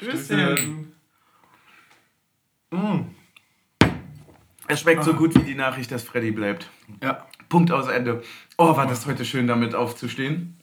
Stößchen. 0.00 0.92
Mm. 2.70 3.00
Es 4.68 4.80
schmeckt 4.80 5.02
so 5.04 5.14
gut 5.14 5.34
wie 5.34 5.42
die 5.42 5.54
Nachricht, 5.54 5.90
dass 5.90 6.04
Freddy 6.04 6.30
bleibt. 6.30 6.70
Ja. 7.02 7.26
Punkt 7.48 7.72
aus 7.72 7.88
Ende. 7.88 8.22
Oh, 8.56 8.76
war 8.76 8.86
das 8.86 9.06
heute 9.06 9.24
schön, 9.24 9.48
damit 9.48 9.74
aufzustehen. 9.74 10.60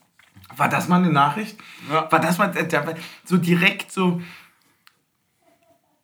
War 0.56 0.70
das 0.70 0.88
mal 0.88 0.98
eine 0.98 1.12
Nachricht? 1.12 1.58
Ja. 1.92 2.10
War 2.10 2.20
das 2.20 2.38
mal 2.38 2.56
äh, 2.56 2.96
so 3.26 3.38
direkt 3.38 3.92
so. 3.92 4.22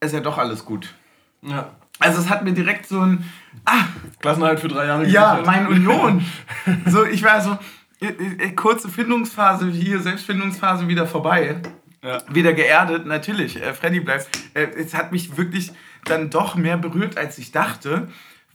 Ist 0.02 0.14
ja 0.14 0.20
doch 0.20 0.38
alles 0.38 0.66
gut. 0.66 0.94
ja. 1.42 1.72
Also 2.00 2.20
es 2.20 2.30
hat 2.30 2.44
mir 2.44 2.54
direkt 2.54 2.88
so 2.88 3.00
ein. 3.00 3.24
Ah, 3.64 3.86
Klassenhalt 4.20 4.60
für 4.60 4.68
drei 4.68 4.88
Jahre 4.88 5.08
ja, 5.08 5.36
gesichert. 5.36 5.46
mein 5.46 5.68
Union. 5.68 6.26
so, 6.88 7.06
ich 7.06 7.24
war 7.24 7.40
so. 7.40 7.58
äh, 8.02 8.08
äh, 8.08 8.52
Kurze 8.52 8.90
Findungsphase 8.90 9.70
hier, 9.70 10.02
Selbstfindungsphase 10.02 10.88
wieder 10.88 11.08
vorbei. 11.08 11.62
Ja. 12.04 12.22
Wieder 12.30 12.54
geerdet, 12.54 13.06
natürlich. 13.06 13.62
Äh, 13.62 13.74
Freddy 13.74 14.02
bleibt. 14.02 14.28
Äh, 14.54 14.68
es 14.78 14.94
hat 14.94 15.12
mich 15.12 15.38
wirklich 15.38 15.72
dann 16.06 16.30
doch 16.30 16.56
mehr 16.56 16.78
berührt, 16.78 17.18
als 17.18 17.38
ich 17.38 17.52
dachte, 17.52 18.10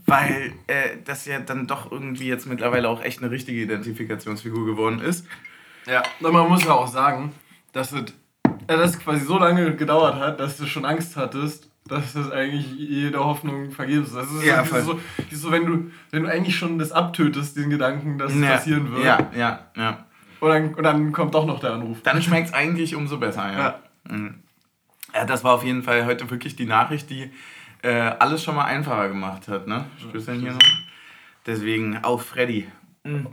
weil 0.07 0.53
äh, 0.67 0.99
das 1.05 1.25
ja 1.27 1.39
dann 1.39 1.67
doch 1.67 1.91
irgendwie 1.91 2.29
jetzt 2.29 2.47
mittlerweile 2.47 2.89
auch 2.89 3.03
echt 3.03 3.23
eine 3.23 3.31
richtige 3.31 3.63
Identifikationsfigur 3.63 4.67
geworden 4.67 5.01
ist. 5.01 5.27
Ja, 5.87 6.03
und 6.21 6.33
man 6.33 6.49
muss 6.49 6.65
ja 6.65 6.73
auch 6.73 6.89
sagen, 6.89 7.33
dass 7.73 7.93
es, 7.93 8.03
äh, 8.03 8.77
dass 8.77 8.91
es 8.91 8.99
quasi 9.01 9.25
so 9.25 9.39
lange 9.39 9.75
gedauert 9.77 10.17
hat, 10.17 10.41
dass 10.41 10.59
du 10.59 10.67
schon 10.67 10.85
Angst 10.85 11.17
hattest, 11.17 11.71
dass 11.87 12.13
das 12.13 12.31
eigentlich 12.31 12.71
jede 12.77 13.19
Hoffnung 13.25 13.71
vergebens 13.71 14.09
ist. 14.09 14.17
Das 14.17 14.31
ist 14.31 14.45
Ja, 14.45 14.63
so, 14.65 15.01
so, 15.33 15.51
wenn 15.51 15.65
du, 15.65 15.91
wenn 16.11 16.25
du 16.25 16.29
eigentlich 16.31 16.57
schon 16.57 16.79
das 16.79 16.93
abtötest, 16.93 17.57
den 17.57 17.71
Gedanken, 17.71 18.19
dass 18.19 18.33
es 18.35 18.41
Ja, 18.43 18.49
passieren 18.53 18.93
wird. 18.93 19.05
Ja, 19.05 19.31
ja, 19.35 19.71
ja. 19.75 20.07
Und, 20.41 20.51
dann, 20.51 20.75
und 20.75 20.83
dann 20.83 21.13
kommt 21.13 21.35
doch 21.35 21.47
noch 21.47 21.61
der 21.61 21.73
Anruf. 21.73 22.03
Dann 22.03 22.23
schmeckt 22.23 22.49
es 22.49 22.55
eigentlich 22.55 22.95
umso 22.95 23.19
besser, 23.19 23.53
ja. 23.53 23.59
Ja. 23.59 23.81
Mhm. 24.09 24.43
Ja, 25.15 25.25
das 25.25 25.43
war 25.43 25.55
auf 25.55 25.65
jeden 25.65 25.83
Fall 25.83 26.07
heute 26.07 26.31
wirklich 26.31 26.55
die 26.55 26.67
Nachricht, 26.67 27.11
die 27.11 27.33
äh, 27.83 27.91
alles 27.91 28.45
schon 28.45 28.55
mal 28.57 28.65
einfacher 28.65 29.09
gemacht 29.09 29.49
hat, 29.49 29.67
ne? 29.67 29.87
Stößchen 29.99 30.41
hier 30.41 30.53
noch. 30.53 30.59
Deswegen 31.47 31.99
auf 32.05 32.27
Freddy. 32.27 32.69
Mhm. 33.05 33.27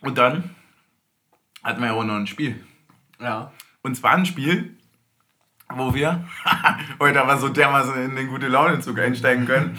Und 0.00 0.18
dann 0.18 0.50
hatten 1.62 1.80
wir 1.80 1.88
ja 1.88 1.92
auch 1.94 2.04
noch 2.04 2.14
ein 2.14 2.26
Spiel. 2.26 2.64
Ja. 3.20 3.52
Und 3.82 3.96
zwar 3.96 4.12
ein 4.12 4.26
Spiel, 4.26 4.76
wo 5.68 5.94
wir 5.94 6.24
heute 7.00 7.20
aber 7.20 7.38
so 7.38 7.48
dermaßen 7.48 7.94
in 8.02 8.16
den 8.16 8.28
gute 8.28 8.48
Laune-Zug 8.48 8.98
einsteigen 8.98 9.46
können, 9.46 9.78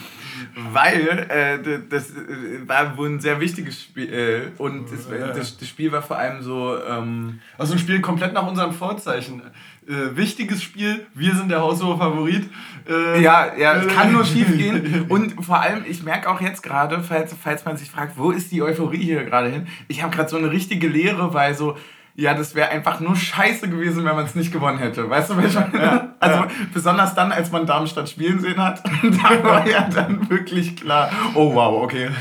weil 0.71 1.27
äh, 1.29 1.79
das 1.89 2.11
äh, 2.11 2.67
war 2.67 2.97
wohl 2.97 3.09
ein 3.09 3.19
sehr 3.19 3.39
wichtiges 3.39 3.81
Spiel 3.81 4.13
äh, 4.13 4.61
und 4.61 4.91
das, 4.91 5.07
das, 5.07 5.57
das 5.57 5.67
Spiel 5.67 5.91
war 5.91 6.01
vor 6.01 6.17
allem 6.17 6.41
so, 6.41 6.77
ähm, 6.87 7.39
Also 7.57 7.73
ein 7.73 7.79
Spiel 7.79 8.01
komplett 8.01 8.33
nach 8.33 8.47
unserem 8.47 8.73
Vorzeichen. 8.73 9.41
Äh, 9.87 10.15
wichtiges 10.15 10.63
Spiel, 10.63 11.05
wir 11.13 11.35
sind 11.35 11.49
der 11.49 11.61
haushohe 11.61 11.97
Favorit. 11.97 12.49
Äh, 12.89 13.21
ja, 13.21 13.55
ja, 13.55 13.75
es 13.75 13.85
äh, 13.85 13.89
kann 13.89 14.11
nur 14.11 14.25
schief 14.25 14.57
gehen 14.57 15.05
und 15.09 15.45
vor 15.45 15.61
allem, 15.61 15.83
ich 15.87 16.01
merke 16.01 16.29
auch 16.29 16.41
jetzt 16.41 16.63
gerade, 16.63 17.03
falls, 17.03 17.35
falls 17.39 17.65
man 17.65 17.77
sich 17.77 17.91
fragt, 17.91 18.17
wo 18.17 18.31
ist 18.31 18.51
die 18.51 18.63
Euphorie 18.63 19.03
hier 19.03 19.23
gerade 19.25 19.49
hin, 19.49 19.67
ich 19.87 20.01
habe 20.01 20.15
gerade 20.15 20.29
so 20.29 20.37
eine 20.37 20.51
richtige 20.51 20.87
Leere, 20.87 21.33
weil 21.35 21.53
so, 21.53 21.77
ja, 22.17 22.33
das 22.33 22.55
wäre 22.55 22.69
einfach 22.69 23.01
nur 23.01 23.15
scheiße 23.15 23.69
gewesen, 23.69 24.05
wenn 24.05 24.15
man 24.15 24.23
es 24.25 24.35
nicht 24.35 24.51
gewonnen 24.53 24.77
hätte. 24.77 25.09
Weißt 25.09 25.29
du, 25.31 25.37
welcher? 25.37 26.13
also 26.19 26.45
besonders 26.73 27.13
dann, 27.13 27.31
als 27.33 27.51
man 27.51 27.65
Darmstadt 27.65 28.09
spielen 28.09 28.39
sehen 28.39 28.57
hat, 28.57 28.81
da 29.03 29.43
war 29.43 29.67
ja 29.67 29.89
dann 29.93 30.29
wirklich 30.29 30.77
klar, 30.77 31.11
oh 31.33 31.53
wow, 31.53 31.83
okay. 31.83 32.09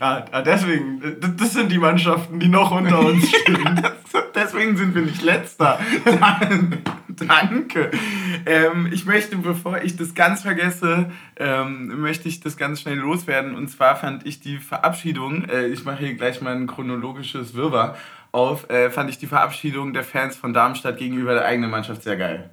Ja, 0.00 0.24
ja, 0.32 0.42
deswegen, 0.42 1.02
äh, 1.02 1.12
d- 1.20 1.32
das 1.36 1.52
sind 1.52 1.70
die 1.70 1.78
Mannschaften, 1.78 2.38
die 2.40 2.48
noch 2.48 2.70
unter 2.72 3.00
uns 3.06 3.28
stehen. 3.28 3.80
Deswegen 4.34 4.76
sind 4.76 4.94
wir 4.94 5.02
nicht 5.02 5.22
letzter. 5.22 5.78
Danke. 7.08 7.90
Ähm, 8.46 8.88
ich 8.92 9.04
möchte, 9.06 9.36
bevor 9.36 9.82
ich 9.82 9.96
das 9.96 10.14
ganz 10.14 10.42
vergesse, 10.42 11.10
ähm, 11.36 12.00
möchte 12.00 12.28
ich 12.28 12.40
das 12.40 12.56
ganz 12.56 12.80
schnell 12.80 12.96
loswerden. 12.98 13.54
Und 13.54 13.68
zwar 13.68 13.96
fand 13.96 14.26
ich 14.26 14.40
die 14.40 14.58
Verabschiedung, 14.58 15.44
äh, 15.44 15.66
ich 15.66 15.84
mache 15.84 15.98
hier 16.04 16.14
gleich 16.14 16.40
mal 16.40 16.54
ein 16.54 16.66
chronologisches 16.66 17.54
Wirrwarr 17.54 17.96
auf, 18.32 18.68
äh, 18.70 18.90
fand 18.90 19.10
ich 19.10 19.18
die 19.18 19.26
Verabschiedung 19.26 19.92
der 19.92 20.04
Fans 20.04 20.36
von 20.36 20.52
Darmstadt 20.52 20.96
gegenüber 20.96 21.34
der 21.34 21.44
eigenen 21.44 21.70
Mannschaft 21.70 22.02
sehr 22.02 22.16
geil. 22.16 22.50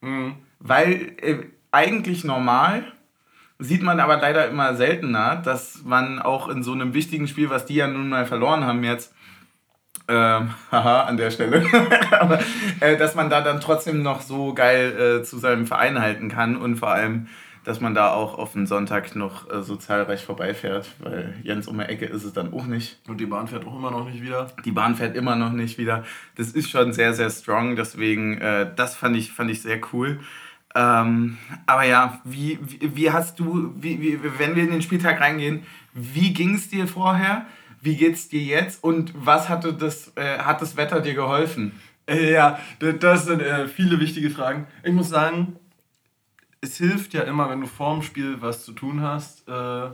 Mhm. 0.00 0.36
Weil 0.58 1.16
äh, 1.22 1.38
eigentlich 1.70 2.24
normal 2.24 2.84
sieht 3.58 3.82
man 3.82 4.00
aber 4.00 4.16
leider 4.16 4.48
immer 4.48 4.74
seltener, 4.74 5.36
dass 5.36 5.82
man 5.84 6.20
auch 6.20 6.48
in 6.48 6.62
so 6.62 6.72
einem 6.72 6.92
wichtigen 6.92 7.28
Spiel, 7.28 7.50
was 7.50 7.66
die 7.66 7.76
ja 7.76 7.86
nun 7.86 8.08
mal 8.08 8.26
verloren 8.26 8.64
haben 8.64 8.82
jetzt, 8.82 9.14
ähm, 10.08 10.50
haha, 10.72 11.02
an 11.02 11.16
der 11.16 11.30
Stelle, 11.30 11.64
aber 12.10 12.40
äh, 12.80 12.96
dass 12.96 13.14
man 13.14 13.30
da 13.30 13.40
dann 13.40 13.60
trotzdem 13.60 14.02
noch 14.02 14.20
so 14.20 14.54
geil 14.54 15.20
äh, 15.20 15.22
zu 15.22 15.38
seinem 15.38 15.66
Verein 15.66 16.00
halten 16.00 16.28
kann 16.28 16.56
und 16.56 16.76
vor 16.76 16.90
allem, 16.90 17.28
dass 17.64 17.80
man 17.80 17.94
da 17.94 18.12
auch 18.12 18.38
auf 18.38 18.52
den 18.52 18.66
Sonntag 18.66 19.16
noch 19.16 19.50
äh, 19.50 19.62
so 19.62 19.76
zahlreich 19.76 20.24
vorbeifährt, 20.24 20.86
weil 21.00 21.34
Jens 21.42 21.66
um 21.66 21.78
die 21.78 21.84
Ecke 21.84 22.04
ist 22.04 22.24
es 22.24 22.32
dann 22.32 22.52
auch 22.52 22.66
nicht. 22.66 22.98
Und 23.08 23.18
die 23.18 23.26
Bahn 23.26 23.48
fährt 23.48 23.66
auch 23.66 23.76
immer 23.76 23.90
noch 23.90 24.06
nicht 24.08 24.22
wieder. 24.22 24.48
Die 24.64 24.72
Bahn 24.72 24.94
fährt 24.94 25.16
immer 25.16 25.34
noch 25.34 25.50
nicht 25.52 25.78
wieder. 25.78 26.04
Das 26.36 26.52
ist 26.52 26.70
schon 26.70 26.92
sehr, 26.92 27.14
sehr 27.14 27.30
strong. 27.30 27.76
Deswegen, 27.76 28.38
äh, 28.38 28.70
das 28.76 28.96
fand 28.96 29.16
ich, 29.16 29.32
fand 29.32 29.50
ich 29.50 29.62
sehr 29.62 29.80
cool. 29.92 30.20
Ähm, 30.74 31.38
aber 31.66 31.84
ja, 31.84 32.20
wie, 32.24 32.58
wie, 32.60 32.96
wie 32.96 33.10
hast 33.10 33.38
du, 33.38 33.72
wie, 33.76 34.00
wie, 34.00 34.20
wenn 34.38 34.56
wir 34.56 34.64
in 34.64 34.70
den 34.70 34.82
Spieltag 34.82 35.20
reingehen, 35.20 35.62
wie 35.92 36.32
ging 36.32 36.54
es 36.54 36.68
dir 36.68 36.86
vorher? 36.86 37.46
Wie 37.80 37.96
geht's 37.96 38.28
dir 38.28 38.42
jetzt? 38.42 38.82
Und 38.82 39.12
was 39.14 39.48
hatte 39.48 39.72
das, 39.72 40.12
äh, 40.16 40.38
hat 40.38 40.60
das 40.60 40.76
Wetter 40.76 41.00
dir 41.00 41.14
geholfen? 41.14 41.72
Äh, 42.06 42.32
Ja, 42.32 42.58
das 43.00 43.26
sind 43.26 43.40
äh, 43.40 43.68
viele 43.68 44.00
wichtige 44.00 44.30
Fragen. 44.30 44.66
Ich 44.82 44.92
muss 44.92 45.08
sagen, 45.08 45.56
es 46.64 46.76
hilft 46.76 47.14
ja 47.14 47.22
immer, 47.22 47.48
wenn 47.50 47.60
du 47.60 47.66
vorm 47.66 48.02
Spiel 48.02 48.36
was 48.40 48.64
zu 48.64 48.72
tun 48.72 49.00
hast, 49.02 49.46
äh, 49.48 49.86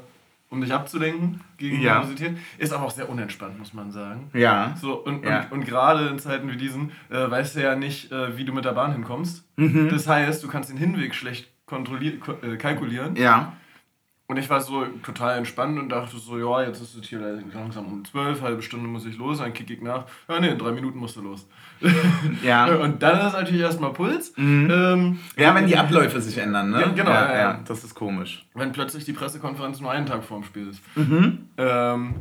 um 0.48 0.60
dich 0.60 0.72
abzulenken 0.72 1.40
gegen 1.58 1.80
Ja. 1.80 1.94
Nervosität. 1.94 2.36
Ist 2.58 2.72
aber 2.72 2.84
auch 2.86 2.90
sehr 2.90 3.08
unentspannt, 3.08 3.58
muss 3.58 3.72
man 3.72 3.92
sagen. 3.92 4.30
Ja. 4.32 4.74
So, 4.80 4.94
und, 4.94 5.24
Ja. 5.24 5.42
und, 5.42 5.52
und 5.52 5.64
gerade 5.64 6.08
in 6.08 6.18
Zeiten 6.18 6.50
wie 6.50 6.56
diesen 6.56 6.90
äh, 7.10 7.30
weißt 7.30 7.56
du 7.56 7.62
ja 7.62 7.76
nicht, 7.76 8.10
äh, 8.10 8.36
wie 8.36 8.44
du 8.44 8.52
mit 8.52 8.64
der 8.64 8.72
Bahn 8.72 8.92
hinkommst. 8.92 9.44
Mhm. 9.56 9.88
Das 9.90 10.08
heißt, 10.08 10.42
du 10.42 10.48
kannst 10.48 10.70
den 10.70 10.76
Hinweg 10.76 11.14
schlecht 11.14 11.48
kontrollier 11.66 12.18
ko 12.18 12.32
äh, 12.42 12.56
kalkulieren. 12.56 13.14
Ja. 13.14 13.52
Und 14.30 14.36
ich 14.36 14.48
war 14.48 14.60
so 14.60 14.84
total 15.02 15.38
entspannt 15.38 15.76
und 15.76 15.88
dachte 15.88 16.16
so, 16.16 16.38
ja, 16.38 16.62
jetzt 16.68 16.80
ist 16.80 16.94
es 16.94 17.08
hier 17.08 17.18
langsam 17.52 17.86
um 17.86 18.04
zwölf, 18.04 18.40
halbe 18.42 18.62
Stunde 18.62 18.86
muss 18.86 19.04
ich 19.04 19.18
los, 19.18 19.38
dann 19.38 19.52
kick 19.52 19.68
ich 19.70 19.82
nach. 19.82 20.04
Ja, 20.28 20.38
nee, 20.38 20.50
in 20.50 20.58
drei 20.58 20.70
Minuten 20.70 20.98
musst 21.00 21.16
du 21.16 21.22
los. 21.22 21.48
Ja. 22.44 22.66
Und 22.80 23.02
dann 23.02 23.26
ist 23.26 23.32
natürlich 23.32 23.60
erstmal 23.62 23.92
Puls. 23.92 24.32
Mhm. 24.36 24.70
Ähm, 24.70 25.18
Ja, 25.36 25.52
wenn 25.56 25.66
die 25.66 25.76
Abläufe 25.76 26.20
sich 26.20 26.38
ändern, 26.38 26.70
ne? 26.70 26.80
Ja, 26.80 26.88
genau, 26.90 27.10
Ja, 27.10 27.24
ja, 27.26 27.32
ja, 27.32 27.40
ja. 27.40 27.60
das 27.66 27.82
ist 27.82 27.94
komisch. 27.96 28.46
wenn 28.54 28.70
plötzlich 28.70 29.04
die 29.04 29.12
Pressekonferenz 29.14 29.80
nur 29.80 29.90
einen 29.90 30.06
Tag 30.06 30.22
vorm 30.22 30.44
Spiel 30.44 30.68
ist. 30.68 30.80
Mhm. 30.96 31.48
Ähm, 31.56 32.14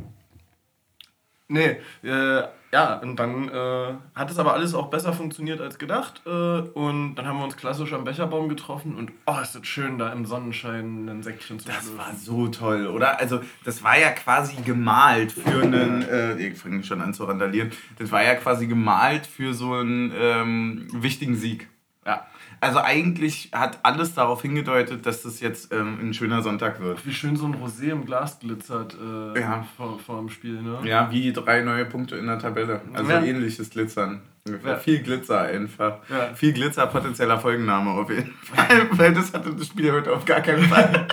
nee, 1.48 1.76
äh, 2.02 2.42
ja, 2.72 2.94
und 2.98 3.16
dann 3.16 3.48
äh, 3.48 3.94
hat 4.14 4.30
es 4.30 4.38
aber 4.38 4.54
alles 4.54 4.74
auch 4.74 4.88
besser 4.90 5.12
funktioniert 5.12 5.60
als 5.60 5.78
gedacht. 5.78 6.22
Äh, 6.24 6.30
und 6.30 7.16
dann 7.16 7.26
haben 7.26 7.38
wir 7.38 7.44
uns 7.44 7.56
klassisch 7.56 7.92
am 7.92 8.04
Becherbaum 8.04 8.48
getroffen 8.48 8.94
und 8.96 9.10
oh, 9.26 9.36
ist 9.42 9.54
das 9.54 9.66
schön, 9.66 9.98
da 9.98 10.12
im 10.12 10.24
Sonnenschein 10.24 11.08
ein 11.08 11.22
Säckchen 11.22 11.58
zu 11.58 11.66
Das 11.66 11.76
schlürfen. 11.78 11.98
war 11.98 12.14
so 12.14 12.48
toll, 12.48 12.86
oder? 12.86 13.18
Also, 13.18 13.40
das 13.64 13.82
war 13.82 13.98
ja 13.98 14.10
quasi 14.10 14.54
gemalt 14.62 15.32
für 15.32 15.62
einen. 15.62 16.02
Äh, 16.08 16.36
ich 16.48 16.58
fange 16.58 16.84
schon 16.84 17.00
an 17.00 17.12
zu 17.12 17.24
randalieren. 17.24 17.72
Das 17.98 18.12
war 18.12 18.22
ja 18.22 18.34
quasi 18.36 18.66
gemalt 18.66 19.26
für 19.26 19.52
so 19.52 19.74
einen 19.74 20.12
ähm, 20.16 20.86
wichtigen 20.92 21.34
Sieg. 21.36 21.68
Ja. 22.06 22.26
Also, 22.62 22.78
eigentlich 22.80 23.50
hat 23.52 23.78
alles 23.84 24.14
darauf 24.14 24.42
hingedeutet, 24.42 25.06
dass 25.06 25.22
das 25.22 25.40
jetzt 25.40 25.72
ähm, 25.72 25.98
ein 26.00 26.12
schöner 26.14 26.42
Sonntag 26.42 26.80
wird. 26.80 27.06
Wie 27.06 27.12
schön 27.14 27.36
so 27.36 27.46
ein 27.46 27.54
Rosé 27.54 27.90
im 27.90 28.04
Glas 28.04 28.38
glitzert 28.38 28.94
äh, 29.02 29.40
Ja. 29.40 29.66
vor, 29.76 29.98
vor 29.98 30.18
dem 30.18 30.28
Spiel, 30.28 30.60
ne? 30.60 30.78
Ja, 30.84 31.10
wie 31.10 31.32
drei 31.32 31.62
neue 31.62 31.86
Punkte 31.86 32.16
in 32.16 32.26
der 32.26 32.38
Tabelle. 32.38 32.82
Also, 32.92 33.10
Ja. 33.10 33.22
ähnliches 33.22 33.70
Glitzern. 33.70 34.20
Ja. 34.64 34.76
Viel 34.76 35.00
Glitzer 35.02 35.42
einfach. 35.42 35.98
Ja. 36.08 36.34
Viel 36.34 36.52
Glitzer, 36.52 36.86
potenzieller 36.86 37.38
Folgenname 37.38 37.90
auf 37.90 38.10
jeden 38.10 38.32
Fall. 38.42 38.88
Weil 38.92 39.12
das 39.14 39.32
hatte 39.32 39.54
das 39.54 39.66
Spiel 39.66 39.92
heute 39.92 40.12
auf 40.12 40.24
gar 40.24 40.40
keinen 40.40 40.64
Fall. 40.64 41.06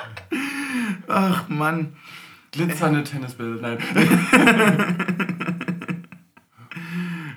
Ach, 1.08 1.48
Mann. 1.50 1.94
Glitzernde 2.52 3.04
Tennisbälle, 3.04 3.56
nein. 3.62 3.78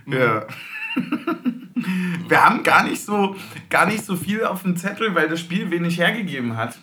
Ja. 0.07 0.45
Wir 2.29 2.45
haben 2.45 2.63
gar 2.63 2.85
nicht 2.85 3.03
so 3.03 3.37
gar 3.69 3.87
nicht 3.87 4.05
so 4.05 4.17
viel 4.17 4.45
auf 4.45 4.63
dem 4.63 4.77
Zettel, 4.77 5.15
weil 5.15 5.29
das 5.29 5.41
Spiel 5.41 5.71
wenig 5.71 5.99
hergegeben 5.99 6.57
hat. 6.57 6.79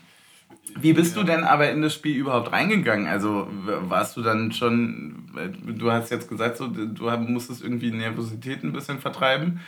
Wie 0.80 0.94
bist 0.94 1.16
du 1.16 1.24
denn 1.24 1.44
aber 1.44 1.70
in 1.72 1.82
das 1.82 1.94
Spiel 1.94 2.16
überhaupt 2.18 2.52
reingegangen? 2.52 3.08
Also 3.08 3.48
warst 3.50 4.16
du 4.18 4.22
dann 4.22 4.52
schon, 4.52 5.32
äh, 5.36 5.72
du 5.72 5.92
hast 5.92 6.12
jetzt 6.12 6.30
gesagt, 6.30 6.58
so, 6.58 6.68
du 6.68 7.10
musstest 7.18 7.64
irgendwie 7.64 7.92
Nervosität 7.92 8.64
ein 8.64 8.74
bisschen 8.74 9.00
vertreiben. 9.00 9.60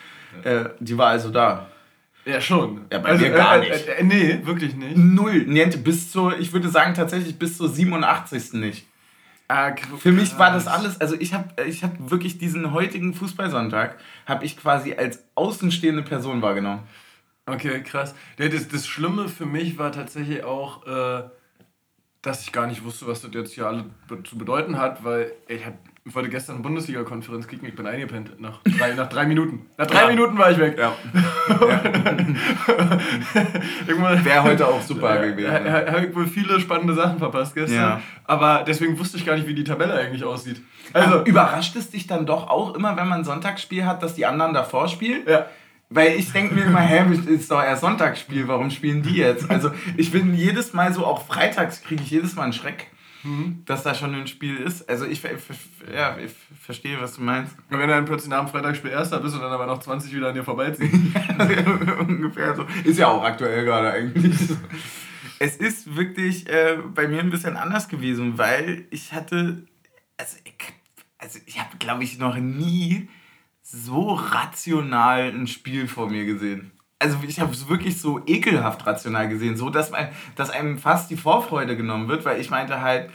Äh, 0.44 0.66
die 0.80 0.98
war 0.98 1.08
also 1.08 1.30
da. 1.30 1.68
Ja, 2.26 2.42
schon. 2.42 2.81
Ja, 2.92 3.00
bei 3.00 3.18
mir 3.18 3.31
gar 3.31 3.60
nicht. 3.60 3.72
Äh, 3.72 4.00
äh, 4.00 4.04
nee, 4.04 4.40
wirklich 4.44 4.76
nicht. 4.76 4.98
Null. 4.98 5.46
Niente, 5.48 5.78
bis 5.78 6.12
zur, 6.12 6.38
ich 6.38 6.54
würde 6.54 6.70
sagen 6.70 6.94
tatsächlich 6.94 7.40
bis 7.40 7.58
zur 7.58 7.70
87. 7.70 8.54
nicht. 8.54 8.86
Ah, 9.51 9.75
Für 9.98 10.12
mich 10.12 10.38
war 10.38 10.54
das 10.54 10.68
alles, 10.68 11.01
also 11.01 11.16
ich 11.19 11.34
habe 11.34 11.63
ich 11.63 11.84
hab 11.84 12.12
wirklich 12.12 12.38
diesen 12.38 12.72
heutigen 12.72 13.16
Fußballsonntag, 13.16 13.98
habe 14.28 14.46
ich 14.46 14.56
quasi 14.56 14.94
als 14.94 15.24
außenstehende 15.34 16.04
Person 16.04 16.44
wahrgenommen. 16.44 16.84
Okay, 17.48 17.81
krass. 17.81 18.13
Das, 18.38 18.68
das 18.68 18.86
Schlimme 18.86 19.28
für 19.28 19.48
mich 19.48 19.80
war 19.80 19.92
tatsächlich 19.92 20.44
auch, 20.44 20.86
äh, 20.86 21.24
dass 22.22 22.44
ich 22.44 22.51
gar 22.51 22.68
nicht 22.68 22.84
wusste, 22.84 23.07
was 23.07 23.22
das 23.22 23.31
jetzt 23.34 23.54
hier 23.54 23.66
alle 23.66 23.86
zu 24.24 24.38
bedeuten 24.38 24.78
hat, 24.78 25.04
weil 25.04 25.31
ich 25.48 25.66
hab, 25.66 25.74
ich 26.09 26.15
wollte 26.15 26.29
gestern 26.29 26.56
eine 26.56 26.63
Bundesliga-Konferenz 26.63 27.47
kicken, 27.47 27.67
ich 27.67 27.75
bin 27.75 27.85
eingepennt 27.85 28.41
nach 28.41 28.61
drei, 28.63 28.95
nach 28.95 29.07
drei 29.07 29.27
Minuten. 29.27 29.67
Nach 29.77 29.85
drei 29.85 30.01
ja. 30.01 30.07
Minuten 30.07 30.39
war 30.39 30.50
ich 30.50 30.57
weg. 30.57 30.75
Ja. 30.75 30.95
ja. 33.88 34.25
Wäre 34.25 34.44
heute 34.44 34.67
auch 34.67 34.81
super 34.81 35.19
gewesen. 35.19 35.51
Ja, 35.51 35.91
Habe 35.91 36.07
ich 36.07 36.15
wohl 36.15 36.25
viele 36.25 36.59
spannende 36.59 36.95
Sachen 36.95 37.19
verpasst 37.19 37.53
gestern. 37.53 37.77
Ja. 37.77 38.01
Aber 38.25 38.63
deswegen 38.67 38.97
wusste 38.97 39.17
ich 39.17 39.25
gar 39.25 39.35
nicht, 39.35 39.47
wie 39.47 39.53
die 39.53 39.63
Tabelle 39.63 39.94
eigentlich 39.94 40.23
aussieht. 40.23 40.63
Also, 40.94 41.23
überrascht 41.25 41.75
es 41.75 41.91
dich 41.91 42.07
dann 42.07 42.25
doch 42.25 42.50
auch 42.50 42.73
immer, 42.73 42.97
wenn 42.97 43.07
man 43.07 43.19
ein 43.19 43.25
Sonntagsspiel 43.25 43.85
hat, 43.85 44.01
dass 44.01 44.15
die 44.15 44.25
anderen 44.25 44.56
davor 44.56 44.88
spielen? 44.88 45.21
Ja. 45.27 45.45
Weil 45.91 46.13
ich 46.13 46.31
denke 46.31 46.56
mir 46.56 46.65
immer, 46.65 46.81
hä, 46.81 47.06
ist 47.27 47.51
doch 47.51 47.61
erst 47.61 47.81
Sonntagsspiel, 47.81 48.47
warum 48.47 48.71
spielen 48.71 49.03
die 49.03 49.17
jetzt? 49.17 49.50
Also 49.50 49.69
ich 49.95 50.11
bin 50.11 50.33
jedes 50.33 50.73
Mal 50.73 50.91
so, 50.91 51.06
auch 51.06 51.25
freitags 51.27 51.83
kriege 51.83 52.01
ich 52.01 52.09
jedes 52.09 52.35
Mal 52.35 52.44
einen 52.44 52.53
Schreck, 52.53 52.88
mhm. 53.24 53.63
dass 53.66 53.83
da 53.83 53.94
schon 53.94 54.13
ein 54.16 54.27
Spiel 54.27 54.57
ist. 54.57 54.88
Also 54.89 55.06
ich, 55.06 55.21
ja, 55.94 56.18
ich 56.18 56.31
verstehe, 56.62 57.00
was 57.01 57.16
du 57.16 57.21
meinst. 57.21 57.56
Und 57.69 57.80
wenn 57.80 57.88
du 57.88 57.95
dann 57.95 58.06
plötzlich 58.06 58.30
nach 58.30 58.45
dem 58.45 58.50
Freitagsspiel 58.50 58.92
Erster 58.92 59.19
bist 59.19 59.36
und 59.36 59.42
dann 59.42 59.51
aber 59.51 59.66
noch 59.66 59.80
20 59.80 60.13
wieder 60.13 60.30
an 60.30 60.36
dir 60.36 60.44
vorbeiziehen. 60.44 61.13
ungefähr 62.00 62.56
so. 62.56 62.66
Ist 62.83 63.00
ja 63.00 63.07
auch 63.07 63.24
aktuell 63.24 63.66
gerade 63.66 63.92
eigentlich. 63.92 64.36
Es 65.39 65.56
ist 65.56 65.95
wirklich 65.95 66.50
äh, 66.50 66.77
bei 66.94 67.07
mir 67.07 67.19
ein 67.19 67.30
bisschen 67.30 67.56
anders 67.56 67.88
gewesen, 67.88 68.38
weil 68.38 68.86
ich 68.92 69.13
hatte, 69.13 69.66
also 70.18 70.38
ich, 70.44 70.54
also 71.18 71.39
ich 71.45 71.60
habe, 71.60 71.77
glaube 71.77 72.04
ich, 72.04 72.18
noch 72.18 72.36
nie 72.36 73.10
so 73.62 74.13
rational 74.13 75.31
ein 75.31 75.48
Spiel 75.48 75.88
vor 75.88 76.10
mir 76.10 76.25
gesehen. 76.25 76.71
Also 77.00 77.18
ich 77.25 77.40
habe 77.40 77.54
es 77.54 77.69
wirklich 77.69 78.01
so 78.01 78.22
ekelhaft 78.25 78.86
rational 78.86 79.30
gesehen, 79.30 79.56
so 79.56 79.69
dass, 79.69 79.92
man, 79.92 80.10
dass 80.36 80.50
einem 80.50 80.78
fast 80.78 81.10
die 81.10 81.18
Vorfreude 81.18 81.78
genommen 81.78 82.10
wird, 82.10 82.25
weil 82.25 82.42
ich 82.42 82.50
meinte 82.50 82.81
halt, 82.81 83.10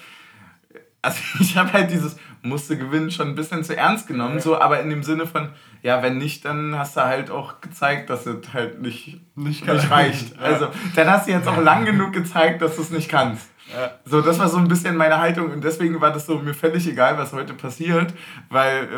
also 1.03 1.21
ich 1.41 1.57
habe 1.57 1.73
halt 1.73 1.91
dieses 1.91 2.17
musste 2.45 2.77
gewinnen 2.77 3.11
schon 3.11 3.29
ein 3.29 3.35
bisschen 3.35 3.65
zu 3.65 3.77
ernst 3.77 4.07
genommen, 4.07 4.35
ja. 4.35 4.41
so, 4.41 4.61
aber 4.61 4.81
in 4.81 4.91
dem 4.91 5.03
Sinne 5.03 5.27
von, 5.27 5.49
ja, 5.83 6.03
wenn 6.03 6.19
nicht, 6.19 6.45
dann 6.45 6.79
hast 6.79 6.97
du 6.97 7.01
halt 7.01 7.31
auch 7.31 7.61
gezeigt, 7.61 8.11
dass 8.11 8.27
es 8.27 8.53
halt 8.53 8.83
nicht, 8.83 9.21
nicht, 9.35 9.67
nicht 9.67 9.91
reicht. 9.91 10.37
Ja. 10.37 10.43
Also 10.43 10.69
dann 10.95 11.11
hast 11.11 11.27
du 11.27 11.33
jetzt 11.33 11.49
auch 11.49 11.61
lang 11.61 11.87
genug 11.87 12.13
gezeigt, 12.13 12.61
dass 12.63 12.77
du 12.77 12.83
es 12.83 12.91
nicht 12.91 13.09
kannst. 13.09 13.49
Ja. 13.75 13.93
So, 14.05 14.21
das 14.21 14.39
war 14.39 14.49
so 14.49 14.59
ein 14.59 14.69
bisschen 14.69 14.95
meine 14.95 15.19
Haltung 15.19 15.51
und 15.51 15.65
deswegen 15.65 15.99
war 16.03 16.13
das 16.13 16.27
so 16.27 16.39
mir 16.39 16.53
völlig 16.53 16.87
egal, 16.87 17.17
was 17.17 17.33
heute 17.33 17.55
passiert, 17.55 18.13
weil 18.51 18.85
äh, 18.85 18.89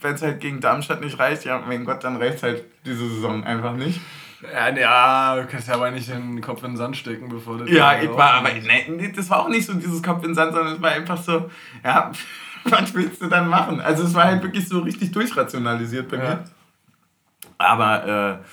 wenn 0.00 0.14
es 0.14 0.22
halt 0.22 0.40
gegen 0.40 0.60
Darmstadt 0.60 1.00
nicht 1.00 1.18
reicht, 1.18 1.44
ja, 1.44 1.62
mein 1.64 1.84
Gott, 1.84 2.02
dann 2.02 2.16
reicht 2.16 2.38
es 2.38 2.42
halt 2.42 2.64
diese 2.84 3.08
Saison 3.08 3.44
einfach 3.44 3.74
nicht. 3.74 4.00
Ja, 4.52 4.68
ja, 4.68 5.36
du 5.36 5.46
kannst 5.46 5.68
ja 5.68 5.74
aber 5.74 5.90
nicht 5.90 6.08
den 6.08 6.40
Kopf 6.40 6.62
in 6.62 6.70
den 6.70 6.76
Sand 6.76 6.96
stecken, 6.96 7.28
bevor 7.28 7.58
du. 7.58 7.64
Ja, 7.66 8.00
ich 8.00 8.10
war, 8.10 8.34
aber 8.34 8.50
nee, 8.52 9.12
das 9.14 9.28
war 9.30 9.40
auch 9.40 9.48
nicht 9.48 9.66
so 9.66 9.74
dieses 9.74 10.02
Kopf 10.02 10.22
in 10.22 10.30
den 10.30 10.34
Sand, 10.34 10.54
sondern 10.54 10.74
es 10.74 10.82
war 10.82 10.90
einfach 10.90 11.20
so, 11.20 11.50
ja, 11.84 12.12
was 12.64 12.94
willst 12.94 13.22
du 13.22 13.28
dann 13.28 13.48
machen? 13.48 13.80
Also 13.80 14.04
es 14.04 14.14
war 14.14 14.24
halt 14.24 14.42
wirklich 14.42 14.68
so 14.68 14.80
richtig 14.80 15.12
durchrationalisiert 15.12 16.08
bei 16.08 16.18
mir. 16.18 16.44
Aber 17.58 18.40
äh, 18.42 18.44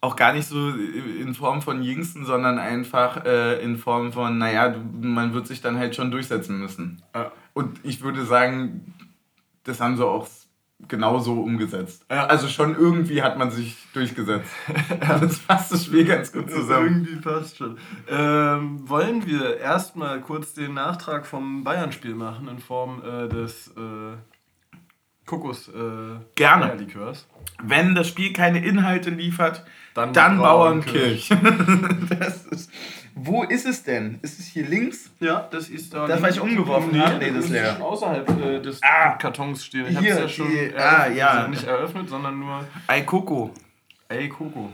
auch 0.00 0.16
gar 0.16 0.32
nicht 0.32 0.46
so 0.46 0.70
in 0.70 1.34
Form 1.34 1.62
von 1.62 1.82
Jüngsten, 1.82 2.24
sondern 2.24 2.58
einfach 2.58 3.24
äh, 3.24 3.62
in 3.62 3.76
Form 3.76 4.12
von, 4.12 4.38
naja, 4.38 4.74
man 5.00 5.32
wird 5.32 5.46
sich 5.46 5.60
dann 5.60 5.78
halt 5.78 5.96
schon 5.96 6.10
durchsetzen 6.10 6.58
müssen. 6.58 7.02
Ja. 7.14 7.32
Und 7.54 7.80
ich 7.82 8.02
würde 8.02 8.24
sagen, 8.24 8.94
das 9.64 9.80
haben 9.80 9.96
sie 9.96 10.06
auch 10.06 10.28
genauso 10.88 11.40
umgesetzt. 11.40 12.04
Ja. 12.10 12.26
Also 12.26 12.48
schon 12.48 12.76
irgendwie 12.76 13.22
hat 13.22 13.38
man 13.38 13.50
sich 13.50 13.76
durchgesetzt. 13.92 14.50
das 15.00 15.38
fasst 15.38 15.72
das 15.72 15.86
Spiel 15.86 16.04
ganz 16.04 16.32
gut 16.32 16.50
zusammen. 16.50 17.06
irgendwie 17.06 17.16
passt 17.16 17.56
schon. 17.56 17.78
Ähm, 18.08 18.88
wollen 18.88 19.26
wir 19.26 19.58
erstmal 19.58 20.20
kurz 20.20 20.54
den 20.54 20.74
Nachtrag 20.74 21.26
vom 21.26 21.64
Bayern-Spiel 21.64 22.14
machen 22.14 22.48
in 22.48 22.58
Form 22.58 23.02
äh, 23.02 23.28
des 23.28 23.68
äh, 23.68 24.16
Kokos 25.24 25.68
äh, 25.68 26.20
Gerne. 26.34 26.74
Likörs? 26.76 27.26
Wenn 27.62 27.94
das 27.94 28.08
Spiel 28.08 28.32
keine 28.32 28.64
Inhalte 28.64 29.10
liefert, 29.10 29.64
dann, 29.94 30.12
dann 30.12 30.38
Bauernkirch. 30.38 31.30
das 32.18 32.46
ist, 32.46 32.70
wo 33.18 33.44
ist 33.44 33.64
es 33.64 33.82
denn? 33.82 34.18
Ist 34.20 34.38
es 34.38 34.46
hier 34.46 34.66
links? 34.66 35.10
Ja, 35.20 35.48
das 35.50 35.70
ist 35.70 35.94
da. 35.94 36.06
Das, 36.06 36.20
was 36.20 36.36
ich 36.36 36.40
umgeworfen 36.40 37.02
habe? 37.02 37.16
Nee, 37.16 37.30
das 37.30 37.46
ist 37.46 37.50
leer. 37.50 37.82
Außerhalb 37.82 38.28
äh, 38.28 38.60
des 38.60 38.82
ah, 38.82 39.12
Kartons 39.12 39.64
stehen. 39.64 39.86
Ich 39.88 39.96
habe 39.96 40.06
es 40.06 40.18
ja 40.18 40.28
schon 40.28 40.50
die, 40.50 40.74
ah, 40.76 41.08
ja. 41.08 41.28
Also 41.28 41.48
nicht 41.48 41.64
eröffnet, 41.64 42.10
sondern 42.10 42.38
nur. 42.38 42.66
Ei 42.86 43.00
Coco. 43.00 43.54
Ei 44.10 44.28
Coco. 44.28 44.70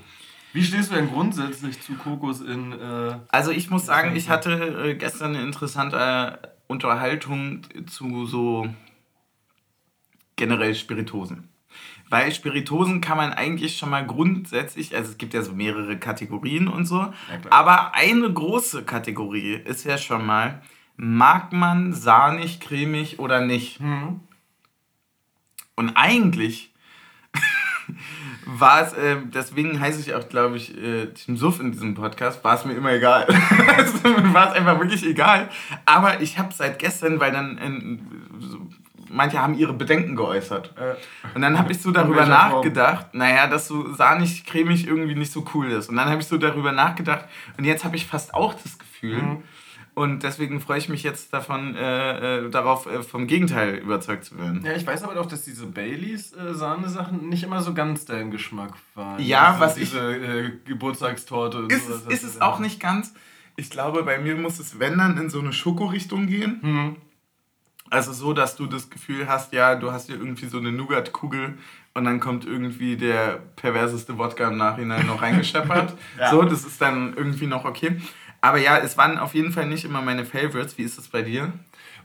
Wie 0.53 0.63
stehst 0.65 0.91
du 0.91 0.97
denn 0.97 1.09
grundsätzlich 1.09 1.81
zu 1.81 1.95
Kokos 1.95 2.41
in. 2.41 2.73
Äh, 2.73 3.15
also, 3.29 3.53
ich 3.53 3.71
muss 3.71 3.87
sagen, 3.87 4.17
ich 4.17 4.29
hatte 4.29 4.51
äh, 4.89 4.95
gestern 4.97 5.37
eine 5.37 5.45
interessante 5.45 6.41
Unterhaltung 6.67 7.63
zu 7.87 8.27
so 8.27 8.67
generell 10.35 10.75
Spiritosen. 10.75 11.49
Bei 12.13 12.31
Spiritosen 12.31 13.01
kann 13.01 13.17
man 13.17 13.33
eigentlich 13.33 13.79
schon 13.79 13.89
mal 13.89 14.07
grundsätzlich, 14.07 14.95
also 14.95 15.13
es 15.13 15.17
gibt 15.17 15.33
ja 15.33 15.41
so 15.41 15.55
mehrere 15.55 15.99
Kategorien 15.99 16.69
und 16.69 16.85
so, 16.85 16.99
ja, 16.99 17.15
aber 17.49 17.95
eine 17.95 18.31
große 18.31 18.85
Kategorie 18.85 19.55
ist 19.55 19.87
ja 19.87 19.97
schon 19.97 20.27
mal, 20.27 20.61
mag 20.97 21.55
man 21.55 21.95
sahnig, 21.95 22.61
cremig 22.61 23.19
oder 23.19 23.41
nicht? 23.41 23.81
Mhm. 23.81 24.21
Und 25.75 25.97
eigentlich 25.97 26.75
war 28.45 28.83
es, 28.83 28.93
äh, 28.93 29.17
deswegen 29.33 29.81
heiße 29.81 29.99
ich 29.99 30.15
auch, 30.15 30.29
glaube 30.29 30.59
ich, 30.59 30.77
äh, 30.77 31.07
Team 31.15 31.39
Suff 31.39 31.61
in 31.61 31.73
diesem 31.73 31.95
Podcast, 31.95 32.45
war 32.45 32.57
es 32.57 32.67
mir 32.67 32.75
immer 32.75 32.93
egal. 32.93 33.27
war 34.35 34.51
es 34.51 34.55
einfach 34.55 34.79
wirklich 34.79 35.07
egal. 35.07 35.49
Aber 35.87 36.21
ich 36.21 36.39
habe 36.39 36.53
seit 36.53 36.79
gestern, 36.79 37.21
weil 37.21 37.33
dann 37.33 37.57
in, 37.57 38.07
so, 38.39 38.69
manche 39.13 39.39
haben 39.39 39.55
ihre 39.55 39.73
Bedenken 39.73 40.17
geäußert. 40.17 40.75
Äh, 40.77 40.95
und 41.35 41.43
dann 41.43 41.59
habe 41.59 41.73
ich 41.73 41.81
so 41.81 41.91
darüber 41.91 42.27
nachgedacht, 42.27 43.11
Form? 43.11 43.19
naja, 43.19 43.47
dass 43.47 43.69
so 43.69 43.93
sahnig, 43.95 44.45
cremig 44.47 44.87
irgendwie 44.87 45.15
nicht 45.15 45.33
so 45.33 45.45
cool 45.55 45.71
ist. 45.71 45.89
Und 45.89 45.97
dann 45.97 46.09
habe 46.09 46.21
ich 46.21 46.27
so 46.27 46.39
darüber 46.39 46.73
nachgedacht 46.73 47.27
und 47.59 47.65
jetzt 47.65 47.85
habe 47.85 47.97
ich 47.97 48.07
fast 48.07 48.35
auch 48.35 48.55
das 48.55 48.79
Gefühl. 48.79 49.23
Mhm. 49.23 49.43
Und 49.95 50.23
deswegen 50.23 50.61
freue 50.63 50.79
ich 50.79 50.89
mich 50.89 51.03
jetzt 51.03 51.35
davon, 51.35 51.77
äh, 51.77 52.47
äh, 52.47 52.51
darauf, 52.51 52.87
äh, 52.87 53.03
vom 53.03 53.27
Gegenteil 53.27 53.75
überzeugt 53.75 54.25
zu 54.25 54.39
werden. 54.39 54.63
Ja, 54.65 54.73
ich 54.73 54.87
weiß 54.87 55.03
aber 55.05 55.15
doch, 55.15 55.27
dass 55.27 55.45
diese 55.45 55.67
Baileys 55.67 56.33
äh, 56.33 56.55
Sahnesachen 56.55 57.29
nicht 57.29 57.43
immer 57.43 57.61
so 57.61 57.75
ganz 57.75 58.07
dein 58.07 58.31
Geschmack 58.31 58.73
waren. 58.95 59.23
Ja, 59.23 59.51
diese, 59.51 59.61
was 59.61 59.75
diese, 59.75 60.17
ich. 60.17 60.21
Diese 60.21 60.59
Geburtstagstorte. 60.65 61.67
Ist, 61.69 61.89
sowas, 61.89 62.07
ist 62.07 62.23
es 62.23 62.41
auch 62.41 62.59
nicht 62.59 62.81
ganz. 62.81 63.13
Ich 63.57 63.69
glaube, 63.69 64.03
bei 64.03 64.17
mir 64.17 64.35
muss 64.35 64.59
es, 64.59 64.79
wenn 64.79 64.97
dann, 64.97 65.19
in 65.19 65.29
so 65.29 65.41
eine 65.41 65.53
Schokorichtung 65.53 66.27
gehen. 66.27 66.61
Mhm. 66.63 66.97
Also 67.93 68.15
so, 68.15 68.33
dass 68.33 68.57
du 68.57 68.65
das 68.65 68.89
Gefühl 68.89 69.29
hast, 69.29 69.53
ja, 69.53 69.75
du 69.75 69.93
hast 69.93 70.07
hier 70.07 70.17
irgendwie 70.17 70.47
so 70.47 70.57
eine 70.57 70.73
Nougat-Kugel 70.73 71.59
und 71.93 72.05
dann 72.07 72.21
kommt 72.21 72.47
irgendwie 72.47 72.97
der 72.97 73.43
perverseste 73.57 74.17
Wodka 74.17 74.49
im 74.49 74.57
Nachhinein 74.57 75.07
noch 75.07 75.21
reingescheppert. 75.21 75.95
ja. 76.19 76.31
So, 76.31 76.41
das 76.41 76.65
ist 76.65 76.81
dann 76.81 77.13
irgendwie 77.15 77.47
noch 77.47 77.67
okay. 77.67 78.01
Aber 78.41 78.57
ja, 78.57 78.79
es 78.79 78.97
waren 78.97 79.19
auf 79.19 79.35
jeden 79.35 79.53
Fall 79.53 79.67
nicht 79.67 79.85
immer 79.85 80.01
meine 80.01 80.25
Favorites. 80.25 80.79
Wie 80.79 80.85
ist 80.85 80.99
es 80.99 81.09
bei 81.09 81.21
dir? 81.21 81.53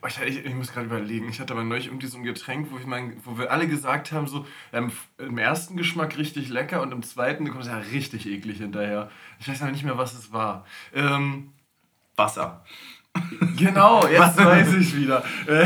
Oh, 0.01 0.07
ich, 0.07 0.19
ich, 0.19 0.45
ich, 0.45 0.53
muss 0.53 0.73
gerade 0.73 0.87
überlegen. 0.87 1.29
Ich 1.29 1.39
hatte 1.39 1.53
aber 1.53 1.63
neulich 1.63 1.87
irgendwie 1.87 2.07
so 2.07 2.17
ein 2.17 2.23
Getränk, 2.25 2.67
wo, 2.69 2.77
ich 2.77 2.85
mein, 2.85 3.15
wo 3.23 3.37
wir 3.37 3.49
alle 3.49 3.69
gesagt 3.69 4.11
haben, 4.11 4.27
so 4.27 4.45
ähm, 4.73 4.91
im 5.17 5.37
ersten 5.37 5.77
Geschmack 5.77 6.17
richtig 6.17 6.49
lecker 6.49 6.81
und 6.81 6.91
im 6.91 7.01
zweiten 7.01 7.49
kommt 7.49 7.63
es 7.63 7.69
ja 7.69 7.77
richtig 7.77 8.27
eklig 8.27 8.57
hinterher. 8.57 9.09
Ich 9.39 9.47
weiß 9.47 9.61
aber 9.61 9.71
nicht 9.71 9.85
mehr, 9.85 9.97
was 9.97 10.13
es 10.13 10.33
war. 10.33 10.65
Ähm, 10.93 11.53
Wasser. 12.17 12.65
Genau, 13.57 14.05
jetzt 14.07 14.37
weiß 14.37 14.73
ich 14.75 14.95
wieder. 14.95 15.23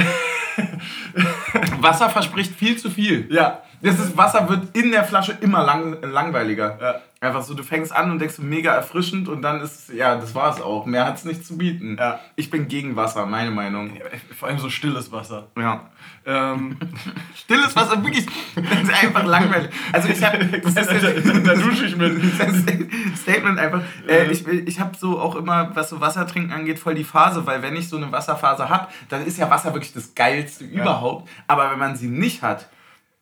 Wasser 1.81 2.09
verspricht 2.09 2.55
viel 2.55 2.77
zu 2.77 2.89
viel. 2.89 3.27
Ja. 3.29 3.61
Das 3.81 3.99
ist, 3.99 4.15
Wasser 4.15 4.47
wird 4.47 4.75
in 4.75 4.91
der 4.91 5.03
Flasche 5.03 5.37
immer 5.41 5.63
lang, 5.63 5.97
langweiliger. 6.01 6.77
Ja. 6.79 6.95
Einfach 7.23 7.43
so, 7.43 7.53
du 7.53 7.61
fängst 7.61 7.95
an 7.95 8.09
und 8.09 8.17
denkst 8.17 8.39
mega 8.39 8.73
erfrischend 8.73 9.29
und 9.29 9.43
dann 9.43 9.61
ist, 9.61 9.93
ja, 9.93 10.15
das 10.15 10.33
war 10.33 10.55
es 10.55 10.59
auch. 10.59 10.87
Mehr 10.87 11.05
hat 11.05 11.17
es 11.17 11.23
nicht 11.23 11.45
zu 11.45 11.55
bieten. 11.55 11.95
Ja. 11.99 12.19
Ich 12.35 12.49
bin 12.49 12.67
gegen 12.67 12.95
Wasser, 12.95 13.27
meine 13.27 13.51
Meinung. 13.51 13.95
Ja, 13.95 14.05
vor 14.35 14.47
allem 14.47 14.57
so 14.57 14.71
stilles 14.71 15.11
Wasser. 15.11 15.47
Ja. 15.55 15.87
Ähm. 16.25 16.77
stilles 17.35 17.75
Wasser, 17.75 18.03
wirklich, 18.03 18.25
das 18.55 18.81
ist 18.81 19.03
einfach 19.03 19.23
langweilig. 19.23 19.69
Also 19.91 20.09
ich 20.09 20.23
habe, 20.23 20.39
da 21.43 21.53
dusche 21.53 21.85
ich 21.85 21.95
mit. 21.95 22.23
Statement 23.15 23.59
einfach. 23.59 23.83
Äh, 24.07 24.31
ich 24.31 24.47
ich 24.47 24.79
habe 24.79 24.97
so 24.97 25.19
auch 25.19 25.35
immer, 25.35 25.75
was 25.75 25.91
so 25.91 26.01
Wassertrinken 26.01 26.51
angeht, 26.51 26.79
voll 26.79 26.95
die 26.95 27.03
Phase, 27.03 27.45
weil 27.45 27.61
wenn 27.61 27.75
ich 27.75 27.87
so 27.87 27.97
eine 27.97 28.11
Wasserphase 28.11 28.67
habe, 28.67 28.87
dann 29.09 29.23
ist 29.27 29.37
ja 29.37 29.47
Wasser 29.47 29.75
wirklich 29.75 29.93
das 29.93 30.15
Geilste 30.15 30.63
überhaupt. 30.63 31.29
Aber 31.45 31.69
wenn 31.69 31.77
man 31.77 31.95
sie 31.95 32.07
nicht 32.07 32.41
hat, 32.41 32.67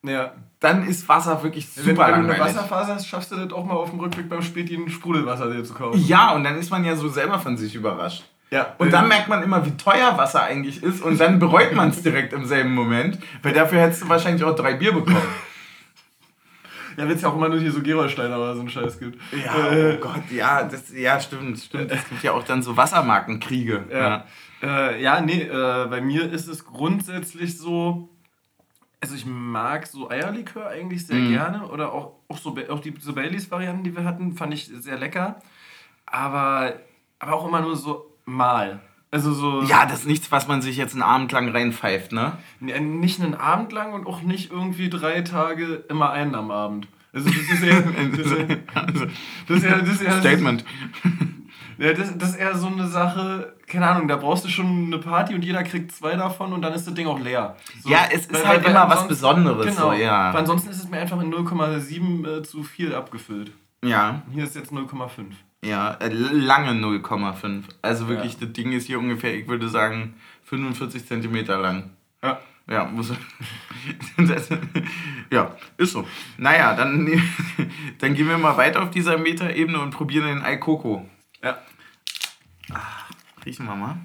ja. 0.04 0.34
Dann 0.60 0.86
ist 0.88 1.08
Wasser 1.08 1.42
wirklich 1.42 1.70
super 1.70 1.88
Wenn, 1.88 1.98
wenn 1.98 2.28
du 2.28 2.34
eine 2.34 2.40
Wasserphase 2.40 2.96
hast, 2.96 3.08
schaffst 3.08 3.32
du 3.32 3.38
das 3.38 3.54
auch 3.54 3.64
mal 3.64 3.76
auf 3.76 3.92
dem 3.92 4.00
Rückweg 4.00 4.28
beim 4.28 4.42
Späti 4.42 4.76
ein 4.76 4.90
Sprudelwasser 4.90 5.50
dir 5.50 5.64
zu 5.64 5.74
kaufen. 5.74 6.04
Ja, 6.06 6.34
und 6.34 6.44
dann 6.44 6.58
ist 6.58 6.70
man 6.70 6.84
ja 6.84 6.96
so 6.96 7.08
selber 7.08 7.40
von 7.40 7.56
sich 7.56 7.76
überrascht. 7.76 8.26
Ja. 8.52 8.76
Und 8.78 8.92
dann 8.92 9.08
merkt 9.08 9.30
man 9.30 9.44
immer, 9.44 9.66
wie 9.66 9.78
teuer 9.78 10.18
Wasser 10.18 10.44
eigentlich 10.44 10.82
ist 10.82 11.02
und 11.04 11.20
dann 11.20 11.40
bereut 11.40 11.74
man 11.74 11.90
es 11.90 12.02
direkt 12.02 12.34
im 12.34 12.46
selben 12.46 12.74
Moment, 12.74 13.20
weil 13.44 13.54
dafür 13.54 13.80
hättest 13.80 14.04
du 14.04 14.10
wahrscheinlich 14.10 14.44
auch 14.44 14.56
drei 14.56 14.74
Bier 14.74 14.92
bekommen. 14.92 15.22
Ja, 16.98 17.08
wenn 17.08 17.16
es 17.16 17.22
ja 17.22 17.30
auch 17.30 17.36
immer 17.36 17.48
nur 17.48 17.60
hier 17.60 17.72
so 17.72 17.82
Gerolsteiner 17.82 18.38
oder 18.38 18.56
so 18.56 18.60
einen 18.60 18.70
Scheiß 18.70 19.00
gibt. 19.00 19.22
Ja, 19.32 19.72
Äh, 19.72 19.96
oh 19.96 20.02
Gott, 20.02 20.32
ja, 20.32 20.64
das, 20.64 20.92
ja, 20.94 21.18
stimmt, 21.20 21.58
stimmt. 21.60 21.92
Es 21.92 22.10
gibt 22.10 22.24
ja 22.24 22.34
auch 22.34 22.44
dann 22.44 22.62
so 22.62 22.76
Wassermarkenkriege. 22.76 23.86
Ja, 23.90 24.26
äh, 24.62 25.02
ja 25.02 25.22
nee, 25.22 25.44
äh, 25.44 25.88
bei 25.90 26.02
mir 26.02 26.30
ist 26.30 26.48
es 26.50 26.66
grundsätzlich 26.66 27.58
so, 27.58 28.10
also 29.02 29.16
ich 29.16 29.26
mag 29.26 29.88
so 29.88 30.10
Eierlikör 30.10 30.68
eigentlich 30.68 31.06
sehr 31.08 31.18
Mhm. 31.20 31.30
gerne 31.30 31.68
oder 31.70 31.94
auch, 31.94 32.14
auch, 32.28 32.38
so, 32.38 32.56
auch 32.70 32.80
die 32.80 32.94
so 33.00 33.14
Baileys-Varianten, 33.14 33.84
die 33.84 33.96
wir 33.96 34.04
hatten, 34.04 34.34
fand 34.36 34.54
ich 34.54 34.66
sehr 34.68 34.98
lecker. 34.98 35.40
Aber, 36.06 36.74
aber 37.20 37.34
auch 37.34 37.48
immer 37.48 37.62
nur 37.62 37.76
so 37.76 38.14
mal. 38.26 38.82
Also 39.12 39.34
so 39.34 39.64
Ja, 39.64 39.86
das 39.86 40.02
ist 40.02 40.08
nichts, 40.08 40.32
was 40.32 40.48
man 40.48 40.62
sich 40.62 40.78
jetzt 40.78 40.94
einen 40.94 41.02
Abend 41.02 41.32
lang 41.32 41.50
reinpfeift, 41.50 42.12
ne? 42.12 42.34
nicht 42.60 43.22
einen 43.22 43.34
Abend 43.36 43.72
lang 43.72 43.94
und 43.94 44.06
auch 44.06 44.22
nicht 44.22 44.52
irgendwie 44.52 44.90
drei 44.90 45.22
Tage 45.22 45.84
immer 45.90 46.12
einen 46.12 46.36
am 46.36 46.52
Abend. 46.52 46.88
Also 47.12 47.28
das 47.30 47.38
ist 47.38 47.64
eher, 47.64 47.82
das 47.82 48.20
ist 48.20 48.32
eher, 48.32 48.60
das 49.48 49.58
ist 49.58 49.64
eher, 49.64 49.80
das 49.80 49.90
ist 49.90 50.02
eher 50.02 50.20
Statement. 50.20 50.64
Ja, 51.80 51.94
das, 51.94 52.18
das 52.18 52.32
ist 52.32 52.36
eher 52.36 52.58
so 52.58 52.68
eine 52.68 52.88
Sache, 52.88 53.54
keine 53.68 53.88
Ahnung, 53.88 54.08
da 54.08 54.18
brauchst 54.18 54.44
du 54.44 54.50
schon 54.50 54.86
eine 54.88 54.98
Party 54.98 55.34
und 55.34 55.44
jeder 55.44 55.64
kriegt 55.64 55.92
zwei 55.94 56.16
davon 56.16 56.52
und 56.54 56.62
dann 56.62 56.74
ist 56.74 56.86
das 56.86 56.94
Ding 56.94 57.08
auch 57.08 57.20
leer. 57.20 57.56
So, 57.82 57.90
Ja, 57.90 58.00
es 58.12 58.26
ist 58.26 58.46
halt 58.46 58.66
immer 58.68 58.90
was 58.90 59.08
Besonderes, 59.08 59.66
Genau. 59.66 59.92
so, 59.92 59.94
ja. 59.94 60.34
Weil 60.34 60.42
ansonsten 60.42 60.70
ist 60.72 60.84
es 60.84 60.90
mir 60.90 61.00
einfach 61.00 61.22
in 61.22 61.34
0,7 61.34 62.28
äh, 62.40 62.44
zu 62.44 62.64
viel 62.64 62.94
abgefüllt. 62.94 63.52
Ja, 63.84 64.22
Hier 64.34 64.44
ist 64.44 64.56
jetzt 64.58 64.74
0,5. 64.74 65.28
ja, 65.64 65.94
äh, 66.02 66.10
lange 66.10 66.72
0,5. 66.72 67.64
Also 67.82 68.10
wirklich, 68.10 68.34
Ja. 68.34 68.40
das 68.42 68.52
Ding 68.54 68.74
ist 68.74 68.88
hier 68.88 69.00
ungefähr, 69.00 69.34
ich 69.34 69.48
würde 69.48 69.70
sagen, 69.70 70.16
45 70.44 71.08
Zentimeter 71.08 71.58
lang. 71.60 71.92
Ja. 72.22 72.40
Ja, 72.70 72.86
muss. 72.86 73.12
ja, 75.32 75.56
ist 75.78 75.92
so. 75.94 76.06
Naja, 76.38 76.76
dann, 76.76 77.08
dann 78.00 78.14
gehen 78.14 78.28
wir 78.28 78.38
mal 78.38 78.58
weiter 78.58 78.84
auf 78.84 78.92
dieser 78.92 79.18
Metaebene 79.18 79.80
und 79.80 79.92
probieren 79.92 80.28
den 80.28 80.42
Eikoko. 80.44 81.08
Ja. 81.44 81.58
Riechen 83.46 83.66
wir 83.66 83.76
mal. 83.76 83.98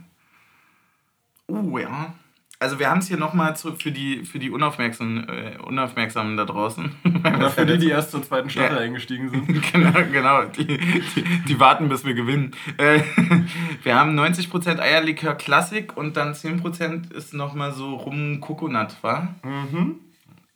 Uh, 1.49 1.79
ja. 1.79 2.15
Also 2.61 2.79
wir 2.79 2.89
haben 2.89 3.01
es 3.01 3.09
hier 3.09 3.19
nochmal 3.19 3.55
für 3.57 3.91
die, 3.91 4.25
für 4.25 4.39
die 4.39 4.51
Unaufmerksamen, 4.51 5.29
äh, 5.29 5.59
Unaufmerksamen 5.63 6.37
da 6.37 6.45
draußen. 6.47 6.95
Oder 7.25 7.51
für 7.51 7.67
die, 7.67 7.77
die 7.79 7.91
erst 7.91 8.13
zur 8.13 8.23
zweiten 8.23 8.49
Staffel 8.49 8.77
Ja. 8.77 8.83
eingestiegen 8.83 9.29
sind. 9.47 9.73
genau, 9.73 9.93
genau. 10.11 10.45
Die, 10.45 10.67
die, 10.67 11.25
die 11.47 11.61
warten, 11.61 11.89
bis 11.89 12.05
wir 12.07 12.15
gewinnen. 12.15 12.53
Äh, 12.79 13.01
wir 13.83 13.97
haben 13.97 14.19
90% 14.19 14.79
Eierlikör 14.79 15.35
Klassik 15.35 15.97
und 15.97 16.17
dann 16.17 16.33
10% 16.33 17.13
ist 17.13 17.35
nochmal 17.35 17.73
so 17.73 17.97
rum 17.97 18.41
Coconut, 18.41 18.97
wa? 19.03 19.29
Mhm. 19.43 19.97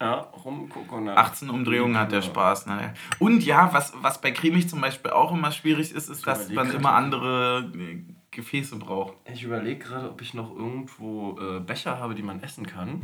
Ja, 0.01 0.15
rum 0.45 0.69
Coconut. 0.69 1.17
18 1.17 1.51
Umdrehungen 1.51 1.99
hat 1.99 2.13
der 2.13 2.23
Spaß. 2.23 2.67
Ne? 2.67 2.95
Und 3.19 3.43
ja, 3.45 3.73
was, 3.73 3.93
was 4.01 4.21
bei 4.21 4.31
cremig 4.31 4.69
zum 4.69 4.81
Beispiel 4.81 5.11
auch 5.11 5.33
immer 5.33 5.51
schwierig 5.51 5.93
ist, 5.93 6.09
ist, 6.09 6.25
dass 6.27 6.49
man 6.51 6.71
immer 6.71 6.93
andere 6.93 7.73
äh, 7.75 7.99
Gefäße 8.31 8.77
braucht. 8.77 9.15
Ich 9.33 9.43
überlege 9.43 9.85
gerade, 9.85 10.09
ob 10.11 10.23
ich 10.23 10.35
noch 10.35 10.55
irgendwo 10.55 11.37
äh, 11.41 11.59
Becher 11.61 11.99
habe, 11.99 12.15
die 12.15 12.23
man 12.23 12.41
essen 12.43 12.65
kann. 12.67 13.03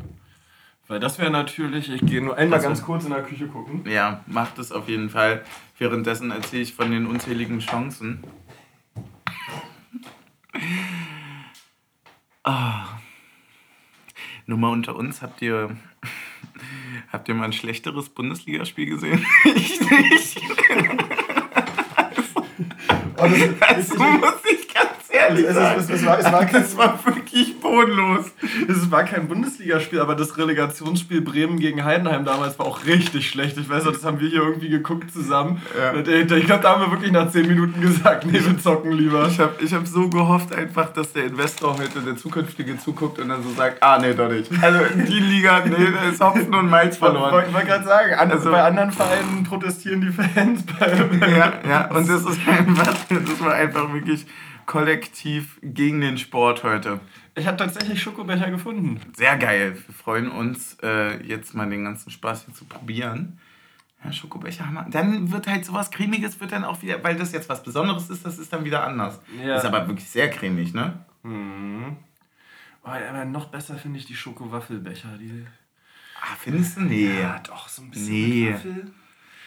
Weil 0.86 1.00
das 1.00 1.18
wäre 1.18 1.30
natürlich, 1.30 1.90
ich 1.90 2.02
gehe 2.04 2.22
nur 2.22 2.36
einmal 2.36 2.58
Also- 2.58 2.68
ganz 2.68 2.82
kurz 2.84 3.04
in 3.04 3.10
der 3.10 3.22
Küche 3.22 3.48
gucken. 3.48 3.84
Ja, 3.90 4.22
macht 4.26 4.58
es 4.58 4.70
auf 4.70 4.88
jeden 4.88 5.10
Fall. 5.10 5.42
Währenddessen 5.78 6.30
erzähle 6.30 6.62
ich 6.62 6.74
von 6.74 6.90
den 6.92 7.06
unzähligen 7.06 7.58
Chancen. 7.58 8.22
Ah. 12.44 12.84
Nur 14.46 14.58
mal 14.58 14.68
unter 14.70 14.94
uns, 14.94 15.22
habt 15.22 15.40
ihr, 15.40 15.74
habt 17.12 17.28
ihr 17.28 17.34
mal 17.34 17.44
ein 17.44 17.52
schlechteres 17.52 18.08
Bundesligaspiel 18.08 18.86
gesehen? 18.86 19.24
ich 19.44 19.80
nicht. 19.80 20.40
Oh, 23.16 23.28
Das 23.60 23.88
muss 23.96 24.34
ich 24.50 24.63
ehrlich 25.28 25.44
Es 25.44 25.50
ist- 25.50 25.56
sagen. 25.56 25.80
es- 25.80 25.90
es 25.90 26.06
war- 26.06 26.18
es 26.18 26.24
war 26.32 26.44
kein- 26.46 26.62
das 26.62 26.76
war 26.76 26.98
wirklich 27.04 27.60
bodenlos. 27.60 28.26
Es 28.68 28.90
war 28.90 29.04
kein 29.04 29.28
Bundesligaspiel, 29.28 30.00
aber 30.00 30.14
das 30.14 30.36
Relegationsspiel 30.38 31.20
Bremen 31.20 31.58
gegen 31.58 31.84
Heidenheim 31.84 32.24
damals 32.24 32.58
war 32.58 32.66
auch 32.66 32.84
richtig 32.86 33.28
schlecht. 33.28 33.56
Ich 33.58 33.68
weiß 33.68 33.84
noch, 33.84 33.92
das 33.92 34.04
haben 34.04 34.20
wir 34.20 34.28
hier 34.28 34.42
irgendwie 34.42 34.68
geguckt 34.68 35.12
zusammen. 35.12 35.60
Ja. 35.78 35.90
Und 35.92 36.08
Ich 36.08 36.46
glaube, 36.46 36.62
da 36.62 36.70
haben 36.74 36.82
wir 36.82 36.90
wirklich 36.90 37.12
nach 37.12 37.30
10 37.30 37.46
Minuten 37.46 37.80
gesagt, 37.80 38.26
nee, 38.26 38.40
wir 38.44 38.58
zocken 38.58 38.92
lieber. 38.92 39.26
Ich 39.28 39.38
habe 39.38 39.52
ich 39.62 39.72
hab 39.74 39.86
so 39.86 40.08
gehofft 40.08 40.54
einfach, 40.54 40.92
dass 40.92 41.12
der 41.12 41.24
Investor 41.26 41.76
heute, 41.78 42.00
der 42.00 42.16
zukünftige, 42.16 42.78
zuguckt 42.78 43.18
und 43.18 43.28
dann 43.28 43.42
so 43.42 43.50
sagt, 43.52 43.82
ah 43.82 43.98
nee, 43.98 44.12
doch 44.14 44.28
nicht. 44.28 44.50
Also 44.62 44.80
die 44.94 45.20
Liga, 45.20 45.62
nee, 45.64 45.70
da 45.92 46.08
ist 46.10 46.20
Hopfen 46.20 46.54
und 46.54 46.68
Malz 46.70 46.94
Ich 46.94 46.98
verloren. 46.98 47.32
wollte 47.32 47.66
gerade 47.66 47.84
sagen, 47.84 48.14
Also- 48.14 48.50
bei 48.50 48.62
anderen 48.62 48.90
Vereinen 48.92 49.44
protestieren 49.44 50.00
die 50.00 50.10
Fans. 50.10 50.62
Bei, 50.78 51.28
Ja, 51.28 51.52
ja, 51.68 51.84
und 51.94 52.08
das 52.08 52.22
ist 52.24 52.38
einfach, 52.48 52.94
das 53.08 53.40
war 53.40 53.54
einfach 53.54 53.92
wirklich 53.92 54.26
kollektiv 54.66 55.58
gegen 55.62 56.00
den 56.00 56.18
Sport 56.18 56.62
heute. 56.64 57.00
Ich 57.34 57.46
habe 57.46 57.56
tatsächlich 57.56 58.02
Schokobecher 58.02 58.50
gefunden. 58.50 59.00
Sehr 59.16 59.36
geil. 59.36 59.74
Wir 59.86 59.94
freuen 59.94 60.30
uns, 60.30 60.76
äh, 60.82 61.22
jetzt 61.26 61.54
mal 61.54 61.68
den 61.68 61.84
ganzen 61.84 62.10
Spaß 62.10 62.46
hier 62.46 62.54
zu 62.54 62.64
probieren. 62.64 63.38
Ja, 64.04 64.12
Schokobecher 64.12 64.66
haben 64.66 64.74
wir. 64.74 64.86
Dann 64.90 65.32
wird 65.32 65.46
halt 65.46 65.64
sowas 65.64 65.90
Cremiges, 65.90 66.38
wird 66.40 66.52
dann 66.52 66.64
auch 66.64 66.82
wieder, 66.82 67.02
weil 67.02 67.16
das 67.16 67.32
jetzt 67.32 67.48
was 67.48 67.62
Besonderes 67.62 68.10
ist, 68.10 68.24
das 68.26 68.38
ist 68.38 68.52
dann 68.52 68.64
wieder 68.64 68.84
anders. 68.84 69.20
Ja. 69.42 69.56
Ist 69.56 69.64
aber 69.64 69.86
wirklich 69.88 70.08
sehr 70.08 70.28
cremig, 70.30 70.74
ne? 70.74 71.04
Mhm. 71.22 71.96
Oh, 72.84 72.88
aber 72.88 73.24
noch 73.24 73.46
besser 73.46 73.76
finde 73.76 73.98
ich 73.98 74.04
die 74.06 74.14
Schokowaffelbecher. 74.14 75.16
Die, 75.18 75.46
Ah, 76.20 76.36
findest 76.38 76.76
du? 76.78 76.80
Nee. 76.82 77.20
ja, 77.20 77.38
doch, 77.40 77.68
so 77.68 77.82
ein 77.82 77.90
bisschen 77.90 78.12
Nee. 78.14 78.52
Waffel. 78.54 78.92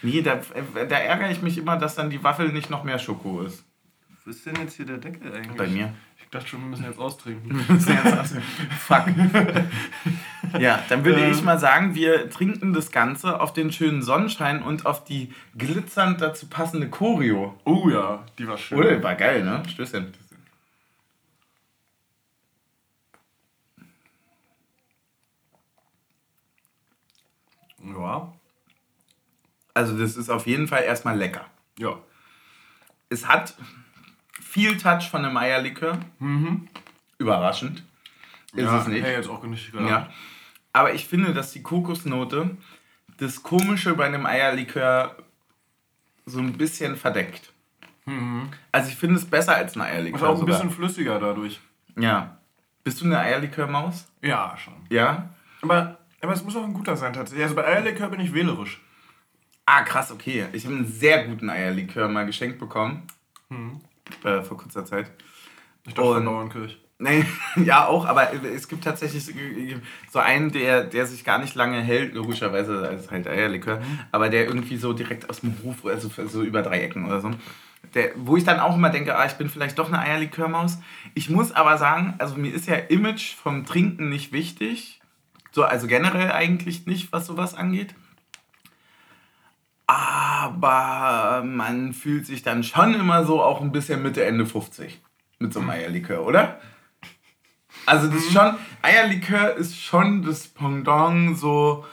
Nee, 0.03 0.21
da, 0.21 0.33
äh, 0.33 0.88
da 0.88 0.97
ärgere 0.97 1.31
ich 1.31 1.41
mich 1.41 1.57
immer, 1.57 1.75
dass 1.77 1.95
dann 1.95 2.12
die 2.12 2.24
Waffel 2.24 2.50
nicht 2.51 2.69
noch 2.69 2.83
mehr 2.83 3.00
Schoko 3.00 3.41
ist. 3.41 3.63
Wo 4.27 4.31
ist 4.31 4.46
denn 4.46 4.57
jetzt 4.57 4.75
hier 4.75 4.86
der 4.86 4.98
Deckel 4.98 5.34
eigentlich? 5.34 5.55
Bei 5.55 5.67
mir. 5.67 5.93
Ich 6.22 6.29
dachte 6.29 6.48
schon, 6.50 6.60
wir 6.60 6.67
müssen 6.67 6.84
jetzt 6.84 7.00
austrinken. 7.00 7.57
Fuck. 8.79 9.05
Ja, 10.60 10.84
dann 10.89 11.03
würde 11.05 11.22
Ähm. 11.24 11.31
ich 11.31 11.43
mal 11.43 11.60
sagen, 11.60 11.93
wir 11.96 12.29
trinken 12.29 12.74
das 12.74 12.91
Ganze 12.91 13.39
auf 13.41 13.51
den 13.53 13.72
schönen 13.72 14.01
Sonnenschein 14.01 14.62
und 14.63 14.86
auf 14.86 15.03
die 15.03 15.34
glitzernd 15.57 16.22
dazu 16.22 16.48
passende 16.48 16.89
Choreo. 16.89 17.57
Oh 17.65 17.89
ja, 17.89 18.25
die 18.38 18.48
war 18.48 18.57
schön. 18.57 18.77
Ui, 18.79 19.03
war 19.03 19.15
geil, 19.15 19.43
ne? 19.43 19.63
Stößchen. 19.69 20.13
Ja. 27.81 28.34
Also 29.74 29.98
das 29.98 30.17
ist 30.17 30.29
auf 30.29 30.48
jeden 30.48 30.67
Fall 30.67 30.84
erstmal 30.84 31.17
lecker. 31.17 31.46
Ja. 31.77 31.98
Es 33.10 33.27
hat 33.27 33.53
viel 34.57 34.75
Touch 34.75 35.07
von 35.11 35.23
einem 35.23 35.37
Eierlikör. 35.37 35.99
Mhm. 36.17 36.67
Überraschend. 37.19 37.83
Ist 38.53 38.63
ja, 38.63 38.81
es 38.81 38.87
nicht. 38.87 39.03
Hey, 39.03 39.13
jetzt 39.13 39.29
auch 39.29 39.43
nicht 39.43 39.71
gedacht. 39.71 39.87
Ja. 39.87 40.09
Aber 40.73 40.95
ich 40.95 41.05
finde, 41.05 41.31
dass 41.31 41.51
die 41.51 41.61
Kokosnote 41.61 42.57
das 43.17 43.43
Komische 43.43 43.93
bei 43.93 44.05
einem 44.05 44.25
Eierlikör 44.25 45.15
so 46.25 46.39
ein 46.39 46.53
bisschen 46.53 46.95
verdeckt. 46.95 47.53
Mhm. 48.05 48.49
Also 48.71 48.89
ich 48.89 48.95
finde 48.95 49.15
es 49.17 49.25
besser 49.25 49.55
als 49.55 49.75
ein 49.75 49.81
Eierlikör. 49.81 50.17
Ist 50.17 50.25
auch 50.25 50.31
ein 50.31 50.39
sogar. 50.39 50.55
bisschen 50.55 50.71
flüssiger 50.71 51.19
dadurch. 51.19 51.59
Ja. 51.95 52.39
Bist 52.83 52.99
du 53.01 53.05
eine 53.05 53.19
Eierlikörmaus? 53.19 54.07
Ja, 54.23 54.57
schon. 54.57 54.73
Ja. 54.89 55.29
Aber, 55.61 55.99
aber 56.19 56.33
es 56.33 56.43
muss 56.43 56.55
auch 56.55 56.63
ein 56.63 56.73
guter 56.73 56.97
sein 56.97 57.13
tatsächlich. 57.13 57.43
Also 57.43 57.55
bei 57.55 57.65
Eierlikör 57.65 58.09
bin 58.09 58.21
ich 58.21 58.33
wählerisch. 58.33 58.81
Ah, 59.67 59.83
krass, 59.83 60.11
okay. 60.11 60.47
Ich 60.53 60.65
habe 60.65 60.77
einen 60.77 60.87
sehr 60.87 61.27
guten 61.27 61.47
Eierlikör 61.47 62.07
mal 62.07 62.25
geschenkt 62.25 62.57
bekommen. 62.57 63.03
Mhm. 63.49 63.81
Äh, 64.23 64.41
vor 64.41 64.57
kurzer 64.57 64.85
Zeit. 64.85 65.11
Ich 65.85 65.93
dachte 65.93 66.13
von 66.13 66.25
Dauernkirch. 66.25 66.77
Nee, 66.99 67.25
ja, 67.63 67.85
auch, 67.85 68.05
aber 68.05 68.33
es 68.43 68.67
gibt 68.67 68.83
tatsächlich 68.83 69.31
so 70.11 70.19
einen, 70.19 70.51
der, 70.51 70.83
der 70.83 71.05
sich 71.05 71.23
gar 71.23 71.37
nicht 71.37 71.53
lange 71.53 71.79
hält, 71.79 72.13
logischerweise, 72.15 72.81
das 72.81 73.01
ist 73.03 73.11
halt 73.11 73.27
Eierlikör, 73.27 73.81
aber 74.11 74.29
der 74.29 74.45
irgendwie 74.45 74.77
so 74.77 74.93
direkt 74.93 75.29
aus 75.29 75.41
dem 75.41 75.55
Hof, 75.63 75.85
also 75.85 76.09
so 76.27 76.41
über 76.41 76.63
drei 76.63 76.81
Ecken 76.81 77.05
oder 77.05 77.21
so. 77.21 77.31
Der, 77.93 78.11
wo 78.15 78.35
ich 78.35 78.43
dann 78.43 78.59
auch 78.59 78.75
immer 78.75 78.89
denke, 78.89 79.15
ah, 79.15 79.25
ich 79.25 79.33
bin 79.33 79.49
vielleicht 79.49 79.77
doch 79.77 79.87
eine 79.87 79.99
Eierlikörmaus. 79.99 80.79
Ich 81.13 81.29
muss 81.29 81.51
aber 81.51 81.77
sagen, 81.77 82.15
also 82.17 82.35
mir 82.35 82.53
ist 82.53 82.67
ja 82.67 82.75
Image 82.75 83.35
vom 83.35 83.65
Trinken 83.65 84.09
nicht 84.09 84.33
wichtig. 84.33 84.99
So, 85.51 85.63
also 85.63 85.87
generell 85.87 86.31
eigentlich 86.31 86.85
nicht, 86.87 87.11
was 87.13 87.27
sowas 87.27 87.53
angeht. 87.53 87.93
Aber 89.88 91.44
man 91.46 91.94
fühlt 91.94 92.25
sich 92.25 92.44
dann 92.44 92.63
schon 92.63 92.94
immer 92.94 93.25
so 93.25 93.41
auch 93.41 93.62
ein 93.62 93.72
bisschen 93.72 94.03
Mitte, 94.03 94.24
Ende 94.25 94.46
50 94.46 95.01
mit 95.39 95.53
so 95.53 95.60
einem 95.62 95.70
Eierlikör, 95.70 96.25
oder? 96.25 96.60
Also 97.86 98.08
das 98.08 98.17
ist 98.17 98.34
schon, 98.34 98.56
Eierlikör 98.82 99.56
ist 99.56 99.79
schon 99.79 100.24
das 100.24 100.48
Pendant 100.48 101.38
so 101.38 101.86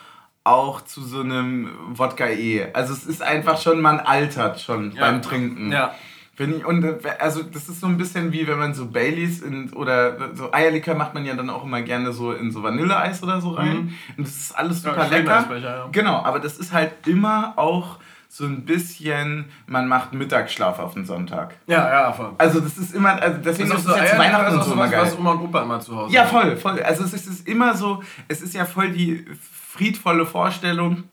auch 0.42 0.80
zu 0.82 1.02
so 1.02 1.20
einem 1.20 1.70
Wodka 1.90 2.26
E. 2.26 2.66
Also 2.74 2.92
es 2.92 3.06
ist 3.06 3.22
einfach 3.22 3.60
schon, 3.60 3.80
man 3.80 4.00
altert 4.00 4.60
schon 4.60 4.92
Ja. 4.92 5.00
beim 5.02 5.22
Trinken. 5.22 5.70
Ja. 5.72 5.94
Wenn 6.36 6.56
ich, 6.56 6.66
und 6.66 6.84
also 7.20 7.42
das 7.42 7.68
ist 7.68 7.80
so 7.80 7.86
ein 7.86 7.96
bisschen 7.96 8.32
wie 8.32 8.46
wenn 8.48 8.58
man 8.58 8.74
so 8.74 8.86
Baileys 8.86 9.40
in, 9.40 9.72
oder 9.72 10.34
so 10.34 10.52
Eierlikör 10.52 10.96
macht 10.96 11.14
man 11.14 11.24
ja 11.24 11.34
dann 11.34 11.48
auch 11.48 11.64
immer 11.64 11.82
gerne 11.82 12.12
so 12.12 12.32
in 12.32 12.50
so 12.50 12.62
Vanilleeis 12.62 13.22
oder 13.22 13.40
so 13.40 13.50
rein. 13.50 13.76
Mhm. 13.76 13.94
Und 14.16 14.26
das 14.26 14.36
ist 14.36 14.58
alles 14.58 14.82
super 14.82 15.04
ja, 15.04 15.16
lecker. 15.16 15.58
Ja. 15.58 15.88
Genau, 15.92 16.22
aber 16.22 16.40
das 16.40 16.58
ist 16.58 16.72
halt 16.72 17.06
immer 17.06 17.54
auch 17.56 17.98
so 18.28 18.46
ein 18.46 18.64
bisschen, 18.64 19.44
man 19.68 19.86
macht 19.86 20.12
Mittagsschlaf 20.12 20.80
auf 20.80 20.94
den 20.94 21.04
Sonntag. 21.04 21.54
Ja, 21.68 21.88
ja, 21.88 22.12
voll. 22.12 22.32
Also 22.36 22.58
das 22.58 22.78
ist 22.78 22.92
immer, 22.92 23.22
also 23.22 23.38
deswegen 23.38 23.70
ist, 23.70 23.76
ist 23.76 23.84
so 23.84 23.94
jetzt 23.94 24.18
Weihnachten 24.18 24.60
so 24.60 24.72
immer 24.72 24.88
geil. 24.88 25.02
Was 25.02 25.16
Oma 25.16 25.32
und 25.32 25.42
Opa 25.42 25.62
immer 25.62 25.78
zu 25.78 25.94
Hause. 25.94 26.12
Ja, 26.12 26.24
voll, 26.24 26.56
voll. 26.56 26.82
Also 26.82 27.04
es 27.04 27.12
ist 27.12 27.46
immer 27.46 27.76
so, 27.76 28.02
es 28.26 28.42
ist 28.42 28.52
ja 28.52 28.64
voll 28.64 28.90
die 28.90 29.24
friedvolle 29.70 30.26
Vorstellung, 30.26 31.04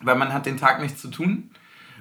weil 0.00 0.16
man 0.16 0.34
hat 0.34 0.44
den 0.44 0.58
Tag 0.58 0.82
nichts 0.82 1.00
zu 1.00 1.08
tun. 1.08 1.51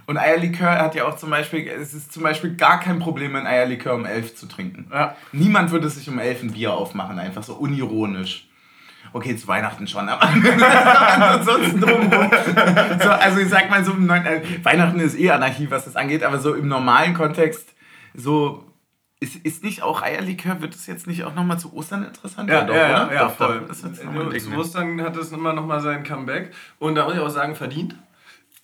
Und 0.06 0.18
Eierlikör 0.18 0.80
hat 0.80 0.96
ja 0.96 1.06
auch 1.06 1.16
zum 1.16 1.30
Beispiel, 1.30 1.68
es 1.68 1.94
ist 1.94 2.12
zum 2.12 2.24
Beispiel 2.24 2.56
gar 2.56 2.80
kein 2.80 3.00
Problem, 3.00 3.36
ein 3.36 3.48
Eierlikör 3.48 3.96
um 3.96 4.06
elf 4.06 4.36
zu 4.36 4.48
trinken. 4.48 4.88
Ja. 4.92 5.16
Niemand 5.32 5.72
würde 5.72 5.90
sich 5.90 6.08
um 6.10 6.20
elf 6.20 6.42
ein 6.44 6.52
Bier 6.52 6.74
aufmachen, 6.74 7.20
einfach 7.20 7.44
so 7.44 7.56
unironisch. 7.56 8.48
Okay, 9.14 9.36
zu 9.36 9.48
Weihnachten 9.48 9.88
schon, 9.88 10.08
aber 10.08 10.22
ansonsten 11.34 11.82
drumherum. 11.82 12.32
So, 13.02 13.10
also 13.10 13.40
ich 13.40 13.50
sag 13.50 13.70
mal 13.70 13.84
so, 13.84 13.92
äh, 13.92 14.42
Weihnachten 14.64 15.00
ist 15.00 15.20
eh 15.20 15.32
Anarchie, 15.32 15.70
was 15.70 15.86
das 15.86 15.96
angeht, 15.96 16.24
aber 16.24 16.40
so 16.40 16.54
im 16.54 16.68
normalen 16.68 17.14
Kontext, 17.14 17.74
so 18.14 18.64
ist, 19.20 19.36
ist 19.36 19.64
nicht 19.64 19.84
auch 19.84 20.02
Eierlikör, 20.02 20.62
wird 20.62 20.74
es 20.76 20.88
jetzt 20.88 21.08
nicht 21.08 21.24
auch 21.24 21.36
nochmal 21.36 21.60
zu 21.60 21.74
Ostern 21.74 22.04
interessant? 22.04 22.50
Ja, 22.50 22.64
doch, 22.64 22.74
ja, 22.74 23.06
oder? 23.06 23.14
ja, 23.14 23.24
doch, 23.26 23.36
voll. 23.36 23.62
Doch, 23.68 24.34
ist 24.34 24.46
zu 24.46 24.56
Ostern 24.56 25.02
hat 25.02 25.16
es 25.16 25.32
immer 25.32 25.54
nochmal 25.54 25.82
sein 25.82 26.04
Comeback 26.04 26.52
und 26.80 26.96
da 26.96 27.06
muss 27.06 27.14
ich 27.14 27.20
auch 27.20 27.30
sagen, 27.30 27.56
verdient. 27.56 27.96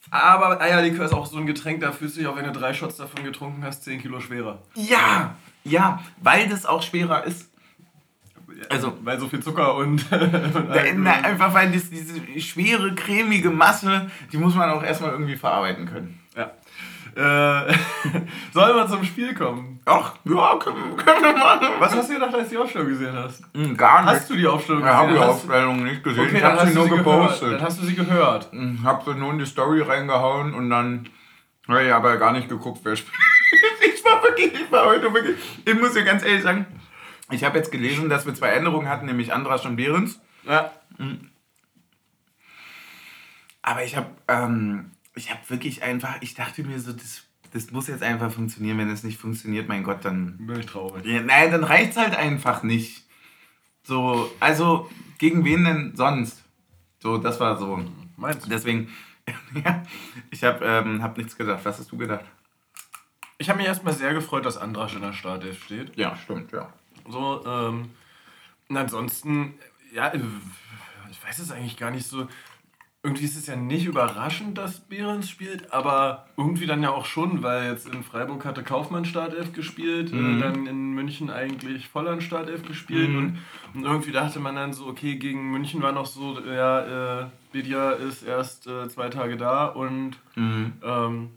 Aber 0.10 0.62
Eierlikör 0.62 1.06
ist 1.06 1.14
auch 1.14 1.26
so 1.26 1.38
ein 1.38 1.46
Getränk, 1.46 1.82
da 1.82 1.92
fühlst 1.92 2.16
du 2.16 2.20
dich 2.22 2.28
auch, 2.28 2.36
wenn 2.36 2.46
du 2.46 2.52
drei 2.52 2.74
Shots 2.74 2.98
davon 2.98 3.24
getrunken 3.24 3.64
hast, 3.64 3.84
10 3.84 4.02
Kilo 4.02 4.20
schwerer. 4.20 4.60
Ja, 4.76 5.36
ja, 5.64 6.02
weil 6.22 6.48
das 6.48 6.66
auch 6.66 6.82
schwerer 6.82 7.26
ist. 7.26 7.50
Also, 8.70 8.98
weil 9.04 9.20
so 9.20 9.28
viel 9.28 9.42
Zucker 9.42 9.76
und. 9.76 10.06
und 10.12 11.08
einfach 11.08 11.54
weil 11.54 11.72
das, 11.72 11.90
diese 11.90 12.20
schwere, 12.40 12.96
cremige 12.96 13.50
Masse, 13.50 14.10
die 14.32 14.38
muss 14.38 14.56
man 14.56 14.70
auch 14.70 14.84
erstmal 14.84 15.12
irgendwie 15.12 15.36
verarbeiten 15.36 15.86
können. 15.86 16.20
Ja. 17.18 17.66
Äh, 17.66 17.74
sollen 18.54 18.76
wir 18.76 18.88
zum 18.88 19.04
Spiel 19.04 19.34
kommen? 19.34 19.82
Ach, 19.86 20.14
ja, 20.24 20.56
können, 20.60 20.96
können 20.98 21.24
wir 21.24 21.34
machen. 21.34 21.68
Was 21.80 21.96
hast 21.96 22.10
du 22.10 22.14
gedacht, 22.14 22.36
als 22.36 22.50
du 22.50 22.56
die 22.56 22.58
Aufstellung 22.62 22.88
gesehen 22.90 23.16
hast? 23.16 23.44
Hm, 23.56 23.76
gar 23.76 24.04
nicht. 24.04 24.12
Hast 24.12 24.30
du 24.30 24.36
die 24.36 24.46
Aufstellung 24.46 24.84
gesehen? 24.84 24.94
Ich 24.94 25.02
habe 25.02 25.14
die 25.14 25.20
Aufstellung 25.20 25.84
nicht 25.84 26.04
gesehen. 26.04 26.26
Okay, 26.28 26.38
ich 26.38 26.44
habe 26.44 26.68
sie 26.68 26.74
nur 26.76 26.90
gepostet. 26.90 27.40
Gehört. 27.40 27.62
Dann 27.62 27.68
hast 27.68 27.82
du 27.82 27.86
sie 27.86 27.96
gehört. 27.96 28.50
Ich 28.52 28.60
hm, 28.60 28.84
habe 28.84 29.04
sie 29.12 29.18
nur 29.18 29.32
in 29.32 29.40
die 29.40 29.46
Story 29.46 29.82
reingehauen 29.82 30.54
und 30.54 30.70
dann 30.70 31.10
habe 31.68 31.84
ich 31.84 31.94
aber 31.94 32.18
gar 32.18 32.34
nicht 32.34 32.50
geguckt, 32.50 32.82
wer 32.84 32.96
spielt. 32.96 33.16
ich 33.96 34.06
war 34.06 34.22
wirklich, 34.22 34.54
ich 34.54 34.72
war 34.72 34.86
heute 34.86 35.12
wirklich, 35.12 35.38
ich 35.66 35.74
muss 35.74 35.94
dir 35.94 36.04
ganz 36.04 36.24
ehrlich 36.24 36.44
sagen, 36.44 36.68
ich 37.32 37.44
habe 37.44 37.58
jetzt 37.58 37.72
gelesen, 37.72 38.10
dass 38.10 38.26
wir 38.26 38.36
zwei 38.36 38.50
Änderungen 38.50 38.88
hatten, 38.88 39.08
nämlich 39.08 39.34
Andras 39.34 39.66
und 39.66 39.76
Behrens. 39.76 40.22
Ja. 40.48 40.72
Hm. 40.98 41.32
Aber 43.64 43.84
ich 43.84 43.98
habe 43.98 44.08
ähm, 44.30 44.92
ich 45.18 45.32
habe 45.32 45.42
wirklich 45.50 45.84
einfach, 45.84 46.18
ich 46.22 46.36
dachte 46.36 46.64
mir 46.64 46.80
so, 46.80 46.94
das, 46.94 47.24
das 47.52 47.72
muss 47.72 47.88
jetzt 47.88 48.04
einfach 48.04 48.32
funktionieren. 48.32 48.78
Wenn 48.78 48.90
es 48.90 49.04
nicht 49.04 49.20
funktioniert, 49.20 49.68
mein 49.68 49.84
Gott, 49.84 50.06
dann. 50.06 50.38
Bin 50.38 50.60
ich 50.60 50.66
traurig. 50.66 51.06
Ja, 51.06 51.22
nein, 51.22 51.52
dann 51.52 51.64
reicht 51.64 51.92
es 51.92 51.98
halt 51.98 52.16
einfach 52.16 52.64
nicht. 52.64 53.04
So, 53.84 54.32
also, 54.40 54.90
gegen 55.18 55.44
wen 55.44 55.64
denn 55.66 55.96
sonst? 55.96 56.44
So, 57.00 57.18
das 57.18 57.40
war 57.40 57.58
so. 57.58 57.84
Meinst 58.16 58.46
du? 58.46 58.50
Deswegen, 58.50 58.90
ja, 59.66 59.84
ich 60.30 60.44
habe 60.44 60.64
ähm, 60.66 61.02
hab 61.02 61.18
nichts 61.18 61.36
gedacht. 61.36 61.62
Was 61.64 61.80
hast 61.80 61.92
du 61.92 61.98
gedacht? 61.98 62.26
Ich 63.40 63.50
habe 63.50 63.58
mich 63.58 63.68
erstmal 63.68 63.94
sehr 63.94 64.14
gefreut, 64.14 64.46
dass 64.46 64.58
Andrasch 64.58 64.96
in 64.96 65.02
der 65.02 65.14
Startelf 65.14 65.64
steht. 65.64 65.96
Ja, 65.96 66.16
stimmt, 66.16 66.52
ja. 66.52 66.74
So, 67.08 67.46
ähm, 67.46 67.92
und 68.68 68.78
ansonsten, 68.78 69.54
ja, 69.94 70.12
ich 70.14 71.24
weiß 71.24 71.40
es 71.40 71.52
eigentlich 71.52 71.78
gar 71.78 71.92
nicht 71.92 72.08
so 72.08 72.28
irgendwie 73.04 73.26
ist 73.26 73.38
es 73.38 73.48
ja 73.48 73.56
nicht 73.56 73.86
überraschend, 73.86 74.58
dass 74.58 74.80
Behrens 74.82 75.30
spielt, 75.30 75.72
aber 75.72 76.26
irgendwie 76.36 76.66
dann 76.66 76.84
ja 76.84 76.90
auch 76.90 77.06
schon, 77.06 77.44
weil 77.44 77.72
jetzt 77.72 77.88
in 77.88 78.04
Freiburg 78.04 78.44
hatte 78.44 78.64
Kaufmann 78.64 79.06
Startelf 79.06 79.54
gespielt, 79.54 80.12
äh, 80.12 80.16
mhm. 80.16 80.42
dann 80.42 80.68
in 80.68 80.94
München 80.94 81.30
eigentlich 81.30 81.88
Volland 81.88 82.24
Startelf 82.24 82.64
gespielt 82.64 83.10
mhm. 83.10 83.18
und, 83.18 83.38
und, 83.76 83.84
irgendwie 83.86 84.12
dachte 84.12 84.40
man 84.40 84.56
dann 84.56 84.74
so, 84.74 84.88
okay, 84.88 85.16
gegen 85.16 85.52
München 85.52 85.82
war 85.82 85.92
noch 85.92 86.08
so, 86.08 86.40
ja, 86.42 87.22
äh, 87.22 87.26
Bedia 87.52 87.92
ist 87.92 88.24
erst 88.24 88.68
äh, 88.68 88.90
zwei 88.90 89.10
Tage 89.10 89.38
da 89.38 89.68
und 89.68 90.18
mhm. 90.36 90.74
ähm, 90.84 91.30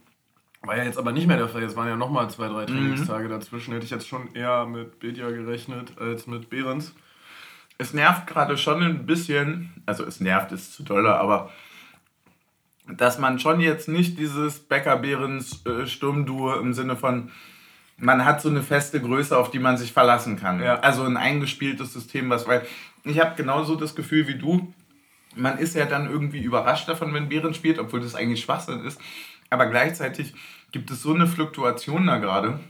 war 0.63 0.77
ja 0.77 0.85
jetzt 0.85 0.99
aber 0.99 1.13
nicht 1.13 1.27
mehr 1.27 1.39
der 1.39 1.49
Fall. 1.49 1.63
Jetzt 1.63 1.77
waren 1.77 1.89
ja 1.89 1.97
nochmal 1.97 2.29
zwei, 2.31 2.49
drei 2.49 2.63
mhm. 2.63 2.67
Trainingstage 2.67 3.29
dazwischen. 3.29 3.73
Hätte 3.73 3.85
ich 3.85 3.91
jetzt 3.91 4.09
schon 4.09 4.35
eher 4.35 4.67
mit 4.67 4.99
Bedia 4.99 5.31
gerechnet 5.31 5.99
als 5.99 6.27
mit 6.27 6.51
Behrens 6.51 6.95
es 7.81 7.95
nervt 7.95 8.27
gerade 8.27 8.59
schon 8.59 8.83
ein 8.83 9.07
bisschen, 9.07 9.73
also 9.87 10.05
es 10.05 10.21
nervt 10.21 10.53
ist 10.53 10.75
zu 10.75 10.83
dolle, 10.83 11.15
aber 11.15 11.51
dass 12.87 13.19
man 13.19 13.39
schon 13.39 13.61
jetzt 13.61 13.89
nicht 13.89 14.19
dieses 14.19 14.61
Becker-Behrens 14.61 15.65
äh, 15.65 15.87
Sturmduo 15.87 16.57
im 16.57 16.75
Sinne 16.75 16.97
von, 16.97 17.31
man 17.97 18.27
hat 18.27 18.43
so 18.43 18.51
eine 18.51 18.63
feste 18.63 19.01
Größe, 19.01 19.37
auf 19.37 19.51
die 19.51 19.61
man 19.61 19.79
sich 19.79 19.95
verlassen 19.95 20.37
kann. 20.37 20.61
Ja. 20.63 20.81
Also 20.81 21.05
ein 21.05 21.17
eingespieltes 21.17 21.95
System, 21.95 22.29
was, 22.29 22.47
weil 22.47 22.67
ich 23.05 23.19
habe 23.19 23.35
genauso 23.35 23.77
das 23.77 23.95
Gefühl 23.95 24.29
wie 24.29 24.37
du, 24.37 24.75
man 25.35 25.57
ist 25.57 25.75
ja 25.75 25.87
dann 25.87 26.11
irgendwie 26.11 26.43
überrascht 26.43 26.87
davon, 26.87 27.15
wenn 27.15 27.31
Behrens 27.31 27.57
spielt, 27.57 27.79
obwohl 27.79 28.01
das 28.01 28.15
eigentlich 28.15 28.43
Schwachsinn 28.43 28.85
ist. 28.85 29.01
Aber 29.49 29.67
gleichzeitig 29.67 30.35
gibt 30.71 30.91
es 30.91 31.01
so 31.01 31.15
eine 31.15 31.27
Fluktuation 31.27 32.07
da 32.07 32.19
gerade, 32.19 32.61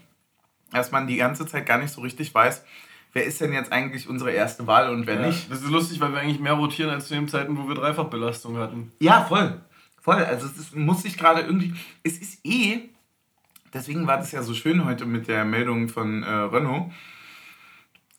dass 0.70 0.92
man 0.92 1.08
die 1.08 1.16
ganze 1.16 1.46
Zeit 1.46 1.66
gar 1.66 1.78
nicht 1.78 1.92
so 1.92 2.00
richtig 2.00 2.32
weiß, 2.32 2.64
wer 3.12 3.24
ist 3.24 3.40
denn 3.40 3.52
jetzt 3.52 3.72
eigentlich 3.72 4.08
unsere 4.08 4.32
erste 4.32 4.66
Wahl 4.66 4.90
und 4.90 5.06
wer 5.06 5.20
ja, 5.20 5.26
nicht. 5.26 5.50
Das 5.50 5.62
ist 5.62 5.70
lustig, 5.70 6.00
weil 6.00 6.12
wir 6.12 6.20
eigentlich 6.20 6.40
mehr 6.40 6.54
rotieren 6.54 6.90
als 6.90 7.08
zu 7.08 7.14
den 7.14 7.28
Zeiten, 7.28 7.56
wo 7.56 7.68
wir 7.68 7.74
Dreifachbelastung 7.74 8.56
hatten. 8.58 8.92
Ja, 9.00 9.24
voll. 9.24 9.60
Voll. 10.00 10.24
Also 10.24 10.46
es 10.46 10.74
muss 10.74 11.02
sich 11.02 11.16
gerade 11.16 11.42
irgendwie. 11.42 11.74
Es 12.02 12.18
ist 12.18 12.44
eh. 12.44 12.88
Deswegen 13.72 14.06
war 14.06 14.16
das 14.16 14.32
ja 14.32 14.42
so 14.42 14.54
schön 14.54 14.84
heute 14.84 15.06
mit 15.06 15.28
der 15.28 15.44
Meldung 15.44 15.88
von 15.88 16.22
äh, 16.22 16.28
Renault. 16.28 16.90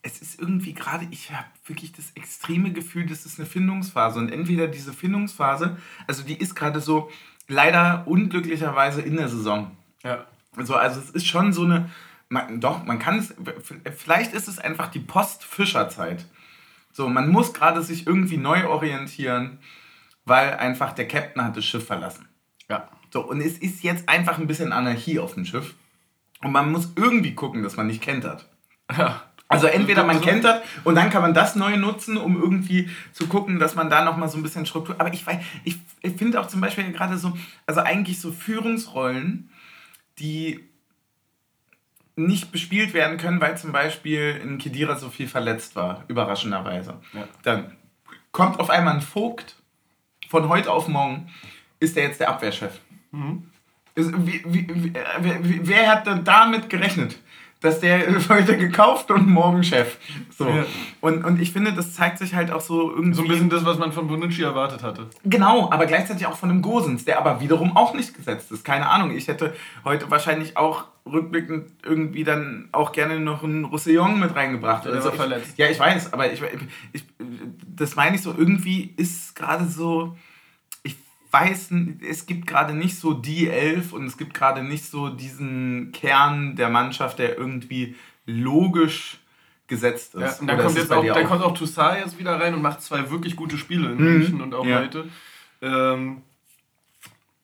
Es 0.03 0.21
ist 0.21 0.39
irgendwie 0.39 0.73
gerade, 0.73 1.07
ich 1.11 1.31
habe 1.31 1.45
wirklich 1.65 1.91
das 1.91 2.11
extreme 2.15 2.71
Gefühl, 2.71 3.05
das 3.05 3.25
ist 3.25 3.37
eine 3.37 3.47
Findungsphase. 3.47 4.19
Und 4.19 4.31
entweder 4.31 4.67
diese 4.67 4.93
Findungsphase, 4.93 5.77
also 6.07 6.23
die 6.23 6.37
ist 6.37 6.55
gerade 6.55 6.79
so 6.79 7.11
leider 7.47 8.07
unglücklicherweise 8.07 9.01
in 9.01 9.17
der 9.17 9.27
Saison. 9.27 9.75
Ja. 10.03 10.25
Also, 10.55 10.75
also 10.75 10.99
es 10.99 11.09
ist 11.11 11.27
schon 11.27 11.53
so 11.53 11.63
eine, 11.63 11.89
man, 12.31 12.61
doch, 12.61 12.85
man 12.85 12.97
kann 12.97 13.19
es, 13.19 13.33
vielleicht 13.97 14.33
ist 14.33 14.47
es 14.47 14.57
einfach 14.57 14.87
die 14.87 14.99
Post-Fischer-Zeit. 14.99 16.25
So, 16.93 17.09
man 17.09 17.29
muss 17.29 17.53
gerade 17.53 17.81
sich 17.81 18.07
irgendwie 18.07 18.37
neu 18.37 18.67
orientieren, 18.67 19.59
weil 20.25 20.55
einfach 20.55 20.93
der 20.93 21.07
Captain 21.07 21.43
hat 21.43 21.57
das 21.57 21.65
Schiff 21.65 21.85
verlassen. 21.85 22.27
Ja. 22.69 22.87
So, 23.11 23.21
und 23.21 23.41
es 23.41 23.57
ist 23.57 23.83
jetzt 23.83 24.07
einfach 24.07 24.37
ein 24.37 24.47
bisschen 24.47 24.71
Anarchie 24.71 25.19
auf 25.19 25.33
dem 25.33 25.45
Schiff. 25.45 25.75
Und 26.41 26.53
man 26.53 26.71
muss 26.71 26.93
irgendwie 26.95 27.35
gucken, 27.35 27.63
dass 27.63 27.75
man 27.75 27.87
nicht 27.87 28.01
kentert. 28.01 28.49
Ja. 28.97 29.23
Also 29.49 29.67
entweder 29.67 30.05
man 30.05 30.21
kentert 30.21 30.63
und 30.85 30.95
dann 30.95 31.09
kann 31.09 31.21
man 31.21 31.33
das 31.33 31.57
neu 31.57 31.75
nutzen, 31.75 32.15
um 32.15 32.41
irgendwie 32.41 32.89
zu 33.11 33.27
gucken, 33.27 33.59
dass 33.59 33.75
man 33.75 33.89
da 33.89 34.05
nochmal 34.05 34.29
so 34.29 34.37
ein 34.37 34.43
bisschen 34.43 34.65
Struktur. 34.65 34.95
Aber 34.97 35.13
ich, 35.13 35.25
ich, 35.65 35.77
ich 36.01 36.13
finde 36.15 36.39
auch 36.39 36.47
zum 36.47 36.61
Beispiel 36.61 36.89
gerade 36.93 37.17
so, 37.17 37.37
also 37.67 37.81
eigentlich 37.81 38.21
so 38.21 38.31
Führungsrollen, 38.31 39.49
die 40.19 40.70
nicht 42.15 42.51
bespielt 42.51 42.93
werden 42.93 43.17
können, 43.17 43.41
weil 43.41 43.57
zum 43.57 43.71
Beispiel 43.71 44.39
in 44.43 44.57
Kedira 44.57 44.95
so 44.95 45.09
viel 45.09 45.27
verletzt 45.27 45.75
war, 45.75 46.03
überraschenderweise. 46.07 46.99
Ja. 47.13 47.27
Dann 47.43 47.77
kommt 48.31 48.59
auf 48.59 48.69
einmal 48.69 48.95
ein 48.95 49.01
Vogt, 49.01 49.55
von 50.27 50.49
heute 50.49 50.71
auf 50.71 50.87
morgen 50.87 51.29
ist 51.79 51.97
er 51.97 52.03
jetzt 52.03 52.19
der 52.19 52.29
Abwehrchef. 52.29 52.79
Mhm. 53.11 53.49
Wie, 53.95 54.41
wie, 54.45 54.67
wie, 54.69 55.61
wer 55.63 55.89
hat 55.89 56.07
denn 56.07 56.23
damit 56.23 56.69
gerechnet? 56.69 57.19
Dass 57.61 57.79
der 57.79 58.07
heute 58.29 58.57
gekauft 58.57 59.09
und 59.11 59.27
morgen 59.27 59.63
Chef. 59.63 59.97
So. 60.37 60.49
Ja. 60.49 60.65
Und, 60.99 61.23
und 61.23 61.39
ich 61.39 61.53
finde, 61.53 61.73
das 61.73 61.93
zeigt 61.93 62.17
sich 62.17 62.35
halt 62.35 62.51
auch 62.51 62.61
so 62.61 62.91
irgendwie. 62.91 63.13
So 63.13 63.21
ein 63.21 63.27
bisschen 63.27 63.49
das, 63.49 63.63
was 63.63 63.77
man 63.77 63.91
von 63.91 64.07
Bonucci 64.07 64.41
erwartet 64.41 64.83
hatte. 64.83 65.07
Genau, 65.23 65.71
aber 65.71 65.85
gleichzeitig 65.85 66.25
auch 66.25 66.35
von 66.35 66.49
einem 66.49 66.61
Gosens, 66.61 67.05
der 67.05 67.19
aber 67.19 67.39
wiederum 67.39 67.77
auch 67.77 67.93
nicht 67.93 68.15
gesetzt 68.15 68.51
ist. 68.51 68.65
Keine 68.65 68.89
Ahnung. 68.89 69.15
Ich 69.15 69.27
hätte 69.27 69.53
heute 69.85 70.09
wahrscheinlich 70.11 70.57
auch 70.57 70.85
rückblickend 71.05 71.71
irgendwie 71.83 72.23
dann 72.23 72.69
auch 72.71 72.91
gerne 72.91 73.19
noch 73.19 73.43
einen 73.43 73.65
Roussillon 73.65 74.19
mit 74.19 74.35
reingebracht. 74.35 74.85
Der 74.85 74.93
also 74.93 75.11
verletzt. 75.11 75.57
ja, 75.57 75.67
ich 75.67 75.79
weiß, 75.79 76.13
aber 76.13 76.31
ich, 76.31 76.41
ich, 76.93 77.05
das 77.75 77.95
meine 77.95 78.15
ich 78.15 78.21
so, 78.21 78.33
irgendwie 78.37 78.93
ist 78.97 79.35
gerade 79.35 79.65
so 79.65 80.15
weiß, 81.31 81.69
es 82.07 82.25
gibt 82.25 82.47
gerade 82.47 82.73
nicht 82.73 82.97
so 82.97 83.13
die 83.13 83.49
Elf 83.49 83.93
und 83.93 84.05
es 84.05 84.17
gibt 84.17 84.33
gerade 84.33 84.63
nicht 84.63 84.85
so 84.85 85.09
diesen 85.09 85.91
Kern 85.93 86.55
der 86.55 86.69
Mannschaft, 86.69 87.19
der 87.19 87.37
irgendwie 87.37 87.95
logisch 88.25 89.19
gesetzt 89.67 90.15
ist. 90.15 90.21
Ja, 90.21 90.39
und 90.39 90.47
dann, 90.47 90.59
kommt, 90.59 90.75
jetzt 90.75 90.91
auch, 90.91 91.05
dann 91.05 91.25
kommt 91.25 91.41
auch 91.41 91.53
Toussaint 91.53 92.05
jetzt 92.05 92.19
wieder 92.19 92.39
rein 92.39 92.53
und 92.53 92.61
macht 92.61 92.81
zwei 92.81 93.09
wirklich 93.09 93.35
gute 93.35 93.57
Spiele 93.57 93.91
in 93.91 93.97
mhm. 93.97 94.03
München 94.03 94.41
und 94.41 94.53
auch 94.53 94.65
ja. 94.65 94.79
heute. 94.79 95.05
Ähm, 95.61 96.23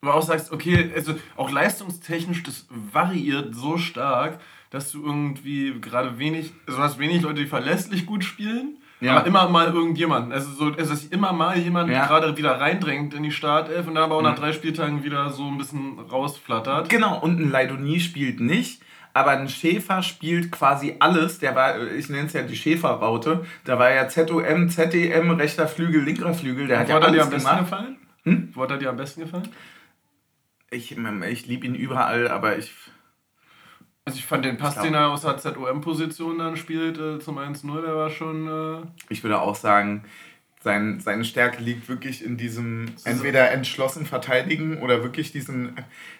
du 0.02 0.10
auch 0.10 0.22
sagst, 0.22 0.52
okay, 0.52 0.90
also 0.94 1.14
auch 1.36 1.50
leistungstechnisch, 1.50 2.42
das 2.42 2.66
variiert 2.68 3.54
so 3.54 3.78
stark, 3.78 4.40
dass 4.70 4.92
du 4.92 5.02
irgendwie 5.04 5.80
gerade 5.80 6.18
wenig, 6.18 6.52
also 6.66 6.78
du 6.78 6.84
hast 6.84 6.98
wenig 6.98 7.22
Leute, 7.22 7.40
die 7.40 7.46
verlässlich 7.46 8.06
gut 8.06 8.24
spielen, 8.24 8.76
ja. 9.00 9.16
aber 9.16 9.26
immer 9.26 9.48
mal 9.48 9.72
irgendjemand. 9.72 10.32
Also 10.32 10.50
so, 10.50 10.72
es 10.76 10.90
ist 10.90 11.12
immer 11.12 11.32
mal 11.32 11.58
jemand 11.58 11.90
ja. 11.90 12.06
gerade 12.06 12.36
wieder 12.36 12.60
reindrängt 12.60 13.14
in 13.14 13.22
die 13.22 13.30
Startelf 13.30 13.86
und 13.86 13.94
dann 13.94 14.04
aber 14.04 14.16
auch 14.16 14.22
nach 14.22 14.36
mhm. 14.36 14.40
drei 14.40 14.52
Spieltagen 14.52 15.04
wieder 15.04 15.30
so 15.30 15.46
ein 15.46 15.58
bisschen 15.58 15.98
rausflattert. 15.98 16.88
Genau, 16.88 17.20
und 17.20 17.40
ein 17.40 17.50
Leidoni 17.50 18.00
spielt 18.00 18.40
nicht. 18.40 18.82
Aber 19.14 19.32
ein 19.32 19.48
Schäfer 19.48 20.02
spielt 20.02 20.52
quasi 20.52 20.96
alles. 21.00 21.38
Der 21.38 21.56
war, 21.56 21.80
ich 21.90 22.08
nenne 22.08 22.26
es 22.26 22.34
ja 22.34 22.42
die 22.42 22.54
Schäferraute. 22.54 23.44
Da 23.64 23.78
war 23.78 23.90
ja 23.90 24.08
ZOM, 24.08 24.68
ZDM, 24.68 25.30
rechter 25.32 25.66
Flügel, 25.66 26.02
linker 26.02 26.34
Flügel. 26.34 26.68
Der 26.68 26.78
hat 26.78 26.88
ja 26.88 26.98
alles 26.98 27.12
dir 27.12 27.22
am 27.22 27.30
besten 27.30 27.48
gemacht. 27.48 27.64
gefallen? 27.64 27.96
Hm? 28.24 28.50
Wo 28.54 28.62
hat 28.62 28.70
er 28.70 28.78
dir 28.78 28.90
am 28.90 28.96
besten 28.96 29.22
gefallen? 29.22 29.48
Ich, 30.70 30.96
ich 30.96 31.46
liebe 31.46 31.66
ihn 31.66 31.74
überall, 31.74 32.28
aber 32.28 32.58
ich 32.58 32.70
also 34.08 34.18
ich 34.18 34.26
fand 34.26 34.46
den 34.46 34.56
Pass, 34.56 34.74
den 34.80 34.94
er 34.94 35.10
aus 35.10 35.20
der 35.20 35.36
ZOM-Position 35.36 36.38
dann 36.38 36.56
spielt 36.56 36.98
äh, 36.98 37.18
zum 37.18 37.38
1-0, 37.38 37.82
der 37.82 37.94
war 37.94 38.08
schon... 38.08 38.48
Äh 38.48 38.86
ich 39.10 39.22
würde 39.22 39.38
auch 39.38 39.54
sagen, 39.54 40.02
sein, 40.60 40.98
seine 40.98 41.24
Stärke 41.24 41.62
liegt 41.62 41.88
wirklich 41.88 42.24
in 42.24 42.36
diesem 42.36 42.86
entweder 43.04 43.50
entschlossen 43.52 44.06
verteidigen 44.06 44.78
oder 44.78 45.04
wirklich 45.04 45.30
diesen. 45.30 45.76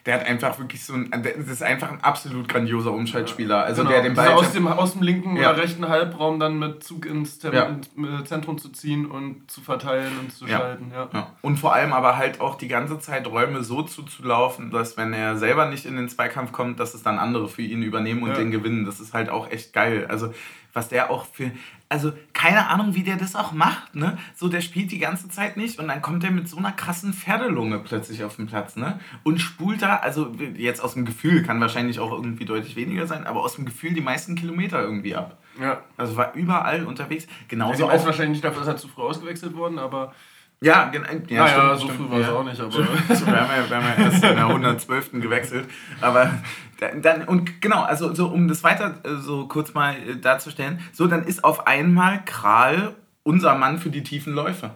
Der 0.06 0.14
hat 0.14 0.26
einfach 0.26 0.58
wirklich 0.60 0.84
so 0.84 0.94
ein. 0.94 1.10
Das 1.10 1.48
ist 1.48 1.62
einfach 1.62 1.90
ein 1.90 2.00
absolut 2.02 2.48
grandioser 2.48 2.92
Umschaltspieler. 2.92 3.64
Also 3.64 3.82
genau. 3.82 3.94
der 3.94 4.02
den 4.02 4.14
Ball. 4.14 4.28
Aus 4.28 4.52
dem, 4.52 4.68
aus 4.68 4.92
dem 4.92 5.02
linken 5.02 5.36
ja. 5.36 5.50
oder 5.50 5.62
rechten 5.62 5.88
Halbraum 5.88 6.38
dann 6.38 6.58
mit 6.58 6.84
Zug 6.84 7.04
ins 7.04 7.40
Tem 7.40 7.52
ja. 7.52 8.24
Zentrum 8.24 8.58
zu 8.58 8.68
ziehen 8.68 9.06
und 9.06 9.50
zu 9.50 9.60
verteilen 9.60 10.12
und 10.20 10.32
zu 10.32 10.46
ja. 10.46 10.58
schalten. 10.58 10.92
Ja. 10.94 11.34
Und 11.42 11.56
vor 11.56 11.74
allem 11.74 11.92
aber 11.92 12.16
halt 12.16 12.40
auch 12.40 12.54
die 12.54 12.68
ganze 12.68 13.00
Zeit 13.00 13.26
Räume 13.26 13.64
so 13.64 13.82
zuzulaufen, 13.82 14.70
dass 14.70 14.96
wenn 14.96 15.12
er 15.12 15.36
selber 15.36 15.68
nicht 15.68 15.84
in 15.84 15.96
den 15.96 16.08
Zweikampf 16.08 16.52
kommt, 16.52 16.78
dass 16.78 16.94
es 16.94 17.02
dann 17.02 17.18
andere 17.18 17.48
für 17.48 17.62
ihn 17.62 17.82
übernehmen 17.82 18.22
und 18.22 18.36
den 18.36 18.52
gewinnen. 18.52 18.84
Das 18.84 19.00
ist 19.00 19.14
halt 19.14 19.30
auch 19.30 19.50
echt 19.50 19.72
geil. 19.72 20.06
Also 20.08 20.32
was 20.72 20.88
der 20.88 21.10
auch 21.10 21.24
für 21.26 21.50
also 21.90 22.12
keine 22.34 22.68
Ahnung, 22.68 22.94
wie 22.94 23.02
der 23.02 23.16
das 23.16 23.34
auch 23.34 23.52
macht, 23.52 23.94
ne? 23.94 24.18
So, 24.34 24.48
der 24.48 24.60
spielt 24.60 24.92
die 24.92 24.98
ganze 24.98 25.28
Zeit 25.28 25.56
nicht 25.56 25.78
und 25.78 25.88
dann 25.88 26.02
kommt 26.02 26.22
er 26.22 26.30
mit 26.30 26.48
so 26.48 26.58
einer 26.58 26.72
krassen 26.72 27.14
Pferdelunge 27.14 27.78
plötzlich 27.78 28.24
auf 28.24 28.36
den 28.36 28.46
Platz, 28.46 28.76
ne? 28.76 29.00
Und 29.22 29.38
spult 29.40 29.80
da, 29.80 29.96
also 29.96 30.32
jetzt 30.56 30.82
aus 30.82 30.94
dem 30.94 31.06
Gefühl, 31.06 31.42
kann 31.42 31.60
wahrscheinlich 31.60 31.98
auch 31.98 32.12
irgendwie 32.12 32.44
deutlich 32.44 32.76
weniger 32.76 33.06
sein, 33.06 33.26
aber 33.26 33.42
aus 33.42 33.54
dem 33.54 33.64
Gefühl 33.64 33.94
die 33.94 34.02
meisten 34.02 34.34
Kilometer 34.34 34.82
irgendwie 34.82 35.16
ab. 35.16 35.38
Ja. 35.60 35.82
Also 35.96 36.16
war 36.16 36.34
überall 36.34 36.84
unterwegs. 36.84 37.26
Genauso 37.48 37.88
ja, 37.88 37.94
auch 37.94 38.04
wahrscheinlich 38.04 38.42
nicht 38.42 38.44
dafür, 38.44 38.60
dass 38.60 38.68
er 38.68 38.76
zu 38.76 38.88
früh 38.88 39.02
ausgewechselt 39.02 39.56
worden, 39.56 39.78
aber 39.78 40.14
ja, 40.60 40.88
genau. 40.88 41.06
Ja, 41.28 41.44
naja, 41.44 41.76
so 41.76 41.88
früh 41.88 42.10
war 42.10 42.18
es 42.18 42.26
ja. 42.26 42.32
auch 42.32 42.44
nicht, 42.44 42.60
aber. 42.60 42.72
wir, 42.78 42.86
haben 42.86 43.06
ja, 43.08 43.70
wir 43.70 43.76
haben 43.76 43.86
ja 43.98 44.04
erst 44.04 44.24
in 44.24 44.36
der 44.36 44.46
112. 44.46 45.12
gewechselt. 45.12 45.68
Aber 46.00 46.32
dann, 47.00 47.24
und 47.24 47.60
genau, 47.60 47.82
also 47.82 48.12
so, 48.14 48.26
um 48.26 48.48
das 48.48 48.64
weiter 48.64 49.00
äh, 49.04 49.16
so 49.16 49.46
kurz 49.46 49.74
mal 49.74 49.94
äh, 49.94 50.16
darzustellen, 50.16 50.80
so 50.92 51.06
dann 51.06 51.24
ist 51.24 51.44
auf 51.44 51.66
einmal 51.66 52.24
Kral 52.24 52.94
unser 53.22 53.54
Mann 53.54 53.78
für 53.78 53.90
die 53.90 54.02
tiefen 54.02 54.32
Läufe. 54.32 54.70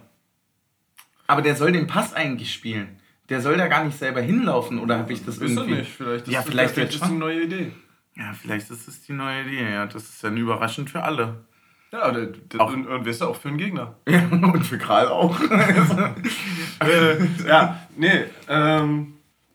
Aber 1.27 1.41
der 1.41 1.55
soll 1.55 1.71
den 1.71 1.87
Pass 1.87 2.13
eigentlich 2.13 2.53
spielen. 2.53 2.99
Der 3.29 3.41
soll 3.41 3.57
da 3.57 3.67
gar 3.67 3.83
nicht 3.83 3.97
selber 3.97 4.21
hinlaufen, 4.21 4.79
oder 4.79 4.99
habe 4.99 5.11
ich 5.11 5.25
das 5.25 5.37
ist 5.37 5.41
irgendwie? 5.41 5.75
Nicht. 5.75 5.91
Vielleicht 5.91 6.27
ja, 6.27 6.41
vielleicht, 6.41 6.75
vielleicht 6.75 6.95
ist 6.95 7.03
es 7.03 7.09
eine 7.09 7.19
neue 7.19 7.43
Idee. 7.43 7.71
Ja, 8.15 8.33
vielleicht 8.33 8.69
ist 8.69 8.87
es 8.87 9.01
die 9.01 9.13
neue 9.13 9.41
Idee. 9.41 9.71
Ja, 9.71 9.85
das 9.85 10.03
ist 10.03 10.23
dann 10.23 10.37
überraschend 10.37 10.89
für 10.89 11.03
alle. 11.03 11.45
Ja, 11.93 12.11
der, 12.11 12.25
der, 12.25 12.59
auch. 12.59 12.73
Und, 12.73 12.87
und 12.87 13.05
wirst 13.05 13.21
du 13.21 13.25
auch 13.25 13.35
für 13.35 13.49
einen 13.49 13.59
Gegner. 13.59 13.95
Und 14.07 14.65
für 14.65 14.79
Kral 14.79 15.07
auch. 15.09 15.39
äh, 16.79 17.23
ja, 17.47 17.87
nee, 17.95 18.25
ähm, 18.49 19.13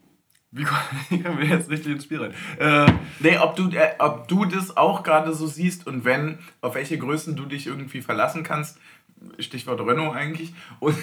wie 0.53 0.65
kommen 0.65 1.39
wir 1.39 1.47
jetzt 1.47 1.69
richtig 1.69 1.93
ins 1.93 2.05
Spiel 2.05 2.23
rein? 2.23 2.35
Äh, 2.59 2.93
nee, 3.19 3.37
ob 3.39 3.57
du, 3.57 3.69
äh, 3.71 3.91
ob 3.99 4.29
du 4.29 4.45
das 4.45 4.77
auch 4.77 5.03
gerade 5.03 5.35
so 5.35 5.49
siehst 5.49 5.89
und 5.89 6.05
wenn, 6.05 6.39
auf 6.61 6.77
welche 6.77 6.97
Größen 6.97 7.35
du 7.35 7.45
dich 7.45 7.67
irgendwie 7.67 8.03
verlassen 8.03 8.45
kannst, 8.45 8.79
Stichwort 9.41 9.81
Renault 9.81 10.15
eigentlich, 10.15 10.55
und, 10.79 10.97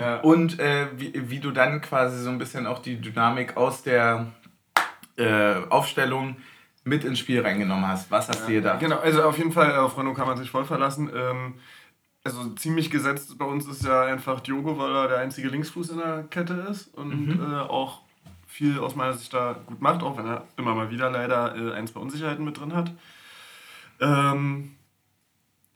ja. 0.00 0.20
und 0.20 0.60
äh, 0.60 0.86
wie, 0.96 1.12
wie 1.28 1.40
du 1.40 1.50
dann 1.50 1.80
quasi 1.80 2.22
so 2.22 2.30
ein 2.30 2.38
bisschen 2.38 2.66
auch 2.68 2.78
die 2.78 3.00
Dynamik 3.00 3.56
aus 3.56 3.82
der 3.82 4.28
äh, 5.16 5.56
Aufstellung 5.70 6.36
mit 6.84 7.04
ins 7.04 7.18
Spiel 7.18 7.40
reingenommen 7.40 7.86
hast. 7.86 8.10
Was 8.10 8.28
hast 8.28 8.40
ja, 8.40 8.46
du 8.46 8.52
dir 8.52 8.62
da? 8.62 8.76
Genau, 8.76 8.98
also 8.98 9.22
auf 9.22 9.38
jeden 9.38 9.52
Fall, 9.52 9.76
auf 9.76 9.98
Renault 9.98 10.16
kann 10.16 10.26
man 10.26 10.36
sich 10.36 10.50
voll 10.50 10.64
verlassen. 10.64 11.10
Ähm, 11.14 11.54
also 12.24 12.50
ziemlich 12.50 12.90
gesetzt 12.90 13.36
bei 13.38 13.44
uns 13.44 13.66
ist 13.66 13.84
ja 13.84 14.02
einfach 14.02 14.40
Diogo, 14.40 14.78
weil 14.78 14.94
er 14.94 15.08
der 15.08 15.18
einzige 15.18 15.48
Linksfuß 15.48 15.90
in 15.90 15.98
der 15.98 16.24
Kette 16.24 16.54
ist 16.70 16.94
und 16.94 17.28
mhm. 17.28 17.52
äh, 17.52 17.60
auch 17.60 18.02
viel 18.46 18.78
aus 18.78 18.96
meiner 18.96 19.14
Sicht 19.14 19.32
da 19.32 19.56
gut 19.66 19.80
macht, 19.80 20.02
auch 20.02 20.16
wenn 20.18 20.26
er 20.26 20.46
immer 20.56 20.74
mal 20.74 20.90
wieder 20.90 21.10
leider 21.10 21.54
äh, 21.54 21.72
ein, 21.74 21.86
zwei 21.86 22.00
Unsicherheiten 22.00 22.44
mit 22.44 22.58
drin 22.58 22.74
hat. 22.74 22.90
Ähm, 24.00 24.72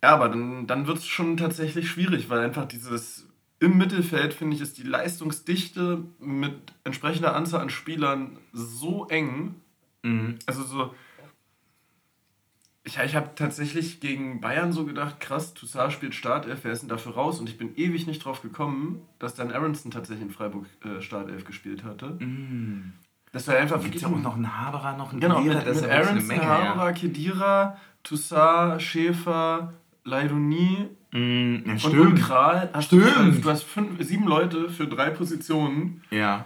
ja, 0.02 0.14
aber 0.14 0.28
dann, 0.28 0.66
dann 0.66 0.86
wird 0.86 0.98
es 0.98 1.06
schon 1.06 1.36
tatsächlich 1.36 1.88
schwierig, 1.88 2.28
weil 2.28 2.40
einfach 2.40 2.66
dieses 2.66 3.28
im 3.60 3.78
Mittelfeld, 3.78 4.34
finde 4.34 4.56
ich, 4.56 4.62
ist 4.62 4.78
die 4.78 4.82
Leistungsdichte 4.82 6.02
mit 6.18 6.54
entsprechender 6.82 7.36
Anzahl 7.36 7.60
an 7.60 7.70
Spielern 7.70 8.38
so 8.52 9.06
eng. 9.06 9.54
Also 10.46 10.62
so. 10.62 10.94
Ich, 12.84 12.98
ich 12.98 13.14
habe 13.14 13.30
tatsächlich 13.36 14.00
gegen 14.00 14.40
Bayern 14.40 14.72
so 14.72 14.84
gedacht, 14.84 15.20
krass, 15.20 15.54
Toussaint 15.54 15.92
spielt 15.92 16.14
Startelf, 16.14 16.60
wer 16.64 16.72
ist 16.72 16.80
denn 16.80 16.88
dafür 16.88 17.14
raus? 17.14 17.38
Und 17.38 17.48
ich 17.48 17.56
bin 17.56 17.76
ewig 17.76 18.08
nicht 18.08 18.24
drauf 18.24 18.42
gekommen, 18.42 19.02
dass 19.20 19.36
dann 19.36 19.52
Aronson 19.52 19.92
tatsächlich 19.92 20.26
in 20.26 20.32
Freiburg 20.32 20.66
äh, 20.84 21.00
Startelf 21.00 21.44
gespielt 21.44 21.84
hatte. 21.84 22.16
Mhm. 22.18 22.94
Das 23.30 23.48
war 23.48 23.56
einfach 23.56 23.82
wirklich. 23.82 24.04
auch 24.04 24.10
noch 24.10 24.36
ein 24.36 24.58
Haberer, 24.58 24.96
noch 24.96 25.12
ein 25.12 25.20
genau, 25.20 25.36
Kedira, 25.36 25.54
mit, 25.54 25.66
das 25.66 25.80
mit 25.80 25.90
ist 25.90 25.90
Aronson, 25.90 26.42
Haberer, 26.42 26.86
ja. 26.86 26.92
Kedira, 26.92 27.76
Toussaint, 28.02 28.82
Schäfer, 28.82 29.72
Leidoni 30.04 30.88
mm, 31.12 31.56
ja, 31.64 31.88
und, 31.88 32.16
Kral. 32.16 32.70
stimmt. 32.80 33.44
Du 33.44 33.50
hast 33.50 33.62
fünf, 33.62 34.02
sieben 34.02 34.26
Leute 34.26 34.68
für 34.68 34.86
drei 34.86 35.10
Positionen. 35.10 36.02
Ja. 36.10 36.44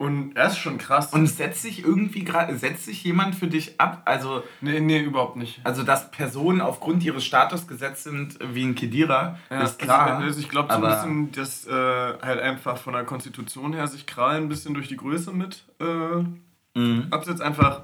Und 0.00 0.34
er 0.34 0.46
ist 0.46 0.56
schon 0.56 0.78
krass. 0.78 1.12
Und 1.12 1.26
setzt 1.26 1.60
sich 1.60 1.84
irgendwie 1.84 2.24
gerade, 2.24 2.56
setzt 2.56 2.86
sich 2.86 3.04
jemand 3.04 3.34
für 3.34 3.48
dich 3.48 3.78
ab? 3.78 4.00
Also. 4.06 4.42
Nee, 4.62 4.80
nee, 4.80 4.98
überhaupt 4.98 5.36
nicht. 5.36 5.60
Also, 5.62 5.82
dass 5.82 6.10
Personen 6.10 6.62
aufgrund 6.62 7.04
ihres 7.04 7.22
Status 7.22 7.68
gesetzt 7.68 8.04
sind 8.04 8.38
wie 8.42 8.64
ein 8.64 8.74
Kedira, 8.74 9.38
ja, 9.50 9.60
ist 9.60 9.78
klar. 9.78 10.16
Also, 10.16 10.40
ich 10.40 10.48
glaube 10.48 10.72
so 10.72 10.82
ein 10.82 10.90
bisschen, 10.90 11.32
dass 11.32 11.66
äh, 11.66 12.18
halt 12.22 12.40
einfach 12.40 12.78
von 12.78 12.94
der 12.94 13.04
Konstitution 13.04 13.74
her 13.74 13.86
sich 13.88 14.06
Kral 14.06 14.36
ein 14.36 14.48
bisschen 14.48 14.72
durch 14.72 14.88
die 14.88 14.96
Größe 14.96 15.32
mit 15.32 15.64
äh, 15.80 16.78
mhm. 16.78 17.08
absetzt. 17.10 17.42
Einfach. 17.42 17.82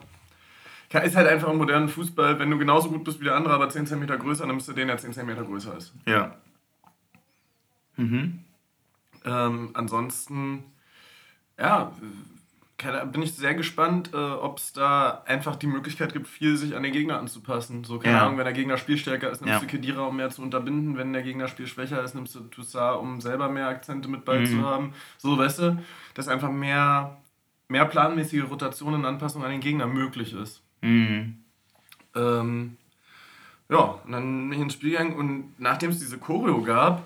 Ist 0.88 1.16
halt 1.16 1.28
einfach 1.28 1.50
im 1.50 1.58
modernen 1.58 1.90
Fußball, 1.90 2.38
wenn 2.38 2.50
du 2.50 2.56
genauso 2.56 2.88
gut 2.88 3.04
bist 3.04 3.20
wie 3.20 3.24
der 3.24 3.34
andere, 3.34 3.52
aber 3.52 3.68
10 3.68 3.88
cm 3.88 4.06
größer, 4.06 4.44
dann 4.44 4.52
nimmst 4.52 4.68
du 4.68 4.72
den, 4.72 4.88
der 4.88 4.96
10 4.96 5.12
cm 5.12 5.44
größer 5.44 5.76
ist. 5.76 5.92
Ja. 6.06 6.34
Mhm. 7.98 8.38
Ähm, 9.26 9.70
ansonsten 9.74 10.64
ja, 11.58 11.92
bin 13.10 13.22
ich 13.22 13.34
sehr 13.34 13.54
gespannt, 13.54 14.10
äh, 14.12 14.16
ob 14.16 14.58
es 14.58 14.72
da 14.72 15.22
einfach 15.26 15.56
die 15.56 15.66
Möglichkeit 15.66 16.12
gibt, 16.12 16.28
viel 16.28 16.56
sich 16.56 16.76
an 16.76 16.82
den 16.82 16.92
Gegner 16.92 17.18
anzupassen. 17.18 17.84
So, 17.84 17.98
keine 17.98 18.16
ja. 18.16 18.22
Ahnung, 18.22 18.36
wenn 18.36 18.44
der 18.44 18.52
Gegner 18.52 18.76
spielstärker 18.76 19.30
ist, 19.30 19.40
nimmst 19.40 19.54
ja. 19.54 19.60
du 19.60 19.66
Kedira, 19.66 20.02
um 20.02 20.16
mehr 20.16 20.30
zu 20.30 20.42
unterbinden. 20.42 20.96
Wenn 20.96 21.12
der 21.12 21.22
Gegner 21.22 21.48
spielschwächer 21.48 22.02
ist, 22.02 22.14
nimmst 22.14 22.34
du 22.34 22.40
Toussaint, 22.40 23.00
um 23.00 23.20
selber 23.20 23.48
mehr 23.48 23.68
Akzente 23.68 24.08
mit 24.08 24.26
bei 24.26 24.40
mhm. 24.40 24.46
zu 24.46 24.62
haben. 24.62 24.92
So, 25.16 25.38
weißt 25.38 25.58
du, 25.60 25.82
dass 26.14 26.28
einfach 26.28 26.50
mehr, 26.50 27.16
mehr 27.68 27.86
planmäßige 27.86 28.44
Rotation 28.50 28.94
und 28.94 29.06
Anpassung 29.06 29.42
an 29.42 29.50
den 29.50 29.60
Gegner 29.60 29.86
möglich 29.86 30.34
ist. 30.34 30.62
Mhm. 30.82 31.38
Ähm, 32.14 32.76
ja, 33.70 33.78
und 33.78 34.12
dann 34.12 34.48
bin 34.48 34.52
ich 34.52 34.64
ins 34.64 34.74
Spiel 34.74 34.90
gegangen 34.90 35.16
und 35.16 35.54
nachdem 35.58 35.90
es 35.90 35.98
diese 35.98 36.18
Choreo 36.18 36.62
gab, 36.62 37.02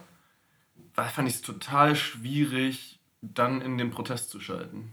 war, 0.94 1.06
fand 1.06 1.28
ich 1.28 1.36
es 1.36 1.42
total 1.42 1.96
schwierig, 1.96 2.99
dann 3.22 3.60
in 3.60 3.78
den 3.78 3.90
Protest 3.90 4.30
zu 4.30 4.40
schalten. 4.40 4.92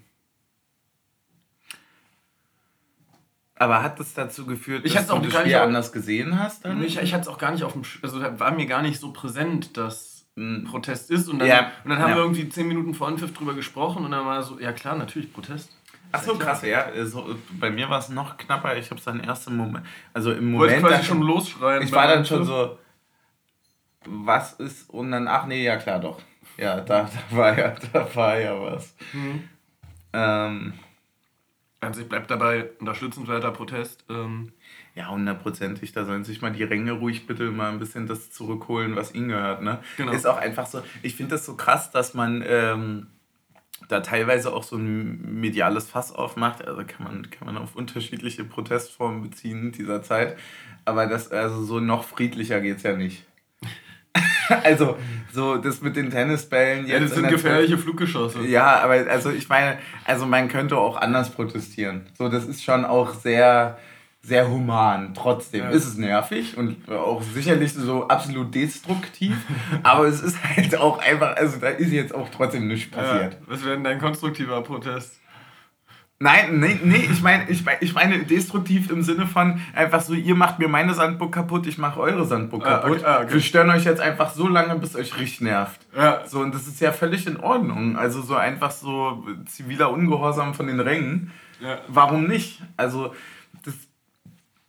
Aber 3.55 3.81
hat 3.81 3.99
das 3.99 4.13
dazu 4.13 4.45
geführt, 4.45 4.85
ich 4.85 4.93
dass 4.93 5.07
du 5.07 5.17
das 5.19 5.33
Spiel 5.33 5.55
anders 5.55 5.91
gesehen 5.91 6.39
hast? 6.39 6.63
Dann? 6.63 6.83
Ich, 6.83 6.97
ich 6.97 7.13
hatte 7.13 7.23
es 7.23 7.27
auch 7.27 7.39
gar 7.39 7.51
nicht 7.51 7.63
auf 7.63 7.73
dem... 7.73 7.81
Also 8.03 8.21
war 8.21 8.51
mir 8.51 8.67
gar 8.67 8.83
nicht 8.83 8.99
so 8.99 9.11
präsent, 9.11 9.77
dass 9.77 10.27
ein 10.37 10.65
Protest 10.65 11.09
ist. 11.09 11.27
Und 11.27 11.39
dann, 11.39 11.47
ja. 11.47 11.71
und 11.83 11.89
dann 11.89 11.99
haben 11.99 12.11
ja. 12.11 12.17
wir 12.17 12.21
irgendwie 12.23 12.47
zehn 12.49 12.67
Minuten 12.67 12.93
vor 12.93 13.07
Anpfiff 13.07 13.33
drüber 13.33 13.55
gesprochen 13.55 14.05
und 14.05 14.11
dann 14.11 14.25
war 14.25 14.43
so, 14.43 14.59
ja 14.59 14.73
klar, 14.73 14.95
natürlich 14.95 15.33
Protest. 15.33 15.75
Ach 16.11 16.21
so, 16.21 16.37
krass, 16.37 16.61
ja. 16.61 16.87
So, 17.05 17.35
bei 17.59 17.71
mir 17.71 17.89
war 17.89 17.99
es 17.99 18.09
noch 18.09 18.37
knapper. 18.37 18.77
Ich 18.77 18.91
habe 18.91 18.99
es 18.99 19.05
dann 19.05 19.21
erst 19.21 19.47
im 19.47 19.57
Moment... 19.57 19.85
Also 20.13 20.31
im 20.31 20.51
Moment... 20.51 20.83
Wolltest 20.83 20.85
quasi 20.85 21.03
schon 21.05 21.21
losschreien. 21.21 21.81
Ich 21.81 21.91
war 21.91 22.07
dann 22.07 22.25
schon 22.25 22.45
so... 22.45 22.77
Was 24.05 24.53
ist... 24.53 24.89
Und 24.91 25.11
dann, 25.11 25.27
ach 25.27 25.47
nee, 25.47 25.63
ja 25.63 25.77
klar, 25.77 25.99
doch. 25.99 26.21
Ja, 26.57 26.81
da, 26.81 27.09
da, 27.29 27.37
war, 27.37 27.57
ja, 27.57 27.75
da 27.93 28.15
war 28.15 28.39
ja 28.39 28.59
was. 28.59 28.95
Mhm. 29.13 29.43
Ähm, 30.13 30.73
also 31.79 32.01
ich 32.01 32.09
bleibe 32.09 32.27
dabei, 32.27 32.69
unterstützenswerter 32.79 33.51
Protest. 33.51 34.05
Ähm, 34.09 34.51
ja, 34.95 35.09
hundertprozentig. 35.09 35.91
Da 35.91 36.05
sollen 36.05 36.23
sich 36.23 36.41
mal 36.41 36.51
die 36.51 36.63
Ränge 36.63 36.93
ruhig 36.93 37.27
bitte 37.27 37.51
mal 37.51 37.71
ein 37.71 37.79
bisschen 37.79 38.07
das 38.07 38.31
zurückholen, 38.31 38.95
was 38.95 39.13
ihnen 39.13 39.29
gehört. 39.29 39.61
Ne? 39.61 39.79
Genau. 39.97 40.11
Ist 40.11 40.25
auch 40.25 40.37
einfach 40.37 40.65
so, 40.65 40.81
ich 41.03 41.15
finde 41.15 41.35
das 41.35 41.45
so 41.45 41.55
krass, 41.55 41.91
dass 41.91 42.13
man... 42.13 42.43
Ähm, 42.45 43.07
da 43.89 43.99
teilweise 44.01 44.53
auch 44.53 44.63
so 44.63 44.75
ein 44.75 45.39
mediales 45.39 45.87
Fass 45.87 46.11
aufmacht. 46.11 46.67
Also 46.67 46.83
kann 46.83 47.03
man, 47.03 47.29
kann 47.29 47.45
man 47.45 47.57
auf 47.57 47.75
unterschiedliche 47.75 48.43
Protestformen 48.43 49.21
beziehen 49.21 49.71
dieser 49.71 50.01
Zeit. 50.01 50.35
Aber 50.83 51.05
das, 51.05 51.31
also 51.31 51.63
so 51.63 51.79
noch 51.79 52.03
friedlicher 52.03 52.59
geht 52.59 52.77
es 52.77 52.83
ja 52.83 52.95
nicht. 52.95 53.26
also, 54.63 54.97
so 55.33 55.57
das 55.57 55.81
mit 55.81 55.95
den 55.95 56.09
Tennisbällen 56.09 56.87
jetzt. 56.87 56.93
Ja, 56.93 56.99
das 56.99 57.13
sind 57.13 57.27
gefährliche 57.27 57.75
Zeit. 57.75 57.83
Fluggeschosse. 57.83 58.41
Ja, 58.45 58.79
aber 58.81 58.93
also 59.09 59.31
ich 59.31 59.49
meine, 59.49 59.77
also 60.05 60.25
man 60.25 60.47
könnte 60.47 60.77
auch 60.77 60.97
anders 60.97 61.29
protestieren. 61.29 62.07
So, 62.17 62.29
das 62.29 62.45
ist 62.45 62.63
schon 62.63 62.85
auch 62.85 63.13
sehr 63.13 63.77
sehr 64.27 64.49
human. 64.49 65.13
Trotzdem 65.13 65.63
ja. 65.63 65.69
ist 65.69 65.85
es 65.85 65.97
nervig 65.97 66.57
und 66.57 66.89
auch 66.91 67.21
sicherlich 67.21 67.73
so 67.73 68.07
absolut 68.09 68.53
destruktiv. 68.53 69.37
aber 69.83 70.05
es 70.05 70.21
ist 70.21 70.37
halt 70.43 70.75
auch 70.75 70.99
einfach, 70.99 71.37
also 71.37 71.59
da 71.59 71.69
ist 71.69 71.91
jetzt 71.91 72.13
auch 72.13 72.27
trotzdem 72.29 72.67
nichts 72.67 72.91
passiert. 72.91 73.33
Ja. 73.33 73.39
Was 73.47 73.63
wäre 73.63 73.75
denn 73.75 73.85
dein 73.85 73.99
konstruktiver 73.99 74.61
Protest? 74.63 75.19
Nein, 76.19 76.59
nee, 76.59 76.79
nee, 76.83 77.07
ich 77.11 77.21
meine, 77.21 77.47
ich, 77.47 77.63
mein, 77.63 77.77
ich 77.79 77.93
meine 77.93 78.23
destruktiv 78.23 78.89
im 78.89 79.03
Sinne 79.03 79.27
von 79.27 79.61
einfach 79.75 80.01
so, 80.01 80.15
ihr 80.15 80.33
macht 80.33 80.57
mir 80.57 80.67
meine 80.67 80.95
Sandburg 80.95 81.31
kaputt, 81.31 81.67
ich 81.67 81.77
mache 81.77 81.99
eure 81.99 82.25
Sandburg 82.25 82.65
ah, 82.65 82.79
kaputt. 82.79 83.05
Ah, 83.05 83.21
okay. 83.21 83.35
Wir 83.35 83.41
stören 83.41 83.69
euch 83.69 83.83
jetzt 83.83 84.01
einfach 84.01 84.31
so 84.31 84.47
lange, 84.47 84.79
bis 84.79 84.95
euch 84.95 85.15
richtig 85.15 85.41
nervt. 85.41 85.79
Ja. 85.95 86.25
So, 86.25 86.39
und 86.39 86.55
das 86.55 86.65
ist 86.65 86.81
ja 86.81 86.91
völlig 86.91 87.27
in 87.27 87.37
Ordnung. 87.37 87.97
Also 87.97 88.23
so 88.23 88.33
einfach 88.35 88.71
so 88.71 89.23
ziviler 89.45 89.91
Ungehorsam 89.91 90.55
von 90.55 90.65
den 90.65 90.79
Rängen. 90.79 91.31
Ja. 91.59 91.77
Warum 91.87 92.25
nicht? 92.25 92.63
Also 92.77 93.13
das 93.63 93.75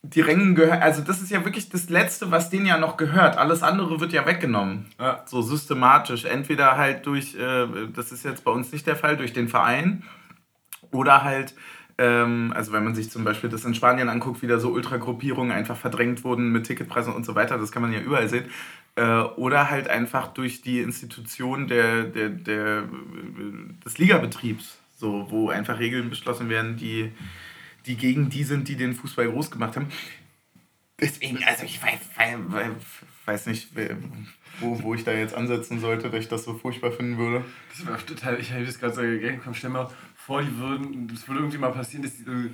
die 0.02 0.20
Rängen 0.20 0.54
gehören, 0.54 0.80
also 0.80 1.02
das 1.02 1.20
ist 1.20 1.30
ja 1.30 1.44
wirklich 1.44 1.70
das 1.70 1.90
Letzte, 1.90 2.30
was 2.30 2.50
denen 2.50 2.66
ja 2.66 2.78
noch 2.78 2.96
gehört. 2.96 3.36
Alles 3.36 3.62
andere 3.62 4.00
wird 4.00 4.12
ja 4.12 4.26
weggenommen. 4.26 4.86
Ja. 5.00 5.22
So 5.26 5.42
systematisch. 5.42 6.24
Entweder 6.24 6.76
halt 6.76 7.06
durch, 7.06 7.34
äh, 7.34 7.66
das 7.94 8.12
ist 8.12 8.24
jetzt 8.24 8.44
bei 8.44 8.50
uns 8.50 8.70
nicht 8.70 8.86
der 8.86 8.96
Fall, 8.96 9.16
durch 9.16 9.32
den 9.32 9.48
Verein 9.48 10.04
oder 10.90 11.24
halt, 11.24 11.54
ähm, 11.98 12.52
also 12.54 12.72
wenn 12.72 12.84
man 12.84 12.94
sich 12.94 13.10
zum 13.10 13.24
Beispiel 13.24 13.50
das 13.50 13.64
in 13.64 13.74
Spanien 13.74 14.08
anguckt, 14.08 14.42
wie 14.42 14.46
da 14.46 14.58
so 14.58 14.70
Ultragruppierungen 14.70 15.52
einfach 15.52 15.76
verdrängt 15.76 16.24
wurden 16.24 16.50
mit 16.50 16.66
Ticketpreisen 16.66 17.12
und 17.12 17.24
so 17.24 17.34
weiter, 17.34 17.58
das 17.58 17.72
kann 17.72 17.82
man 17.82 17.92
ja 17.92 18.00
überall 18.00 18.28
sehen. 18.28 18.44
Äh, 18.96 19.02
oder 19.02 19.70
halt 19.70 19.88
einfach 19.88 20.28
durch 20.28 20.62
die 20.62 20.80
Institution 20.80 21.68
der, 21.68 22.04
der, 22.04 22.28
der, 22.28 22.84
des 23.84 23.98
Ligabetriebs, 23.98 24.78
so, 24.96 25.26
wo 25.30 25.50
einfach 25.50 25.78
Regeln 25.78 26.10
beschlossen 26.10 26.48
werden, 26.48 26.76
die 26.76 27.12
die 27.88 27.96
gegen 27.96 28.28
die 28.28 28.44
sind, 28.44 28.68
die 28.68 28.76
den 28.76 28.94
Fußball 28.94 29.28
groß 29.28 29.50
gemacht 29.50 29.76
haben. 29.76 29.88
Deswegen, 31.00 31.42
also 31.44 31.64
ich 31.64 31.80
weiß, 31.82 31.98
weiß 33.24 33.46
nicht, 33.46 33.68
wo, 34.60 34.82
wo 34.82 34.94
ich 34.94 35.04
da 35.04 35.12
jetzt 35.12 35.34
ansetzen 35.34 35.80
sollte, 35.80 36.10
dass 36.10 36.20
ich 36.20 36.28
das 36.28 36.44
so 36.44 36.54
furchtbar 36.54 36.92
finden 36.92 37.18
würde. 37.18 37.44
Das 37.70 37.86
war 37.86 38.04
total, 38.04 38.40
ich 38.40 38.52
habe 38.52 38.64
das 38.64 38.78
gerade 38.78 38.94
so 38.94 39.02
gegangen, 39.02 39.40
komm, 39.42 39.54
stell 39.54 39.70
mal 39.70 39.88
vor, 40.28 40.42
die 40.42 40.58
würden, 40.58 41.08
das 41.08 41.26
würde 41.26 41.40
irgendwie 41.40 41.56
mal 41.56 41.72
passieren, 41.72 42.02
dass 42.02 42.22
du 42.22 42.50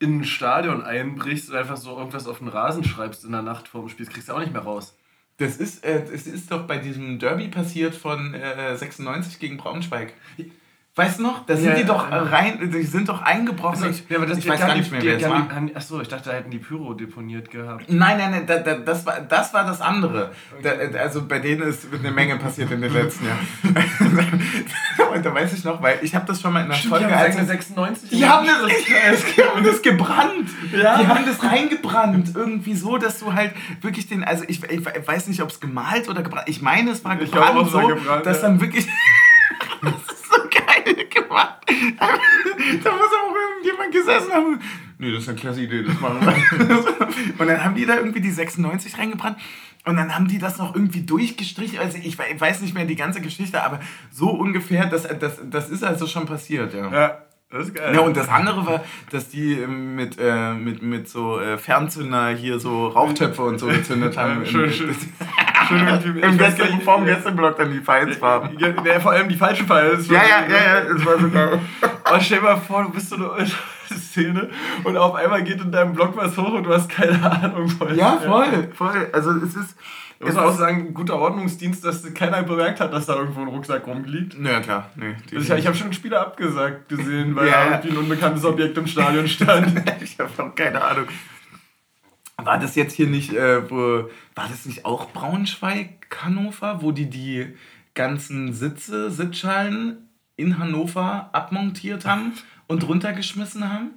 in 0.00 0.18
ein 0.18 0.24
Stadion 0.24 0.82
einbrichst 0.82 1.48
und 1.48 1.54
einfach 1.54 1.76
so 1.76 1.96
irgendwas 1.96 2.26
auf 2.26 2.38
den 2.40 2.48
Rasen 2.48 2.82
schreibst 2.82 3.24
in 3.24 3.30
der 3.30 3.40
Nacht 3.40 3.68
vor 3.68 3.82
dem 3.82 3.88
Spiel. 3.88 4.04
Das 4.04 4.12
kriegst 4.12 4.28
du 4.28 4.32
auch 4.32 4.40
nicht 4.40 4.52
mehr 4.52 4.62
raus. 4.62 4.98
Das 5.36 5.58
ist, 5.58 5.84
äh, 5.84 6.04
das 6.10 6.26
ist 6.26 6.50
doch 6.50 6.66
bei 6.66 6.76
diesem 6.78 7.20
Derby 7.20 7.46
passiert 7.46 7.94
von 7.94 8.34
äh, 8.34 8.76
96 8.76 9.38
gegen 9.38 9.58
Braunschweig. 9.58 10.12
Weißt 10.96 11.18
du 11.18 11.24
noch? 11.24 11.44
Da 11.44 11.56
sind 11.56 11.70
ja, 11.70 11.74
die 11.74 11.84
doch 11.84 12.08
ja. 12.08 12.22
rein, 12.22 12.70
die 12.72 12.82
sind 12.84 13.08
doch 13.08 13.20
eingebrochen. 13.20 13.82
Also, 13.82 14.00
ja, 14.08 14.16
aber 14.16 14.26
das, 14.26 14.38
ich 14.38 14.48
weiß 14.48 14.60
gar 14.60 14.76
nicht 14.76 14.92
mehr, 14.92 15.02
wer 15.02 15.16
es 15.16 15.28
war. 15.28 15.48
Achso, 15.74 16.00
ich 16.00 16.06
dachte, 16.06 16.30
da 16.30 16.36
hätten 16.36 16.52
die 16.52 16.58
Pyro 16.58 16.94
deponiert 16.94 17.50
gehabt. 17.50 17.86
Nein, 17.88 18.16
nein, 18.16 18.30
nein, 18.30 18.46
da, 18.46 18.58
da, 18.58 18.74
das, 18.76 19.04
war, 19.04 19.20
das 19.20 19.52
war 19.52 19.66
das 19.66 19.80
andere. 19.80 20.30
Okay. 20.56 20.90
Da, 20.92 20.98
also 21.00 21.26
bei 21.26 21.40
denen 21.40 21.62
ist 21.62 21.88
eine 21.92 22.12
Menge 22.12 22.36
passiert 22.36 22.70
in 22.70 22.80
den 22.80 22.92
letzten 22.92 23.24
Jahren. 23.26 23.44
Und 25.14 25.26
da 25.26 25.34
weiß 25.34 25.52
ich 25.52 25.64
noch, 25.64 25.82
weil 25.82 25.98
ich 26.02 26.14
habe 26.14 26.26
das 26.26 26.40
schon 26.40 26.52
mal 26.52 26.62
in 26.62 26.68
der 26.68 26.76
Folge... 26.76 27.06
Die 27.08 27.12
haben 27.12 27.46
96 27.46 28.10
die 28.10 28.24
haben 28.24 28.46
das, 28.46 29.24
die 29.36 29.42
haben 29.42 29.64
das 29.64 29.82
gebrannt. 29.82 30.48
Ja. 30.72 30.98
Die 30.98 31.08
haben 31.08 31.26
das 31.26 31.42
reingebrannt. 31.42 32.36
Irgendwie 32.36 32.74
so, 32.74 32.98
dass 32.98 33.18
du 33.18 33.34
halt 33.34 33.52
wirklich 33.80 34.06
den... 34.06 34.22
Also 34.22 34.44
ich, 34.46 34.62
ich 34.62 34.84
weiß 34.84 35.26
nicht, 35.26 35.42
ob 35.42 35.50
es 35.50 35.58
gemalt 35.58 36.08
oder 36.08 36.22
gebrannt... 36.22 36.48
Ich 36.48 36.62
meine, 36.62 36.92
es 36.92 37.04
war 37.04 37.16
gebrannt 37.16 37.68
so, 37.68 37.80
gebrannt, 37.80 38.26
dass 38.26 38.42
dann 38.42 38.60
wirklich... 38.60 38.86
gemacht. 41.34 41.56
da 42.84 42.90
muss 42.92 43.10
auch 43.12 43.34
irgendjemand 43.34 43.92
gesessen 43.92 44.32
haben. 44.32 44.60
Nee, 44.98 45.12
das 45.12 45.22
ist 45.22 45.28
eine 45.28 45.38
klasse 45.38 45.62
Idee, 45.62 45.82
das 45.82 46.00
machen 46.00 46.20
wir. 46.20 47.38
und 47.38 47.46
dann 47.46 47.64
haben 47.64 47.74
die 47.74 47.84
da 47.84 47.96
irgendwie 47.96 48.20
die 48.20 48.30
96 48.30 48.98
reingebrannt. 48.98 49.38
Und 49.84 49.96
dann 49.96 50.14
haben 50.14 50.28
die 50.28 50.38
das 50.38 50.58
noch 50.58 50.74
irgendwie 50.74 51.02
durchgestrichen. 51.02 51.78
Also 51.78 51.98
ich 52.02 52.18
weiß 52.18 52.62
nicht 52.62 52.74
mehr 52.74 52.86
die 52.86 52.96
ganze 52.96 53.20
Geschichte, 53.20 53.62
aber 53.62 53.80
so 54.10 54.30
ungefähr, 54.30 54.86
das, 54.86 55.06
das, 55.18 55.40
das 55.44 55.68
ist 55.68 55.84
also 55.84 56.06
schon 56.06 56.24
passiert, 56.24 56.72
ja. 56.72 56.90
Ja, 56.90 57.18
das 57.50 57.68
ist 57.68 57.74
geil. 57.74 57.94
Ja, 57.94 58.00
und 58.00 58.16
das 58.16 58.28
andere 58.28 58.64
war, 58.64 58.84
dass 59.10 59.28
die 59.28 59.52
ähm, 59.52 59.94
mit, 59.94 60.16
äh, 60.18 60.54
mit, 60.54 60.82
mit 60.82 61.08
so 61.08 61.38
äh, 61.38 61.58
Fernzünder 61.58 62.30
hier 62.30 62.58
so 62.58 62.86
Rauchtöpfe 62.86 63.42
und 63.42 63.58
so 63.58 63.66
gezündet 63.66 64.16
haben. 64.16 64.46
schön, 64.46 64.72
schön. 64.72 64.96
schön 65.66 66.18
Im 66.18 66.38
Gäste, 66.38 66.64
vorm 66.84 67.04
Gästeblock 67.04 67.56
dann 67.56 67.72
die 67.72 67.80
Pfeilsfarben. 67.80 68.58
Ja, 68.58 69.00
vor 69.00 69.12
allem 69.12 69.28
die 69.28 69.36
falschen 69.36 69.66
Pfeile. 69.66 69.98
Ja, 70.02 70.14
ja, 70.14 70.46
ja, 70.48 70.74
ja, 70.74 70.80
das 70.92 71.04
war 71.04 71.18
so 71.18 71.28
geil. 71.30 71.60
Aber 72.04 72.20
stell 72.20 72.38
dir 72.38 72.44
mal 72.44 72.56
vor, 72.56 72.84
du 72.84 72.90
bist 72.90 73.10
so 73.10 73.16
eine 73.16 73.46
Szene 73.90 74.48
und 74.84 74.96
auf 74.96 75.14
einmal 75.14 75.42
geht 75.42 75.60
in 75.60 75.72
deinem 75.72 75.92
Blog 75.92 76.16
was 76.16 76.36
hoch 76.36 76.52
und 76.52 76.64
du 76.64 76.72
hast 76.72 76.88
keine 76.88 77.20
Ahnung. 77.30 77.68
Voll. 77.68 77.94
Ja, 77.96 78.18
voll, 78.18 78.68
voll. 78.74 79.08
Also 79.12 79.30
es 79.32 79.54
ist... 79.56 79.76
Ich 80.20 80.26
muss 80.26 80.36
auch 80.36 80.56
sagen, 80.56 80.94
guter 80.94 81.16
Ordnungsdienst, 81.16 81.84
dass 81.84 82.14
keiner 82.14 82.42
bemerkt 82.44 82.80
hat, 82.80 82.92
dass 82.92 83.06
da 83.06 83.16
irgendwo 83.16 83.42
ein 83.42 83.48
Rucksack 83.48 83.86
rumliegt. 83.86 84.34
Ja, 84.42 84.60
klar. 84.60 84.90
Nee, 84.94 85.16
also 85.34 85.52
ich, 85.52 85.60
ich 85.60 85.66
habe 85.66 85.76
schon 85.76 85.92
Spieler 85.92 86.20
abgesagt 86.20 86.88
gesehen, 86.88 87.34
weil 87.36 87.48
ja. 87.48 87.64
irgendwie 87.64 87.90
ein 87.90 87.96
unbekanntes 87.98 88.44
Objekt 88.44 88.78
im 88.78 88.86
Stadion 88.86 89.28
stand. 89.28 89.82
ich 90.00 90.16
habe 90.18 90.30
auch 90.42 90.54
keine 90.54 90.82
Ahnung. 90.82 91.06
War 92.36 92.58
das 92.58 92.74
jetzt 92.74 92.94
hier 92.94 93.06
nicht, 93.06 93.32
äh, 93.32 93.70
wo, 93.70 94.08
war 94.34 94.48
das 94.48 94.66
nicht 94.66 94.84
auch 94.84 95.10
Braunschweig, 95.12 96.08
Hannover, 96.22 96.82
wo 96.82 96.90
die 96.92 97.08
die 97.10 97.54
ganzen 97.94 98.52
Sitze, 98.52 99.10
Sitzschalen 99.10 100.08
in 100.36 100.58
Hannover 100.58 101.30
abmontiert 101.32 102.06
haben 102.06 102.32
und 102.66 102.86
runtergeschmissen 102.88 103.70
haben? 103.72 103.90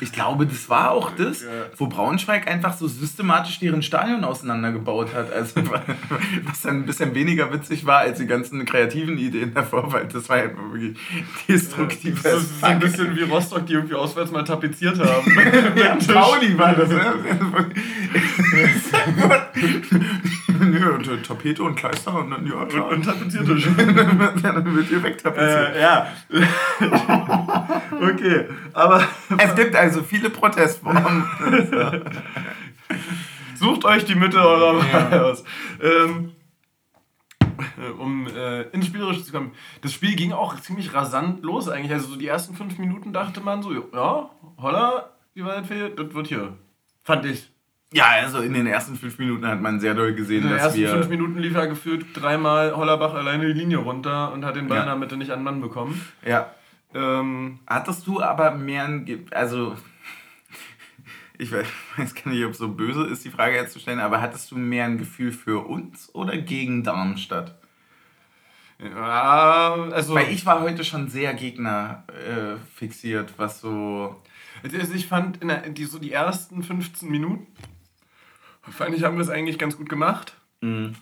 Ich 0.00 0.12
glaube, 0.12 0.46
das 0.46 0.68
war 0.68 0.90
auch 0.90 1.10
das, 1.10 1.44
wo 1.76 1.86
Braunschweig 1.86 2.48
einfach 2.48 2.76
so 2.76 2.88
systematisch 2.88 3.58
deren 3.58 3.82
Stadion 3.82 4.24
auseinandergebaut 4.24 5.14
hat. 5.14 5.32
Also, 5.32 5.62
was 6.44 6.62
dann 6.62 6.76
ein 6.76 6.86
bisschen 6.86 7.14
weniger 7.14 7.52
witzig 7.52 7.86
war 7.86 7.98
als 7.98 8.18
die 8.18 8.26
ganzen 8.26 8.64
kreativen 8.64 9.18
Ideen 9.18 9.54
davor, 9.54 9.92
weil 9.92 10.06
das 10.06 10.28
war 10.28 10.38
ja 10.38 10.50
wirklich 10.72 10.96
destruktiv. 11.48 12.22
Ja, 12.24 12.32
das 12.32 12.42
ist 12.42 12.60
so 12.60 12.66
ein 12.66 12.78
bisschen 12.78 13.16
wie 13.16 13.22
Rostock, 13.22 13.66
die 13.66 13.74
irgendwie 13.74 13.94
auswärts 13.94 14.30
mal 14.30 14.44
tapeziert 14.44 14.98
haben. 14.98 15.32
ja, 15.76 15.96
Pauli 16.12 16.58
war 16.58 16.74
das, 16.74 16.88
ne? 16.88 17.14
Nö, 20.60 20.90
und 20.90 21.08
äh, 21.08 21.16
Tapete 21.22 21.62
und 21.62 21.74
Kleister 21.74 22.14
und 22.14 22.30
dann, 22.30 22.46
ja, 22.46 22.64
klar. 22.66 22.88
Und, 22.88 22.96
und 22.96 23.04
tapezierte 23.04 23.58
schon. 23.58 23.76
dann 23.76 24.76
wird 24.76 24.90
ihr 24.90 25.02
wegtapeziert. 25.02 25.76
Äh, 25.76 25.80
ja. 25.80 26.06
okay, 27.90 28.44
aber... 28.74 29.02
Es 29.38 29.54
gibt 29.54 29.69
also 29.76 30.02
viele 30.02 30.30
Protestformen. 30.30 31.24
Sucht 33.54 33.84
euch 33.84 34.04
die 34.04 34.14
Mitte 34.14 34.38
eurer 34.38 34.78
Wahl 34.78 35.08
ja. 35.12 35.22
aus. 35.22 35.44
Ähm, 35.82 36.32
um 37.98 38.26
äh, 38.26 38.62
ins 38.70 38.86
Spielerische 38.86 39.22
zu 39.22 39.32
kommen. 39.32 39.52
Das 39.82 39.92
Spiel 39.92 40.16
ging 40.16 40.32
auch 40.32 40.58
ziemlich 40.60 40.94
rasant 40.94 41.42
los 41.42 41.68
eigentlich. 41.68 41.92
Also 41.92 42.08
so 42.08 42.16
die 42.16 42.26
ersten 42.26 42.54
fünf 42.54 42.78
Minuten 42.78 43.12
dachte 43.12 43.40
man 43.40 43.62
so, 43.62 43.72
ja, 43.72 44.30
holla, 44.58 45.10
wie 45.34 45.44
war 45.44 45.60
das 45.60 45.68
Das 45.68 46.14
wird 46.14 46.26
hier. 46.26 46.56
Fand 47.02 47.26
ich. 47.26 47.50
Ja, 47.92 48.06
also 48.22 48.38
in 48.40 48.54
den 48.54 48.66
ersten 48.66 48.94
fünf 48.96 49.18
Minuten 49.18 49.46
hat 49.46 49.60
man 49.60 49.80
sehr 49.80 49.94
doll 49.94 50.14
gesehen, 50.14 50.48
dass 50.48 50.50
wir... 50.50 50.56
In 50.56 50.74
den 50.74 50.84
ersten 50.84 50.98
fünf 50.98 51.08
Minuten 51.08 51.38
lief 51.38 51.56
er 51.56 51.66
gefühlt 51.66 52.06
dreimal 52.14 52.76
Hollerbach 52.76 53.14
alleine 53.14 53.46
die 53.46 53.58
Linie 53.58 53.78
runter 53.78 54.32
und 54.32 54.44
hat 54.44 54.54
den 54.54 54.68
Ball 54.68 54.78
ja. 54.78 54.82
in 54.84 54.88
der 54.90 54.96
Mitte 54.96 55.16
nicht 55.16 55.32
an 55.32 55.42
Mann 55.42 55.60
bekommen. 55.60 56.00
Ja. 56.24 56.54
Ähm, 56.94 57.60
Hattest 57.66 58.06
du 58.06 58.22
aber 58.22 58.52
mehr 58.52 58.84
ein... 58.84 59.26
Also... 59.30 59.76
Ich 61.38 61.50
weiß 61.96 62.14
gar 62.16 62.30
nicht, 62.30 62.44
ob 62.44 62.52
es 62.52 62.58
so 62.58 62.68
böse 62.68 63.06
ist, 63.06 63.24
die 63.24 63.30
Frage 63.30 63.56
jetzt 63.56 63.72
zu 63.72 63.78
stellen, 63.78 63.98
aber 63.98 64.20
hattest 64.20 64.50
du 64.50 64.58
mehr 64.58 64.84
ein 64.84 64.98
Gefühl 64.98 65.32
für 65.32 65.66
uns 65.66 66.14
oder 66.14 66.36
gegen 66.36 66.84
Darmstadt? 66.84 67.58
Ja, 68.78 69.72
also... 69.90 70.14
Weil 70.14 70.30
ich 70.30 70.44
war 70.44 70.60
heute 70.60 70.84
schon 70.84 71.08
sehr 71.08 71.32
Gegner 71.32 72.04
äh, 72.08 72.56
fixiert, 72.74 73.32
was 73.38 73.62
so... 73.62 74.20
Also 74.62 74.92
ich 74.92 75.06
fand 75.06 75.40
in 75.40 75.48
der, 75.48 75.70
die, 75.70 75.86
so 75.86 75.98
die 75.98 76.12
ersten 76.12 76.62
15 76.62 77.08
Minuten 77.08 77.46
fand 78.70 78.94
ich, 78.94 79.04
haben 79.04 79.16
wir 79.16 79.22
es 79.22 79.30
eigentlich 79.30 79.58
ganz 79.58 79.76
gut 79.76 79.88
gemacht. 79.88 80.34
Mhm. 80.60 80.94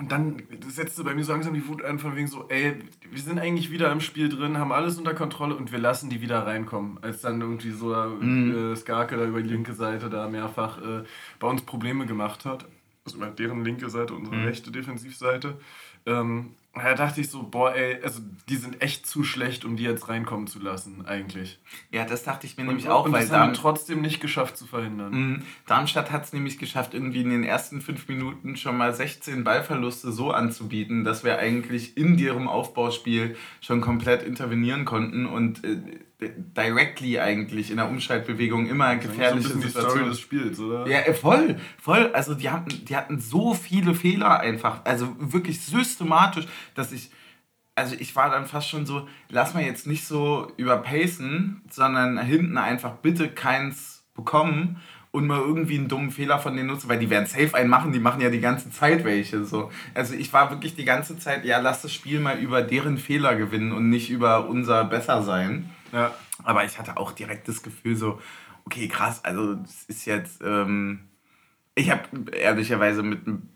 Und 0.00 0.10
dann 0.10 0.42
setzte 0.66 1.04
bei 1.04 1.14
mir 1.14 1.22
so 1.24 1.32
langsam 1.32 1.52
die 1.52 1.68
Wut 1.68 1.84
ein, 1.84 1.98
von 1.98 2.16
wegen 2.16 2.26
so, 2.26 2.48
ey, 2.48 2.76
wir 3.10 3.20
sind 3.20 3.38
eigentlich 3.38 3.70
wieder 3.70 3.92
im 3.92 4.00
Spiel 4.00 4.30
drin, 4.30 4.56
haben 4.56 4.72
alles 4.72 4.96
unter 4.96 5.12
Kontrolle 5.12 5.54
und 5.54 5.72
wir 5.72 5.78
lassen 5.78 6.08
die 6.08 6.22
wieder 6.22 6.46
reinkommen. 6.46 6.96
Als 7.02 7.20
dann 7.20 7.38
irgendwie 7.42 7.72
so 7.72 7.94
mhm. 7.94 8.72
äh, 8.72 8.76
Skarke 8.76 9.18
da 9.18 9.26
über 9.26 9.42
die 9.42 9.50
linke 9.50 9.74
Seite 9.74 10.08
da 10.08 10.26
mehrfach 10.26 10.78
äh, 10.78 11.04
bei 11.38 11.48
uns 11.48 11.60
Probleme 11.62 12.06
gemacht 12.06 12.46
hat. 12.46 12.64
Also 13.04 13.18
über 13.18 13.26
deren 13.26 13.62
linke 13.62 13.90
Seite, 13.90 14.14
unsere 14.14 14.36
mhm. 14.36 14.44
rechte 14.46 14.70
Defensivseite. 14.70 15.60
Ähm, 16.06 16.54
Da 16.72 16.94
dachte 16.94 17.20
ich 17.20 17.28
so, 17.28 17.42
boah, 17.42 17.74
ey, 17.74 18.00
also 18.02 18.20
die 18.48 18.54
sind 18.54 18.80
echt 18.80 19.04
zu 19.04 19.24
schlecht, 19.24 19.64
um 19.64 19.76
die 19.76 19.82
jetzt 19.82 20.08
reinkommen 20.08 20.46
zu 20.46 20.60
lassen, 20.60 21.04
eigentlich. 21.04 21.58
Ja, 21.90 22.04
das 22.04 22.22
dachte 22.22 22.46
ich 22.46 22.56
mir 22.56 22.62
und, 22.62 22.68
nämlich 22.68 22.88
auch, 22.88 23.06
und 23.06 23.12
weil 23.12 23.22
das 23.22 23.32
haben 23.32 23.52
Darm 23.52 23.54
trotzdem 23.54 24.00
nicht 24.00 24.20
geschafft 24.20 24.56
zu 24.56 24.66
verhindern. 24.66 25.12
Mhm. 25.12 25.42
Darmstadt 25.66 26.12
hat 26.12 26.24
es 26.24 26.32
nämlich 26.32 26.58
geschafft, 26.58 26.94
irgendwie 26.94 27.22
in 27.22 27.30
den 27.30 27.42
ersten 27.42 27.80
fünf 27.80 28.06
Minuten 28.06 28.56
schon 28.56 28.76
mal 28.76 28.94
16 28.94 29.42
Ballverluste 29.42 30.12
so 30.12 30.30
anzubieten, 30.30 31.02
dass 31.02 31.24
wir 31.24 31.38
eigentlich 31.38 31.96
in 31.96 32.16
deren 32.16 32.46
Aufbauspiel 32.46 33.36
schon 33.60 33.80
komplett 33.80 34.22
intervenieren 34.22 34.84
konnten 34.84 35.26
und 35.26 35.64
äh, 35.64 35.80
directly 36.20 37.18
eigentlich 37.18 37.70
in 37.70 37.78
der 37.78 37.88
Umschaltbewegung 37.88 38.68
immer 38.68 38.96
gefährliche 38.96 39.48
so 39.48 39.54
ein 39.54 39.60
bisschen 39.60 39.82
die 39.82 39.88
Story 39.88 40.04
des 40.04 40.20
Spiels, 40.20 40.60
oder? 40.60 40.86
Ja, 40.86 41.00
äh, 41.00 41.14
voll, 41.14 41.56
voll. 41.80 42.10
Also 42.12 42.34
die 42.34 42.50
hatten, 42.50 42.84
die 42.84 42.96
hatten 42.96 43.18
so 43.18 43.54
viele 43.54 43.94
Fehler 43.94 44.40
einfach, 44.40 44.84
also 44.84 45.16
wirklich 45.18 45.60
systematisch, 45.60 46.46
dass 46.74 46.92
ich, 46.92 47.10
also 47.74 47.96
ich 47.98 48.14
war 48.16 48.30
dann 48.30 48.46
fast 48.46 48.68
schon 48.68 48.86
so, 48.86 49.08
lass 49.28 49.54
mal 49.54 49.62
jetzt 49.62 49.86
nicht 49.86 50.04
so 50.06 50.52
überpacen, 50.56 51.62
sondern 51.70 52.18
hinten 52.18 52.58
einfach 52.58 52.96
bitte 52.96 53.28
keins 53.28 54.04
bekommen 54.14 54.80
und 55.12 55.26
mal 55.26 55.40
irgendwie 55.40 55.78
einen 55.78 55.88
dummen 55.88 56.10
Fehler 56.10 56.38
von 56.38 56.54
denen 56.54 56.68
nutzen, 56.68 56.88
weil 56.88 56.98
die 56.98 57.10
werden 57.10 57.26
safe 57.26 57.54
einen 57.54 57.68
machen, 57.68 57.92
die 57.92 57.98
machen 57.98 58.20
ja 58.20 58.30
die 58.30 58.40
ganze 58.40 58.70
Zeit 58.70 59.04
welche. 59.04 59.44
So. 59.44 59.70
Also 59.94 60.14
ich 60.14 60.32
war 60.32 60.50
wirklich 60.50 60.76
die 60.76 60.84
ganze 60.84 61.18
Zeit, 61.18 61.44
ja, 61.44 61.58
lass 61.58 61.82
das 61.82 61.92
Spiel 61.92 62.20
mal 62.20 62.38
über 62.38 62.62
deren 62.62 62.96
Fehler 62.96 63.34
gewinnen 63.34 63.72
und 63.72 63.88
nicht 63.88 64.10
über 64.10 64.48
unser 64.48 64.84
Bessersein. 64.84 65.70
Ja. 65.92 66.14
Aber 66.44 66.64
ich 66.64 66.78
hatte 66.78 66.96
auch 66.96 67.12
direkt 67.12 67.48
das 67.48 67.62
Gefühl 67.62 67.96
so, 67.96 68.20
okay, 68.64 68.88
krass, 68.88 69.24
also 69.24 69.54
es 69.64 69.84
ist 69.84 70.04
jetzt, 70.06 70.40
ähm, 70.44 71.08
ich 71.74 71.90
habe 71.90 72.30
ehrlicherweise 72.32 73.02
mit, 73.02 73.26
einem- 73.26 73.48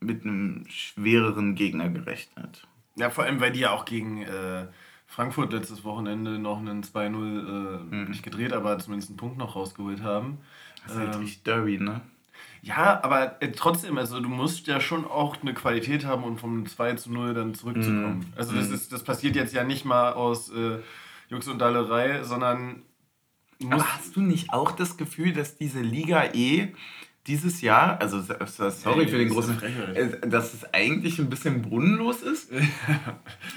mit 0.00 0.22
einem 0.24 0.64
schwereren 0.68 1.54
Gegner 1.54 1.88
gerechnet. 1.88 2.66
Ja, 2.96 3.10
vor 3.10 3.24
allem, 3.24 3.40
weil 3.40 3.52
die 3.52 3.60
ja 3.60 3.70
auch 3.70 3.84
gegen 3.84 4.22
äh, 4.22 4.66
Frankfurt 5.06 5.52
letztes 5.52 5.84
Wochenende 5.84 6.38
noch 6.38 6.58
einen 6.58 6.82
2-0 6.82 7.90
äh, 7.92 8.08
nicht 8.08 8.22
gedreht, 8.22 8.52
aber 8.52 8.78
zumindest 8.78 9.10
einen 9.10 9.16
Punkt 9.18 9.38
noch 9.38 9.54
rausgeholt 9.56 10.02
haben. 10.02 10.38
Das 10.84 10.92
ist 10.94 10.98
halt 10.98 11.14
Ähm, 11.14 11.20
richtig 11.20 11.42
Derby, 11.42 11.78
ne? 11.78 12.00
Ja, 12.62 13.02
aber 13.02 13.40
äh, 13.42 13.52
trotzdem, 13.52 13.96
also 13.98 14.20
du 14.20 14.28
musst 14.28 14.66
ja 14.66 14.80
schon 14.80 15.04
auch 15.04 15.40
eine 15.40 15.54
Qualität 15.54 16.04
haben, 16.04 16.24
um 16.24 16.36
vom 16.38 16.66
2 16.66 16.94
zu 16.94 17.12
0 17.12 17.34
dann 17.34 17.54
zurückzukommen. 17.54 18.18
Mhm. 18.20 18.32
Also 18.36 18.54
das, 18.54 18.70
ist, 18.70 18.92
das 18.92 19.04
passiert 19.04 19.36
jetzt 19.36 19.54
ja 19.54 19.64
nicht 19.64 19.84
mal 19.84 20.12
aus 20.12 20.50
äh, 20.50 20.78
Jux 21.28 21.48
und 21.48 21.58
Dallerei, 21.58 22.22
sondern 22.22 22.82
Aber 23.70 23.94
hast 23.94 24.16
du 24.16 24.20
nicht 24.20 24.52
auch 24.52 24.72
das 24.72 24.96
Gefühl, 24.96 25.32
dass 25.32 25.56
diese 25.56 25.80
Liga 25.80 26.24
E 26.32 26.68
dieses 27.26 27.60
Jahr, 27.60 28.00
also 28.00 28.20
sorry 28.20 29.02
Ey, 29.02 29.08
für 29.08 29.18
den 29.18 29.28
großen, 29.28 29.60
äh, 29.94 30.28
dass 30.28 30.54
es 30.54 30.72
eigentlich 30.72 31.18
ein 31.18 31.28
bisschen 31.28 31.60
brunnenlos 31.60 32.22
ist, 32.22 32.50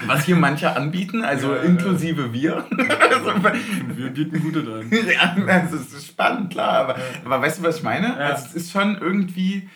was 0.06 0.24
hier 0.24 0.34
manche 0.34 0.74
anbieten, 0.74 1.22
also 1.22 1.52
Ja, 1.52 1.58
ja. 1.58 1.62
inklusive 1.62 2.32
wir. 2.32 2.56
also, 3.10 3.32
wir 3.94 4.10
bieten 4.10 4.40
gute 4.40 4.60
an. 4.60 4.90
ja, 5.46 5.60
das 5.60 5.72
ist 5.72 6.06
spannend, 6.06 6.50
klar, 6.50 6.72
aber, 6.80 6.96
aber 7.24 7.42
weißt 7.42 7.60
du, 7.60 7.62
was 7.62 7.76
ich 7.76 7.82
meine? 7.84 8.08
Ja. 8.08 8.16
Also 8.16 8.46
es 8.46 8.54
ist 8.54 8.72
schon 8.72 8.98
irgendwie, 8.98 9.68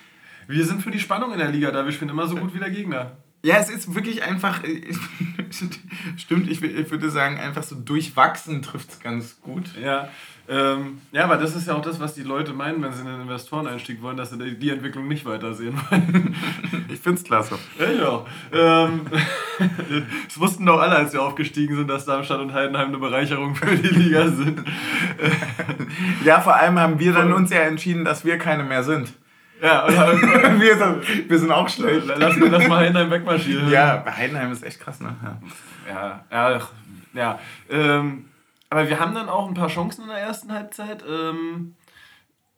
Wir 0.48 0.64
sind 0.64 0.82
für 0.82 0.90
die 0.90 1.00
Spannung 1.00 1.32
in 1.32 1.38
der 1.38 1.50
Liga 1.50 1.70
da, 1.70 1.84
wir 1.84 1.92
spielen 1.92 2.10
immer 2.10 2.26
so 2.26 2.36
gut 2.36 2.52
wie 2.52 2.58
der 2.58 2.70
Gegner. 2.70 3.16
Ja, 3.44 3.56
es 3.58 3.68
ist 3.70 3.94
wirklich 3.94 4.22
einfach, 4.24 4.60
stimmt, 6.16 6.50
ich, 6.50 6.58
wür- 6.60 6.74
ich 6.74 6.90
würde 6.90 7.10
sagen, 7.10 7.38
einfach 7.38 7.62
so 7.62 7.76
durchwachsen 7.76 8.62
trifft 8.62 8.90
es 8.90 9.00
ganz 9.00 9.40
gut. 9.40 9.64
Ja, 9.80 10.08
ähm, 10.48 10.98
ja, 11.12 11.24
aber 11.24 11.36
das 11.38 11.54
ist 11.56 11.68
ja 11.68 11.74
auch 11.74 11.80
das, 11.82 12.00
was 12.00 12.14
die 12.14 12.22
Leute 12.22 12.52
meinen, 12.52 12.82
wenn 12.82 12.92
sie 12.92 13.00
einen 13.00 13.22
Investoreneinstieg 13.22 14.02
wollen, 14.02 14.16
dass 14.18 14.30
sie 14.30 14.38
die- 14.56 14.70
Entwicklung 14.70 15.08
nicht 15.08 15.24
weitersehen 15.24 15.74
wollen. 15.90 16.34
Ich 16.92 17.00
finde 17.00 17.18
es 17.18 17.24
klasse. 17.24 17.58
Ja, 17.78 17.90
ja. 17.90 18.24
Ähm, 18.86 19.00
das 20.28 20.38
wussten 20.38 20.64
doch 20.66 20.78
alle, 20.80 20.94
als 20.96 21.12
wir 21.12 21.22
aufgestiegen 21.22 21.74
sind, 21.76 21.88
dass 21.88 22.04
Darmstadt 22.04 22.40
und 22.40 22.52
Heidenheim 22.52 22.88
eine 22.88 22.98
Bereicherung 22.98 23.54
für 23.56 23.74
die 23.74 23.88
Liga 23.88 24.28
sind. 24.28 24.62
Ja, 26.24 26.40
vor 26.40 26.54
allem 26.56 26.78
haben 26.78 26.98
wir 27.00 27.12
dann 27.12 27.32
uns 27.32 27.50
ja 27.50 27.60
entschieden, 27.60 28.04
dass 28.04 28.24
wir 28.24 28.38
keine 28.38 28.62
mehr 28.64 28.84
sind. 28.84 29.12
Ja, 29.62 29.84
und, 29.86 29.94
wir, 30.60 30.76
sind, 30.76 31.30
wir 31.30 31.38
sind 31.38 31.50
auch 31.50 31.68
schlecht. 31.68 32.06
lass, 32.06 32.36
lass 32.36 32.68
mal 32.68 32.78
Heidenheim 32.78 33.10
wegmarschieren. 33.10 33.70
Ja, 33.70 34.04
Heidenheim 34.04 34.52
ist 34.52 34.62
echt 34.62 34.80
krass, 34.80 35.00
ne? 35.00 35.16
Ja. 35.88 36.24
Ja, 36.30 36.50
ja, 36.50 36.60
ja. 37.12 37.38
Ähm, 37.70 38.26
aber 38.70 38.88
wir 38.88 38.98
haben 38.98 39.14
dann 39.14 39.28
auch 39.28 39.46
ein 39.46 39.54
paar 39.54 39.68
Chancen 39.68 40.02
in 40.02 40.08
der 40.08 40.18
ersten 40.18 40.52
Halbzeit. 40.52 41.04
Ähm, 41.08 41.74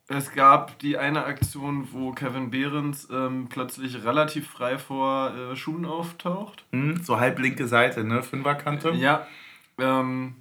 es 0.07 0.31
gab 0.31 0.79
die 0.79 0.97
eine 0.97 1.25
Aktion, 1.25 1.89
wo 1.91 2.11
Kevin 2.11 2.49
Behrens 2.49 3.07
ähm, 3.11 3.47
plötzlich 3.49 4.03
relativ 4.05 4.49
frei 4.49 4.77
vor 4.77 5.33
äh, 5.35 5.55
Schuhen 5.55 5.85
auftaucht. 5.85 6.63
Hm, 6.71 7.03
so 7.03 7.19
halb 7.19 7.39
linke 7.39 7.67
Seite, 7.67 8.03
ne? 8.03 8.23
Fünferkante. 8.23 8.91
Ja, 8.91 9.27
ähm, 9.77 10.35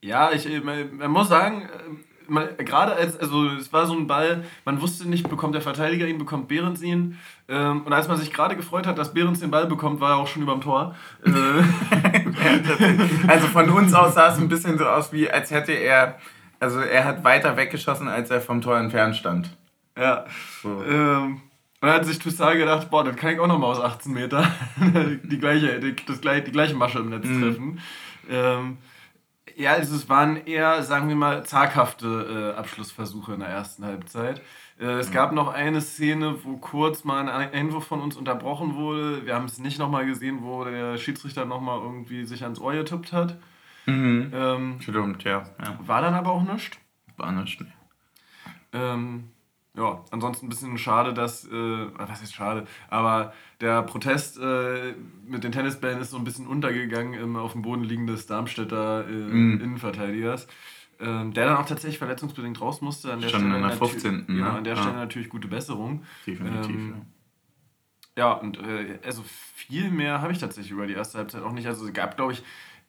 ja, 0.00 0.32
ich, 0.32 0.46
äh, 0.46 0.60
man, 0.60 0.96
man 0.96 1.10
muss 1.10 1.28
sagen, 1.28 1.62
äh, 1.62 2.13
man, 2.28 2.56
gerade 2.58 2.94
als, 2.94 3.18
also 3.18 3.46
es 3.50 3.72
war 3.72 3.86
so 3.86 3.94
ein 3.94 4.06
Ball, 4.06 4.44
man 4.64 4.80
wusste 4.80 5.08
nicht, 5.08 5.28
bekommt 5.28 5.54
der 5.54 5.62
Verteidiger 5.62 6.06
ihn, 6.06 6.18
bekommt 6.18 6.48
Behrens 6.48 6.82
ihn. 6.82 7.18
Ähm, 7.48 7.82
und 7.82 7.92
als 7.92 8.08
man 8.08 8.16
sich 8.16 8.32
gerade 8.32 8.56
gefreut 8.56 8.86
hat, 8.86 8.98
dass 8.98 9.14
Behrens 9.14 9.40
den 9.40 9.50
Ball 9.50 9.66
bekommt, 9.66 10.00
war 10.00 10.12
er 10.12 10.16
auch 10.16 10.28
schon 10.28 10.42
überm 10.42 10.60
Tor. 10.60 10.94
Äh, 11.24 11.30
Also 13.28 13.46
von 13.48 13.68
uns 13.70 13.94
aus 13.94 14.14
sah 14.14 14.32
es 14.32 14.38
ein 14.38 14.48
bisschen 14.48 14.78
so 14.78 14.86
aus, 14.86 15.12
wie 15.12 15.30
als 15.30 15.50
hätte 15.50 15.72
er, 15.72 16.18
also 16.60 16.80
er 16.80 17.04
hat 17.04 17.24
weiter 17.24 17.56
weggeschossen, 17.56 18.08
als 18.08 18.30
er 18.30 18.40
vom 18.40 18.60
Tor 18.60 18.78
entfernt 18.78 19.16
stand. 19.16 19.56
ja. 19.98 20.24
So. 20.62 20.82
Ähm, 20.84 21.40
und 21.80 21.88
dann 21.88 21.98
hat 21.98 22.06
sich 22.06 22.18
Toussaint 22.18 22.56
gedacht, 22.58 22.90
boah, 22.90 23.04
dann 23.04 23.14
kann 23.14 23.34
ich 23.34 23.38
auch 23.38 23.46
noch 23.46 23.58
mal 23.58 23.66
aus 23.66 23.78
18 23.78 24.10
Meter 24.10 24.50
die 25.22 25.38
gleiche, 25.38 25.80
die, 25.80 25.94
das 26.06 26.20
die 26.22 26.50
gleiche 26.50 26.74
Masche 26.74 27.00
im 27.00 27.10
Netz 27.10 27.24
treffen. 27.24 27.78
Ähm, 28.30 28.78
ja, 29.56 29.72
also 29.72 29.94
es 29.96 30.08
waren 30.08 30.46
eher, 30.46 30.82
sagen 30.82 31.08
wir 31.08 31.16
mal, 31.16 31.44
zaghafte 31.44 32.52
äh, 32.54 32.58
Abschlussversuche 32.58 33.34
in 33.34 33.40
der 33.40 33.48
ersten 33.48 33.84
Halbzeit. 33.84 34.42
Äh, 34.78 34.98
es 34.98 35.10
gab 35.10 35.32
noch 35.32 35.52
eine 35.52 35.80
Szene, 35.80 36.36
wo 36.44 36.56
kurz 36.56 37.04
mal 37.04 37.28
ein 37.28 37.52
Einwurf 37.52 37.86
von 37.86 38.00
uns 38.00 38.16
unterbrochen 38.16 38.74
wurde. 38.74 39.24
Wir 39.24 39.34
haben 39.34 39.44
es 39.46 39.58
nicht 39.58 39.78
nochmal 39.78 40.06
gesehen, 40.06 40.38
wo 40.42 40.64
der 40.64 40.96
Schiedsrichter 40.98 41.44
nochmal 41.44 41.80
irgendwie 41.80 42.24
sich 42.24 42.42
ans 42.42 42.58
Ohr 42.58 42.72
getippt 42.72 43.12
hat. 43.12 43.36
Mhm. 43.86 44.32
Ähm, 44.34 44.80
Stimmt, 44.80 45.24
ja. 45.24 45.44
ja. 45.60 45.78
war 45.80 46.00
dann 46.00 46.14
aber 46.14 46.32
auch 46.32 46.42
nichts. 46.42 46.78
War 47.16 47.30
nicht. 47.32 47.60
ne. 47.60 47.66
Ähm, 48.72 49.30
ja, 49.76 50.04
ansonsten 50.10 50.46
ein 50.46 50.48
bisschen 50.48 50.78
schade, 50.78 51.12
dass, 51.14 51.44
äh, 51.46 51.50
was 51.98 52.22
ist 52.22 52.34
schade, 52.34 52.66
aber 52.88 53.32
der 53.60 53.82
Protest 53.82 54.38
äh, 54.38 54.94
mit 55.26 55.42
den 55.44 55.52
Tennisbällen 55.52 56.00
ist 56.00 56.10
so 56.10 56.16
ein 56.16 56.24
bisschen 56.24 56.46
untergegangen 56.46 57.14
im 57.14 57.36
auf 57.36 57.52
dem 57.52 57.62
Boden 57.62 57.82
liegen 57.84 58.06
des 58.06 58.26
Darmstädter 58.26 59.06
äh, 59.08 59.12
Mhm. 59.12 59.60
Innenverteidigers, 59.60 60.46
ähm, 61.00 61.32
der 61.32 61.46
dann 61.46 61.56
auch 61.56 61.66
tatsächlich 61.66 61.98
verletzungsbedingt 61.98 62.60
raus 62.60 62.80
musste. 62.82 63.12
An 63.12 63.20
der 63.20 63.28
Schon 63.30 63.40
Stelle 63.40 63.56
in 63.56 63.62
der 63.62 63.72
natü- 63.76 63.88
15., 63.88 64.26
Genau, 64.28 64.44
ne? 64.44 64.50
an 64.52 64.64
der 64.64 64.74
Ja. 64.76 64.80
Stelle 64.82 64.96
natürlich 64.96 65.28
gute 65.28 65.48
Besserung. 65.48 66.04
Definitiv. 66.26 66.76
Ähm, 66.76 67.02
Ja, 68.16 68.32
und 68.34 68.58
äh, 68.58 69.00
also 69.04 69.24
viel 69.24 69.90
mehr 69.90 70.22
habe 70.22 70.32
ich 70.32 70.38
tatsächlich 70.38 70.70
über 70.70 70.86
die 70.86 70.92
erste 70.94 71.18
Halbzeit 71.18 71.42
auch 71.42 71.50
nicht. 71.50 71.66
Also 71.66 71.84
es 71.84 71.92
gab, 71.92 72.14
glaube 72.16 72.32
ich, 72.32 72.44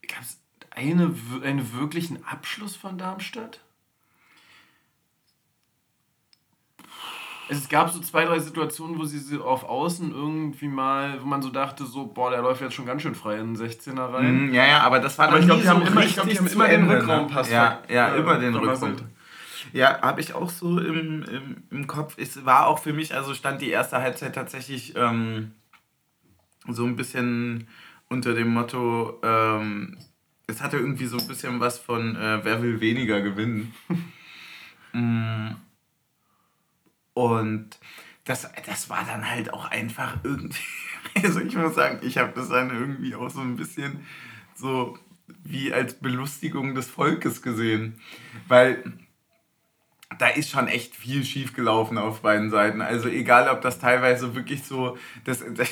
gab 0.07 0.21
es 0.21 0.39
eine, 0.69 1.15
einen 1.43 1.73
wirklichen 1.73 2.23
Abschluss 2.25 2.75
von 2.75 2.99
Darmstadt? 2.99 3.61
Es 7.47 7.69
gab 7.69 7.91
so 7.91 7.99
zwei, 7.99 8.25
drei 8.25 8.39
Situationen, 8.39 8.97
wo 8.97 9.05
sie 9.05 9.19
so 9.19 9.43
auf 9.43 9.63
Außen 9.65 10.11
irgendwie 10.11 10.67
mal, 10.67 11.21
wo 11.21 11.25
man 11.27 11.41
so 11.43 11.49
dachte, 11.49 11.85
so, 11.85 12.07
boah, 12.07 12.31
der 12.31 12.41
läuft 12.41 12.61
jetzt 12.61 12.73
schon 12.73 12.85
ganz 12.87 13.03
schön 13.03 13.13
frei 13.13 13.37
in 13.37 13.53
den 13.53 13.63
16er 13.67 13.95
ja. 13.97 14.05
rein. 14.07 14.47
Mhm, 14.47 14.53
ja, 14.53 14.65
ja, 14.65 14.79
aber 14.81 14.99
das 14.99 15.17
war 15.19 15.27
Aber 15.27 15.39
dann 15.39 15.41
ich 15.41 15.47
glaub, 15.47 15.57
nie 15.57 15.63
die 15.63 15.69
haben 15.69 15.85
so 15.85 15.91
immer- 15.91 16.03
ich 16.05 16.13
glaub, 16.13 16.27
die 16.27 16.37
haben 16.37 16.47
immer 16.47 16.67
den 16.67 16.81
Ende, 16.81 16.95
Rückraumpass 16.97 17.47
Ne? 17.49 17.53
Ja, 17.53 17.81
ver- 17.87 17.93
ja, 17.93 18.15
äh, 18.15 18.19
immer 18.19 18.37
den 18.39 18.53
vermasselt. 18.53 18.91
Rückraum. 18.93 19.09
Ja, 19.73 20.01
habe 20.01 20.21
ich 20.21 20.33
auch 20.33 20.49
so 20.49 20.79
im, 20.79 21.23
im, 21.23 21.63
im 21.69 21.87
Kopf. 21.87 22.15
Es 22.17 22.45
war 22.45 22.67
auch 22.67 22.79
für 22.79 22.93
mich, 22.93 23.13
also 23.13 23.33
stand 23.33 23.61
die 23.61 23.69
erste 23.69 23.97
Halbzeit 23.97 24.33
tatsächlich 24.33 24.95
ähm, 24.95 25.51
so 26.67 26.85
ein 26.85 26.95
bisschen 26.95 27.67
unter 28.09 28.33
dem 28.33 28.53
Motto, 28.53 29.19
ähm, 29.23 29.97
es 30.47 30.61
hatte 30.61 30.77
irgendwie 30.77 31.05
so 31.05 31.17
ein 31.17 31.27
bisschen 31.27 31.59
was 31.59 31.77
von, 31.79 32.15
äh, 32.15 32.39
wer 32.43 32.61
will 32.61 32.79
weniger 32.81 33.21
gewinnen. 33.21 33.73
Mm. 34.93 35.49
Und 37.15 37.79
das, 38.25 38.47
das 38.65 38.89
war 38.89 39.03
dann 39.05 39.27
halt 39.27 39.51
auch 39.53 39.65
einfach 39.65 40.17
irgendwie, 40.23 40.59
also 41.23 41.39
ich 41.39 41.55
muss 41.55 41.73
sagen, 41.73 41.99
ich 42.03 42.19
habe 42.19 42.33
das 42.35 42.49
dann 42.49 42.69
irgendwie 42.69 43.15
auch 43.15 43.29
so 43.29 43.41
ein 43.41 43.55
bisschen 43.55 44.05
so 44.53 44.99
wie 45.43 45.73
als 45.73 45.95
Belustigung 45.95 46.75
des 46.75 46.87
Volkes 46.87 47.41
gesehen. 47.41 47.99
Weil 48.47 48.83
da 50.19 50.27
ist 50.27 50.49
schon 50.49 50.67
echt 50.67 50.95
viel 50.95 51.23
schief 51.23 51.53
gelaufen 51.53 51.97
auf 51.97 52.21
beiden 52.21 52.49
Seiten. 52.49 52.81
Also 52.81 53.09
egal, 53.09 53.49
ob 53.49 53.61
das 53.61 53.79
teilweise 53.79 54.35
wirklich 54.35 54.63
so, 54.63 54.97
das, 55.23 55.43
das 55.55 55.69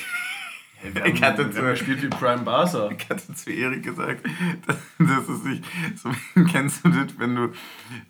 ich 1.06 1.22
hatte 1.22 1.44
haben 1.44 1.54
gespielt 1.54 2.02
wie 2.02 2.08
Prime 2.08 2.42
Barca. 2.42 2.90
ich 2.98 3.08
hatte 3.08 3.34
zu 3.34 3.50
Erik 3.50 3.82
gesagt, 3.82 4.26
dass, 4.66 4.76
dass 4.98 5.28
es 5.28 5.42
sich 5.42 5.60
so, 5.96 6.10
kennst 6.50 6.84
du 6.84 6.90
das, 6.90 7.18
wenn 7.18 7.34
du, 7.34 7.52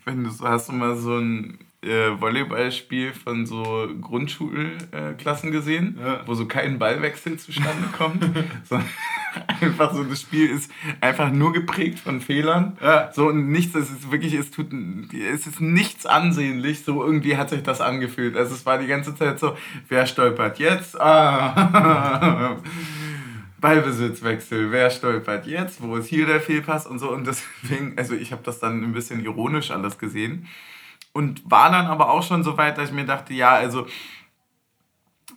wenn 0.05 0.25
du 0.25 0.31
so 0.31 0.49
hast 0.49 0.69
du 0.69 0.73
mal 0.73 0.97
so 0.97 1.19
ein 1.19 1.59
äh, 1.85 2.21
Volleyballspiel 2.21 3.13
von 3.13 3.47
so 3.47 3.89
Grundschulklassen 4.01 5.51
gesehen, 5.51 5.99
Ja. 6.03 6.21
wo 6.27 6.35
so 6.35 6.47
kein 6.47 6.79
Ballwechsel 6.79 7.37
zustande 7.39 7.89
kommt, 7.97 8.25
sondern 8.65 8.89
einfach 9.61 9.93
so 9.95 10.05
das 10.05 10.21
Spiel 10.21 10.49
ist 10.51 10.71
einfach 11.01 11.31
nur 11.31 11.53
geprägt 11.53 11.99
von 11.99 12.21
Fehlern. 12.21 12.79
Ja. 12.83 13.11
So 13.13 13.29
und 13.29 13.51
nichts, 13.51 13.75
es 13.75 13.91
ist 13.91 14.11
wirklich, 14.11 14.35
es 14.35 14.51
tut, 14.51 14.69
es 15.13 15.47
ist 15.47 15.61
nichts 15.61 16.07
ansehnlich, 16.07 16.85
so 16.85 17.05
irgendwie 17.05 17.37
hat 17.37 17.51
sich 17.51 17.63
das 17.63 17.81
angefühlt. 17.81 18.37
Also 18.37 18.55
es 18.55 18.65
war 18.65 18.79
die 18.79 18.87
ganze 18.87 19.15
Zeit 19.15 19.39
so, 19.39 19.57
wer 19.89 20.07
stolpert 20.07 20.59
jetzt? 20.59 21.01
Ah. 21.01 22.57
Ballbesitzwechsel, 23.61 24.71
wer 24.73 24.91
stolpert 24.91 25.47
jetzt? 25.47 25.81
Wo 25.83 25.97
ist 25.97 26.09
hier 26.09 26.27
der 26.27 26.41
Fehlpass 26.41 26.87
und 26.87 26.99
so 26.99 27.11
und 27.11 27.27
deswegen, 27.27 27.95
also 27.97 28.15
ich 28.15 28.31
habe 28.33 28.43
das 28.45 28.59
dann 28.61 28.83
ein 28.85 28.93
bisschen 28.93 29.25
ironisch 29.25 29.71
alles 29.71 29.97
gesehen 29.99 30.47
und 31.15 31.49
war 31.51 31.71
dann 31.71 31.87
aber 31.87 32.11
auch 32.11 32.23
schon 32.23 32.43
so 32.43 32.59
weit, 32.59 32.77
dass 32.77 32.91
ich 32.91 32.95
mir 32.95 33.07
dachte, 33.07 33.33
ja, 33.33 33.53
also 33.53 33.87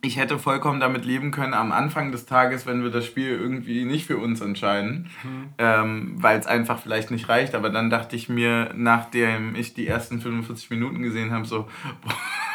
ich 0.01 0.17
hätte 0.17 0.37
vollkommen 0.37 0.79
damit 0.79 1.05
leben 1.05 1.31
können 1.31 1.53
am 1.53 1.71
Anfang 1.71 2.11
des 2.11 2.25
Tages, 2.25 2.65
wenn 2.65 2.83
wir 2.83 2.91
das 2.91 3.05
Spiel 3.05 3.29
irgendwie 3.29 3.85
nicht 3.85 4.05
für 4.05 4.17
uns 4.17 4.41
entscheiden, 4.41 5.09
ähm, 5.57 6.15
weil 6.17 6.39
es 6.39 6.45
einfach 6.45 6.79
vielleicht 6.79 7.09
nicht 7.11 7.29
reicht. 7.29 7.55
Aber 7.55 7.69
dann 7.69 7.89
dachte 7.89 8.15
ich 8.15 8.29
mir, 8.29 8.71
nachdem 8.75 9.55
ich 9.55 9.73
die 9.73 9.87
ersten 9.87 10.19
45 10.19 10.69
Minuten 10.69 11.01
gesehen 11.01 11.31
habe, 11.31 11.45
so, 11.45 11.67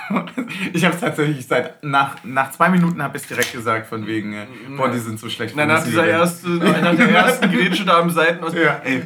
ich 0.73 0.85
habe 0.85 0.95
es 0.95 1.01
tatsächlich 1.01 1.47
seit, 1.47 1.83
nach, 1.83 2.17
nach 2.25 2.51
zwei 2.53 2.69
Minuten 2.69 3.03
habe 3.03 3.17
ich 3.17 3.23
es 3.23 3.29
direkt 3.29 3.53
gesagt, 3.53 3.87
von 3.87 4.07
wegen, 4.07 4.35
äh, 4.35 4.47
boah, 4.77 4.91
die 4.91 4.99
sind 4.99 5.19
so 5.19 5.29
schlecht. 5.29 5.55
Na, 5.57 5.67
nach 5.67 5.85
dieser 5.85 6.07
ersten, 6.07 6.59
nach 6.59 6.97
der 6.97 7.11
ersten 7.11 7.51
Grätsche 7.51 7.85
da 7.85 8.01
am 8.01 8.11
Seiten 8.11 8.45
aus. 8.45 8.55
Ja, 8.55 8.81
ey, 8.85 9.03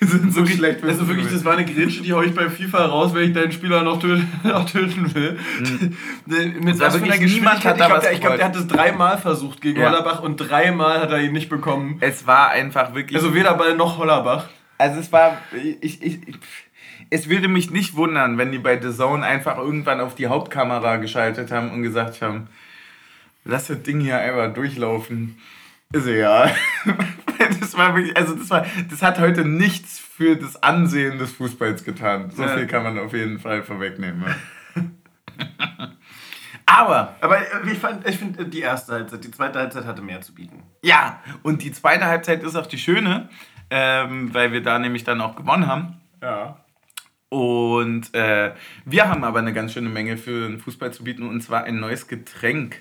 die 0.00 0.04
sind 0.06 0.32
so 0.32 0.46
schlecht. 0.46 0.82
Also 0.84 1.06
wirklich, 1.08 1.32
das 1.32 1.44
war 1.44 1.56
eine 1.56 1.64
Grätsche, 1.64 2.02
die 2.02 2.12
hau 2.12 2.22
ich 2.22 2.34
bei 2.34 2.48
FIFA 2.48 2.86
raus, 2.86 3.14
wenn 3.14 3.28
ich 3.28 3.32
deinen 3.32 3.52
Spieler 3.52 3.82
noch 3.82 4.00
töten, 4.00 4.28
noch 4.44 4.68
töten 4.68 5.14
will. 5.14 5.38
Mit 6.26 6.78
war 6.78 6.88
was 6.88 6.96
für 6.96 7.04
einer 7.04 7.16
niemand 7.16 7.20
Geschwindigkeit. 7.20 7.76
ich 7.76 7.86
glaube, 7.86 8.00
der, 8.00 8.18
glaub, 8.18 8.36
der 8.36 8.44
hat 8.46 8.56
es 8.56 8.66
dreimal 8.66 9.18
versucht 9.18 9.60
gegen 9.60 9.80
Ja. 9.80 9.88
Hollerbach 9.88 10.22
und 10.22 10.36
dreimal 10.36 11.00
hat 11.00 11.10
er 11.10 11.20
ihn 11.20 11.32
nicht 11.32 11.48
bekommen. 11.48 11.98
Es 12.00 12.26
war 12.26 12.50
einfach 12.50 12.94
wirklich... 12.94 13.16
Also 13.16 13.34
weder 13.34 13.54
Ball 13.54 13.76
noch 13.76 13.98
Hollerbach. 13.98 14.48
Also 14.78 15.00
es 15.00 15.12
war, 15.12 15.38
ich, 15.80 16.02
ich, 16.02 16.28
ich, 16.28 16.38
es 17.10 17.28
würde 17.28 17.48
mich 17.48 17.70
nicht 17.70 17.96
wundern, 17.96 18.38
wenn 18.38 18.52
die 18.52 18.58
bei 18.58 18.80
The 18.80 18.94
Zone 18.94 19.24
einfach 19.24 19.58
irgendwann 19.58 20.00
auf 20.00 20.14
die 20.14 20.26
Hauptkamera 20.26 20.96
geschaltet 20.96 21.50
haben 21.50 21.70
und 21.70 21.82
gesagt 21.82 22.20
haben, 22.20 22.48
lass 23.44 23.68
das 23.68 23.82
Ding 23.82 24.00
hier 24.00 24.18
einfach 24.18 24.52
durchlaufen. 24.52 25.38
Ist 25.92 26.06
egal. 26.06 26.54
Das 27.60 27.76
war 27.76 27.94
wirklich, 27.94 28.16
also 28.16 28.34
das 28.34 28.48
war, 28.48 28.64
das 28.90 29.02
hat 29.02 29.20
heute 29.20 29.44
nichts 29.44 29.98
für 29.98 30.36
das 30.36 30.62
Ansehen 30.62 31.18
des 31.18 31.32
Fußballs 31.32 31.84
getan. 31.84 32.30
So 32.30 32.42
Ja. 32.44 32.56
viel 32.56 32.66
kann 32.66 32.82
man 32.82 32.98
auf 32.98 33.12
jeden 33.12 33.38
Fall 33.38 33.62
vorwegnehmen. 33.62 34.24
Ja. 34.76 34.84
Aber 36.66 37.14
Aber 37.20 37.38
äh, 37.38 37.70
ich, 37.70 37.78
fand- 37.78 38.08
ich 38.08 38.16
finde 38.16 38.46
die 38.46 38.60
erste 38.60 38.92
Halbzeit, 38.94 39.22
die 39.22 39.30
zweite 39.30 39.58
Halbzeit 39.58 39.84
hatte 39.84 40.00
mehr 40.02 40.22
zu 40.22 40.34
bieten. 40.34 40.62
Ja, 40.82 41.20
und 41.42 41.62
die 41.62 41.72
zweite 41.72 42.06
Halbzeit 42.06 42.42
ist 42.42 42.56
auch 42.56 42.66
die 42.66 42.78
schöne, 42.78 43.28
ähm, 43.70 44.32
weil 44.32 44.50
wir 44.52 44.62
da 44.62 44.78
nämlich 44.78 45.04
dann 45.04 45.20
auch 45.20 45.36
gewonnen 45.36 45.66
haben. 45.66 46.00
Ja. 46.22 46.64
Und 47.28 48.14
äh, 48.14 48.54
wir 48.86 49.08
haben 49.08 49.24
aber 49.24 49.40
eine 49.40 49.52
ganz 49.52 49.72
schöne 49.74 49.90
Menge 49.90 50.16
für 50.16 50.48
den 50.48 50.58
Fußball 50.58 50.92
zu 50.92 51.04
bieten 51.04 51.28
und 51.28 51.42
zwar 51.42 51.64
ein 51.64 51.78
neues 51.80 52.08
Getränk. 52.08 52.80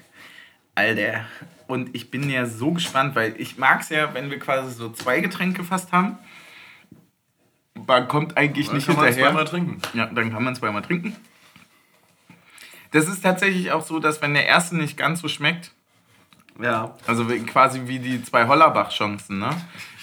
Alter. 0.76 1.26
Und 1.68 1.96
ich 1.96 2.12
bin 2.12 2.30
ja 2.30 2.46
so 2.46 2.72
gespannt, 2.72 3.16
weil 3.16 3.36
ich 3.40 3.58
mag 3.58 3.82
es 3.82 3.90
ja, 3.90 4.14
wenn 4.14 4.30
wir 4.30 4.40
quasi 4.40 4.74
so 4.74 4.90
zwei 4.92 5.20
Getränke 5.22 5.64
fast 5.64 5.92
haben. 5.92 6.18
Man 7.88 8.08
kommt 8.08 8.38
eigentlich 8.38 8.72
nicht 8.72 8.86
kann 8.88 8.96
man 8.96 9.06
hinterher. 9.06 9.30
zweimal 9.32 9.46
trinken. 9.46 9.82
Ja, 9.94 10.06
dann 10.08 10.32
kann 10.32 10.44
man 10.44 10.56
zweimal 10.56 10.82
trinken. 10.82 11.16
Das 12.92 13.08
ist 13.08 13.22
tatsächlich 13.22 13.72
auch 13.72 13.86
so, 13.86 14.00
dass 14.00 14.22
wenn 14.22 14.34
der 14.34 14.46
erste 14.46 14.78
nicht 14.78 14.96
ganz 14.96 15.20
so 15.20 15.28
schmeckt, 15.28 15.72
Ja. 16.62 16.96
also 17.08 17.26
quasi 17.48 17.82
wie 17.88 18.00
die 18.00 18.24
zwei 18.24 18.48
Hollerbach-Chancen, 18.48 19.40
ne? 19.40 19.50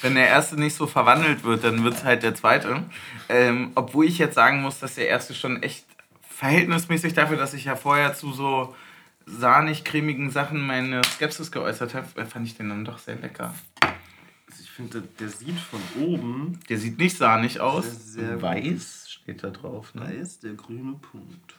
Wenn 0.03 0.15
der 0.17 0.27
erste 0.29 0.57
nicht 0.57 0.75
so 0.75 0.87
verwandelt 0.87 1.45
wird, 1.45 1.65
dann 1.65 1.85
wird 1.85 1.95
es 1.95 2.05
halt 2.05 2.23
der 2.25 2.35
zweite. 2.35 2.83
Ähm, 3.29 3.71
obwohl 3.77 4.05
ich 4.05 4.19
jetzt 4.19 4.35
sagen 4.35 4.61
muss, 4.61 4.81
dass 4.81 4.97
der 4.97 5.09
erste 5.09 5.33
schon 5.33 5.63
echt 5.63 5.87
verhältnismäßig 6.29 7.15
dafür, 7.15 7.37
dass 7.39 7.55
ich 7.55 7.65
ja 7.65 7.77
vorher 7.77 8.15
zu 8.15 8.33
so 8.33 8.75
sahnig-cremigen 9.27 10.31
Sachen 10.31 10.61
meine 10.61 11.03
Skepsis 11.05 11.51
geäußert 11.53 11.95
habe, 11.95 12.21
äh, 12.21 12.25
fand 12.25 12.47
ich 12.47 12.57
den 12.57 12.69
dann 12.69 12.85
doch 12.85 12.99
sehr 12.99 13.17
lecker. 13.17 13.55
Ich 14.61 14.71
finde, 14.71 15.03
der, 15.21 15.29
sieht 15.29 15.59
von 15.59 15.81
oben. 16.01 16.59
Der 16.69 16.79
sieht 16.79 16.99
nicht 16.99 17.17
sahnig 17.17 17.61
aus. 17.61 17.85
Sehr, 18.13 18.27
sehr 18.29 18.43
Weiß 18.43 19.07
steht 19.11 19.43
da 19.45 19.51
drauf, 19.51 19.95
ne? 19.95 20.13
ist 20.15 20.43
der 20.45 20.55
grüne 20.55 20.95
Punkt. 20.95 21.55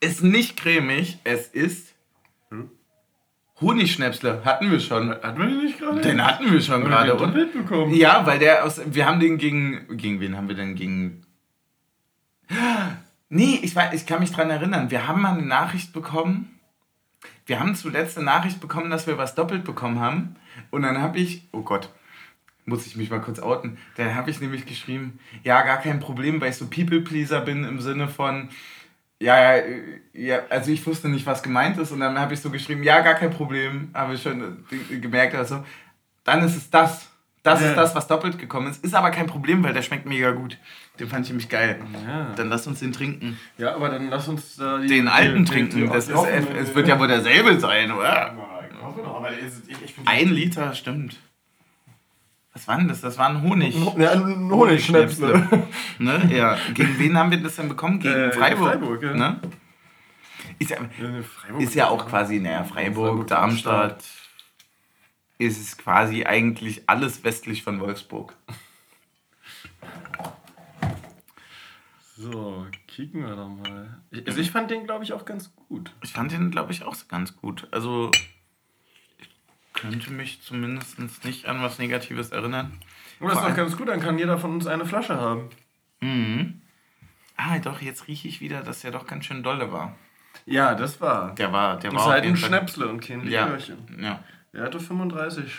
Ist 0.00 0.22
nicht 0.22 0.56
cremig, 0.56 1.18
es 1.24 1.48
ist 1.48 1.94
Hm? 2.50 2.70
Honigschnäpsle. 3.60 4.44
Hatten 4.44 4.70
wir 4.70 4.78
schon. 4.80 5.10
Hatten 5.10 5.38
wir 5.40 5.46
den 5.46 5.64
nicht 5.64 5.78
gerade? 5.78 6.00
Den 6.00 6.24
hatten 6.24 6.52
wir 6.52 6.60
schon 6.60 6.84
gerade. 6.84 7.14
und- 7.14 7.32
bekommen. 7.52 7.94
Ja, 7.94 8.26
weil 8.26 8.38
der 8.38 8.64
aus. 8.64 8.80
Wir 8.84 9.06
haben 9.06 9.18
den 9.20 9.38
gegen. 9.38 9.96
Gegen 9.96 10.20
wen 10.20 10.36
haben 10.36 10.48
wir 10.48 10.54
denn 10.56 10.74
gegen. 10.74 11.24
Nee, 13.34 13.58
ich, 13.62 13.74
weiß, 13.74 13.92
ich 13.94 14.06
kann 14.06 14.20
mich 14.20 14.30
dran 14.30 14.48
erinnern. 14.48 14.92
Wir 14.92 15.08
haben 15.08 15.20
mal 15.20 15.32
eine 15.32 15.42
Nachricht 15.44 15.92
bekommen. 15.92 16.60
Wir 17.46 17.58
haben 17.58 17.74
zuletzt 17.74 18.16
eine 18.16 18.26
Nachricht 18.26 18.60
bekommen, 18.60 18.90
dass 18.90 19.08
wir 19.08 19.18
was 19.18 19.34
doppelt 19.34 19.64
bekommen 19.64 19.98
haben. 19.98 20.36
Und 20.70 20.82
dann 20.82 21.02
habe 21.02 21.18
ich. 21.18 21.48
Oh 21.50 21.62
Gott. 21.62 21.90
Muss 22.64 22.86
ich 22.86 22.94
mich 22.94 23.10
mal 23.10 23.20
kurz 23.20 23.40
outen. 23.40 23.76
Dann 23.96 24.14
habe 24.14 24.30
ich 24.30 24.40
nämlich 24.40 24.66
geschrieben, 24.66 25.18
ja, 25.42 25.62
gar 25.62 25.78
kein 25.78 25.98
Problem, 25.98 26.40
weil 26.40 26.50
ich 26.50 26.56
so 26.56 26.66
People-Pleaser 26.66 27.40
bin 27.40 27.64
im 27.64 27.80
Sinne 27.80 28.06
von, 28.06 28.50
ja, 29.20 29.36
ja, 29.36 29.56
äh, 29.56 30.00
ja, 30.12 30.38
also 30.48 30.70
ich 30.70 30.86
wusste 30.86 31.08
nicht, 31.08 31.26
was 31.26 31.42
gemeint 31.42 31.76
ist. 31.76 31.90
Und 31.90 31.98
dann 32.00 32.16
habe 32.18 32.34
ich 32.34 32.40
so 32.40 32.50
geschrieben, 32.50 32.84
ja, 32.84 33.00
gar 33.00 33.14
kein 33.14 33.30
Problem, 33.30 33.90
habe 33.94 34.14
ich 34.14 34.22
schon 34.22 34.64
äh, 34.90 34.96
gemerkt. 34.98 35.34
Also, 35.34 35.64
dann 36.22 36.44
ist 36.44 36.54
es 36.56 36.70
das. 36.70 37.10
Das 37.42 37.60
Ja. 37.60 37.70
ist 37.70 37.76
das, 37.76 37.94
was 37.96 38.06
doppelt 38.06 38.38
gekommen 38.38 38.68
ist. 38.70 38.82
Ist 38.84 38.94
aber 38.94 39.10
kein 39.10 39.26
Problem, 39.26 39.62
weil 39.64 39.74
der 39.74 39.82
schmeckt 39.82 40.06
mega 40.06 40.30
gut. 40.30 40.56
Den 41.00 41.08
fand 41.08 41.24
ich 41.24 41.30
nämlich 41.30 41.48
geil. 41.48 41.80
Ja. 42.06 42.32
Dann 42.36 42.48
lass 42.48 42.66
uns 42.68 42.78
den 42.80 42.92
trinken. 42.92 43.38
Ja, 43.58 43.74
aber 43.74 43.88
dann 43.88 44.08
lass 44.10 44.28
uns 44.28 44.56
da 44.56 44.78
die, 44.78 44.86
Den 44.86 45.08
alten 45.08 45.44
die- 45.44 45.50
trinken. 45.50 45.76
die- 45.78 45.86
Das 45.88 46.08
ist, 46.08 46.16
es 46.16 46.74
wird 46.74 46.86
ja 46.86 46.98
wohl 47.00 47.08
derselbe 47.08 47.58
sein, 47.58 47.90
oder? 47.90 48.34
Ich 48.70 48.80
hoffe 48.82 49.04
aber 49.04 49.28
Ein 50.04 50.28
Liter, 50.28 50.72
stimmt. 50.74 51.18
Was 52.52 52.68
war 52.68 52.76
denn 52.76 52.86
das? 52.86 53.00
Das 53.00 53.18
war 53.18 53.28
ein 53.30 53.42
Honig. 53.42 53.74
Ja, 53.98 54.12
ein 54.12 54.48
Honigschnäpsle. 54.48 55.64
Ne? 55.98 56.30
Ja. 56.32 56.56
Gegen 56.72 56.96
wen 57.00 57.18
haben 57.18 57.32
wir 57.32 57.38
das 57.42 57.56
denn 57.56 57.68
bekommen? 57.68 57.98
Gegen 57.98 58.14
Äh, 58.14 58.30
Freiburg. 58.32 58.68
Freiburg, 58.74 59.02
ja. 59.02 59.14
ne? 59.14 59.40
ist, 60.60 60.70
ja, 60.70 60.76
Ja, 60.76 61.22
Freiburg- 61.22 61.60
ist 61.62 61.74
ja 61.74 61.88
auch 61.88 62.06
quasi, 62.08 62.38
naja, 62.38 62.62
Freiburg, 62.62 63.08
Freiburg, 63.08 63.26
Darmstadt. 63.26 64.04
Ist 65.38 65.60
es 65.60 65.76
quasi 65.76 66.24
eigentlich 66.24 66.84
alles 66.88 67.24
westlich 67.24 67.64
von 67.64 67.80
Wolfsburg. 67.80 68.36
So, 72.16 72.66
kicken 72.86 73.26
wir 73.26 73.34
doch 73.34 73.48
mal. 73.48 74.00
Ich- 74.10 74.26
Also 74.26 74.40
ich 74.40 74.50
fand 74.50 74.70
den, 74.70 74.84
glaube 74.84 75.02
ich, 75.04 75.12
auch 75.12 75.24
ganz 75.24 75.54
gut. 75.54 75.92
Ich 76.02 76.12
fand 76.12 76.30
den, 76.30 76.50
glaube 76.50 76.72
ich, 76.72 76.84
auch 76.84 76.96
ganz 77.08 77.36
gut. 77.36 77.66
Also, 77.72 78.10
ich 79.18 79.28
könnte 79.72 80.12
mich 80.12 80.40
zumindest 80.42 81.24
nicht 81.24 81.46
an 81.46 81.60
was 81.62 81.78
Negatives 81.78 82.30
erinnern. 82.30 82.78
Und 83.18 83.28
das 83.28 83.38
ist 83.38 83.44
doch 83.48 83.56
ganz 83.56 83.76
gut, 83.76 83.88
dann 83.88 84.00
kann 84.00 84.18
jeder 84.18 84.38
von 84.38 84.52
uns 84.52 84.66
eine 84.66 84.86
Flasche 84.86 85.16
haben. 85.16 85.48
Mhm. 86.00 86.62
Ah, 87.36 87.58
doch, 87.58 87.80
jetzt 87.80 88.06
rieche 88.06 88.28
ich 88.28 88.40
wieder, 88.40 88.62
dass 88.62 88.82
der 88.82 88.92
doch 88.92 89.06
ganz 89.08 89.24
schön 89.24 89.42
dolle 89.42 89.72
war. 89.72 89.96
Ja, 90.46 90.74
das 90.76 91.00
war. 91.00 91.34
Der 91.34 91.52
war, 91.52 91.78
der 91.78 91.90
Das 91.90 91.98
war 91.98 92.06
auf 92.06 92.12
halt 92.12 92.24
ein 92.24 92.36
Schnäpsle 92.36 92.86
und 92.88 93.00
kein 93.00 93.26
Ja, 93.26 93.44
Likörchen. 93.46 93.78
ja. 94.00 94.22
Der 94.52 94.62
hatte 94.62 94.78
35. 94.78 95.52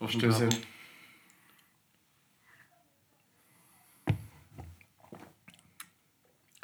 Auf 0.00 0.10
dem 0.10 0.20
Stöße. 0.20 0.48
Tacho. 0.48 0.62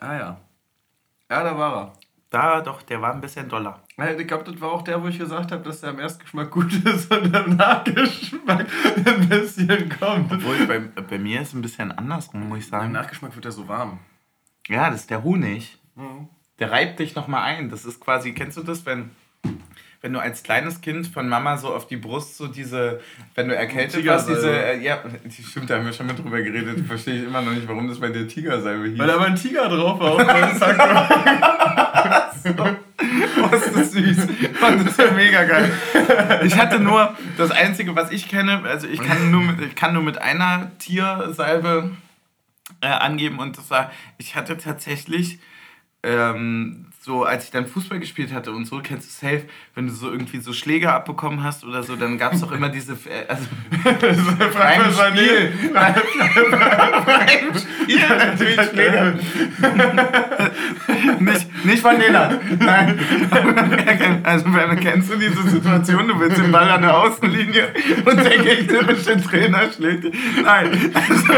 Ah 0.02 0.16
ja. 0.16 0.40
Ja, 1.30 1.44
da 1.44 1.56
war 1.56 1.76
er. 1.76 1.92
Da 2.28 2.60
doch, 2.60 2.82
der 2.82 3.00
war 3.00 3.12
ein 3.12 3.20
bisschen 3.20 3.48
doller. 3.48 3.84
Ich 4.18 4.26
glaube, 4.26 4.50
das 4.50 4.60
war 4.60 4.72
auch 4.72 4.82
der, 4.82 5.00
wo 5.00 5.06
ich 5.06 5.18
gesagt 5.18 5.52
habe, 5.52 5.62
dass 5.62 5.82
der 5.82 5.90
im 5.90 6.00
Erstgeschmack 6.00 6.50
gut 6.50 6.72
ist 6.72 7.08
und 7.14 7.32
im 7.32 7.56
Nachgeschmack 7.56 8.66
ein 9.06 9.28
bisschen 9.28 9.88
kommt. 10.00 10.32
Obwohl, 10.32 10.66
bei, 10.66 10.80
bei 10.80 11.18
mir 11.18 11.40
ist 11.40 11.48
es 11.48 11.54
ein 11.54 11.62
bisschen 11.62 11.92
andersrum, 11.92 12.48
muss 12.48 12.58
ich 12.58 12.64
Im 12.64 12.70
sagen. 12.70 12.92
Nachgeschmack 12.92 13.34
wird 13.36 13.44
er 13.44 13.52
so 13.52 13.68
warm. 13.68 14.00
Ja, 14.66 14.90
das 14.90 15.02
ist 15.02 15.10
der 15.10 15.22
Honig. 15.22 15.78
Mhm. 15.94 16.28
Der 16.58 16.72
reibt 16.72 16.98
dich 16.98 17.14
nochmal 17.14 17.42
ein. 17.42 17.68
Das 17.68 17.84
ist 17.84 18.00
quasi, 18.00 18.32
kennst 18.32 18.56
du 18.56 18.64
das, 18.64 18.84
wenn, 18.84 19.10
wenn 20.02 20.12
du 20.12 20.18
als 20.20 20.42
kleines 20.42 20.80
Kind 20.80 21.06
von 21.06 21.28
Mama 21.28 21.56
so 21.56 21.72
auf 21.72 21.86
die 21.86 21.96
Brust 21.96 22.36
so 22.36 22.48
diese, 22.48 23.00
wenn 23.36 23.48
du 23.48 23.54
erkältet 23.54 24.04
warst, 24.04 24.28
diese, 24.28 24.50
äh, 24.50 24.82
ja, 24.82 24.98
die- 25.24 25.42
stimmt, 25.48 25.70
da 25.70 25.76
haben 25.76 25.86
wir 25.86 25.92
schon 25.92 26.08
mal 26.08 26.16
drüber 26.16 26.42
geredet. 26.42 26.84
Verstehe 26.86 27.20
ich 27.20 27.24
immer 27.24 27.40
noch 27.40 27.52
nicht, 27.52 27.68
warum 27.68 27.86
das 27.88 28.00
bei 28.00 28.08
der 28.08 28.26
Tigersalbe 28.26 28.88
hieß. 28.88 28.98
Weil 28.98 29.06
da 29.06 29.16
mal 29.16 29.26
ein 29.28 29.36
Tiger 29.36 29.68
drauf 29.68 30.00
war 30.00 30.12
auf 30.12 30.26
meinem 30.26 30.58
Sack. 30.58 30.78
Oh, 32.44 33.54
ist 33.54 33.76
das 33.76 33.92
süß. 33.92 34.16
Mann, 34.60 34.78
das 34.84 34.92
ist 34.92 34.98
ja 34.98 35.10
mega 35.12 35.44
geil. 35.44 35.72
Ich 36.44 36.56
hatte 36.56 36.80
nur, 36.80 37.14
das 37.36 37.50
Einzige, 37.52 37.94
was 37.94 38.10
ich 38.10 38.28
kenne, 38.28 38.62
also 38.64 38.86
ich 38.88 39.00
kann 39.00 39.30
nur 39.30 39.42
mit, 39.42 39.60
ich 39.60 39.74
kann 39.76 39.94
nur 39.94 40.02
mit 40.02 40.18
einer 40.20 40.72
Tiersalbe 40.78 41.90
äh, 42.80 42.86
angeben 42.88 43.38
und 43.38 43.56
das 43.58 43.70
war, 43.70 43.92
ich 44.18 44.34
hatte 44.34 44.56
tatsächlich 44.56 45.38
ähm, 46.02 46.86
so, 47.04 47.24
als 47.24 47.46
ich 47.46 47.50
dann 47.50 47.66
Fußball 47.66 47.98
gespielt 47.98 48.32
hatte 48.32 48.52
und 48.52 48.64
so, 48.64 48.78
kennst 48.80 49.08
du 49.08 49.26
safe, 49.26 49.42
wenn 49.74 49.88
du 49.88 49.92
so 49.92 50.08
irgendwie 50.08 50.38
so 50.38 50.52
Schläge 50.52 50.92
abbekommen 50.92 51.42
hast 51.42 51.64
oder 51.64 51.82
so, 51.82 51.96
dann 51.96 52.16
gab 52.16 52.32
es 52.32 52.42
doch 52.42 52.52
immer 52.52 52.68
diese, 52.68 52.92
äh, 52.92 53.26
also 53.26 53.42
beim 53.82 54.92
Spiel, 54.92 55.52
beim 55.74 55.94
Spiel 57.58 58.08
natürlich 58.08 58.70
Schläge. 58.70 59.18
nicht, 61.18 61.64
nicht 61.64 61.82
von 61.82 61.98
Lena, 61.98 62.38
nein. 62.58 62.98
Also 64.24 64.44
kennst 64.80 65.12
du 65.12 65.16
diese 65.16 65.42
Situation, 65.48 66.08
du 66.08 66.18
willst 66.18 66.38
den 66.38 66.50
Ball 66.52 66.70
an 66.70 66.82
der 66.82 66.96
Außenlinie 66.96 67.68
und 68.04 68.16
der 68.16 68.38
gegnerische 68.38 69.20
Trainer 69.20 69.70
schlägt 69.72 70.04
dich. 70.04 70.14
Nein, 70.42 70.92
also, 70.94 71.32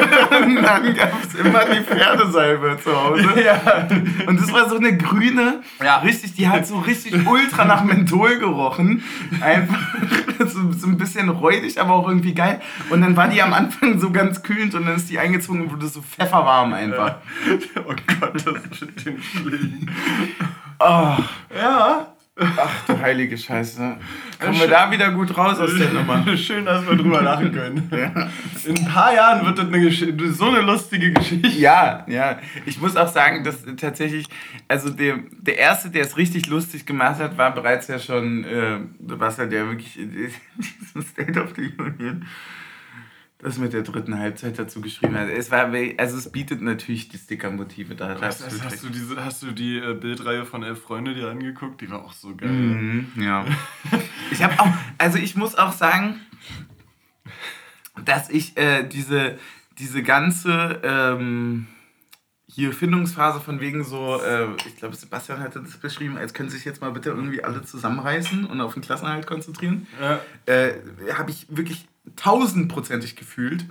dann 0.63 0.95
gab 0.95 1.13
es 1.23 1.35
immer 1.35 1.65
die 1.65 1.83
Pferdesalbe 1.83 2.77
zu 2.83 2.95
Hause. 2.95 3.29
Ja. 3.45 3.89
Und 4.27 4.41
das 4.41 4.53
war 4.53 4.69
so 4.69 4.77
eine 4.77 4.97
grüne, 4.97 5.54
ja. 5.83 5.99
richtig, 5.99 6.35
die 6.35 6.49
hat 6.49 6.67
so 6.67 6.79
richtig 6.79 7.27
ultra 7.27 7.65
nach 7.65 7.85
Menthol 7.85 8.39
gerochen. 8.39 9.03
Einfach 9.41 9.95
so, 10.39 10.73
so 10.73 10.87
ein 10.87 10.99
bisschen 10.99 11.29
räudig, 11.29 11.81
aber 11.81 11.95
auch 11.95 12.09
irgendwie 12.09 12.35
geil. 12.35 12.61
Und 12.91 13.01
dann 13.01 13.17
war 13.17 13.29
die 13.29 13.43
am 13.43 13.53
Anfang 13.53 13.99
so 13.99 14.11
ganz 14.11 14.43
kühlend 14.43 14.75
und 14.75 14.87
dann 14.87 14.97
ist 14.97 15.11
die 15.11 15.19
eingezogen 15.19 15.63
und 15.63 15.73
wurde 15.73 15.87
so 15.87 16.03
pfefferwarm 16.03 16.73
einfach. 16.73 17.17
Oh 17.87 17.95
Gott, 18.21 18.35
das 18.35 18.81
ist 18.81 19.01
Schlägen. 19.01 19.91
Oh. 20.79 21.17
Ja. 21.55 22.07
Ach 22.37 22.87
du 22.87 22.99
heilige 22.99 23.39
Scheiße. 23.39 23.97
Kommen 24.41 24.59
wir 24.59 24.67
da 24.67 24.91
wieder 24.91 25.13
gut 25.13 25.37
raus 25.37 25.61
aus 25.61 25.73
der 25.79 25.91
Nummer. 25.91 26.25
Schön, 26.37 26.65
dass 26.65 26.85
wir 26.85 26.97
drüber 26.97 27.23
lachen 27.23 27.53
können. 27.53 27.89
Ja. 27.93 28.29
In 28.65 28.77
ein 28.77 28.85
paar 28.87 29.15
Jahren 29.15 29.47
wird 29.47 29.59
das 29.59 29.67
eine 29.69 30.33
so 30.33 30.47
eine 30.47 30.63
lustige 30.63 31.13
Geschichte. 31.13 31.47
Ja, 31.49 32.05
ja. 32.09 32.41
Ich 32.67 32.81
muss 32.81 32.97
auch 32.97 33.07
sagen, 33.07 33.45
dass 33.45 33.65
tatsächlich, 33.77 34.27
also 34.67 34.91
der, 34.91 35.21
der 35.31 35.59
Erste, 35.59 35.91
der 35.91 36.03
es 36.03 36.17
richtig 36.17 36.49
lustig 36.49 36.87
gemacht 36.87 37.21
hat, 37.21 37.39
war 37.39 37.55
bereits 37.55 37.87
ja 37.87 38.01
schon 38.01 38.43
äh, 38.43 38.81
Sebastian, 39.07 39.51
der 39.51 39.69
wirklich 39.69 39.97
in 40.01 40.11
diesem 40.11 41.03
State 41.03 41.41
of 41.41 41.53
the 41.55 41.73
Union 41.79 42.27
das 43.45 43.59
mit 43.59 43.75
der 43.75 43.83
dritten 43.83 44.19
Halbzeit 44.19 44.59
dazu 44.59 44.81
geschrieben 44.81 45.19
hat. 45.19 45.29
Es 45.29 45.51
war, 45.51 45.71
also 45.99 46.17
es 46.17 46.33
bietet 46.33 46.63
natürlich 46.63 47.11
die 47.11 47.19
Sticker-Motive 47.19 47.95
da. 47.95 48.19
hast, 48.19 48.43
hast, 48.43 48.65
hast, 48.65 48.83
du 48.83 48.89
diese, 48.89 49.23
hast 49.23 49.43
du 49.43 49.53
die 49.53 49.77
äh, 49.77 49.93
Bildreihe 49.93 50.47
von 50.47 50.63
Elf 50.63 50.81
Freunde 50.81 51.15
dir 51.15 51.29
angeguckt? 51.29 51.83
Die 51.83 51.91
war 51.91 52.03
auch 52.03 52.15
so 52.15 52.35
geil. 52.35 52.49
Mhm, 52.49 53.13
ja. 53.19 53.45
ich 54.31 54.43
habe 54.43 54.59
auch, 54.59 54.73
also 54.97 55.19
ich 55.19 55.37
muss 55.37 55.57
auch 55.57 55.73
sagen, 55.73 56.21
dass 58.03 58.31
ich 58.31 58.57
äh, 58.57 58.85
diese, 58.85 59.39
diese 59.79 60.03
ganze 60.03 60.81
ähm, 60.83 61.67
hier 62.47 62.73
Findungsphase 62.73 63.41
von 63.41 63.61
wegen 63.61 63.85
so, 63.85 64.23
äh, 64.23 64.47
ich 64.67 64.77
glaube 64.77 64.97
Sebastian 64.97 65.41
hatte 65.41 65.61
das 65.61 65.77
beschrieben, 65.77 66.17
als 66.17 66.33
können 66.33 66.49
sich 66.49 66.65
jetzt 66.65 66.81
mal 66.81 66.93
bitte 66.93 67.11
irgendwie 67.11 67.45
alle 67.45 67.63
zusammenreißen 67.63 68.47
und 68.47 68.61
auf 68.63 68.73
den 68.73 68.83
Klassenhalt 68.83 69.27
konzentrieren. 69.27 69.87
Ja. 70.01 70.21
Äh, 70.47 70.77
habe 71.13 71.31
ich 71.31 71.47
wirklich 71.51 71.89
tausendprozentig 72.17 73.17
gefühlt. 73.17 73.67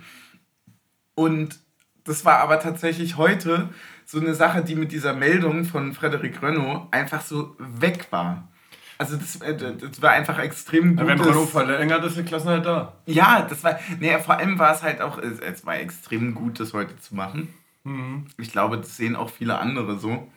Und 1.15 1.59
das 2.03 2.25
war 2.25 2.39
aber 2.39 2.59
tatsächlich 2.59 3.17
heute 3.17 3.69
so 4.05 4.19
eine 4.19 4.35
Sache, 4.35 4.63
die 4.63 4.75
mit 4.75 4.91
dieser 4.91 5.13
Meldung 5.13 5.65
von 5.65 5.93
Frederik 5.93 6.41
Renault 6.41 6.87
einfach 6.91 7.21
so 7.21 7.55
weg 7.59 8.07
war. 8.11 8.49
Also 8.97 9.17
das, 9.17 9.37
äh, 9.37 9.55
das 9.55 10.01
war 10.01 10.11
einfach 10.11 10.39
extrem 10.39 10.95
gut. 10.95 11.07
Wenn 11.07 11.19
Renault 11.19 11.49
verlängert, 11.49 12.03
ist 12.05 12.17
die 12.17 12.23
Klasse 12.23 12.47
halt 12.47 12.65
da. 12.65 12.93
Ja, 13.05 13.41
das 13.41 13.63
war, 13.63 13.79
nee, 13.99 14.17
vor 14.19 14.37
allem 14.37 14.59
war 14.59 14.73
es 14.73 14.83
halt 14.83 15.01
auch, 15.01 15.17
es 15.17 15.65
war 15.65 15.77
extrem 15.77 16.35
gut, 16.35 16.59
das 16.59 16.73
heute 16.73 16.97
zu 16.99 17.15
machen. 17.15 17.53
Mhm. 17.83 18.27
Ich 18.37 18.51
glaube, 18.51 18.77
das 18.77 18.95
sehen 18.97 19.15
auch 19.15 19.29
viele 19.29 19.57
andere 19.57 19.97
so. 19.97 20.31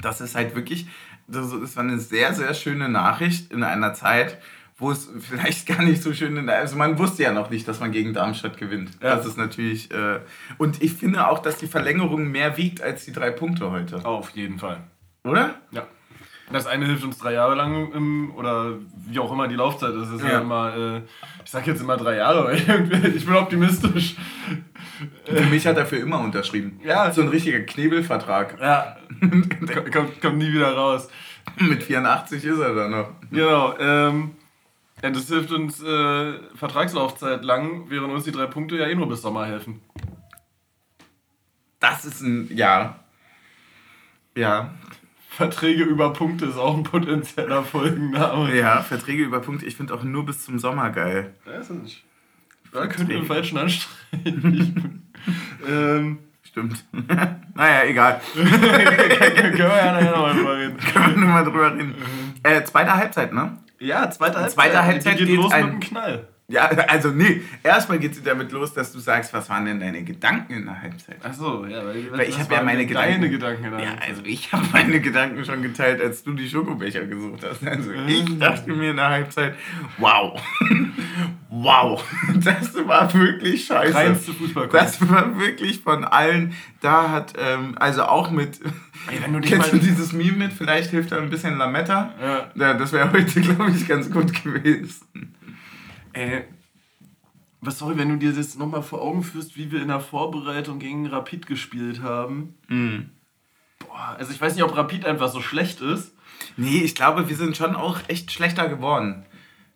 Das 0.00 0.20
ist 0.20 0.34
halt 0.34 0.54
wirklich, 0.54 0.88
das 1.28 1.76
war 1.76 1.84
eine 1.84 1.98
sehr, 1.98 2.34
sehr 2.34 2.54
schöne 2.54 2.88
Nachricht 2.88 3.52
in 3.52 3.62
einer 3.62 3.94
Zeit, 3.94 4.38
wo 4.76 4.90
es 4.90 5.08
vielleicht 5.20 5.66
gar 5.66 5.82
nicht 5.82 6.02
so 6.02 6.12
schön 6.12 6.36
ist. 6.36 6.48
Also 6.48 6.76
man 6.76 6.98
wusste 6.98 7.22
ja 7.22 7.32
noch 7.32 7.50
nicht, 7.50 7.66
dass 7.68 7.80
man 7.80 7.92
gegen 7.92 8.12
Darmstadt 8.12 8.56
gewinnt. 8.56 8.90
Ja. 9.02 9.16
Das 9.16 9.26
ist 9.26 9.38
natürlich. 9.38 9.90
Äh, 9.92 10.20
und 10.58 10.82
ich 10.82 10.94
finde 10.94 11.28
auch, 11.28 11.38
dass 11.38 11.58
die 11.58 11.68
Verlängerung 11.68 12.28
mehr 12.30 12.56
wiegt 12.56 12.82
als 12.82 13.04
die 13.04 13.12
drei 13.12 13.30
Punkte 13.30 13.70
heute. 13.70 14.04
Auf 14.04 14.30
jeden 14.30 14.58
Fall. 14.58 14.80
Oder? 15.24 15.54
Ja. 15.70 15.86
Das 16.52 16.66
eine 16.66 16.84
hilft 16.84 17.04
uns 17.04 17.18
drei 17.18 17.32
Jahre 17.32 17.54
lang 17.54 17.90
im, 17.92 18.34
oder 18.36 18.74
wie 19.06 19.18
auch 19.18 19.32
immer 19.32 19.48
die 19.48 19.54
Laufzeit 19.54 19.94
ist. 19.94 20.12
ist 20.12 20.22
ja. 20.22 20.32
ja 20.32 20.40
immer, 20.40 20.76
äh, 20.76 20.98
ich 21.42 21.50
sag 21.50 21.66
jetzt 21.66 21.80
immer 21.80 21.96
drei 21.96 22.16
Jahre, 22.16 22.44
weil 22.68 23.16
ich 23.16 23.24
bin 23.24 23.34
optimistisch. 23.34 24.16
Für 25.24 25.46
mich 25.46 25.66
hat 25.66 25.78
er 25.78 25.86
für 25.86 25.96
immer 25.96 26.20
unterschrieben. 26.20 26.80
Ja. 26.84 27.10
So 27.12 27.22
ein 27.22 27.28
richtiger 27.28 27.60
Knebelvertrag. 27.60 28.60
Ja. 28.60 28.96
kommt, 29.90 30.20
kommt 30.20 30.36
nie 30.36 30.52
wieder 30.52 30.74
raus. 30.74 31.08
Mit 31.58 31.82
84 31.82 32.44
ist 32.44 32.58
er 32.58 32.74
dann 32.74 32.90
noch. 32.90 33.08
Genau. 33.30 33.74
Ähm, 33.78 34.32
ja, 35.04 35.10
das 35.10 35.28
hilft 35.28 35.52
uns 35.52 35.82
äh, 35.82 36.32
Vertragslaufzeit 36.54 37.44
lang, 37.44 37.90
während 37.90 38.10
uns 38.14 38.24
die 38.24 38.32
drei 38.32 38.46
Punkte 38.46 38.78
ja 38.78 38.86
eh 38.86 38.94
nur 38.94 39.06
bis 39.06 39.20
Sommer 39.20 39.44
helfen. 39.44 39.82
Das 41.78 42.06
ist 42.06 42.22
ein, 42.22 42.48
ja. 42.56 42.98
Ja. 44.34 44.72
Verträge 45.28 45.82
über 45.84 46.14
Punkte 46.14 46.46
ist 46.46 46.56
auch 46.56 46.74
ein 46.74 46.84
potenzieller 46.84 47.64
Folgenname. 47.64 48.56
Ja, 48.56 48.80
Verträge 48.80 49.24
über 49.24 49.40
Punkte, 49.40 49.66
ich 49.66 49.76
finde 49.76 49.92
auch 49.92 50.04
nur 50.04 50.24
bis 50.24 50.42
zum 50.42 50.58
Sommer 50.58 50.88
geil. 50.88 51.34
Das 51.44 51.68
ist 51.68 51.82
nicht. 51.82 52.04
Da 52.72 52.86
könnten 52.86 53.10
wir 53.10 53.26
falschen 53.26 53.58
anstrengen. 53.58 55.12
ähm, 55.68 56.18
Stimmt. 56.44 56.82
naja, 57.54 57.84
egal. 57.84 58.22
Können 58.32 59.58
wir 59.58 59.58
ja 59.58 59.92
nachher 59.92 60.12
nochmal 60.12 60.34
drüber 60.34 60.56
reden. 60.56 60.78
Können 60.78 61.14
wir 61.16 61.20
nochmal 61.26 61.44
drüber 61.44 61.74
reden. 61.74 61.94
Äh, 62.42 62.64
zweite 62.64 62.94
Halbzeit, 62.94 63.34
ne? 63.34 63.58
Ja, 63.84 64.10
zweite 64.10 64.36
Halbzeit. 64.36 64.52
Zweite 64.52 64.84
Halbzeit 64.84 65.18
geht, 65.18 65.26
geht 65.26 65.36
los 65.36 65.52
ein, 65.52 65.64
mit 65.64 65.72
dem 65.74 65.80
Knall. 65.80 66.28
Ja, 66.46 66.66
also 66.66 67.08
nee, 67.08 67.40
erstmal 67.62 67.98
geht 67.98 68.12
es 68.12 68.22
damit 68.22 68.52
los, 68.52 68.74
dass 68.74 68.92
du 68.92 68.98
sagst, 68.98 69.32
was 69.32 69.48
waren 69.48 69.64
denn 69.64 69.80
deine 69.80 70.02
Gedanken 70.02 70.52
in 70.52 70.66
der 70.66 70.82
Halbzeit? 70.82 71.16
Ach 71.22 71.32
so, 71.32 71.64
ja, 71.64 71.82
weil, 71.86 72.12
weil 72.12 72.28
ich 72.28 72.38
habe 72.38 72.52
ja 72.52 72.62
meine 72.62 72.84
Gedanken. 72.84 73.30
Gedanken 73.30 73.64
in 73.64 73.70
der 73.70 73.80
ja, 73.80 73.94
also 74.06 74.20
ich 74.24 74.52
habe 74.52 74.66
meine 74.70 75.00
Gedanken 75.00 75.42
schon 75.46 75.62
geteilt, 75.62 76.02
als 76.02 76.22
du 76.22 76.34
die 76.34 76.46
Schokobecher 76.46 77.06
gesucht 77.06 77.46
hast. 77.48 77.66
Also 77.66 77.92
ich 77.92 78.38
dachte 78.38 78.70
mir 78.72 78.90
in 78.90 78.96
der 78.96 79.08
Halbzeit, 79.08 79.54
wow, 79.96 80.38
wow, 81.48 82.04
das 82.34 82.74
war 82.86 83.14
wirklich 83.14 83.64
scheiße. 83.64 83.94
Reinste. 83.94 84.32
Das 84.70 85.08
war 85.08 85.38
wirklich 85.38 85.80
von 85.80 86.04
allen. 86.04 86.52
Da 86.82 87.10
hat 87.10 87.32
ähm, 87.38 87.74
also 87.78 88.02
auch 88.02 88.30
mit. 88.30 88.60
Ey, 89.10 89.22
wenn 89.22 89.32
du 89.32 89.40
Kennst 89.40 89.72
du 89.72 89.78
dieses 89.78 90.12
Meme 90.12 90.36
mit? 90.36 90.52
Vielleicht 90.52 90.90
hilft 90.90 91.12
da 91.12 91.16
ein 91.16 91.30
bisschen 91.30 91.56
Lametta. 91.56 92.12
Ja. 92.20 92.50
ja 92.54 92.74
das 92.74 92.92
wäre 92.92 93.10
heute, 93.10 93.40
glaube 93.40 93.70
ich, 93.70 93.88
ganz 93.88 94.10
gut 94.10 94.44
gewesen. 94.44 95.34
Ey, 96.14 96.44
was 97.60 97.78
soll, 97.78 97.96
wenn 97.98 98.08
du 98.08 98.16
dir 98.16 98.32
das 98.32 98.56
nochmal 98.56 98.82
vor 98.82 99.02
Augen 99.02 99.22
führst, 99.22 99.56
wie 99.56 99.70
wir 99.70 99.82
in 99.82 99.88
der 99.88 100.00
Vorbereitung 100.00 100.78
gegen 100.78 101.06
Rapid 101.06 101.46
gespielt 101.46 102.02
haben? 102.02 102.54
Mhm. 102.68 103.10
Boah, 103.78 104.16
also 104.18 104.32
ich 104.32 104.40
weiß 104.40 104.54
nicht, 104.54 104.64
ob 104.64 104.76
Rapid 104.76 105.04
einfach 105.06 105.28
so 105.28 105.40
schlecht 105.40 105.80
ist. 105.80 106.14
Nee, 106.56 106.82
ich 106.82 106.94
glaube, 106.94 107.28
wir 107.28 107.36
sind 107.36 107.56
schon 107.56 107.74
auch 107.74 108.00
echt 108.08 108.32
schlechter 108.32 108.68
geworden. 108.68 109.24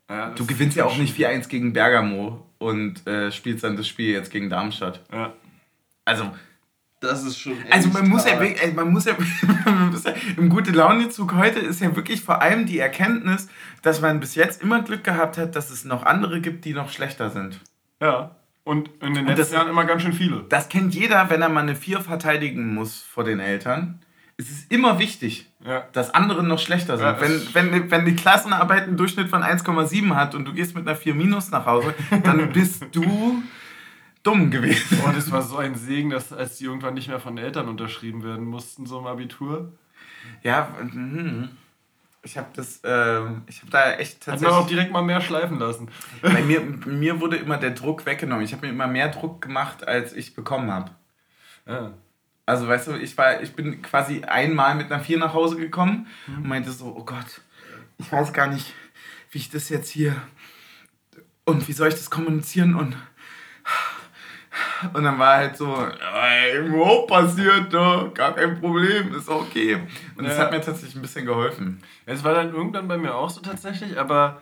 Ja, 0.08 0.30
du 0.30 0.46
gewinnst 0.46 0.76
ja 0.76 0.86
auch 0.86 0.96
nicht 0.96 1.16
4-1 1.16 1.48
gegen 1.48 1.72
Bergamo 1.72 2.46
und 2.58 3.06
äh, 3.06 3.30
spielst 3.30 3.64
dann 3.64 3.76
das 3.76 3.86
Spiel 3.86 4.10
jetzt 4.10 4.30
gegen 4.30 4.48
Darmstadt. 4.48 5.04
Ja. 5.12 5.34
Also, 6.04 6.30
das 7.00 7.22
ist 7.22 7.38
schon. 7.38 7.54
Also 7.70 7.88
man 7.90 8.08
muss, 8.08 8.24
ja, 8.24 8.38
man 8.74 8.90
muss 8.90 9.04
ja, 9.04 9.14
man 9.64 9.90
muss 9.90 10.04
ja, 10.04 10.14
im 10.36 10.48
gute 10.48 10.72
Laune-Zug 10.72 11.34
heute 11.34 11.60
ist 11.60 11.80
ja 11.80 11.94
wirklich 11.94 12.22
vor 12.22 12.42
allem 12.42 12.66
die 12.66 12.78
Erkenntnis, 12.78 13.48
dass 13.82 14.00
man 14.00 14.20
bis 14.20 14.34
jetzt 14.34 14.62
immer 14.62 14.82
Glück 14.82 15.04
gehabt 15.04 15.38
hat, 15.38 15.54
dass 15.54 15.70
es 15.70 15.84
noch 15.84 16.04
andere 16.04 16.40
gibt, 16.40 16.64
die 16.64 16.72
noch 16.72 16.90
schlechter 16.90 17.30
sind. 17.30 17.60
Ja. 18.00 18.36
Und 18.64 18.90
in 19.00 19.14
den 19.14 19.26
letzten 19.26 19.38
das, 19.38 19.52
Jahren 19.52 19.68
immer 19.68 19.84
ganz 19.84 20.02
schön 20.02 20.12
viele. 20.12 20.44
Das 20.48 20.68
kennt 20.68 20.94
jeder, 20.94 21.30
wenn 21.30 21.40
er 21.40 21.48
mal 21.48 21.60
eine 21.60 21.74
Vier 21.74 22.00
verteidigen 22.00 22.74
muss 22.74 23.00
vor 23.00 23.24
den 23.24 23.40
Eltern. 23.40 24.00
Es 24.36 24.50
ist 24.50 24.70
immer 24.70 24.98
wichtig, 24.98 25.50
ja. 25.64 25.86
dass 25.92 26.12
andere 26.14 26.44
noch 26.44 26.58
schlechter 26.58 26.96
sind. 26.96 27.06
Ja, 27.06 27.20
wenn, 27.20 27.72
wenn, 27.72 27.90
wenn 27.90 28.04
die 28.04 28.14
Klassenarbeit 28.14 28.82
einen 28.82 28.96
Durchschnitt 28.96 29.28
von 29.28 29.42
1,7 29.42 30.14
hat 30.14 30.34
und 30.34 30.44
du 30.44 30.52
gehst 30.52 30.74
mit 30.76 30.86
einer 30.86 30.96
4 30.96 31.14
minus 31.14 31.50
nach 31.50 31.66
Hause, 31.66 31.94
dann 32.22 32.52
bist 32.52 32.84
du 32.92 33.42
dumm 34.28 34.50
gewesen. 34.50 35.00
Und 35.00 35.16
es 35.16 35.30
war 35.30 35.42
so 35.42 35.56
ein 35.56 35.74
Segen, 35.74 36.10
dass 36.10 36.32
als 36.32 36.58
die 36.58 36.64
irgendwann 36.64 36.94
nicht 36.94 37.08
mehr 37.08 37.20
von 37.20 37.36
den 37.36 37.44
Eltern 37.44 37.68
unterschrieben 37.68 38.22
werden 38.22 38.44
mussten, 38.44 38.86
so 38.86 38.98
im 38.98 39.06
Abitur. 39.06 39.72
Ja, 40.42 40.68
hm. 40.78 41.48
ich 42.22 42.36
habe 42.36 42.48
das, 42.54 42.80
äh, 42.84 43.20
ich 43.46 43.62
habe 43.62 43.70
da 43.70 43.92
echt 43.94 44.20
tatsächlich... 44.20 44.48
Hat 44.48 44.52
man 44.52 44.64
auch 44.64 44.68
direkt 44.68 44.92
mal 44.92 45.02
mehr 45.02 45.20
schleifen 45.20 45.58
lassen. 45.58 45.88
Bei 46.20 46.42
mir, 46.42 46.60
mir 46.60 47.20
wurde 47.20 47.36
immer 47.36 47.56
der 47.56 47.70
Druck 47.70 48.04
weggenommen. 48.04 48.44
Ich 48.44 48.52
habe 48.52 48.66
mir 48.66 48.72
immer 48.72 48.86
mehr 48.86 49.08
Druck 49.08 49.40
gemacht, 49.40 49.86
als 49.88 50.12
ich 50.12 50.34
bekommen 50.34 50.70
habe. 50.70 50.90
Ja. 51.66 51.92
Also 52.44 52.68
weißt 52.68 52.88
du, 52.88 52.96
ich 52.96 53.16
war, 53.16 53.42
ich 53.42 53.54
bin 53.54 53.82
quasi 53.82 54.24
einmal 54.24 54.74
mit 54.74 54.90
einer 54.90 55.02
Vier 55.02 55.18
nach 55.18 55.34
Hause 55.34 55.56
gekommen 55.56 56.06
mhm. 56.26 56.36
und 56.36 56.48
meinte 56.48 56.72
so, 56.72 56.94
oh 56.96 57.04
Gott, 57.04 57.40
ich 57.98 58.10
weiß 58.10 58.32
gar 58.32 58.46
nicht, 58.46 58.74
wie 59.30 59.38
ich 59.38 59.50
das 59.50 59.68
jetzt 59.68 59.90
hier 59.90 60.16
und 61.44 61.68
wie 61.68 61.72
soll 61.72 61.88
ich 61.88 61.94
das 61.94 62.10
kommunizieren 62.10 62.74
und 62.74 62.96
und 64.92 65.04
dann 65.04 65.18
war 65.18 65.36
halt 65.36 65.56
so, 65.56 65.66
überhaupt 66.66 67.08
passiert, 67.08 67.72
ne? 67.72 68.10
gar 68.14 68.34
kein 68.34 68.58
Problem, 68.60 69.14
ist 69.14 69.28
okay. 69.28 69.78
Und 70.16 70.24
das 70.26 70.36
Ja. 70.36 70.44
hat 70.44 70.50
mir 70.52 70.60
tatsächlich 70.60 70.96
ein 70.96 71.02
bisschen 71.02 71.26
geholfen. 71.26 71.82
Es 72.06 72.22
war 72.24 72.34
dann 72.34 72.52
irgendwann 72.52 72.88
bei 72.88 72.96
mir 72.98 73.14
auch 73.14 73.30
so 73.30 73.40
tatsächlich, 73.40 73.98
aber 73.98 74.40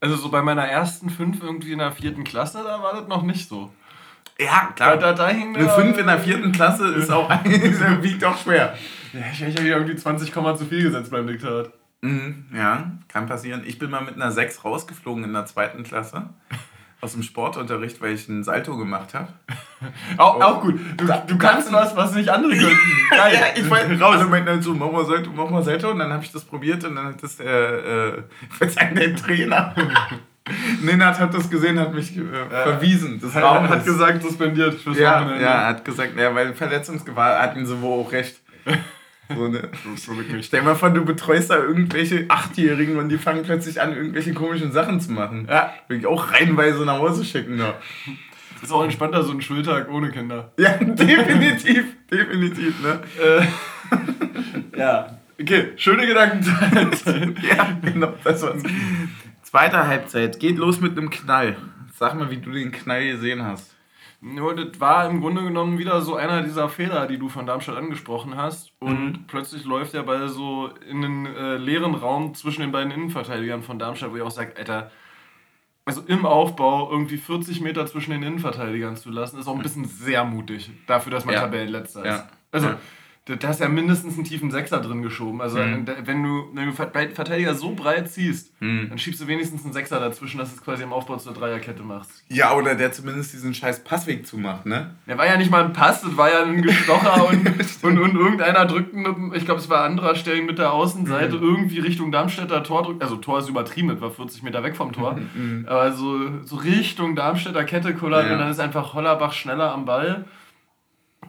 also 0.00 0.16
so 0.16 0.30
bei 0.30 0.42
meiner 0.42 0.66
ersten 0.66 1.10
fünf 1.10 1.42
irgendwie 1.42 1.72
in 1.72 1.78
der 1.78 1.92
vierten 1.92 2.24
Klasse, 2.24 2.62
da 2.64 2.82
war 2.82 2.94
das 2.94 3.08
noch 3.08 3.22
nicht 3.22 3.48
so. 3.48 3.72
Ja, 4.40 4.72
Da, 4.76 4.96
da, 4.96 5.12
da 5.12 5.28
hing 5.28 5.54
Eine 5.54 5.68
5 5.68 5.98
in 5.98 6.06
der 6.06 6.18
vierten 6.18 6.52
Klasse 6.52 6.88
ist 6.94 7.10
auch 7.10 7.28
wiegt 8.00 8.24
auch 8.24 8.36
schwer. 8.38 8.76
Ja, 9.12 9.20
ich 9.30 9.40
hätte 9.40 9.62
ja 9.62 9.76
irgendwie 9.76 9.94
20 9.94 10.32
Komma 10.32 10.56
zu 10.56 10.64
viel 10.64 10.82
gesetzt 10.82 11.10
beim 11.10 11.26
Diktat. 11.26 11.70
Mhm, 12.00 12.46
ja, 12.52 12.90
kann 13.08 13.26
passieren. 13.26 13.62
Ich 13.64 13.78
bin 13.78 13.90
mal 13.90 14.00
mit 14.00 14.14
einer 14.16 14.32
6 14.32 14.64
rausgeflogen 14.64 15.22
in 15.22 15.32
der 15.34 15.46
zweiten 15.46 15.84
Klasse. 15.84 16.30
Aus 17.04 17.14
dem 17.14 17.24
Sportunterricht, 17.24 18.00
weil 18.00 18.12
ich 18.14 18.28
ein 18.28 18.44
Salto 18.44 18.76
gemacht 18.76 19.12
habe. 19.12 19.26
Auch, 20.18 20.40
auch 20.40 20.60
gut. 20.60 20.78
Du, 20.96 21.04
du 21.26 21.36
kannst 21.36 21.72
was, 21.72 21.96
was 21.96 22.14
nicht 22.14 22.28
andere 22.28 22.52
könnten. 22.52 22.76
Geil. 23.10 23.34
Ja, 23.34 23.40
ich 23.60 23.68
wollte 23.68 23.98
raus. 23.98 24.22
Und 24.22 24.30
meinten 24.30 24.50
halt 24.50 24.62
so, 24.62 24.72
mach 24.72 24.92
mal 24.92 25.04
Salto, 25.04 25.30
mach 25.34 25.50
mal 25.50 25.64
Salto. 25.64 25.90
Und 25.90 25.98
dann 25.98 26.12
habe 26.12 26.22
ich 26.22 26.30
das 26.30 26.44
probiert 26.44 26.84
und 26.84 26.94
dann 26.94 27.06
hat 27.06 27.20
das 27.20 27.38
der, 27.38 27.48
äh, 27.48 28.22
ich 28.64 28.72
sagen, 28.72 28.94
der 28.94 29.16
Trainer. 29.16 29.74
Nenad 30.80 31.18
hat 31.18 31.34
das 31.34 31.50
gesehen, 31.50 31.80
hat 31.80 31.92
mich 31.92 32.16
äh, 32.16 32.22
verwiesen. 32.50 33.20
Das 33.20 33.34
Er 33.34 33.42
Raum 33.42 33.68
hat 33.68 33.84
gesagt, 33.84 34.22
suspendiert 34.22 34.74
fürs 34.74 34.96
ja, 34.96 35.20
Wochenende. 35.20 35.42
ja, 35.42 35.66
hat 35.66 35.84
gesagt, 35.84 36.16
ja, 36.16 36.32
weil 36.32 36.54
Verletzungsgewahr 36.54 37.40
hatten 37.42 37.66
sie 37.66 37.82
wohl 37.82 38.04
auch 38.04 38.12
recht. 38.12 38.40
So, 39.36 39.48
ne? 39.48 39.68
Stell 40.42 40.60
dir 40.60 40.66
mal 40.66 40.74
vor, 40.74 40.90
du 40.90 41.04
betreust 41.04 41.50
da 41.50 41.56
irgendwelche 41.56 42.26
Achtjährigen 42.28 42.96
und 42.96 43.08
die 43.08 43.18
fangen 43.18 43.42
plötzlich 43.42 43.80
an, 43.80 43.94
irgendwelche 43.94 44.34
komischen 44.34 44.72
Sachen 44.72 45.00
zu 45.00 45.12
machen. 45.12 45.46
Ja. 45.48 45.72
Will 45.88 45.98
ich 45.98 46.06
auch 46.06 46.32
reihenweise 46.32 46.84
nach 46.84 46.98
Hause 46.98 47.24
schicken. 47.24 47.56
Ne? 47.56 47.74
Ist 48.62 48.72
auch 48.72 48.84
entspannter, 48.84 49.22
so 49.24 49.32
ein 49.32 49.42
Schultag 49.42 49.90
ohne 49.90 50.10
Kinder. 50.10 50.52
Ja, 50.56 50.76
definitiv, 50.80 51.84
definitiv. 52.10 52.74
Ne? 52.82 53.00
Äh, 53.20 54.78
ja. 54.78 55.18
Okay, 55.40 55.72
schöne 55.76 56.06
Gedanken. 56.06 56.44
Ja, 57.42 57.76
genau, 57.82 58.14
das 58.22 58.42
war's. 58.42 58.62
Zweite 59.42 59.86
Halbzeit, 59.86 60.38
geht 60.38 60.56
los 60.56 60.80
mit 60.80 60.96
einem 60.96 61.10
Knall. 61.10 61.56
Sag 61.94 62.14
mal, 62.14 62.30
wie 62.30 62.36
du 62.36 62.52
den 62.52 62.70
Knall 62.70 63.04
gesehen 63.04 63.42
hast. 63.42 63.74
Nur, 64.24 64.54
das 64.54 64.78
war 64.78 65.10
im 65.10 65.20
Grunde 65.20 65.42
genommen 65.42 65.78
wieder 65.78 66.00
so 66.00 66.14
einer 66.14 66.42
dieser 66.42 66.68
Fehler, 66.68 67.08
die 67.08 67.18
du 67.18 67.28
von 67.28 67.44
Darmstadt 67.44 67.76
angesprochen 67.76 68.36
hast. 68.36 68.70
Und 68.78 69.26
plötzlich 69.26 69.64
läuft 69.64 69.94
der 69.94 70.04
Ball 70.04 70.28
so 70.28 70.70
in 70.88 71.04
einen 71.04 71.26
äh, 71.26 71.56
leeren 71.56 71.96
Raum 71.96 72.32
zwischen 72.34 72.60
den 72.60 72.70
beiden 72.70 72.92
Innenverteidigern 72.92 73.64
von 73.64 73.80
Darmstadt, 73.80 74.12
wo 74.12 74.16
ich 74.16 74.22
auch 74.22 74.30
sage, 74.30 74.54
Alter, 74.56 74.92
also 75.84 76.02
im 76.06 76.24
Aufbau 76.24 76.88
irgendwie 76.88 77.16
40 77.16 77.60
Meter 77.62 77.84
zwischen 77.86 78.12
den 78.12 78.22
Innenverteidigern 78.22 78.94
zu 78.96 79.10
lassen, 79.10 79.40
ist 79.40 79.48
auch 79.48 79.56
ein 79.56 79.62
bisschen 79.62 79.86
sehr 79.86 80.22
mutig 80.24 80.70
dafür, 80.86 81.10
dass 81.10 81.24
man 81.24 81.34
Ja. 81.34 81.40
Tabellenletzter 81.40 82.00
ist. 82.04 82.06
Ja. 82.06 82.28
Also, 82.52 82.68
Ja. 82.68 82.78
Da 83.24 83.36
hast 83.46 83.60
ja 83.60 83.68
mindestens 83.68 84.14
einen 84.16 84.24
tiefen 84.24 84.50
Sechser 84.50 84.80
drin 84.80 85.00
geschoben. 85.00 85.40
Also, 85.40 85.58
Mhm. 85.58 85.86
wenn 86.04 86.22
du, 86.24 86.44
wenn 86.54 86.66
du 86.66 86.72
Ver- 86.72 86.90
Verteidiger 86.90 87.54
so 87.54 87.72
breit 87.72 88.10
ziehst, 88.10 88.52
Mhm. 88.60 88.88
dann 88.88 88.98
schiebst 88.98 89.20
du 89.20 89.28
wenigstens 89.28 89.62
einen 89.62 89.72
Sechser 89.72 90.00
dazwischen, 90.00 90.38
dass 90.38 90.50
du 90.50 90.56
es 90.56 90.64
quasi 90.64 90.82
im 90.82 90.92
Aufbau 90.92 91.16
zur 91.18 91.32
Dreierkette 91.32 91.84
machst. 91.84 92.24
Ja, 92.28 92.52
oder 92.56 92.74
der 92.74 92.90
zumindest 92.90 93.32
diesen 93.32 93.54
scheiß 93.54 93.84
Passweg 93.84 94.26
zumacht, 94.26 94.66
ne? 94.66 94.96
Der 95.06 95.18
war 95.18 95.26
ja 95.26 95.36
nicht 95.36 95.52
mal 95.52 95.64
ein 95.64 95.72
Pass, 95.72 96.02
das 96.02 96.16
war 96.16 96.32
ja 96.32 96.42
ein 96.42 96.62
Gestocher 96.62 97.28
und, 97.28 97.46
und, 97.84 97.98
und 97.98 98.16
irgendeiner 98.16 98.64
drückt, 98.66 98.92
mit, 98.92 99.14
ich 99.34 99.44
glaube, 99.44 99.60
es 99.60 99.70
war 99.70 99.84
anderer 99.84 100.16
Stellen 100.16 100.44
mit 100.44 100.58
der 100.58 100.72
Außenseite 100.72 101.36
Mhm. 101.36 101.42
irgendwie 101.44 101.78
Richtung 101.78 102.10
Darmstädter 102.10 102.64
Tor 102.64 102.82
drückt. 102.82 103.02
Also 103.04 103.14
Tor 103.16 103.38
ist 103.38 103.48
übertrieben, 103.48 103.86
das 103.88 104.00
war 104.00 104.10
40 104.10 104.42
Meter 104.42 104.64
weg 104.64 104.74
vom 104.74 104.90
Tor. 104.92 105.16
Mhm. 105.36 105.64
Aber 105.68 105.92
so, 105.92 106.42
so 106.42 106.56
Richtung 106.56 107.14
Darmstädter 107.14 107.62
Kette 107.62 107.94
kullert 107.94 108.26
Ja. 108.26 108.32
und 108.32 108.40
dann 108.40 108.50
ist 108.50 108.58
einfach 108.58 108.94
Hollerbach 108.94 109.32
schneller 109.32 109.72
am 109.72 109.84
Ball. 109.84 110.24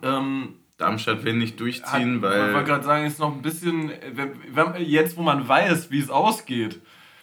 Ähm, 0.02 0.56
Darmstadt 0.84 1.24
will 1.24 1.34
nicht 1.34 1.54
hat, 1.54 1.60
durchziehen, 1.60 2.18
Ich 2.18 2.22
wollte 2.22 2.54
weil 2.54 2.64
gerade 2.64 2.84
sagen, 2.84 3.06
ist 3.06 3.20
noch 3.20 3.34
ein 3.34 3.42
bisschen, 3.42 3.90
äh, 3.90 4.82
jetzt 4.82 5.18
wo 5.18 5.22
man 5.22 5.48
weiß, 5.48 5.92
wie 5.92 6.00
es 6.00 6.10
ausgeht, 6.10 6.80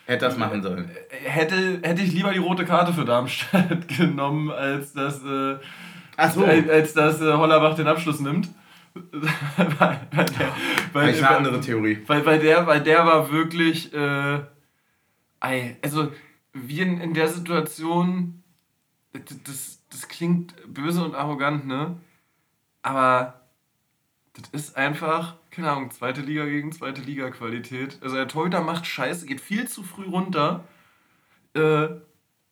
hätte 0.06 0.24
das 0.24 0.36
machen 0.36 0.62
sollen. 0.62 0.90
hätte, 1.10 1.80
hätte 1.82 2.02
ich 2.02 2.12
lieber 2.12 2.32
die 2.32 2.38
rote 2.38 2.64
Karte 2.64 2.92
für 2.92 3.04
Darmstadt 3.04 3.88
genommen, 3.96 4.50
als 4.50 4.92
dass, 4.92 5.22
äh, 5.24 5.56
Ach 6.16 6.32
so. 6.32 6.44
als, 6.44 6.94
dass 6.94 7.20
äh, 7.20 7.32
Hollerbach 7.32 7.74
den 7.74 7.86
Abschluss 7.86 8.20
nimmt. 8.20 8.48
weil, 8.94 10.00
weil, 10.10 10.26
der, 10.26 10.52
weil, 10.92 11.08
ich 11.10 11.24
eine 11.24 11.36
andere 11.36 11.60
Theorie. 11.60 12.02
weil, 12.08 12.26
weil, 12.26 12.40
der, 12.40 12.66
weil 12.66 12.80
der 12.80 13.06
war 13.06 13.30
wirklich, 13.30 13.94
äh, 13.94 14.40
also 15.38 16.10
wie 16.52 16.80
in, 16.80 17.00
in 17.00 17.14
der 17.14 17.28
Situation, 17.28 18.42
das, 19.12 19.80
das 19.90 20.08
klingt 20.08 20.54
böse 20.72 21.04
und 21.04 21.14
arrogant, 21.14 21.66
ne? 21.66 21.96
Aber 22.82 23.39
das 24.34 24.48
ist 24.52 24.76
einfach, 24.76 25.36
keine 25.50 25.70
Ahnung, 25.70 25.90
zweite 25.90 26.20
Liga 26.20 26.44
gegen 26.44 26.72
zweite 26.72 27.00
Liga 27.00 27.30
Qualität. 27.30 27.98
Also 28.02 28.16
der 28.16 28.28
Torhüter 28.28 28.60
macht 28.60 28.86
Scheiße, 28.86 29.26
geht 29.26 29.40
viel 29.40 29.68
zu 29.68 29.82
früh 29.82 30.04
runter, 30.04 30.64
äh, 31.54 31.88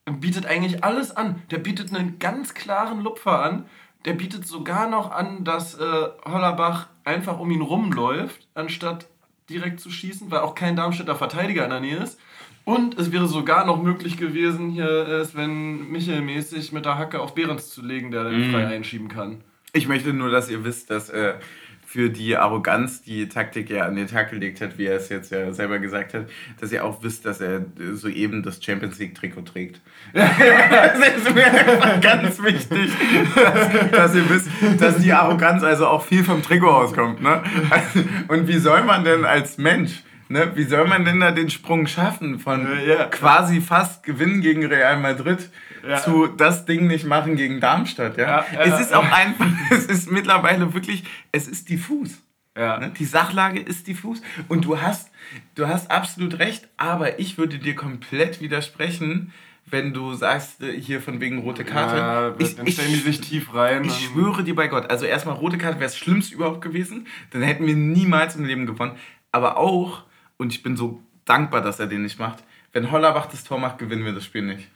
und 0.05 0.21
bietet 0.21 0.45
eigentlich 0.45 0.83
alles 0.83 1.15
an. 1.15 1.41
Der 1.51 1.59
bietet 1.59 1.93
einen 1.93 2.19
ganz 2.19 2.53
klaren 2.53 3.01
Lupfer 3.01 3.43
an. 3.43 3.65
Der 4.05 4.13
bietet 4.13 4.47
sogar 4.47 4.89
noch 4.89 5.11
an, 5.11 5.43
dass 5.43 5.75
äh, 5.75 6.07
Hollerbach 6.25 6.87
einfach 7.03 7.39
um 7.39 7.51
ihn 7.51 7.61
rumläuft, 7.61 8.47
anstatt 8.53 9.07
direkt 9.49 9.79
zu 9.79 9.89
schießen, 9.89 10.31
weil 10.31 10.39
auch 10.39 10.55
kein 10.55 10.75
Darmstädter 10.75 11.15
Verteidiger 11.15 11.63
in 11.63 11.69
der 11.69 11.79
Nähe 11.79 11.97
ist. 11.97 12.19
Und 12.65 12.97
es 12.97 13.11
wäre 13.11 13.27
sogar 13.27 13.65
noch 13.65 13.81
möglich 13.81 14.17
gewesen, 14.17 14.69
hier 14.69 15.07
äh, 15.07 15.25
Sven 15.25 15.91
Michel 15.91 16.21
mäßig 16.21 16.71
mit 16.71 16.85
der 16.85 16.97
Hacke 16.97 17.19
auf 17.19 17.35
Behrens 17.35 17.69
zu 17.69 17.83
legen, 17.83 18.11
der 18.11 18.29
den 18.29 18.51
frei 18.51 18.67
einschieben 18.67 19.09
kann. 19.09 19.43
Ich 19.73 19.87
möchte 19.87 20.13
nur, 20.13 20.29
dass 20.29 20.49
ihr 20.49 20.63
wisst, 20.63 20.89
dass 20.89 21.09
äh, 21.09 21.35
für 21.89 22.11
die 22.11 22.37
Arroganz 22.37 23.01
die 23.01 23.27
Taktik 23.27 23.71
ja 23.71 23.85
an 23.85 23.95
den 23.95 24.05
Tag 24.05 24.29
gelegt 24.29 24.61
hat, 24.61 24.77
wie 24.77 24.85
er 24.85 24.97
es 24.97 25.09
jetzt 25.09 25.31
ja 25.31 25.51
selber 25.53 25.79
gesagt 25.79 26.13
hat, 26.13 26.27
dass 26.61 26.71
ihr 26.71 26.85
auch 26.85 27.01
wisst, 27.01 27.25
dass 27.25 27.41
er 27.41 27.65
soeben 27.93 28.43
das 28.43 28.63
Champions 28.63 28.99
League 28.99 29.15
Trikot 29.15 29.41
trägt. 29.41 29.81
das 30.13 31.17
ist 31.17 31.33
mir 31.33 31.47
einfach 31.47 31.99
ganz 31.99 32.43
wichtig, 32.43 32.91
dass, 33.33 33.89
dass 33.89 34.15
ihr 34.15 34.29
wisst, 34.29 34.49
dass 34.79 34.99
die 34.99 35.11
Arroganz 35.11 35.63
also 35.63 35.87
auch 35.87 36.05
viel 36.05 36.23
vom 36.23 36.43
Trikot 36.43 36.69
auskommt. 36.69 37.23
Ne? 37.23 37.41
Und 38.27 38.47
wie 38.47 38.59
soll 38.59 38.83
man 38.83 39.03
denn 39.03 39.25
als 39.25 39.57
Mensch 39.57 40.03
Ne, 40.31 40.51
wie 40.53 40.65
soll 40.65 40.85
man 40.85 41.05
denn 41.05 41.19
da 41.19 41.31
den 41.31 41.49
Sprung 41.49 41.87
schaffen 41.87 42.37
von 42.37 42.67
ja. 42.87 43.05
quasi 43.05 43.61
fast 43.61 44.03
Gewinn 44.03 44.41
gegen 44.41 44.63
Real 44.63 44.99
Madrid 44.99 45.49
Ja. 45.87 45.97
zu 45.97 46.27
das 46.27 46.65
Ding 46.65 46.87
nicht 46.87 47.05
machen 47.05 47.35
gegen 47.35 47.59
Darmstadt? 47.59 48.17
Ja? 48.17 48.45
Ja, 48.53 48.61
es 48.61 48.79
ist 48.79 48.93
auch 48.93 49.11
einfach, 49.11 49.47
es 49.71 49.85
ist 49.85 50.11
mittlerweile 50.11 50.73
wirklich, 50.73 51.03
es 51.31 51.47
ist 51.47 51.69
diffus. 51.69 52.21
Ja. 52.57 52.79
Ne? 52.79 52.91
Die 52.97 53.05
Sachlage 53.05 53.59
ist 53.59 53.87
diffus 53.87 54.21
und 54.47 54.65
du 54.65 54.81
hast, 54.81 55.11
du 55.55 55.67
hast 55.67 55.89
absolut 55.91 56.39
recht, 56.39 56.67
aber 56.77 57.19
ich 57.19 57.37
würde 57.37 57.57
dir 57.57 57.75
komplett 57.75 58.41
widersprechen, 58.41 59.31
wenn 59.65 59.93
du 59.93 60.13
sagst, 60.13 60.61
äh, 60.61 60.79
hier 60.79 61.01
von 61.01 61.21
wegen 61.21 61.39
rote 61.39 61.63
Karte. 61.63 61.97
Ja, 61.97 62.35
ich, 62.39 62.55
dann 62.55 62.67
ich, 62.67 62.73
stellen 62.73 62.91
die 62.91 62.99
sich 62.99 63.21
tief 63.21 63.53
rein. 63.53 63.85
ich 63.85 64.05
schwöre 64.05 64.43
dir 64.43 64.55
bei 64.55 64.67
Gott, 64.67 64.89
also 64.89 65.05
erstmal 65.05 65.35
rote 65.35 65.57
Karte 65.57 65.75
wäre 65.79 65.85
das 65.85 65.97
Schlimmste 65.97 66.35
überhaupt 66.35 66.61
gewesen, 66.61 67.07
dann 67.31 67.41
hätten 67.41 67.65
wir 67.65 67.75
niemals 67.75 68.35
im 68.35 68.45
Leben 68.45 68.65
gewonnen. 68.65 68.95
Aber 69.31 69.57
auch, 69.57 70.03
und 70.37 70.51
ich 70.51 70.63
bin 70.63 70.75
so 70.75 71.01
dankbar, 71.25 71.61
dass 71.61 71.79
er 71.79 71.87
den 71.87 72.01
nicht 72.01 72.19
macht, 72.19 72.43
wenn 72.73 72.91
Hollerbach 72.91 73.27
das 73.27 73.43
Tor 73.43 73.59
macht, 73.59 73.77
gewinnen 73.77 74.05
wir 74.05 74.13
das 74.13 74.25
Spiel 74.25 74.41
nicht. 74.41 74.67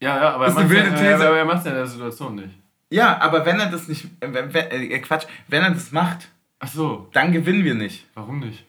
Ja, 0.00 0.16
ja, 0.16 0.34
aber 0.34 0.46
Das 0.46 0.54
ist 0.54 0.58
er 0.58 0.64
eine 0.64 0.70
wilde 0.70 0.90
These. 0.94 1.14
aber 1.28 1.36
er 1.38 1.44
macht 1.44 1.64
ja 1.64 1.70
in 1.72 1.76
der 1.76 1.86
Situation 1.86 2.34
nicht. 2.36 2.54
Ja, 2.90 3.18
aber 3.20 3.44
wenn 3.46 3.60
er 3.60 3.70
das 3.70 3.86
nicht, 3.86 4.06
wenn, 4.20 4.34
wenn, 4.34 4.70
äh, 4.70 4.98
Quatsch, 5.00 5.26
wenn 5.48 5.62
er 5.62 5.70
das 5.70 5.92
macht, 5.92 6.28
Ach 6.58 6.68
so, 6.68 7.08
dann 7.12 7.32
gewinnen 7.32 7.64
wir 7.64 7.74
nicht. 7.74 8.06
warum 8.14 8.40
nicht? 8.40 8.64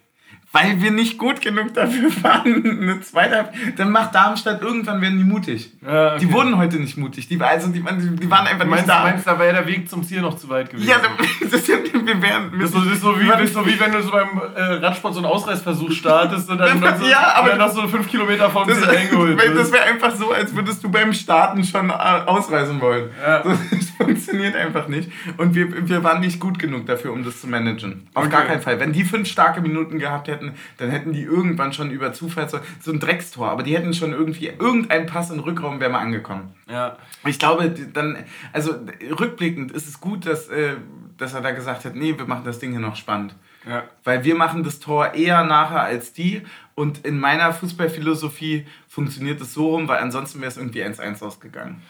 Weil 0.53 0.81
wir 0.81 0.91
nicht 0.91 1.17
gut 1.17 1.39
genug 1.41 1.73
dafür 1.73 2.09
waren. 2.23 2.65
Eine 2.81 2.99
zweite 3.01 3.49
Dann 3.77 3.89
macht 3.91 4.13
Darmstadt 4.13 4.61
irgendwann 4.61 4.99
werden 5.01 5.17
die 5.17 5.23
mutig. 5.23 5.71
Ja, 5.81 6.07
okay. 6.15 6.17
Die 6.19 6.31
wurden 6.33 6.57
heute 6.57 6.77
nicht 6.77 6.97
mutig. 6.97 7.27
Die, 7.29 7.39
also 7.41 7.69
die, 7.69 7.83
waren- 7.85 8.17
die 8.17 8.29
waren 8.29 8.47
einfach 8.47 8.65
Du 8.65 8.69
meinst, 8.69 8.85
nicht 8.87 8.97
da. 8.97 9.03
meinst, 9.03 9.25
da 9.27 9.39
wäre 9.39 9.53
der 9.53 9.67
Weg 9.67 9.89
zum 9.89 10.03
Ziel 10.03 10.21
noch 10.21 10.35
zu 10.35 10.49
weit 10.49 10.69
gewesen. 10.69 10.89
ja, 10.89 10.97
das 11.41 11.53
ist 11.53 11.67
ja, 11.69 11.75
wir 11.93 12.21
wären. 12.21 12.51
Das 12.59 12.69
ist, 12.69 12.73
so, 12.75 12.79
das, 12.83 12.93
ist 12.93 13.01
so 13.01 13.19
wie, 13.19 13.27
das 13.27 13.41
ist 13.41 13.53
so 13.53 13.65
wie 13.65 13.79
wenn 13.79 13.91
du 13.93 14.01
so 14.03 14.11
beim 14.11 14.27
äh, 14.55 14.61
Radsport 14.85 15.13
so 15.13 15.19
einen 15.21 15.27
Ausreißversuch 15.29 15.91
startest 15.93 16.49
und 16.49 16.57
dann, 16.57 16.81
dann 16.81 16.99
so, 16.99 17.05
Ja, 17.07 17.33
aber- 17.35 17.49
dann 17.51 17.59
noch 17.59 17.71
so 17.71 17.87
fünf 17.87 18.09
Kilometer 18.09 18.49
vom 18.49 18.67
Ziel 18.69 18.89
eingeholt 18.89 19.39
das 19.55 19.71
wäre 19.71 19.83
einfach 19.85 20.13
so, 20.15 20.31
als 20.31 20.53
würdest 20.55 20.83
du 20.83 20.89
beim 20.89 21.13
Starten 21.13 21.63
schon 21.63 21.89
äh, 21.89 21.93
ausreisen 21.93 22.81
wollen. 22.81 23.09
Ja. 23.25 23.39
Das 23.39 23.89
funktioniert 23.97 24.55
einfach 24.55 24.87
nicht. 24.87 25.09
Und 25.37 25.55
wir, 25.55 25.87
wir 25.87 26.03
waren 26.03 26.19
nicht 26.19 26.39
gut 26.39 26.59
genug 26.59 26.85
dafür, 26.87 27.13
um 27.13 27.23
das 27.23 27.39
zu 27.41 27.47
managen. 27.47 28.07
Auf 28.13 28.21
Okay. 28.25 28.31
gar 28.31 28.41
keinen 28.45 28.61
Fall. 28.61 28.79
Wenn 28.79 28.91
die 28.93 29.03
fünf 29.03 29.27
starke 29.27 29.61
Minuten 29.61 29.97
gehabt 29.99 30.27
hätten, 30.27 30.40
dann 30.77 30.89
hätten 30.89 31.13
die 31.13 31.23
irgendwann 31.23 31.73
schon 31.73 31.91
über 31.91 32.13
Zufall 32.13 32.49
so, 32.49 32.59
so 32.79 32.91
ein 32.91 32.99
Dreckstor, 32.99 33.49
aber 33.49 33.63
die 33.63 33.75
hätten 33.75 33.93
schon 33.93 34.11
irgendwie 34.11 34.47
irgendeinen 34.47 35.05
Pass 35.05 35.29
in 35.29 35.37
den 35.37 35.43
Rückraum 35.43 35.79
wäre 35.79 35.91
mal 35.91 35.99
angekommen. 35.99 36.53
Ja. 36.69 36.97
Ich 37.25 37.39
glaube, 37.39 37.69
dann, 37.69 38.17
also 38.53 38.75
rückblickend 39.19 39.71
ist 39.71 39.87
es 39.87 39.99
gut, 39.99 40.25
dass, 40.25 40.47
äh, 40.49 40.75
dass 41.17 41.33
er 41.33 41.41
da 41.41 41.51
gesagt 41.51 41.85
hat, 41.85 41.95
nee, 41.95 42.17
wir 42.17 42.25
machen 42.25 42.43
das 42.45 42.59
Ding 42.59 42.71
hier 42.71 42.79
noch 42.79 42.95
spannend. 42.95 43.35
Ja. 43.67 43.83
Weil 44.03 44.23
wir 44.23 44.35
machen 44.35 44.63
das 44.63 44.79
Tor 44.79 45.13
eher 45.13 45.43
nachher 45.43 45.81
als 45.81 46.13
die. 46.13 46.41
Und 46.73 47.05
in 47.05 47.19
meiner 47.19 47.53
Fußballphilosophie 47.53 48.65
funktioniert 48.87 49.39
es 49.41 49.53
so 49.53 49.69
rum, 49.69 49.87
weil 49.87 49.99
ansonsten 49.99 50.39
wäre 50.39 50.49
es 50.49 50.57
irgendwie 50.57 50.83
1-1 50.83 51.23
ausgegangen. 51.23 51.81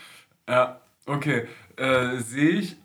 Ja, 0.49 0.81
okay. 1.05 1.47
Äh, 1.77 2.17
Sehe 2.17 2.49
ich 2.49 2.75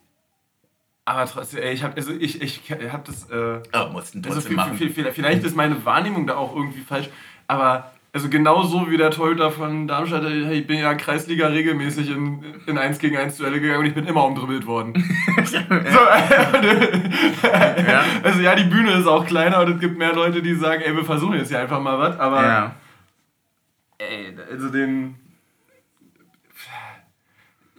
Aber 1.09 1.25
trotzdem, 1.25 1.63
ey, 1.63 1.73
ich 1.73 1.85
habe 1.85 1.97
also 1.97 2.13
ich, 2.13 2.43
ich 2.43 2.61
hab 2.93 3.05
das. 3.05 3.31
Äh, 3.31 3.61
oh, 3.73 3.93
mussten 3.93 4.25
also 4.27 4.41
viel, 4.41 4.59
viel, 4.77 4.91
viel, 4.91 5.13
vielleicht 5.13 5.45
ist 5.45 5.57
meine 5.57 5.85
Wahrnehmung 5.85 6.27
da 6.27 6.35
auch 6.37 6.55
irgendwie 6.55 6.81
falsch, 6.81 7.09
aber 7.47 7.93
also 8.13 8.29
genauso 8.29 8.91
wie 8.91 8.97
der 8.97 9.13
Torhüter 9.13 9.53
von 9.53 9.87
Darmstadt, 9.87 10.25
ich 10.25 10.67
bin 10.67 10.81
ja 10.81 10.95
Kreisliga 10.95 11.47
regelmäßig 11.47 12.11
in, 12.11 12.43
in 12.67 12.77
1 12.77 12.99
gegen 12.99 13.17
1 13.17 13.37
Duelle 13.37 13.61
gegangen 13.61 13.81
und 13.81 13.87
ich 13.87 13.95
bin 13.95 14.07
immer 14.07 14.25
umdribbelt 14.25 14.67
worden. 14.67 14.95
so, 15.45 15.59
ja. 17.47 18.05
Also 18.25 18.41
ja, 18.41 18.57
die 18.57 18.65
Bühne 18.65 18.93
ist 18.93 19.07
auch 19.07 19.27
kleiner 19.27 19.61
und 19.61 19.75
es 19.75 19.81
gibt 19.81 19.99
mehr 19.99 20.13
Leute, 20.13 20.43
die 20.43 20.55
sagen, 20.55 20.83
ey, 20.83 20.97
wir 20.97 21.05
versuchen 21.05 21.35
jetzt 21.35 21.51
hier 21.51 21.61
einfach 21.61 21.81
mal 21.81 21.99
was, 21.99 22.19
aber 22.19 22.43
ja. 22.43 22.75
ey, 23.99 24.35
also 24.51 24.71
den 24.71 25.17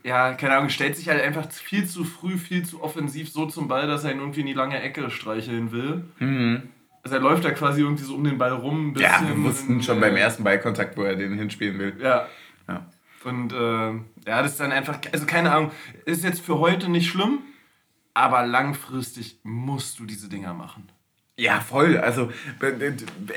ja, 0.08 0.34
keine 0.36 0.56
Ahnung, 0.56 0.70
stellt 0.70 0.96
sich 0.96 1.10
halt 1.10 1.22
einfach 1.22 1.52
viel 1.52 1.86
zu 1.86 2.06
früh, 2.06 2.38
viel 2.38 2.64
zu 2.64 2.82
offensiv 2.82 3.30
so 3.30 3.46
zum 3.46 3.68
Ball, 3.68 3.88
dass 3.88 4.06
er 4.06 4.12
ihn 4.12 4.20
irgendwie 4.20 4.40
in 4.40 4.46
die 4.48 4.54
lange 4.54 4.82
Ecke 4.82 5.12
streicheln 5.12 5.74
will. 5.74 6.06
Mhm. 6.20 6.70
Also 7.04 7.18
er 7.18 7.22
läuft 7.22 7.44
da 7.44 7.52
quasi 7.52 7.82
irgendwie 7.82 8.06
so 8.06 8.16
um 8.16 8.24
den 8.24 8.38
Ball 8.38 8.54
rum. 8.54 8.96
Ja, 8.98 9.22
wir 9.28 9.44
wussten 9.44 9.84
schon 9.84 10.00
beim 10.00 10.16
ersten 10.16 10.46
Ballkontakt, 10.46 10.96
wo 10.96 11.04
er 11.04 11.18
den 11.18 11.34
hinspielen 11.34 11.78
will. 11.78 11.98
Ja. 12.02 12.26
ja. 12.70 12.86
Und 13.26 13.52
äh, 13.52 13.92
ja, 14.30 14.42
das 14.42 14.52
ist 14.52 14.60
dann 14.62 14.72
einfach, 14.72 15.00
also 15.12 15.26
keine 15.26 15.52
Ahnung, 15.52 15.72
ist 16.06 16.24
jetzt 16.24 16.40
für 16.40 16.58
heute 16.60 16.90
nicht 16.90 17.10
schlimm, 17.10 17.40
aber 18.14 18.46
langfristig 18.46 19.42
musst 19.44 20.00
du 20.00 20.06
diese 20.06 20.30
Dinger 20.30 20.54
machen. 20.54 20.88
Ja, 21.40 21.60
voll. 21.60 21.98
Also, 21.98 22.32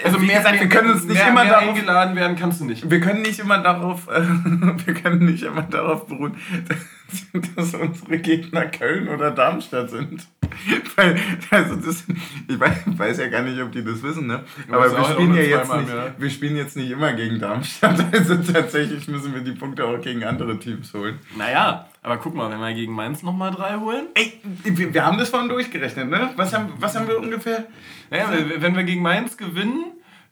also 0.03 0.23
wie 0.23 0.27
mehr, 0.27 0.39
gesagt, 0.39 0.59
wir 0.59 0.69
können 0.71 0.91
uns 0.91 1.05
nicht 1.05 1.15
mehr, 1.15 1.29
immer 1.29 1.45
mehr 1.45 1.53
darauf 1.53 1.69
eingeladen 1.69 2.17
werden, 2.17 2.35
kannst 2.35 2.61
du 2.61 2.65
nicht. 2.65 2.91
Wir 2.91 2.99
können 2.99 3.21
nicht 3.21 3.39
immer 3.41 3.59
darauf, 3.59 4.09
äh, 4.09 4.23
wir 4.87 4.95
können 4.95 5.27
nicht 5.27 5.43
immer 5.43 5.63
darauf 5.63 6.07
beruhen, 6.07 6.35
dass, 6.67 7.53
dass 7.57 7.75
unsere 7.75 8.19
Gegner 8.19 8.67
Köln 8.67 9.07
oder 9.09 9.31
Darmstadt 9.33 9.91
sind. 9.91 10.27
Weil, 10.97 11.19
also 11.51 11.77
das, 11.77 12.05
ich 12.49 12.59
weiß, 12.59 12.77
weiß, 12.87 13.19
ja 13.19 13.29
gar 13.29 13.43
nicht, 13.43 13.61
ob 13.61 13.71
die 13.71 13.85
das 13.85 14.03
wissen, 14.03 14.27
ne? 14.27 14.45
Aber 14.71 14.91
wir 14.91 15.05
spielen 15.05 15.35
ja 15.35 15.43
jetzt 15.43 15.73
nicht, 15.75 15.89
mehr. 15.89 16.15
wir 16.17 16.31
spielen 16.31 16.57
jetzt 16.57 16.77
nicht 16.77 16.91
immer 16.91 17.13
gegen 17.13 17.39
Darmstadt. 17.39 18.03
Also 18.13 18.37
tatsächlich 18.37 19.09
müssen 19.09 19.35
wir 19.35 19.43
die 19.43 19.53
Punkte 19.53 19.85
auch 19.85 20.01
gegen 20.01 20.25
andere 20.25 20.59
Teams 20.59 20.95
holen. 20.95 21.19
Naja, 21.37 21.87
aber 22.03 22.17
guck 22.17 22.35
mal, 22.35 22.51
wenn 22.51 22.61
wir 22.61 22.73
gegen 22.73 22.93
Mainz 22.93 23.23
nochmal 23.23 23.51
drei 23.51 23.77
holen. 23.77 24.07
Ey, 24.15 24.41
wir, 24.65 24.95
wir 24.95 25.05
haben 25.05 25.19
das 25.19 25.29
vorhin 25.29 25.49
durchgerechnet, 25.49 26.09
ne? 26.09 26.31
Was 26.37 26.55
haben, 26.55 26.73
was 26.79 26.97
haben 26.97 27.09
wir 27.09 27.19
ungefähr? 27.19 27.67
Naja, 28.11 28.29
wenn 28.57 28.75
wir 28.75 28.85
gegen 28.85 29.03
Mainz 29.03 29.37
gewinnen, 29.37 29.85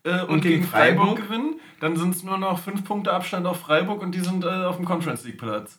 äh, 0.04 0.22
und, 0.22 0.28
und, 0.28 0.40
gegen, 0.40 0.56
gegen 0.56 0.64
Freiburg, 0.64 1.08
Freiburg, 1.08 1.28
gewinnen, 1.28 1.60
dann 1.80 1.96
sind 1.96 2.14
es 2.14 2.22
nur 2.22 2.38
noch 2.38 2.58
fünf 2.58 2.84
Punkte 2.84 3.12
Abstand 3.12 3.46
auf 3.46 3.60
Freiburg 3.60 4.02
und 4.02 4.14
die 4.14 4.20
sind 4.20 4.44
äh, 4.44 4.48
auf 4.48 4.76
dem 4.76 4.84
Conference 4.84 5.24
League 5.24 5.38
Platz. 5.38 5.78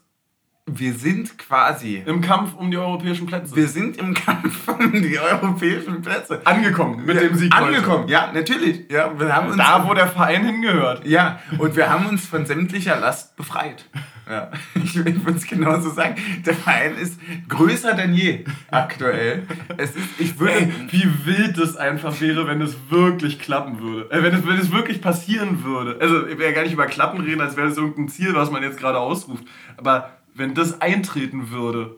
Wir 0.72 0.94
sind 0.94 1.40
quasi. 1.40 2.04
Im 2.06 2.22
Kampf 2.22 2.54
um 2.56 2.70
die 2.70 2.78
europäischen 2.78 3.26
Plätze. 3.26 3.56
Wir 3.56 3.68
sind 3.68 3.98
im 3.98 4.14
Kampf 4.14 4.68
um 4.68 4.92
die 4.92 5.18
europäischen 5.18 6.02
Plätze. 6.04 6.42
Angekommen 6.46 7.06
mit 7.06 7.16
ja, 7.16 7.24
dem 7.24 7.36
Sieg. 7.36 7.52
Angekommen, 7.56 8.04
heute. 8.04 8.12
ja, 8.12 8.32
natürlich. 8.32 8.92
Ja, 8.92 9.20
wir 9.20 9.36
haben 9.36 9.48
uns 9.48 9.58
da, 9.58 9.88
wo 9.88 9.96
der 9.96 10.08
Verein 10.08 10.46
hingehört. 10.46 11.08
Ja, 11.08 11.40
und 11.58 11.76
wir 11.76 11.90
haben 11.90 12.06
uns 12.06 12.28
von 12.28 12.46
sämtlicher 12.46 13.00
Last 13.00 13.36
befreit. 13.36 13.86
Ja, 14.30 14.52
ich, 14.76 14.96
ich 14.96 15.26
würde 15.26 15.38
es 15.38 15.48
genauso 15.48 15.90
sagen. 15.90 16.16
Der 16.46 16.54
Verein 16.54 16.96
ist 16.96 17.20
größer 17.48 17.96
denn 17.96 18.14
je 18.14 18.46
aktuell. 18.70 19.48
Es 19.78 19.96
ist, 19.96 20.08
ich 20.20 20.40
würde, 20.40 20.54
Ey, 20.54 20.72
wie 20.92 21.26
wild 21.26 21.58
es 21.58 21.76
einfach 21.76 22.22
wäre, 22.22 22.46
wenn 22.46 22.62
es 22.62 22.78
wirklich 22.90 23.40
klappen 23.40 23.80
würde. 23.80 24.12
Äh, 24.12 24.22
wenn, 24.22 24.36
es, 24.36 24.46
wenn 24.46 24.60
es 24.60 24.72
wirklich 24.72 25.02
passieren 25.02 25.64
würde. 25.64 25.98
Also, 26.00 26.28
ich 26.28 26.38
will 26.38 26.46
ja 26.46 26.52
gar 26.52 26.62
nicht 26.62 26.74
über 26.74 26.86
Klappen 26.86 27.22
reden, 27.22 27.42
als 27.42 27.58
wäre 27.58 27.68
das 27.68 27.78
irgendein 27.78 28.08
Ziel, 28.08 28.36
was 28.36 28.52
man 28.52 28.62
jetzt 28.62 28.78
gerade 28.78 29.00
ausruft. 29.00 29.44
Aber 29.78 30.12
wenn 30.36 30.54
das 30.54 30.80
eintreten 30.80 31.50
würde. 31.50 31.96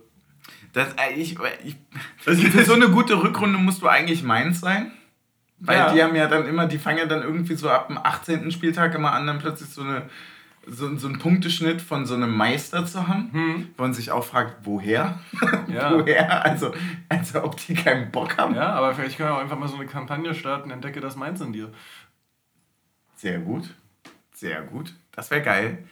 Das, 0.71 0.87
äh, 0.93 1.13
ich, 1.15 1.37
ich, 1.65 1.75
also 2.25 2.41
für 2.47 2.63
so 2.63 2.73
eine 2.73 2.89
gute 2.89 3.21
Rückrunde 3.21 3.59
musst 3.59 3.81
du 3.81 3.87
eigentlich 3.87 4.23
Mainz 4.23 4.61
sein. 4.61 4.93
Weil 5.63 5.77
ja. 5.77 5.93
die 5.93 6.01
haben 6.01 6.15
ja 6.15 6.27
dann 6.27 6.47
immer, 6.47 6.65
die 6.65 6.79
fangen 6.79 6.97
ja 6.97 7.05
dann 7.05 7.21
irgendwie 7.21 7.55
so 7.55 7.69
ab 7.69 7.87
dem 7.87 7.97
18. 7.97 8.49
Spieltag 8.51 8.95
immer 8.95 9.11
an, 9.11 9.27
dann 9.27 9.37
plötzlich 9.37 9.69
so, 9.69 9.83
eine, 9.83 10.09
so, 10.67 10.95
so 10.97 11.07
einen 11.07 11.19
Punkteschnitt 11.19 11.81
von 11.81 12.05
so 12.05 12.13
einem 12.13 12.35
Meister 12.35 12.85
zu 12.85 13.07
haben, 13.07 13.31
hm. 13.31 13.67
wo 13.77 13.83
man 13.83 13.93
sich 13.93 14.11
auch 14.11 14.23
fragt, 14.23 14.65
woher? 14.65 15.19
Ja. 15.67 15.93
woher? 15.93 16.45
Also, 16.45 16.73
also 17.07 17.43
ob 17.43 17.55
die 17.57 17.73
keinen 17.73 18.11
Bock 18.11 18.37
haben. 18.37 18.55
Ja, 18.55 18.73
aber 18.73 18.93
vielleicht 18.93 19.17
können 19.17 19.29
wir 19.29 19.35
auch 19.35 19.41
einfach 19.41 19.57
mal 19.57 19.67
so 19.67 19.75
eine 19.75 19.85
Kampagne 19.85 20.33
starten, 20.35 20.69
entdecke 20.69 20.99
das 20.99 21.15
Mainz 21.15 21.39
in 21.41 21.53
dir. 21.53 21.71
Sehr 23.15 23.39
gut. 23.39 23.73
Sehr 24.33 24.61
gut. 24.63 24.93
Das 25.11 25.31
wäre 25.31 25.41
geil. 25.41 25.87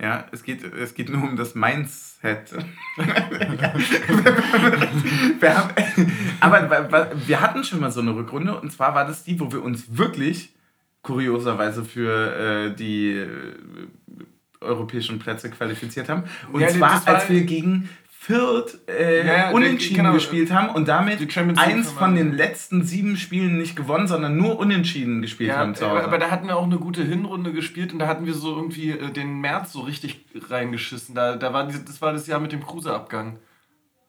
Ja, 0.00 0.26
es 0.32 0.42
geht, 0.42 0.62
es 0.62 0.94
geht 0.94 1.08
nur 1.08 1.22
um 1.22 1.36
das 1.36 1.54
Mindset. 1.54 2.52
wir 5.40 5.56
haben, 5.56 5.72
aber 6.40 7.12
wir 7.26 7.40
hatten 7.40 7.64
schon 7.64 7.80
mal 7.80 7.92
so 7.92 8.00
eine 8.00 8.14
Rückrunde 8.14 8.60
und 8.60 8.70
zwar 8.72 8.94
war 8.94 9.06
das 9.06 9.24
die, 9.24 9.38
wo 9.38 9.52
wir 9.52 9.62
uns 9.62 9.96
wirklich 9.96 10.54
kurioserweise 11.04 11.84
für 11.84 12.70
äh, 12.70 12.74
die 12.74 13.10
äh, 13.12 13.28
europäischen 14.60 15.20
Plätze 15.20 15.50
qualifiziert 15.50 16.08
haben. 16.08 16.24
Und 16.52 16.62
ja, 16.62 16.68
zwar, 16.68 17.06
als 17.06 17.28
wir 17.28 17.42
gegen 17.42 17.88
Fürth 18.08 18.78
äh, 18.88 19.26
ja, 19.26 19.50
unentschieden 19.50 19.98
genau, 19.98 20.14
gespielt 20.14 20.50
haben 20.50 20.70
und 20.70 20.88
damit 20.88 21.20
eins 21.58 21.90
von 21.90 22.14
den 22.14 22.32
letzten 22.32 22.82
sieben 22.82 23.18
Spielen 23.18 23.58
nicht 23.58 23.76
gewonnen, 23.76 24.08
sondern 24.08 24.38
nur 24.38 24.58
unentschieden 24.58 25.20
gespielt 25.20 25.50
ja, 25.50 25.58
haben 25.58 25.74
zu 25.74 25.86
Hause. 25.86 26.04
Aber 26.04 26.16
da 26.16 26.30
hatten 26.30 26.46
wir 26.46 26.56
auch 26.56 26.64
eine 26.64 26.78
gute 26.78 27.04
Hinrunde 27.04 27.52
gespielt 27.52 27.92
und 27.92 27.98
da 27.98 28.06
hatten 28.06 28.24
wir 28.24 28.32
so 28.32 28.56
irgendwie 28.56 28.92
äh, 28.92 29.10
den 29.10 29.40
März 29.42 29.72
so 29.72 29.82
richtig 29.82 30.24
reingeschissen. 30.48 31.14
Da, 31.14 31.36
da 31.36 31.52
war 31.52 31.66
das 31.66 32.00
war 32.00 32.14
das 32.14 32.26
Jahr 32.26 32.40
mit 32.40 32.52
dem 32.52 32.64
Kruse-Abgang. 32.64 33.36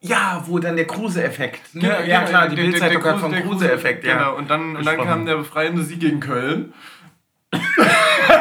Ja, 0.00 0.42
wo 0.46 0.58
dann 0.58 0.76
der 0.76 0.86
Kruse-Effekt. 0.86 1.74
Ne? 1.74 1.88
Ja, 1.88 2.02
ja, 2.02 2.22
klar, 2.22 2.48
die 2.48 2.56
Bildzeitung 2.56 3.02
hat 3.04 3.18
vom 3.18 3.32
Kruse-Effekt. 3.32 4.02
Kruse, 4.02 4.12
ja. 4.12 4.18
Genau, 4.18 4.36
und 4.36 4.50
dann, 4.50 4.76
und 4.76 4.86
dann 4.86 4.96
kam 4.98 5.26
der 5.26 5.36
befreiende 5.36 5.82
Sieg 5.82 6.00
gegen 6.00 6.20
Köln 6.20 6.74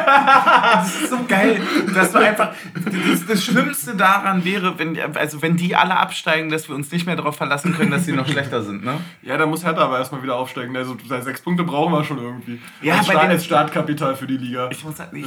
das 0.73 1.01
ist 1.01 1.09
so 1.09 1.25
geil, 1.27 1.61
dass 1.93 2.11
du 2.11 2.19
einfach. 2.19 2.53
Das, 2.73 3.25
das, 3.25 3.43
Schlimmste 3.43 3.95
daran 3.95 4.43
wäre, 4.45 4.77
wenn, 4.79 4.99
also 5.15 5.41
wenn 5.41 5.57
die 5.57 5.75
alle 5.75 5.97
absteigen, 5.97 6.49
dass 6.49 6.67
wir 6.67 6.75
uns 6.75 6.91
nicht 6.91 7.05
mehr 7.05 7.15
darauf 7.15 7.35
verlassen 7.35 7.75
können, 7.75 7.91
dass 7.91 8.05
sie 8.05 8.11
noch 8.11 8.27
schlechter 8.27 8.63
sind, 8.63 8.83
ne? 8.83 8.99
Ja, 9.21 9.37
da 9.37 9.45
muss 9.45 9.63
Hertha 9.63 9.81
aber 9.81 9.97
erstmal 9.97 10.23
wieder 10.23 10.35
aufsteigen. 10.35 10.75
Also 10.75 10.97
sechs 11.21 11.41
Punkte 11.41 11.63
brauchen 11.63 11.93
wir 11.93 12.03
schon 12.03 12.19
irgendwie. 12.19 12.61
Ja, 12.81 12.97
als, 12.97 13.07
bei 13.07 13.13
Start, 13.13 13.29
als 13.29 13.45
Startkapital 13.45 14.15
für 14.15 14.27
die 14.27 14.37
Liga. 14.37 14.69
Ich 14.71 14.83
muss, 14.83 14.95
ich 15.13 15.25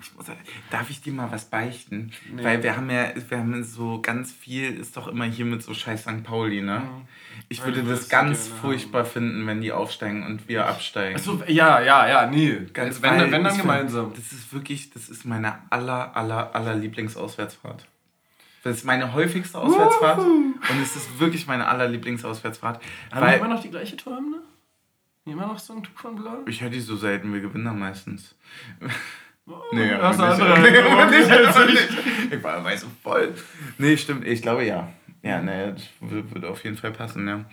ich 0.00 0.14
muss, 0.16 0.26
darf 0.70 0.90
ich 0.90 1.00
dir 1.00 1.12
mal 1.12 1.30
was 1.30 1.44
beichten? 1.46 2.12
Nee. 2.32 2.44
Weil 2.44 2.62
wir 2.62 2.76
haben 2.76 2.90
ja, 2.90 3.12
wir 3.28 3.38
haben 3.38 3.64
so 3.64 4.00
ganz 4.00 4.32
viel, 4.32 4.74
ist 4.74 4.96
doch 4.96 5.08
immer 5.08 5.24
hier 5.24 5.44
mit 5.44 5.62
so 5.62 5.74
scheiß 5.74 6.02
St. 6.02 6.22
Pauli, 6.22 6.62
ne? 6.62 6.80
Mhm. 6.80 7.06
Ich 7.48 7.64
würde 7.64 7.82
das 7.82 8.08
ganz 8.08 8.48
furchtbar 8.48 9.04
haben. 9.04 9.10
finden, 9.10 9.46
wenn 9.46 9.60
die 9.60 9.72
aufsteigen 9.72 10.24
und 10.24 10.48
wir 10.48 10.66
absteigen. 10.66 11.16
Achso, 11.16 11.42
ja, 11.46 11.80
ja, 11.80 12.08
ja, 12.08 12.26
nee. 12.26 12.58
Ganz, 12.72 13.00
wenn, 13.02 13.18
wenn, 13.18 13.32
wenn 13.32 13.44
dann 13.44 13.56
gemeinsam. 13.56 14.12
Das 14.14 14.32
ist 14.32 14.52
wirklich, 14.52 14.90
das 14.90 15.08
ist 15.08 15.24
meine 15.24 15.58
aller, 15.70 16.16
aller, 16.16 16.54
aller 16.54 16.74
Lieblingsauswärtsfahrt. 16.74 17.86
Das 18.64 18.78
ist 18.78 18.84
meine 18.84 19.12
häufigste 19.14 19.58
Auswärtsfahrt 19.58 20.18
und 20.18 20.82
es 20.82 20.96
ist 20.96 21.20
wirklich 21.20 21.46
meine 21.46 21.68
aller 21.68 21.88
Lieblingsauswärtsfahrt. 21.88 22.82
Haben 23.12 23.26
wir 23.26 23.36
immer 23.36 23.48
noch 23.48 23.62
die 23.62 23.70
gleiche 23.70 23.96
Torhymne? 23.96 24.42
Immer 25.24 25.46
noch 25.46 25.58
so 25.58 25.74
ein 25.74 25.82
Tuch 25.82 25.98
von 25.98 26.16
Blau? 26.16 26.38
Ich 26.46 26.60
höre 26.62 26.70
die 26.70 26.80
so 26.80 26.96
selten, 26.96 27.32
wir 27.32 27.40
gewinnen 27.40 27.66
dann 27.66 27.78
meistens. 27.78 28.34
Oh, 29.46 29.52
nee, 29.72 29.84
nicht, 29.84 29.94
andere. 29.94 30.60
Nee, 31.10 31.72
nicht. 31.72 31.88
Ich 32.30 32.42
war 32.42 32.64
weiß 32.64 32.80
so 32.82 32.86
voll. 33.02 33.34
Nee, 33.76 33.96
stimmt, 33.96 34.26
ich 34.26 34.42
glaube 34.42 34.64
ja. 34.64 34.88
Ja, 35.22 35.40
naja, 35.42 35.72
das 35.72 35.84
würde 36.00 36.48
auf 36.48 36.62
jeden 36.64 36.76
Fall 36.76 36.92
passen, 36.92 37.26
ja. 37.26 37.44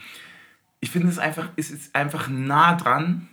Ich 0.79 0.91
finde 0.91 1.09
es 1.09 1.17
einfach, 1.17 1.49
es 1.55 1.71
ist 1.71 1.95
einfach 1.95 2.27
nah 2.29 2.75
dran. 2.75 3.27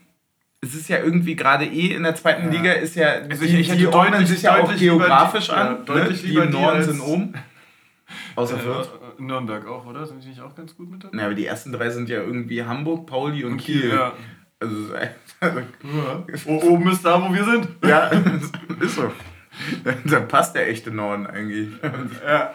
Es 0.61 0.75
ist 0.75 0.89
ja 0.89 0.99
irgendwie 0.99 1.35
gerade 1.35 1.67
eh 1.67 1.95
in 1.95 2.05
der 2.05 2.15
zweiten 2.15 2.47
ja. 2.47 2.59
Liga 2.59 2.73
ist 2.73 2.95
ja, 2.95 3.09
also 3.29 3.45
ich, 3.45 3.55
ich 3.55 3.73
die 3.73 3.87
ordnen 3.87 4.25
sich 4.25 4.43
ja 4.43 4.57
auch 4.59 4.75
geografisch 4.75 5.47
die, 5.47 5.53
an. 5.53 5.67
Ja, 5.67 5.75
deutlich 5.85 6.23
ne? 6.23 6.29
lieber 6.29 6.47
die 6.47 6.47
im 6.47 6.53
Norden 6.53 6.83
sind 6.83 7.01
oben. 7.01 7.35
Außer 8.37 8.59
Fürth. 8.59 8.89
Äh, 9.19 9.23
Nürnberg 9.23 9.67
auch, 9.67 9.87
oder? 9.87 10.07
Sind 10.07 10.23
die 10.23 10.29
nicht 10.29 10.41
auch 10.41 10.55
ganz 10.55 10.77
gut 10.77 10.91
mit 10.91 11.05
dabei? 11.05 11.19
Ja, 11.19 11.25
aber 11.27 11.35
die 11.35 11.47
ersten 11.47 11.73
drei 11.73 11.91
sind 11.91 12.09
ja 12.09 12.19
irgendwie 12.19 12.63
Hamburg, 12.63 13.07
Pauli 13.07 13.45
und, 13.45 13.53
und 13.53 13.59
Kiel. 13.59 13.83
Kiel. 13.83 13.91
Ja. 13.91 14.13
Also, 14.61 14.77
also 15.41 15.59
ja. 15.59 16.25
oben 16.47 16.91
ist 16.91 17.05
da, 17.05 17.21
wo 17.21 17.35
wir 17.35 17.45
sind. 17.45 17.69
Ja, 17.85 18.07
ist 18.81 18.95
so. 18.95 19.11
Dann 20.05 20.29
passt 20.29 20.55
der 20.55 20.69
echte 20.69 20.91
Norden 20.91 21.27
eigentlich. 21.27 21.69
ja. 22.27 22.53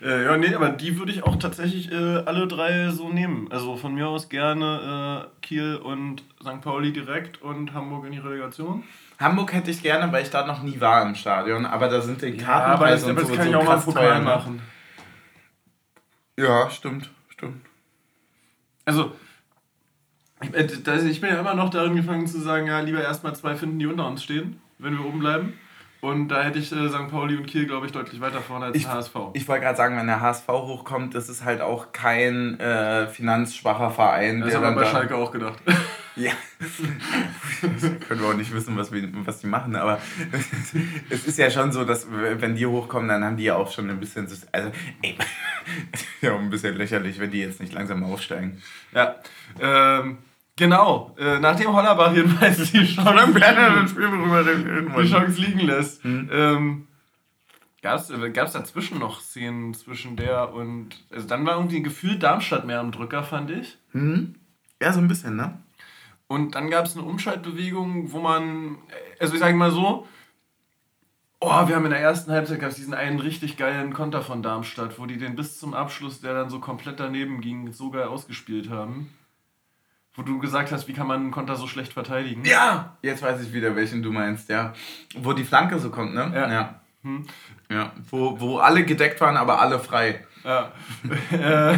Ja, 0.00 0.36
nee, 0.36 0.54
aber 0.54 0.70
die 0.70 0.98
würde 0.98 1.12
ich 1.12 1.22
auch 1.22 1.36
tatsächlich 1.36 1.90
äh, 1.90 2.22
alle 2.24 2.46
drei 2.46 2.90
so 2.90 3.08
nehmen. 3.08 3.48
Also 3.50 3.76
von 3.76 3.94
mir 3.94 4.08
aus 4.08 4.28
gerne 4.28 5.26
äh, 5.26 5.46
Kiel 5.46 5.76
und 5.76 6.22
St. 6.42 6.60
Pauli 6.60 6.92
direkt 6.92 7.40
und 7.42 7.72
Hamburg 7.72 8.06
in 8.06 8.12
die 8.12 8.18
Relegation. 8.18 8.84
Hamburg 9.18 9.52
hätte 9.52 9.70
ich 9.70 9.82
gerne, 9.82 10.12
weil 10.12 10.22
ich 10.22 10.30
da 10.30 10.46
noch 10.46 10.62
nie 10.62 10.80
war 10.80 11.06
im 11.06 11.14
Stadion, 11.14 11.66
aber 11.66 11.88
da 11.88 12.00
sind 12.00 12.20
die 12.20 12.36
Kartenpreise 12.36 13.06
ja, 13.06 13.12
aber 13.12 13.20
das, 13.20 13.30
aber 13.30 13.36
das 13.36 13.36
kann 13.36 13.46
so 13.46 13.50
ich 13.50 13.56
auch 13.56 13.64
mal 13.64 13.80
Pokal 13.80 14.18
ne? 14.18 14.24
machen. 14.24 14.62
Ja, 16.36 16.68
stimmt, 16.68 17.10
stimmt. 17.28 17.64
Also, 18.84 19.12
ich, 20.42 20.52
äh, 20.52 21.08
ich 21.08 21.20
bin 21.20 21.30
ja 21.30 21.40
immer 21.40 21.54
noch 21.54 21.70
darin 21.70 21.94
gefangen 21.94 22.26
zu 22.26 22.40
sagen, 22.40 22.66
ja, 22.66 22.80
lieber 22.80 23.02
erstmal 23.02 23.34
zwei 23.36 23.54
finden, 23.54 23.78
die 23.78 23.86
unter 23.86 24.06
uns 24.06 24.22
stehen, 24.22 24.60
wenn 24.78 24.98
wir 24.98 25.06
oben 25.06 25.20
bleiben. 25.20 25.54
Und 26.04 26.28
da 26.28 26.42
hätte 26.42 26.58
ich 26.58 26.70
äh, 26.70 26.88
St. 26.90 27.08
Pauli 27.10 27.36
und 27.36 27.46
Kiel, 27.46 27.66
glaube 27.66 27.86
ich, 27.86 27.92
deutlich 27.92 28.20
weiter 28.20 28.40
vorne 28.42 28.66
als 28.66 28.76
Ich- 28.76 28.82
der 28.84 28.92
HSV. 28.92 29.14
Ich 29.32 29.48
wollte 29.48 29.62
gerade 29.64 29.76
sagen, 29.76 29.96
wenn 29.96 30.06
der 30.06 30.20
HSV 30.20 30.46
hochkommt, 30.48 31.14
das 31.14 31.28
ist 31.30 31.44
halt 31.44 31.60
auch 31.62 31.92
kein 31.92 32.60
äh, 32.60 33.06
finanzschwacher 33.08 33.90
Verein. 33.90 34.40
das 34.40 34.52
wir 34.52 34.60
dann 34.60 34.74
bei 34.74 34.84
Schalke 34.84 35.16
auch 35.16 35.30
gedacht. 35.32 35.58
Ja. 36.16 36.30
können 38.06 38.20
wir 38.20 38.28
auch 38.28 38.34
nicht 38.34 38.54
wissen, 38.54 38.76
was, 38.76 38.92
wir, 38.92 39.08
was 39.26 39.40
die 39.40 39.48
machen, 39.48 39.74
aber 39.74 39.98
es 41.10 41.26
ist 41.26 41.38
ja 41.38 41.50
schon 41.50 41.72
so, 41.72 41.84
dass 41.84 42.06
wenn 42.08 42.54
die 42.54 42.66
hochkommen, 42.66 43.08
dann 43.08 43.24
haben 43.24 43.36
die 43.36 43.42
ja 43.42 43.56
auch 43.56 43.72
schon 43.72 43.90
ein 43.90 43.98
bisschen, 43.98 44.28
so- 44.28 44.46
also 44.52 44.70
ey, 45.02 45.16
ja, 46.20 46.32
auch 46.34 46.38
ein 46.38 46.50
bisschen 46.50 46.76
lächerlich, 46.76 47.18
wenn 47.18 47.32
die 47.32 47.40
jetzt 47.40 47.60
nicht 47.60 47.72
langsam 47.72 48.04
aufsteigen. 48.04 48.62
ja. 48.92 49.16
Ähm, 49.60 50.18
genau. 50.56 51.14
Äh, 51.18 51.38
nachdem 51.40 51.72
Hollerbach 51.72 52.14
jedenfalls 52.14 52.70
die 52.72 52.84
Chance, 52.94 53.32
die 53.34 55.08
Chance 55.10 55.40
liegen 55.40 55.60
lässt, 55.60 56.04
Mhm. 56.04 56.30
ähm, 56.32 56.88
gab 57.82 57.98
es 58.00 58.52
dazwischen 58.52 58.98
noch 58.98 59.20
Szenen 59.20 59.74
zwischen 59.74 60.16
der 60.16 60.52
und. 60.54 60.90
Also 61.10 61.26
dann 61.28 61.44
war 61.46 61.56
irgendwie 61.56 61.82
gefühlt 61.82 62.22
Darmstadt 62.22 62.66
mehr 62.66 62.80
am 62.80 62.92
Drücker, 62.92 63.22
fand 63.22 63.50
ich. 63.50 63.78
Mhm. 63.92 64.36
Ja, 64.80 64.92
so 64.92 65.00
ein 65.00 65.08
bisschen, 65.08 65.36
ne? 65.36 65.58
Und 66.26 66.54
dann 66.54 66.70
gab 66.70 66.86
es 66.86 66.96
eine 66.96 67.04
Umschaltbewegung, 67.06 68.10
wo 68.12 68.20
man, 68.20 68.78
also 69.20 69.34
ich 69.34 69.40
sage 69.40 69.56
mal 69.56 69.70
so, 69.70 70.06
oh, 71.40 71.68
wir 71.68 71.76
haben 71.76 71.84
in 71.84 71.90
der 71.90 72.00
ersten 72.00 72.32
Halbzeit 72.32 72.60
gab 72.60 72.70
es 72.70 72.76
diesen 72.76 72.94
einen 72.94 73.20
richtig 73.20 73.58
geilen 73.58 73.92
Konter 73.92 74.22
von 74.22 74.42
Darmstadt, 74.42 74.98
wo 74.98 75.04
die 75.04 75.18
den 75.18 75.36
bis 75.36 75.58
zum 75.58 75.74
Abschluss, 75.74 76.22
der 76.22 76.32
dann 76.32 76.48
so 76.48 76.60
komplett 76.60 76.98
daneben 76.98 77.42
ging, 77.42 77.72
so 77.72 77.90
geil 77.90 78.04
ausgespielt 78.08 78.70
haben. 78.70 79.10
Wo 80.16 80.22
du 80.22 80.38
gesagt 80.38 80.70
hast, 80.70 80.86
wie 80.86 80.92
kann 80.92 81.08
man 81.08 81.20
einen 81.20 81.30
Konter 81.32 81.56
so 81.56 81.66
schlecht 81.66 81.92
verteidigen? 81.92 82.44
Ja! 82.44 82.96
Jetzt 83.02 83.22
weiß 83.22 83.42
ich 83.42 83.52
wieder, 83.52 83.74
welchen 83.74 84.02
du 84.02 84.12
meinst, 84.12 84.48
ja. 84.48 84.72
Wo 85.16 85.32
die 85.32 85.44
Flanke 85.44 85.78
so 85.80 85.90
kommt, 85.90 86.14
ne? 86.14 86.30
Ja. 86.32 86.52
Ja. 86.52 86.80
Hm. 87.02 87.26
ja. 87.68 87.92
Wo, 88.10 88.40
wo 88.40 88.58
alle 88.58 88.84
gedeckt 88.84 89.20
waren, 89.20 89.36
aber 89.36 89.60
alle 89.60 89.78
frei. 89.80 90.24
Ja. 90.44 90.72
äh, 91.32 91.72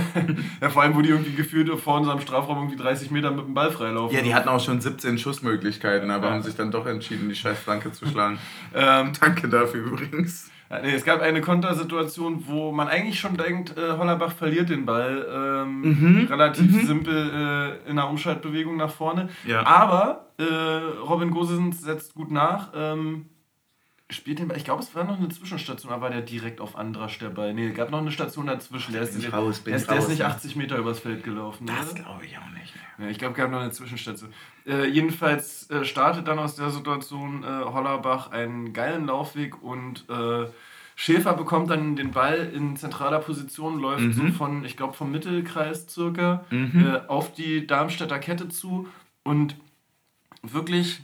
ja, 0.61 0.71
vor 0.71 0.83
allem, 0.83 0.95
wo 0.95 1.01
die 1.01 1.09
irgendwie 1.09 1.35
gefühlt 1.35 1.69
vor 1.81 1.97
unserem 1.97 2.21
Strafraum 2.21 2.59
irgendwie 2.59 2.77
30 2.77 3.11
Meter 3.11 3.31
mit 3.31 3.47
dem 3.47 3.55
Ball 3.55 3.71
freilaufen. 3.71 4.15
Ja, 4.15 4.23
die 4.23 4.35
hatten 4.35 4.49
auch 4.49 4.61
schon 4.61 4.81
17 4.81 5.19
Schussmöglichkeiten, 5.19 6.11
aber 6.11 6.27
Ja. 6.27 6.33
haben 6.35 6.43
sich 6.43 6.57
dann 6.57 6.71
doch 6.71 6.87
entschieden, 6.87 7.29
die 7.29 7.35
scheiß 7.35 7.59
Flanke 7.59 7.91
zu 7.93 8.07
schlagen. 8.07 8.39
Ähm, 8.75 9.13
Danke 9.19 9.49
dafür 9.49 9.85
übrigens. 9.87 10.51
Es 10.69 11.05
gab 11.05 11.21
eine 11.23 11.41
Kontersituation, 11.41 12.45
wo 12.47 12.73
man 12.73 12.89
eigentlich 12.89 13.21
schon 13.21 13.37
denkt, 13.37 13.77
äh, 13.79 13.97
Hollerbach 13.99 14.33
verliert 14.33 14.69
den 14.69 14.85
Ball. 14.85 15.27
Ähm, 15.33 15.81
Mhm, 15.83 16.27
Relativ 16.29 16.87
simpel 16.87 17.79
äh, 17.87 17.89
in 17.91 17.97
der 17.97 18.09
Umschaltbewegung 18.09 18.77
nach 18.77 18.91
vorne. 18.91 19.29
Ja. 19.47 19.65
Aber 19.67 20.27
äh, 20.39 20.45
Robin 21.09 21.31
Gosens 21.31 21.83
setzt 21.83 22.15
gut 22.15 22.31
nach. 22.31 22.73
Ähm, 22.75 23.27
spielt 24.11 24.39
den 24.39 24.49
Ball. 24.49 24.57
Ich 24.57 24.65
glaube, 24.65 24.83
es 24.83 24.95
war 24.95 25.05
noch 25.05 25.19
eine 25.19 25.29
Zwischenstation, 25.29 25.93
aber 25.93 26.03
war 26.03 26.11
der 26.11 26.21
direkt 26.23 26.61
auf 26.61 26.77
Andrasch 26.77 27.19
der 27.19 27.31
Ball. 27.31 27.53
Nee, 27.55 27.71
gab 27.73 27.91
noch 27.91 27.99
eine 27.99 28.13
Station 28.13 28.47
dazwischen. 28.47 28.93
Der 28.93 29.03
ist, 29.03 29.33
raus, 29.33 29.65
der 29.65 29.77
ist, 29.77 29.91
der 29.91 29.99
ist 29.99 30.09
nicht 30.09 30.19
ja. 30.21 30.29
80 30.29 30.55
Meter 30.57 30.77
übers 30.79 31.01
Feld 31.01 31.25
gelaufen. 31.25 31.67
Das 31.67 31.95
glaube 31.95 32.25
ich 32.25 32.39
auch 32.39 32.51
nicht. 32.51 32.73
Ja, 32.99 33.09
ich 33.09 33.19
glaube, 33.19 33.33
es 33.33 33.39
gab 33.39 33.51
noch 33.51 33.61
eine 33.61 33.73
Zwischenstation. 33.73 34.33
Äh, 34.65 34.87
jedenfalls 34.87 35.69
äh, 35.71 35.85
startet 35.85 36.29
dann 36.29 36.39
aus 36.39 36.55
der 36.55 36.71
Situation 36.71 37.43
äh, 37.43 37.47
Hollerbach 37.47 38.31
einen 38.31 38.73
geilen 38.73 39.07
Laufweg 39.07 39.61
und 39.63 40.09
äh, 40.09 40.47
Schäfer 40.99 41.35
bekommt 41.35 41.69
dann 41.71 41.95
den 41.97 42.13
Ball 42.13 42.51
in 42.55 42.77
zentraler 42.77 43.19
Position, 43.19 43.81
läuft 43.81 44.03
Mhm. 44.05 44.13
so 44.13 44.27
von, 44.33 44.65
ich 44.65 44.77
glaube, 44.79 44.95
vom 44.95 45.11
Mittelkreis 45.11 45.87
circa 45.89 46.45
Mhm. 46.51 46.87
äh, 46.87 47.01
auf 47.09 47.33
die 47.35 47.67
Darmstädter 47.67 48.19
Kette 48.19 48.49
zu 48.49 48.89
und 49.25 49.57
wirklich, 50.43 51.03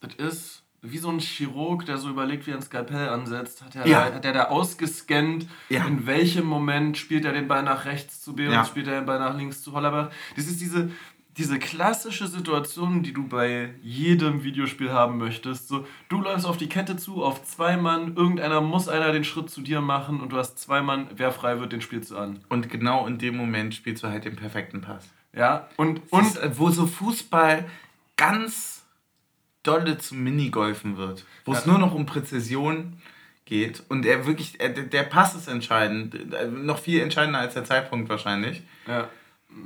das 0.00 0.14
ist 0.14 0.61
wie 0.84 0.98
so 0.98 1.08
ein 1.10 1.20
Chirurg, 1.20 1.86
der 1.86 1.96
so 1.98 2.10
überlegt, 2.10 2.46
wie 2.46 2.50
er 2.50 2.56
ein 2.56 2.62
Skalpell 2.62 3.08
ansetzt, 3.08 3.62
hat 3.64 3.76
er, 3.76 3.86
Ja. 3.86 4.08
da, 4.08 4.14
hat 4.16 4.24
er 4.24 4.32
da 4.32 4.44
ausgescannt, 4.46 5.46
Ja. 5.68 5.84
in 5.86 6.06
welchem 6.06 6.44
Moment 6.44 6.98
spielt 6.98 7.24
er 7.24 7.32
den 7.32 7.46
Ball 7.48 7.62
nach 7.62 7.84
rechts 7.84 8.20
zu 8.20 8.34
Behrens, 8.34 8.54
Ja. 8.54 8.64
spielt 8.64 8.88
er 8.88 9.00
den 9.00 9.06
Ball 9.06 9.20
nach 9.20 9.36
links 9.36 9.62
zu 9.62 9.72
Hollerbach. 9.72 10.10
Das 10.34 10.46
ist 10.46 10.60
diese, 10.60 10.90
diese 11.38 11.58
klassische 11.60 12.26
Situation, 12.26 13.02
die 13.04 13.12
du 13.12 13.26
bei 13.28 13.70
jedem 13.80 14.42
Videospiel 14.42 14.90
haben 14.92 15.18
möchtest. 15.18 15.68
So, 15.68 15.86
du 16.08 16.20
läufst 16.20 16.44
auf 16.46 16.56
die 16.58 16.68
Kette 16.68 16.96
zu, 16.96 17.24
auf 17.24 17.44
zwei 17.44 17.76
Mann, 17.76 18.16
irgendeiner 18.16 18.60
muss 18.60 18.88
einer 18.88 19.12
den 19.12 19.24
Schritt 19.24 19.48
zu 19.50 19.60
dir 19.62 19.80
machen 19.80 20.20
und 20.20 20.32
du 20.32 20.36
hast 20.36 20.58
zwei 20.58 20.82
Mann, 20.82 21.06
wer 21.14 21.30
frei 21.32 21.58
wird, 21.60 21.72
den 21.72 21.80
spielst 21.80 22.10
du 22.10 22.18
an. 22.18 22.40
Und 22.48 22.68
genau 22.68 23.06
in 23.06 23.18
dem 23.18 23.36
Moment 23.36 23.74
spielst 23.74 24.02
du 24.02 24.08
halt 24.08 24.24
den 24.24 24.36
perfekten 24.36 24.80
Pass. 24.82 25.08
Ja, 25.34 25.68
und, 25.76 26.02
Und 26.10 26.22
und 26.26 26.36
äh, 26.42 26.58
wo 26.58 26.68
so 26.70 26.86
Fußball 26.86 27.64
ganz 28.16 28.81
dolle 29.62 29.98
zum 29.98 30.22
Minigolfen 30.24 30.96
wird. 30.96 31.24
Wo 31.44 31.52
es 31.52 31.64
Ja. 31.64 31.70
nur 31.72 31.78
noch 31.80 31.94
um 31.94 32.06
Präzision 32.06 32.94
geht. 33.44 33.82
Und 33.88 34.06
er 34.06 34.26
wirklich, 34.26 34.60
er, 34.60 34.70
der- 34.70 35.02
Pass 35.04 35.34
ist 35.34 35.48
entscheidend. 35.48 36.14
Äh, 36.14 36.46
Noch 36.48 36.78
viel 36.78 37.00
entscheidender 37.00 37.40
als 37.40 37.54
der 37.54 37.64
Zeitpunkt 37.64 38.08
wahrscheinlich. 38.08 38.62
ja. 38.86 39.08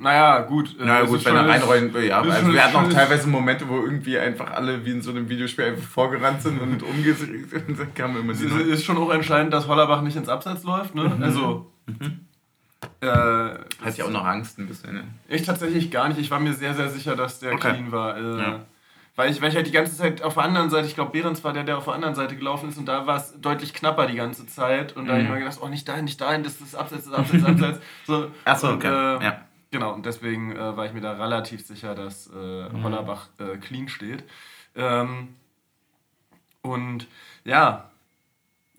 Naja, 0.01 0.41
gut. 0.41 0.71
äh, 0.81 0.85
Na 0.85 1.01
das 1.03 1.09
gut, 1.09 1.25
wenn 1.25 1.37
er 1.37 1.47
reinrollen 1.49 1.95
will, 1.95 2.03
ja. 2.09 2.21
Also 2.21 2.53
wir 2.53 2.65
hatten 2.65 2.75
auch 2.75 2.93
teilweise 2.93 3.29
Momente, 3.29 3.69
wo 3.69 3.77
irgendwie 3.77 4.19
einfach 4.19 4.51
alle 4.51 4.85
wie 4.85 4.91
in 4.91 5.01
so 5.01 5.13
einem 5.13 5.29
Videospiel 5.29 5.65
einfach 5.67 5.87
vorgerannt 5.89 6.43
sind 6.43 6.61
und 6.61 6.83
umgedreht 6.83 7.49
sind. 7.49 7.95
Kamen 7.95 8.17
immer 8.19 8.33
Es 8.33 8.41
die 8.41 8.47
ist, 8.47 8.85
schon 8.85 8.97
auch 8.99 9.11
entscheidend, 9.13 9.53
dass 9.55 9.69
Hollerbach 9.69 10.03
nicht 10.03 10.17
ins 10.17 10.29
Abseits 10.29 10.65
läuft, 10.65 10.97
ne? 10.97 11.17
Also. 11.23 11.71
Äh, 13.01 13.07
Hat 13.07 13.97
ja 13.97 14.05
auch 14.07 14.11
noch 14.11 14.25
Angst 14.25 14.59
ein 14.59 14.67
bisschen. 14.67 14.95
Ne? 14.95 15.05
Ich 15.29 15.43
tatsächlich 15.45 15.91
gar 15.93 16.09
nicht. 16.09 16.19
Ich 16.19 16.31
war 16.33 16.41
mir 16.41 16.53
sehr, 16.53 16.75
sehr 16.75 16.89
sicher, 16.89 17.15
dass 17.15 17.39
der 17.39 17.53
Okay. 17.55 17.71
clean 17.71 17.93
war. 17.93 18.17
Äh, 18.17 18.39
Ja. 18.39 18.61
Weil, 19.17 19.31
ich, 19.31 19.41
weil 19.41 19.49
ich 19.51 19.57
halt 19.57 19.67
die 19.67 19.73
ganze 19.73 19.97
Zeit 19.97 20.23
auf 20.23 20.35
der 20.35 20.45
anderen 20.45 20.71
Seite, 20.71 20.87
ich 20.87 20.95
glaube, 20.95 21.11
Behrens 21.13 21.43
war 21.43 21.53
der, 21.53 21.65
der 21.65 21.79
auf 21.79 21.85
der 21.87 21.95
anderen 21.95 22.15
Seite 22.15 22.37
gelaufen 22.37 22.69
ist 22.69 22.79
und 22.79 22.87
da 22.87 23.07
war 23.07 23.17
es 23.17 23.41
deutlich 23.41 23.73
knapper 23.75 24.07
die 24.07 24.15
ganze 24.17 24.47
Zeit. 24.47 24.95
Und 24.97 25.07
da 25.07 25.13
habe 25.13 25.23
ich 25.23 25.29
Mhm. 25.29 25.35
mir 25.35 25.41
gedacht, 25.41 25.59
oh, 25.63 25.69
nicht 25.69 25.89
dahin, 25.89 26.05
nicht 26.05 26.21
dahin, 26.21 26.43
das 26.45 26.61
ist 26.61 26.75
Abseits, 26.75 27.05
das 27.11 27.13
ist 27.13 27.19
Abseits, 27.19 27.43
das 27.45 27.53
ist 27.57 27.63
Abseits. 27.65 27.81
So, 28.07 28.31
Achso, 28.45 28.73
okay. 28.75 28.89
Äh, 29.19 29.25
ja. 29.25 29.41
Genau, 29.73 29.93
und 29.95 30.07
deswegen 30.07 30.55
äh, 30.55 30.77
war 30.77 30.87
ich 30.87 30.93
mir 30.93 31.01
da 31.01 31.13
relativ 31.13 31.67
sicher, 31.67 31.95
dass 31.95 32.29
äh, 32.29 32.69
Mhm. 32.69 32.83
Hollerbach 32.85 33.29
äh, 33.39 33.57
clean 33.57 33.89
steht. 33.89 34.23
Ähm, 34.77 35.35
und 36.63 37.07
ja, 37.45 37.91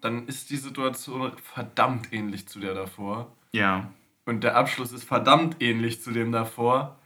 dann 0.01 0.27
ist 0.27 0.49
die 0.49 0.57
Situation 0.57 1.31
verdammt 1.41 2.13
ähnlich 2.13 2.47
zu 2.47 2.59
der 2.59 2.73
davor. 2.73 3.31
ja. 3.53 3.89
Und 4.25 4.43
der 4.43 4.57
Abschluss 4.57 4.91
ist 4.91 5.05
verdammt 5.05 5.55
ähnlich 5.61 6.01
zu 6.01 6.11
dem 6.11 6.33
davor. 6.33 6.97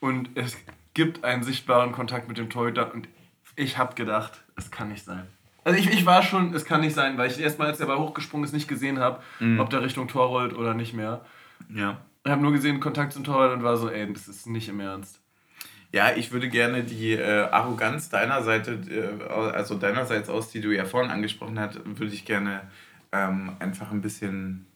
Und 0.00 0.30
es 0.36 0.56
gibt 0.96 1.24
einen 1.24 1.42
sichtbaren 1.42 1.92
Kontakt 1.92 2.26
mit 2.26 2.38
dem 2.38 2.48
Torhüter. 2.48 2.92
Und 2.94 3.06
ich 3.54 3.76
habe 3.76 3.94
gedacht, 3.94 4.42
es 4.56 4.70
kann 4.70 4.88
nicht 4.88 5.04
sein. 5.04 5.26
Also 5.62 5.78
ich, 5.78 5.90
ich 5.92 6.06
war 6.06 6.22
schon, 6.22 6.54
es 6.54 6.64
kann 6.64 6.80
nicht 6.80 6.94
sein, 6.94 7.18
weil 7.18 7.30
ich 7.30 7.38
erstmal, 7.38 7.68
als 7.68 7.76
der 7.78 7.84
Ball 7.86 7.98
hochgesprungen 7.98 8.44
ist, 8.46 8.54
nicht 8.54 8.66
gesehen 8.66 8.98
habe, 8.98 9.20
Mhm. 9.38 9.60
ob 9.60 9.68
der 9.68 9.82
Richtung 9.82 10.08
Tor 10.08 10.26
rollt 10.28 10.54
oder 10.54 10.72
nicht 10.72 10.94
mehr. 10.94 11.24
Ja. 11.68 11.98
Ich 12.24 12.30
habe 12.32 12.40
nur 12.40 12.52
gesehen, 12.52 12.80
Kontakt 12.80 13.12
zum 13.12 13.24
Torwart 13.24 13.52
und 13.52 13.62
war 13.62 13.76
so, 13.76 13.90
ey, 13.90 14.10
das 14.10 14.26
ist 14.26 14.46
nicht 14.46 14.68
im 14.70 14.80
Ernst. 14.80 15.20
Ja, 15.92 16.12
ich 16.16 16.32
würde 16.32 16.48
gerne 16.48 16.82
die 16.82 17.12
äh, 17.12 17.42
Arroganz 17.50 18.08
deiner 18.08 18.42
Seite, 18.42 18.72
äh, 19.20 19.32
also 19.54 19.74
deinerseits 19.76 20.28
aus, 20.30 20.50
die 20.50 20.60
du 20.62 20.74
ja 20.74 20.84
vorhin 20.86 21.10
angesprochen 21.10 21.58
hast, 21.60 21.78
würde 21.84 22.12
ich 22.14 22.24
gerne 22.24 22.62
ähm, 23.12 23.52
einfach 23.58 23.90
ein 23.92 24.00
bisschen 24.00 24.66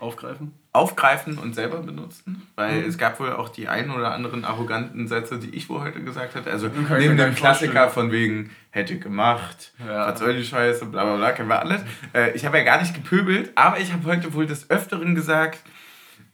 Aufgreifen? 0.00 0.52
aufgreifen 0.72 1.36
und 1.36 1.54
selber 1.56 1.78
benutzen, 1.82 2.46
weil 2.54 2.82
Mhm. 2.82 2.88
es 2.88 2.96
gab 2.96 3.18
wohl 3.18 3.32
auch 3.32 3.48
die 3.48 3.66
ein 3.66 3.90
oder 3.90 4.12
anderen 4.14 4.44
arroganten 4.44 5.08
Sätze, 5.08 5.38
die 5.40 5.50
ich 5.50 5.68
wohl 5.68 5.80
heute 5.80 6.00
gesagt 6.00 6.36
habe. 6.36 6.48
Also 6.48 6.68
neben 6.68 7.16
dem 7.16 7.34
Klassiker 7.34 7.72
vorstellen. 7.72 7.90
von 7.90 8.12
wegen 8.12 8.50
hätte 8.70 8.96
gemacht, 9.00 9.72
Ja. 9.84 10.06
was 10.06 10.20
soll 10.20 10.36
die 10.36 10.44
Scheiße, 10.44 10.86
bla 10.86 11.02
bla 11.04 11.16
bla, 11.16 11.32
kennen 11.32 11.48
wir 11.48 11.58
alles. 11.58 11.82
Äh, 12.14 12.30
ich 12.36 12.44
habe 12.46 12.58
ja 12.58 12.64
gar 12.64 12.80
nicht 12.80 12.94
gepöbelt, 12.94 13.50
aber 13.56 13.80
ich 13.80 13.92
habe 13.92 14.04
heute 14.04 14.32
wohl 14.32 14.46
des 14.46 14.70
Öfteren 14.70 15.16
gesagt, 15.16 15.58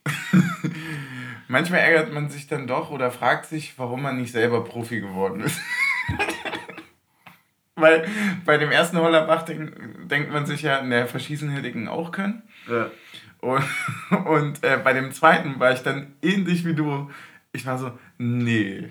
manchmal 1.48 1.80
ärgert 1.80 2.12
man 2.12 2.28
sich 2.28 2.46
dann 2.46 2.66
doch 2.66 2.90
oder 2.90 3.10
fragt 3.10 3.46
sich, 3.46 3.72
warum 3.78 4.02
man 4.02 4.18
nicht 4.18 4.32
selber 4.32 4.64
Profi 4.64 5.00
geworden 5.00 5.40
ist. 5.40 5.58
Weil 7.78 8.06
bei 8.46 8.56
dem 8.56 8.70
ersten 8.70 8.96
Hollerbach 8.98 9.42
denk, 9.42 9.72
denkt 10.08 10.32
man 10.32 10.46
sich 10.46 10.62
ja, 10.62 10.80
ne, 10.82 11.06
verschießen 11.06 11.50
hätte 11.50 11.68
ich 11.68 11.74
ihn 11.74 11.88
auch 11.88 12.10
können. 12.10 12.42
Ja. 12.70 12.90
Und, 13.46 13.64
und 14.26 14.64
äh, 14.64 14.78
bei 14.82 14.92
dem 14.92 15.12
zweiten 15.12 15.58
war 15.60 15.72
ich 15.72 15.82
dann 15.82 16.14
ähnlich 16.22 16.64
wie 16.64 16.74
du. 16.74 17.10
Ich 17.52 17.64
war 17.66 17.78
so, 17.78 17.92
nee. 18.18 18.88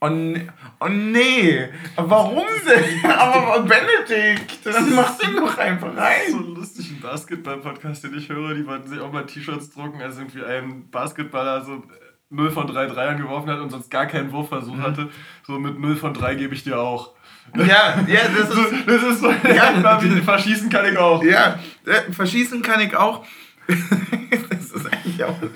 Oh, 0.00 0.08
nee, 0.08 0.46
oh 0.80 0.88
nee, 0.88 1.66
warum 1.96 2.44
denn? 2.68 3.10
Aber 3.10 3.62
Benedikt, 3.62 4.66
dann 4.66 4.94
mach 4.94 5.16
den 5.16 5.36
doch 5.36 5.56
einfach 5.56 5.92
So 5.94 5.98
rein. 5.98 6.20
einen 6.28 6.54
lustigen 6.56 7.00
Basketball-Podcast, 7.00 8.04
den 8.04 8.18
ich 8.18 8.28
höre, 8.28 8.54
die 8.54 8.66
wollten 8.66 8.86
sich 8.88 9.00
auch 9.00 9.10
mal 9.10 9.24
T-Shirts 9.24 9.70
drucken, 9.70 10.02
als 10.02 10.18
irgendwie 10.18 10.44
ein 10.44 10.90
Basketballer 10.90 11.64
so 11.64 11.84
0 12.28 12.50
von 12.50 12.66
3 12.66 12.86
Dreiern 12.86 13.16
geworfen 13.16 13.48
hat 13.48 13.60
und 13.60 13.70
sonst 13.70 13.90
gar 13.90 14.04
keinen 14.06 14.30
Wurfversuch 14.32 14.78
hatte. 14.78 15.08
So 15.46 15.58
mit 15.58 15.78
0 15.78 15.96
von 15.96 16.12
3 16.12 16.34
gebe 16.34 16.52
ich 16.54 16.64
dir 16.64 16.78
auch. 16.78 17.12
Ja, 17.56 17.98
ja, 18.06 18.20
das 18.36 18.50
So, 18.54 18.60
ist, 18.62 18.86
das 18.86 19.02
ist 19.04 19.20
so, 19.20 19.30
ja, 19.30 20.00
verschießen 20.22 20.68
kann 20.68 20.84
ich 20.84 20.98
auch. 20.98 21.22
ja, 21.22 21.58
äh, 21.86 22.12
verschießen 22.12 22.60
kann 22.60 22.80
ich 22.80 22.94
auch. 22.94 23.24
das 24.50 24.70
ist 24.70 24.86
eigentlich 24.92 25.24
auch 25.24 25.40
ein, 25.40 25.50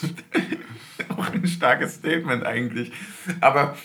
auch 1.17 1.33
ein 1.33 1.47
starkes 1.47 1.95
Statement 1.95 2.45
eigentlich. 2.45 2.93
Aber 3.41 3.77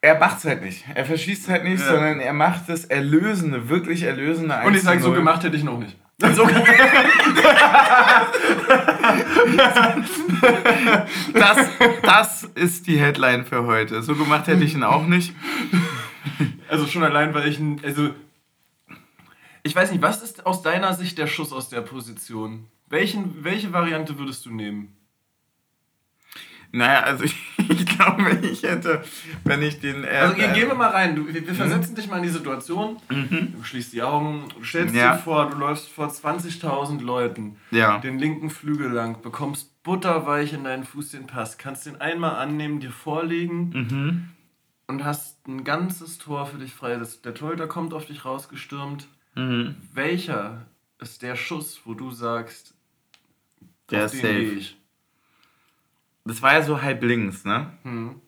er 0.00 0.18
macht 0.18 0.38
es 0.38 0.44
halt 0.44 0.62
nicht. 0.62 0.84
Er 0.94 1.04
verschießt 1.04 1.48
halt 1.48 1.64
nicht, 1.64 1.80
ja. 1.80 1.86
sondern 1.86 2.20
er 2.20 2.32
macht 2.32 2.68
das 2.68 2.84
erlösende, 2.84 3.68
wirklich 3.68 4.02
erlösende 4.02 4.56
1 4.56 4.66
Und 4.66 4.74
ich 4.74 4.82
sage, 4.82 5.00
so 5.00 5.12
gemacht 5.12 5.44
hätte 5.44 5.56
ich 5.56 5.64
noch 5.64 5.78
nicht. 5.78 5.96
So 6.18 6.46
das, 11.34 11.68
das 12.02 12.44
ist 12.54 12.86
die 12.86 12.98
Headline 12.98 13.44
für 13.44 13.64
heute. 13.66 14.02
So 14.02 14.14
gemacht 14.14 14.46
hätte 14.46 14.62
ich 14.62 14.74
ihn 14.74 14.84
auch 14.84 15.06
nicht. 15.06 15.34
Also 16.68 16.86
schon 16.86 17.02
allein, 17.02 17.34
weil 17.34 17.48
ich 17.48 17.58
ein. 17.58 17.80
Also 17.84 18.10
ich 19.62 19.74
weiß 19.74 19.90
nicht, 19.92 20.02
was 20.02 20.22
ist 20.22 20.46
aus 20.46 20.62
deiner 20.62 20.94
Sicht 20.94 21.18
der 21.18 21.26
Schuss 21.26 21.52
aus 21.52 21.68
der 21.68 21.82
Position? 21.82 22.66
Welchen, 22.88 23.44
welche 23.44 23.72
Variante 23.72 24.18
würdest 24.18 24.44
du 24.44 24.50
nehmen? 24.50 24.96
Naja, 26.72 27.00
also 27.00 27.24
ich, 27.24 27.36
ich 27.68 27.86
glaube, 27.86 28.24
wenn 28.24 28.42
ich 28.42 28.62
hätte, 28.62 29.04
wenn 29.44 29.62
ich 29.62 29.78
den. 29.80 30.04
Äh, 30.04 30.08
also 30.08 30.34
gehen 30.34 30.68
wir 30.68 30.74
mal 30.74 30.88
rein. 30.88 31.14
Du, 31.14 31.26
wir, 31.26 31.46
wir 31.46 31.54
versetzen 31.54 31.92
mhm. 31.92 31.96
dich 31.96 32.08
mal 32.08 32.16
in 32.16 32.22
die 32.22 32.30
Situation. 32.30 32.96
Mhm. 33.10 33.52
Du 33.56 33.62
schließt 33.62 33.92
die 33.92 34.02
Augen, 34.02 34.48
du 34.58 34.64
stellst 34.64 34.94
ja. 34.94 35.12
dir 35.12 35.18
vor, 35.18 35.50
du 35.50 35.58
läufst 35.58 35.90
vor 35.90 36.08
20.000 36.08 37.02
Leuten 37.02 37.56
ja. 37.70 37.98
den 37.98 38.18
linken 38.18 38.48
Flügel 38.48 38.90
lang, 38.90 39.20
bekommst 39.20 39.82
butterweich 39.82 40.54
in 40.54 40.64
deinen 40.64 40.84
Fuß 40.84 41.10
den 41.10 41.26
Pass, 41.26 41.58
kannst 41.58 41.86
den 41.86 42.00
einmal 42.00 42.36
annehmen, 42.36 42.80
dir 42.80 42.92
vorlegen 42.92 43.70
mhm. 43.74 44.28
und 44.86 45.04
hast 45.04 45.46
ein 45.46 45.64
ganzes 45.64 46.18
Tor 46.18 46.46
für 46.46 46.58
dich 46.58 46.72
frei. 46.72 46.96
Das, 46.96 47.20
der 47.20 47.34
Torhüter 47.34 47.66
kommt 47.66 47.92
auf 47.92 48.06
dich 48.06 48.24
rausgestürmt. 48.24 49.08
Mhm. 49.34 49.76
Welcher 49.92 50.66
ist 50.98 51.22
der 51.22 51.36
Schuss, 51.36 51.80
wo 51.84 51.94
du 51.94 52.10
sagst, 52.10 52.74
der 53.90 54.06
ist 54.06 54.16
safe? 54.16 54.42
Ich? 54.42 54.76
das 56.24 56.42
war 56.42 56.54
ja 56.54 56.62
so 56.62 56.80
halb 56.80 57.02
links, 57.02 57.44
ne? 57.44 57.72
Hm. 57.82 58.20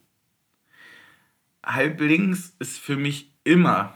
Halb 1.65 1.99
links 2.01 2.55
ist 2.59 2.77
für 2.79 2.95
mich 2.95 3.31
immer, 3.43 3.95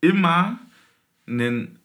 immer 0.00 0.58
ein 1.26 1.78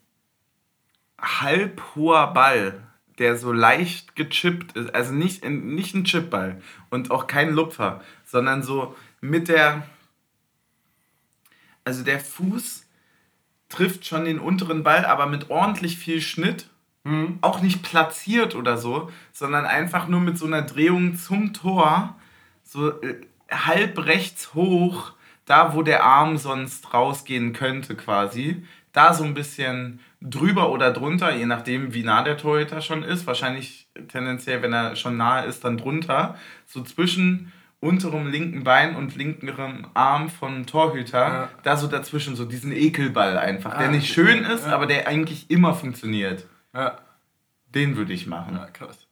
halb 1.20 1.82
hoher 1.95 2.34
Ball, 2.34 2.82
der 3.20 3.38
so 3.38 3.52
leicht 3.52 4.16
gechippt 4.16 4.76
ist. 4.78 4.95
Also 4.95 5.14
nicht, 5.14 5.43
nicht 5.45 5.93
ein 5.93 6.06
Chipball 6.06 6.62
und 6.89 7.12
auch 7.12 7.28
kein 7.28 7.54
Lupfer, 7.54 8.04
sondern 8.26 8.64
so 8.64 8.95
mit 9.22 9.47
der. 9.50 9.88
Also 11.89 12.03
der 12.03 12.19
Fuß 12.19 12.85
trifft 13.67 14.05
schon 14.05 14.25
den 14.25 14.39
unteren 14.39 14.83
Ball, 14.83 15.05
aber 15.05 15.25
mit 15.25 15.49
ordentlich 15.49 15.97
viel 15.97 16.21
Schnitt 16.21 16.69
Mhm. 17.03 17.39
Auch 17.41 17.61
nicht 17.61 17.81
platziert 17.81 18.55
oder 18.55 18.77
so, 18.77 19.09
sondern 19.31 19.65
einfach 19.65 20.07
nur 20.07 20.19
mit 20.19 20.37
so 20.37 20.45
einer 20.45 20.61
Drehung 20.61 21.15
zum 21.15 21.53
Tor, 21.53 22.15
so 22.63 23.01
äh, 23.01 23.21
halb 23.49 24.05
rechts 24.05 24.53
hoch, 24.53 25.13
da 25.45 25.73
wo 25.73 25.81
der 25.81 26.03
Arm 26.03 26.37
sonst 26.37 26.93
rausgehen 26.93 27.53
könnte 27.53 27.95
quasi. 27.95 28.63
Da 28.91 29.13
so 29.13 29.23
ein 29.23 29.33
bisschen 29.33 29.99
drüber 30.21 30.71
oder 30.71 30.91
drunter, 30.91 31.33
je 31.35 31.45
nachdem, 31.45 31.93
wie 31.93 32.03
nah 32.03 32.21
der 32.23 32.37
Torhüter 32.37 32.81
schon 32.81 33.03
ist. 33.03 33.25
Wahrscheinlich 33.25 33.87
tendenziell, 34.09 34.61
wenn 34.61 34.73
er 34.73 34.95
schon 34.95 35.17
nahe 35.17 35.45
ist, 35.45 35.63
dann 35.63 35.77
drunter. 35.77 36.37
So 36.65 36.83
zwischen 36.83 37.51
unterem 37.82 38.27
linken 38.27 38.63
Bein 38.63 38.95
und 38.95 39.15
linkerem 39.15 39.88
Arm 39.93 40.30
vom 40.30 40.65
Torhüter, 40.65 41.19
ja. 41.19 41.49
da 41.63 41.77
so 41.77 41.88
dazwischen, 41.88 42.36
so 42.36 42.45
diesen 42.45 42.71
Ekelball 42.71 43.38
einfach, 43.38 43.75
ah, 43.75 43.80
der 43.80 43.89
nicht 43.89 44.13
schön 44.13 44.43
ist, 44.43 44.65
ja. 44.65 44.73
aber 44.73 44.86
der 44.86 45.07
eigentlich 45.07 45.49
immer 45.49 45.73
funktioniert. 45.73 46.45
Ja. 46.73 46.97
Den 47.73 47.95
würde 47.95 48.13
ich 48.13 48.27
machen. 48.27 48.55
Ja, 48.55 48.65
krass. 48.65 49.09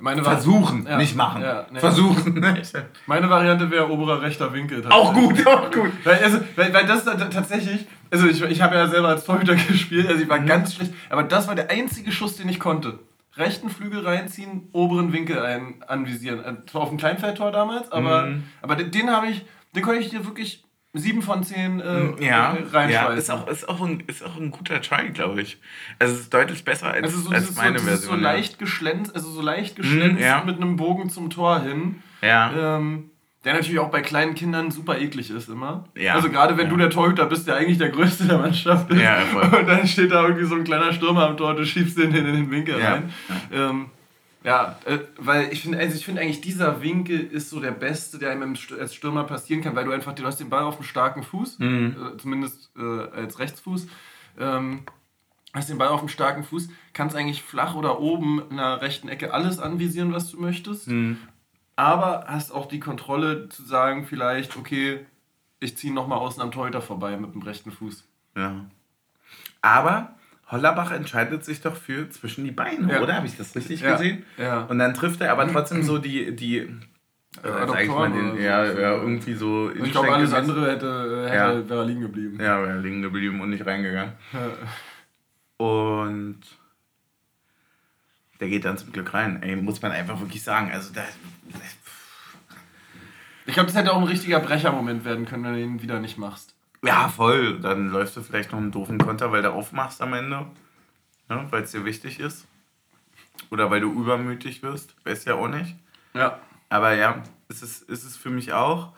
Meine 0.00 0.24
Versuchen, 0.24 0.84
ja, 0.84 0.96
nicht 0.96 1.14
machen. 1.14 1.42
Ja, 1.42 1.66
nee. 1.70 1.78
Versuchen. 1.78 2.34
Meine 3.06 3.30
Variante 3.30 3.70
wäre 3.70 3.88
oberer 3.88 4.20
rechter 4.20 4.52
Winkel. 4.52 4.84
Auch 4.88 5.14
gut, 5.14 5.46
auch 5.46 5.70
gut. 5.70 5.92
Weil, 6.02 6.18
also, 6.24 6.40
weil, 6.56 6.74
weil 6.74 6.86
das 6.86 7.04
tatsächlich, 7.04 7.86
also 8.10 8.26
ich, 8.26 8.42
ich 8.42 8.60
habe 8.62 8.74
ja 8.74 8.88
selber 8.88 9.08
als 9.08 9.24
Torhüter 9.24 9.54
gespielt, 9.68 10.08
also 10.08 10.20
ich 10.20 10.28
war 10.28 10.40
mhm. 10.40 10.46
ganz 10.46 10.74
schlecht, 10.74 10.92
aber 11.08 11.22
das 11.22 11.46
war 11.46 11.54
der 11.54 11.70
einzige 11.70 12.10
Schuss, 12.10 12.36
den 12.36 12.48
ich 12.48 12.58
konnte. 12.58 12.98
Rechten 13.36 13.70
Flügel 13.70 14.06
reinziehen, 14.06 14.68
oberen 14.72 15.12
Winkel 15.12 15.38
ein, 15.40 15.82
anvisieren. 15.86 16.44
Äh, 16.44 16.66
zwar 16.66 16.82
auf 16.82 16.88
dem 16.90 16.98
Kleinfeldtor 16.98 17.50
damals, 17.50 17.90
aber, 17.90 18.26
mhm. 18.26 18.44
aber 18.60 18.76
den, 18.76 18.90
den 18.90 19.10
habe 19.10 19.28
ich, 19.28 19.46
den 19.74 19.82
konnte 19.82 20.00
ich 20.00 20.10
dir 20.10 20.26
wirklich 20.26 20.64
sieben 20.94 21.22
von 21.22 21.42
zehn 21.42 21.80
äh, 21.80 22.00
mm, 22.00 22.22
ja, 22.22 22.50
reinschmeißen. 22.50 22.90
Ja, 22.90 23.08
ist 23.14 23.30
auch, 23.30 23.48
ist, 23.48 23.68
auch 23.68 23.80
ein, 23.80 24.00
ist 24.06 24.22
auch 24.22 24.36
ein 24.36 24.50
guter 24.50 24.82
Try, 24.82 25.08
glaube 25.10 25.40
ich. 25.40 25.58
Also 25.98 26.14
es 26.14 26.20
ist 26.20 26.34
deutlich 26.34 26.64
besser 26.64 26.88
als, 26.88 27.04
also 27.04 27.20
so, 27.20 27.30
als 27.30 27.56
meine 27.56 27.78
so, 27.78 27.86
Version. 27.86 28.16
so 28.16 28.22
leicht 28.22 28.58
geschlänzt, 28.58 29.14
also 29.14 29.30
so 29.30 29.40
leicht 29.40 29.78
mhm, 29.78 29.82
geschlänzt 29.82 30.20
mm, 30.20 30.24
ja. 30.24 30.42
mit 30.44 30.56
einem 30.56 30.76
Bogen 30.76 31.08
zum 31.08 31.30
Tor 31.30 31.60
hin. 31.60 32.02
Ja. 32.20 32.76
Ähm, 32.76 33.11
der 33.44 33.54
natürlich 33.54 33.80
auch 33.80 33.90
bei 33.90 34.02
kleinen 34.02 34.34
Kindern 34.34 34.70
super 34.70 34.98
eklig 34.98 35.30
ist 35.30 35.48
immer. 35.48 35.84
Ja. 35.96 36.14
Also 36.14 36.30
gerade 36.30 36.56
wenn 36.56 36.66
ja. 36.66 36.70
du 36.70 36.76
der 36.76 36.90
Torhüter 36.90 37.26
bist, 37.26 37.48
der 37.48 37.56
eigentlich 37.56 37.78
der 37.78 37.90
Größte 37.90 38.24
der 38.24 38.38
Mannschaft 38.38 38.90
ist. 38.90 39.00
Ja, 39.00 39.20
voll. 39.20 39.60
Und 39.60 39.66
dann 39.66 39.86
steht 39.86 40.12
da 40.12 40.22
irgendwie 40.22 40.44
so 40.44 40.54
ein 40.54 40.64
kleiner 40.64 40.92
Stürmer 40.92 41.26
am 41.26 41.36
Tor, 41.36 41.54
du 41.54 41.66
schiebst 41.66 41.98
den 41.98 42.14
in 42.14 42.24
den 42.24 42.50
Winkel 42.50 42.78
ja. 42.78 42.92
rein. 42.92 43.12
Ähm, 43.52 43.86
ja, 44.44 44.78
äh, 44.86 44.98
weil 45.18 45.52
ich 45.52 45.62
finde, 45.62 45.78
also 45.78 45.96
ich 45.96 46.04
finde 46.04 46.20
eigentlich 46.20 46.40
dieser 46.40 46.82
Winkel 46.82 47.20
ist 47.20 47.50
so 47.50 47.60
der 47.60 47.70
beste, 47.70 48.18
der 48.18 48.30
einem 48.30 48.56
als 48.78 48.94
Stürmer 48.94 49.24
passieren 49.24 49.62
kann, 49.62 49.76
weil 49.76 49.84
du 49.84 49.92
einfach, 49.92 50.14
du 50.14 50.24
hast 50.24 50.40
den 50.40 50.50
Ball 50.50 50.64
auf 50.64 50.76
einem 50.76 50.84
starken 50.84 51.22
Fuß, 51.22 51.58
mhm. 51.60 51.96
äh, 51.96 52.16
zumindest 52.18 52.70
äh, 52.76 53.16
als 53.16 53.38
Rechtsfuß, 53.38 53.86
ähm, 54.40 54.80
hast 55.54 55.68
den 55.68 55.78
Ball 55.78 55.88
auf 55.88 56.00
einem 56.00 56.08
starken 56.08 56.42
Fuß, 56.42 56.70
kannst 56.92 57.14
eigentlich 57.14 57.42
flach 57.42 57.74
oder 57.74 58.00
oben 58.00 58.42
in 58.50 58.56
der 58.56 58.80
rechten 58.80 59.08
Ecke 59.08 59.32
alles 59.32 59.60
anvisieren, 59.60 60.12
was 60.12 60.30
du 60.30 60.40
möchtest, 60.40 60.88
mhm. 60.88 61.18
Aber 61.76 62.24
hast 62.28 62.52
auch 62.52 62.66
die 62.66 62.80
Kontrolle 62.80 63.48
zu 63.48 63.62
sagen, 63.62 64.04
vielleicht, 64.04 64.56
okay, 64.56 65.06
ich 65.60 65.76
ziehe 65.76 65.92
nochmal 65.92 66.18
außen 66.18 66.42
am 66.42 66.50
Torhüter 66.50 66.82
vorbei 66.82 67.16
mit 67.16 67.34
dem 67.34 67.42
rechten 67.42 67.70
Fuß. 67.70 68.04
Ja. 68.36 68.66
Aber 69.60 70.14
Hollerbach 70.48 70.92
entscheidet 70.92 71.44
sich 71.44 71.60
doch 71.62 71.76
für 71.76 72.10
zwischen 72.10 72.44
die 72.44 72.50
Beine, 72.50 72.92
ja. 72.92 73.00
oder? 73.00 73.14
Habe 73.14 73.26
ich 73.26 73.36
das 73.36 73.56
richtig 73.56 73.80
ja. 73.80 73.92
gesehen? 73.92 74.24
Ja. 74.36 74.62
Und 74.62 74.78
dann 74.78 74.92
trifft 74.94 75.20
er 75.20 75.32
aber 75.32 75.50
trotzdem 75.50 75.82
so 75.82 75.98
die, 75.98 76.36
die 76.36 76.68
äh, 77.42 77.86
mal, 77.86 78.10
den, 78.10 78.36
ja, 78.36 78.64
ja, 78.64 78.92
irgendwie 78.96 79.34
so. 79.34 79.70
Ich 79.70 79.90
glaube, 79.90 80.12
alles 80.12 80.34
andere 80.34 80.70
hätte, 80.70 81.26
hätte 81.26 81.34
ja. 81.34 81.68
wäre 81.68 81.84
liegen 81.86 82.02
geblieben. 82.02 82.38
Ja, 82.38 82.62
wäre 82.62 82.80
liegen 82.80 83.00
geblieben 83.00 83.40
und 83.40 83.50
nicht 83.50 83.64
reingegangen. 83.64 84.12
Und 85.56 86.40
der 88.42 88.48
geht 88.48 88.64
dann 88.64 88.76
zum 88.76 88.90
Glück 88.90 89.14
rein. 89.14 89.40
Ey, 89.40 89.54
muss 89.54 89.80
man 89.82 89.92
einfach 89.92 90.18
wirklich 90.18 90.42
sagen. 90.42 90.72
Also 90.72 90.92
da. 90.92 91.02
Ich 93.46 93.54
glaube, 93.54 93.68
das 93.68 93.76
hätte 93.76 93.92
auch 93.92 93.98
ein 93.98 94.08
richtiger 94.08 94.40
Brechermoment 94.40 95.04
werden 95.04 95.26
können, 95.26 95.44
wenn 95.44 95.52
du 95.52 95.60
ihn 95.60 95.80
wieder 95.80 96.00
nicht 96.00 96.18
machst. 96.18 96.56
Ja, 96.84 97.08
voll. 97.08 97.60
Dann 97.60 97.90
läufst 97.90 98.16
du 98.16 98.20
vielleicht 98.20 98.50
noch 98.50 98.58
einen 98.58 98.72
doofen 98.72 98.98
Konter, 98.98 99.30
weil 99.30 99.42
du 99.42 99.52
aufmachst 99.52 100.02
am 100.02 100.12
Ende. 100.14 100.46
Ne? 101.28 101.46
Weil 101.50 101.62
es 101.62 101.70
dir 101.70 101.84
wichtig 101.84 102.18
ist. 102.18 102.48
Oder 103.50 103.70
weil 103.70 103.80
du 103.80 103.92
übermütig 103.92 104.64
wirst. 104.64 104.96
Weiß 105.04 105.24
ja 105.24 105.36
auch 105.36 105.46
nicht. 105.46 105.76
Ja. 106.12 106.40
Aber 106.68 106.94
ja, 106.94 107.22
ist 107.48 107.62
es 107.62 107.80
ist 107.82 108.02
es 108.02 108.16
für 108.16 108.30
mich 108.30 108.52
auch. 108.52 108.92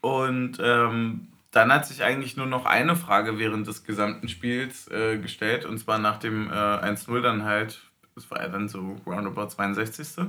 Und 0.00 0.58
ähm, 0.60 1.28
dann 1.52 1.72
hat 1.72 1.86
sich 1.86 2.02
eigentlich 2.02 2.36
nur 2.36 2.46
noch 2.46 2.66
eine 2.66 2.96
Frage 2.96 3.38
während 3.38 3.68
des 3.68 3.84
gesamten 3.84 4.28
Spiels 4.28 4.88
äh, 4.90 5.18
gestellt. 5.18 5.64
Und 5.66 5.78
zwar 5.78 6.00
nach 6.00 6.16
dem 6.16 6.50
äh, 6.50 6.52
1-0 6.52 7.20
dann 7.20 7.44
halt. 7.44 7.78
Das 8.18 8.30
war 8.32 8.42
ja 8.42 8.48
dann 8.48 8.68
so 8.68 8.96
roundabout 9.06 9.46
62. 9.46 10.26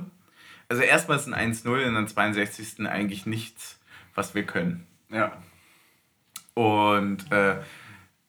Also 0.68 0.82
erstmal 0.82 1.18
ist 1.18 1.26
ein 1.26 1.52
1-0 1.52 1.80
in 1.80 1.94
der 1.94 2.06
62. 2.06 2.86
eigentlich 2.86 3.26
nichts, 3.26 3.80
was 4.14 4.36
wir 4.36 4.44
können. 4.44 4.86
Ja. 5.10 5.32
Und 6.54 7.32
äh, 7.32 7.56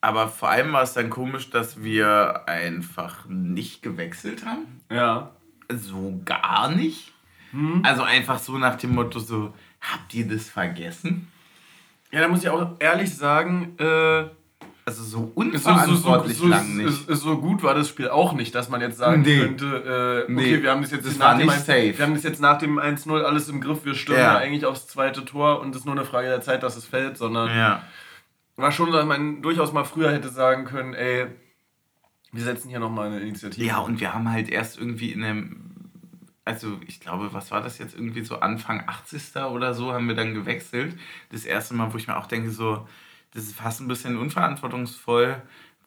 aber 0.01 0.29
vor 0.29 0.49
allem 0.49 0.73
war 0.73 0.81
es 0.81 0.93
dann 0.93 1.11
komisch, 1.11 1.51
dass 1.51 1.83
wir 1.83 2.47
einfach 2.47 3.27
nicht 3.27 3.83
gewechselt 3.83 4.45
haben. 4.47 4.81
Ja. 4.89 5.29
So 5.69 6.19
gar 6.25 6.71
nicht. 6.71 7.13
Hm. 7.51 7.83
Also 7.85 8.01
einfach 8.01 8.39
so 8.39 8.57
nach 8.57 8.77
dem 8.77 8.95
Motto 8.95 9.19
so, 9.19 9.53
habt 9.79 10.11
ihr 10.15 10.27
das 10.27 10.49
vergessen? 10.49 11.31
Ja, 12.11 12.21
da 12.21 12.27
muss 12.27 12.41
ich 12.41 12.49
auch 12.49 12.77
ehrlich 12.79 13.15
sagen, 13.15 13.77
äh, 13.77 14.25
also 14.85 15.03
so 15.03 15.31
unverantwortlich 15.35 16.37
so, 16.37 16.43
so, 16.43 16.47
so, 16.47 16.47
lang 16.47 16.77
nicht. 16.77 17.05
So 17.07 17.37
gut 17.37 17.63
war 17.63 17.75
das 17.75 17.89
Spiel 17.89 18.09
auch 18.09 18.33
nicht, 18.33 18.55
dass 18.55 18.69
man 18.69 18.81
jetzt 18.81 18.97
sagen 18.97 19.21
nee. 19.21 19.39
könnte, 19.39 19.65
äh, 19.65 20.23
okay, 20.23 20.33
nee. 20.33 20.63
wir 20.63 20.71
haben 20.71 20.81
das 20.81 20.91
jetzt 20.91 21.05
das 21.05 21.17
nach 21.17 21.37
dem 21.37 21.49
safe. 21.49 21.97
wir 21.97 22.05
haben 22.05 22.15
das 22.15 22.23
jetzt 22.23 22.41
nach 22.41 22.57
dem 22.57 22.79
1-0 22.79 23.21
alles 23.21 23.47
im 23.49 23.61
Griff, 23.61 23.85
wir 23.85 23.93
stürmen 23.93 24.21
ja. 24.21 24.37
eigentlich 24.37 24.65
aufs 24.65 24.87
zweite 24.87 25.23
Tor 25.23 25.61
und 25.61 25.71
es 25.71 25.81
ist 25.81 25.85
nur 25.85 25.95
eine 25.95 26.05
Frage 26.05 26.27
der 26.27 26.41
Zeit, 26.41 26.63
dass 26.63 26.77
es 26.77 26.85
fällt, 26.85 27.17
sondern 27.17 27.49
ja 27.49 27.83
war 28.61 28.71
schon, 28.71 28.91
dass 28.91 29.05
man 29.05 29.41
durchaus 29.41 29.73
mal 29.73 29.83
früher 29.83 30.11
hätte 30.11 30.29
sagen 30.29 30.65
können, 30.65 30.93
ey, 30.93 31.27
wir 32.31 32.43
setzen 32.43 32.69
hier 32.69 32.79
nochmal 32.79 33.07
eine 33.07 33.19
Initiative. 33.19 33.65
Ja, 33.65 33.79
und 33.79 33.99
wir 33.99 34.13
haben 34.13 34.31
halt 34.31 34.49
erst 34.49 34.77
irgendwie 34.77 35.11
in 35.11 35.23
einem, 35.23 35.91
also 36.45 36.79
ich 36.87 36.99
glaube, 36.99 37.33
was 37.33 37.51
war 37.51 37.61
das 37.61 37.77
jetzt 37.77 37.95
irgendwie 37.95 38.23
so 38.23 38.39
Anfang 38.39 38.83
80. 38.87 39.35
oder 39.51 39.73
so, 39.73 39.93
haben 39.93 40.07
wir 40.07 40.15
dann 40.15 40.33
gewechselt. 40.33 40.97
Das 41.31 41.45
erste 41.45 41.73
Mal, 41.73 41.91
wo 41.93 41.97
ich 41.97 42.07
mir 42.07 42.17
auch 42.17 42.27
denke, 42.27 42.51
so, 42.51 42.87
das 43.33 43.43
ist 43.43 43.55
fast 43.55 43.81
ein 43.81 43.87
bisschen 43.87 44.17
unverantwortungsvoll, 44.17 45.41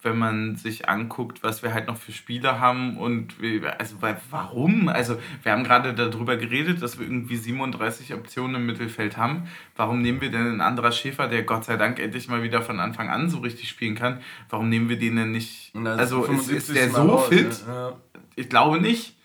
wenn 0.05 0.19
man 0.19 0.57
sich 0.57 0.89
anguckt, 0.89 1.43
was 1.43 1.63
wir 1.63 1.73
halt 1.73 1.87
noch 1.87 1.97
für 1.97 2.13
Spiele 2.13 2.61
haben 2.61 2.99
und 2.99 3.35
also 3.79 3.97
warum? 4.31 4.89
Also 4.89 5.17
wir 5.43 5.53
haben 5.53 5.65
gerade 5.65 5.95
darüber 5.95 6.37
geredet, 6.37 6.83
dass 6.83 6.99
wir 6.99 7.07
irgendwie 7.07 7.37
37 7.37 8.13
Optionen 8.13 8.57
im 8.57 8.67
Mittelfeld 8.67 9.17
haben. 9.17 9.49
Warum 9.77 10.03
nehmen 10.03 10.21
wir 10.21 10.31
denn 10.31 10.47
einen 10.47 10.61
anderer 10.61 10.93
Schäfer, 10.93 11.27
der 11.27 11.43
Gott 11.43 11.65
sei 11.65 11.77
Dank 11.77 11.99
endlich 11.99 12.29
mal 12.29 12.43
wieder 12.43 12.61
von 12.61 12.81
Anfang 12.81 13.09
an 13.09 13.31
so 13.31 13.39
richtig 13.39 13.69
spielen 13.69 13.95
kann? 13.95 14.21
Warum 14.51 14.69
nehmen 14.69 14.91
wir 14.91 14.99
den 14.99 15.17
denn 15.17 15.33
nicht? 15.33 15.73
Also 15.75 16.25
ist, 16.25 16.51
ist 16.51 16.75
der 16.75 16.91
so 16.91 17.03
raus, 17.03 17.29
fit? 17.29 17.65
Ja. 17.67 17.99
Ich 18.37 18.51
glaube 18.51 18.81
nicht. 18.81 19.17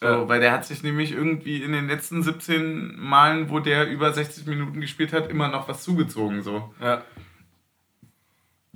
So, 0.00 0.06
ja. 0.06 0.28
Weil 0.28 0.40
der 0.40 0.52
hat 0.52 0.64
sich 0.64 0.82
nämlich 0.82 1.12
irgendwie 1.12 1.62
in 1.62 1.72
den 1.72 1.88
letzten 1.88 2.22
17 2.22 2.98
Malen, 2.98 3.50
wo 3.50 3.60
der 3.60 3.90
über 3.90 4.12
60 4.12 4.46
Minuten 4.46 4.80
gespielt 4.80 5.12
hat, 5.12 5.30
immer 5.30 5.48
noch 5.48 5.68
was 5.68 5.82
zugezogen. 5.82 6.42
So. 6.42 6.74
Ja. 6.80 7.02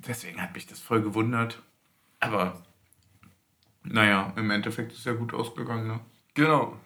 Deswegen 0.06 0.40
hat 0.40 0.54
mich 0.54 0.66
das 0.66 0.80
voll 0.80 1.02
gewundert. 1.02 1.62
Aber 2.20 2.62
naja, 3.82 4.32
im 4.36 4.50
Endeffekt 4.50 4.92
ist 4.92 5.06
ja 5.06 5.12
gut 5.12 5.34
ausgegangen, 5.34 5.86
ne? 5.86 6.00
Genau. 6.34 6.78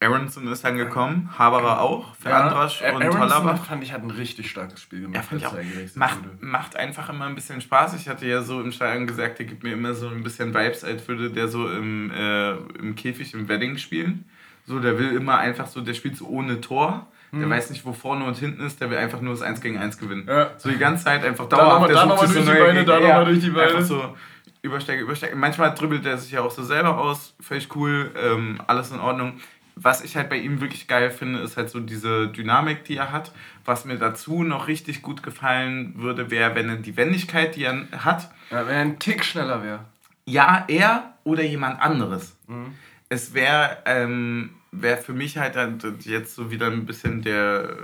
Aronson 0.00 0.46
ist 0.46 0.62
dann 0.62 0.76
gekommen, 0.76 1.36
Haberer 1.36 1.80
auch, 1.80 2.14
Fernandrasch 2.14 2.82
ja, 2.82 2.94
und 2.94 3.02
Aronson 3.02 3.56
fand 3.56 3.82
ich 3.82 3.92
hat 3.92 4.02
ein 4.02 4.12
richtig 4.12 4.48
starkes 4.48 4.80
Spiel 4.80 5.00
gemacht. 5.00 5.16
Ja, 5.16 5.22
fand 5.22 5.40
ich 5.40 5.46
auch. 5.46 5.96
Macht, 5.96 6.18
macht 6.40 6.76
einfach 6.76 7.08
immer 7.08 7.24
ein 7.24 7.34
bisschen 7.34 7.60
Spaß. 7.60 7.94
Ich 7.94 8.08
hatte 8.08 8.24
ja 8.24 8.42
so 8.42 8.60
im 8.60 8.70
Stadion 8.70 9.08
gesagt, 9.08 9.40
der 9.40 9.46
gibt 9.46 9.64
mir 9.64 9.72
immer 9.72 9.94
so 9.94 10.08
ein 10.08 10.22
bisschen 10.22 10.54
Vibes, 10.54 10.84
als 10.84 11.08
würde 11.08 11.32
der 11.32 11.48
so 11.48 11.68
im, 11.68 12.12
äh, 12.12 12.52
im 12.78 12.94
Käfig 12.94 13.34
im 13.34 13.48
Wedding 13.48 13.76
spielen. 13.76 14.24
So, 14.66 14.78
der 14.78 15.00
will 15.00 15.16
immer 15.16 15.38
einfach 15.38 15.66
so, 15.66 15.80
der 15.80 15.94
spielt 15.94 16.16
so 16.16 16.28
ohne 16.28 16.60
Tor. 16.60 17.08
Der 17.32 17.42
hm. 17.42 17.50
weiß 17.50 17.70
nicht, 17.70 17.84
wo 17.84 17.92
vorne 17.92 18.24
und 18.24 18.38
hinten 18.38 18.64
ist, 18.64 18.80
der 18.80 18.90
will 18.90 18.96
einfach 18.96 19.20
nur 19.20 19.34
das 19.34 19.42
1 19.42 19.60
gegen 19.60 19.78
1 19.78 19.98
gewinnen. 19.98 20.26
Ja. 20.26 20.50
So 20.56 20.70
die 20.70 20.78
ganze 20.78 21.04
Zeit 21.04 21.24
einfach 21.24 21.48
dauerhaft. 21.48 21.94
Da 21.94 22.06
nochmal 22.06 22.26
durch 22.26 22.44
die 22.44 22.50
Beine, 22.50 22.84
da 22.84 23.00
nochmal 23.00 23.24
durch 23.26 23.40
die 23.40 23.50
Beine. 23.50 23.82
So 23.82 24.14
Übersteiger, 24.62 25.02
Übersteiger. 25.02 25.36
Manchmal 25.36 25.74
dribbelt 25.74 26.04
er 26.06 26.18
sich 26.18 26.32
ja 26.32 26.40
auch 26.40 26.50
so 26.50 26.62
selber 26.62 26.98
aus. 26.98 27.34
Völlig 27.40 27.74
cool, 27.76 28.10
ähm, 28.20 28.60
alles 28.66 28.90
in 28.90 28.98
Ordnung. 28.98 29.40
Was 29.76 30.02
ich 30.02 30.16
halt 30.16 30.28
bei 30.28 30.38
ihm 30.38 30.60
wirklich 30.60 30.88
geil 30.88 31.10
finde, 31.10 31.38
ist 31.40 31.56
halt 31.56 31.70
so 31.70 31.78
diese 31.78 32.28
Dynamik, 32.28 32.84
die 32.84 32.96
er 32.96 33.12
hat. 33.12 33.30
Was 33.64 33.84
mir 33.84 33.96
dazu 33.96 34.42
noch 34.42 34.66
richtig 34.66 35.02
gut 35.02 35.22
gefallen 35.22 35.94
würde, 35.96 36.30
wäre, 36.30 36.54
wenn 36.56 36.68
er 36.68 36.76
die 36.76 36.96
Wendigkeit, 36.96 37.54
die 37.54 37.64
er 37.64 37.86
hat. 38.04 38.30
Ja, 38.50 38.66
wenn 38.66 38.74
er 38.74 38.80
ein 38.80 38.98
Tick 38.98 39.24
schneller 39.24 39.62
wäre. 39.62 39.80
Ja, 40.24 40.64
er 40.66 41.14
oder 41.22 41.44
jemand 41.44 41.80
anderes. 41.80 42.36
Mhm. 42.48 42.74
Es 43.08 43.34
wäre 43.34 43.78
ähm, 43.84 44.50
wäre 44.70 44.98
für 44.98 45.12
mich 45.12 45.38
halt 45.38 45.56
jetzt 46.00 46.34
so 46.34 46.50
wieder 46.50 46.66
ein 46.66 46.86
bisschen 46.86 47.22
der 47.22 47.76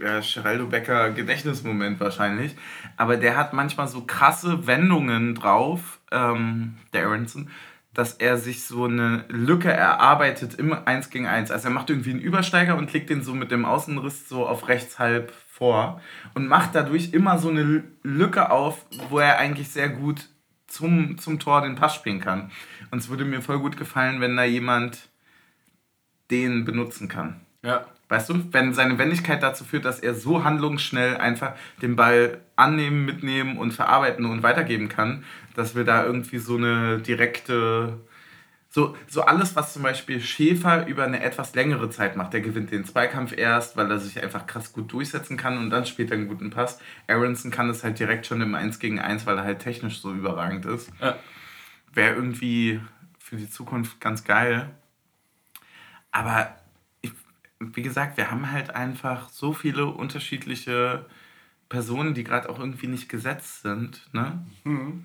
ja, 0.00 0.20
Geraldo 0.20 0.66
Becker 0.66 1.10
Gedächtnismoment 1.10 2.00
wahrscheinlich. 2.00 2.54
Aber 2.96 3.16
der 3.16 3.36
hat 3.36 3.52
manchmal 3.52 3.88
so 3.88 4.02
krasse 4.02 4.66
Wendungen 4.66 5.34
drauf, 5.34 6.00
ähm, 6.12 6.76
der 6.92 7.06
Aronson, 7.06 7.50
dass 7.94 8.14
er 8.14 8.36
sich 8.36 8.64
so 8.64 8.84
eine 8.84 9.24
Lücke 9.28 9.72
erarbeitet 9.72 10.54
im 10.54 10.72
1 10.72 11.10
gegen 11.10 11.26
1. 11.26 11.50
Also 11.50 11.68
er 11.68 11.74
macht 11.74 11.90
irgendwie 11.90 12.10
einen 12.10 12.20
Übersteiger 12.20 12.76
und 12.76 12.92
legt 12.92 13.10
den 13.10 13.22
so 13.22 13.34
mit 13.34 13.50
dem 13.50 13.64
Außenriss 13.64 14.28
so 14.28 14.46
auf 14.46 14.68
rechts 14.68 14.98
halb 14.98 15.32
vor 15.48 16.00
und 16.34 16.46
macht 16.46 16.74
dadurch 16.74 17.12
immer 17.12 17.38
so 17.38 17.48
eine 17.48 17.82
Lücke 18.02 18.50
auf, 18.50 18.86
wo 19.08 19.18
er 19.18 19.38
eigentlich 19.38 19.70
sehr 19.70 19.88
gut 19.88 20.28
zum, 20.68 21.18
zum 21.18 21.40
Tor 21.40 21.62
den 21.62 21.74
Pass 21.74 21.94
spielen 21.94 22.20
kann. 22.20 22.52
Und 22.90 22.98
es 22.98 23.08
würde 23.08 23.24
mir 23.24 23.42
voll 23.42 23.58
gut 23.58 23.76
gefallen, 23.76 24.20
wenn 24.20 24.36
da 24.36 24.44
jemand 24.44 25.07
den 26.30 26.64
benutzen 26.64 27.08
kann. 27.08 27.40
Ja. 27.62 27.86
Weißt 28.08 28.30
du, 28.30 28.42
wenn 28.52 28.72
seine 28.72 28.98
Wendigkeit 28.98 29.42
dazu 29.42 29.64
führt, 29.64 29.84
dass 29.84 30.00
er 30.00 30.14
so 30.14 30.42
handlungsschnell 30.42 31.18
einfach 31.18 31.52
den 31.82 31.94
Ball 31.94 32.40
annehmen, 32.56 33.04
mitnehmen 33.04 33.58
und 33.58 33.72
verarbeiten 33.72 34.24
und 34.24 34.42
weitergeben 34.42 34.88
kann, 34.88 35.24
dass 35.54 35.74
wir 35.74 35.84
da 35.84 36.04
irgendwie 36.04 36.38
so 36.38 36.56
eine 36.56 37.00
direkte, 37.00 37.98
so, 38.70 38.96
so 39.08 39.22
alles, 39.22 39.56
was 39.56 39.74
zum 39.74 39.82
Beispiel 39.82 40.20
Schäfer 40.20 40.86
über 40.86 41.04
eine 41.04 41.22
etwas 41.22 41.54
längere 41.54 41.90
Zeit 41.90 42.16
macht, 42.16 42.32
der 42.32 42.40
gewinnt 42.40 42.70
den 42.70 42.86
Zweikampf 42.86 43.36
erst, 43.36 43.76
weil 43.76 43.90
er 43.90 43.98
sich 43.98 44.22
einfach 44.22 44.46
krass 44.46 44.72
gut 44.72 44.90
durchsetzen 44.90 45.36
kann 45.36 45.58
und 45.58 45.68
dann 45.68 45.84
später 45.84 46.14
einen 46.14 46.28
guten 46.28 46.48
Pass. 46.48 46.80
Aronson 47.08 47.50
kann 47.50 47.68
das 47.68 47.84
halt 47.84 47.98
direkt 47.98 48.24
schon 48.24 48.40
im 48.40 48.54
1 48.54 48.78
gegen 48.78 49.00
1, 49.00 49.26
weil 49.26 49.36
er 49.36 49.44
halt 49.44 49.58
technisch 49.58 50.00
so 50.00 50.14
überragend 50.14 50.64
ist. 50.64 50.90
Ja. 50.98 51.18
Wäre 51.92 52.14
irgendwie 52.14 52.80
für 53.18 53.36
die 53.36 53.50
Zukunft 53.50 54.00
ganz 54.00 54.24
geil. 54.24 54.70
Aber 56.10 56.56
ich, 57.00 57.12
wie 57.60 57.82
gesagt, 57.82 58.16
wir 58.16 58.30
haben 58.30 58.50
halt 58.50 58.70
einfach 58.70 59.28
so 59.28 59.52
viele 59.52 59.86
unterschiedliche 59.86 61.06
Personen, 61.68 62.14
die 62.14 62.24
gerade 62.24 62.48
auch 62.48 62.58
irgendwie 62.58 62.86
nicht 62.86 63.08
gesetzt 63.08 63.62
sind. 63.62 64.08
Ne? 64.12 64.44
Mhm. 64.64 65.04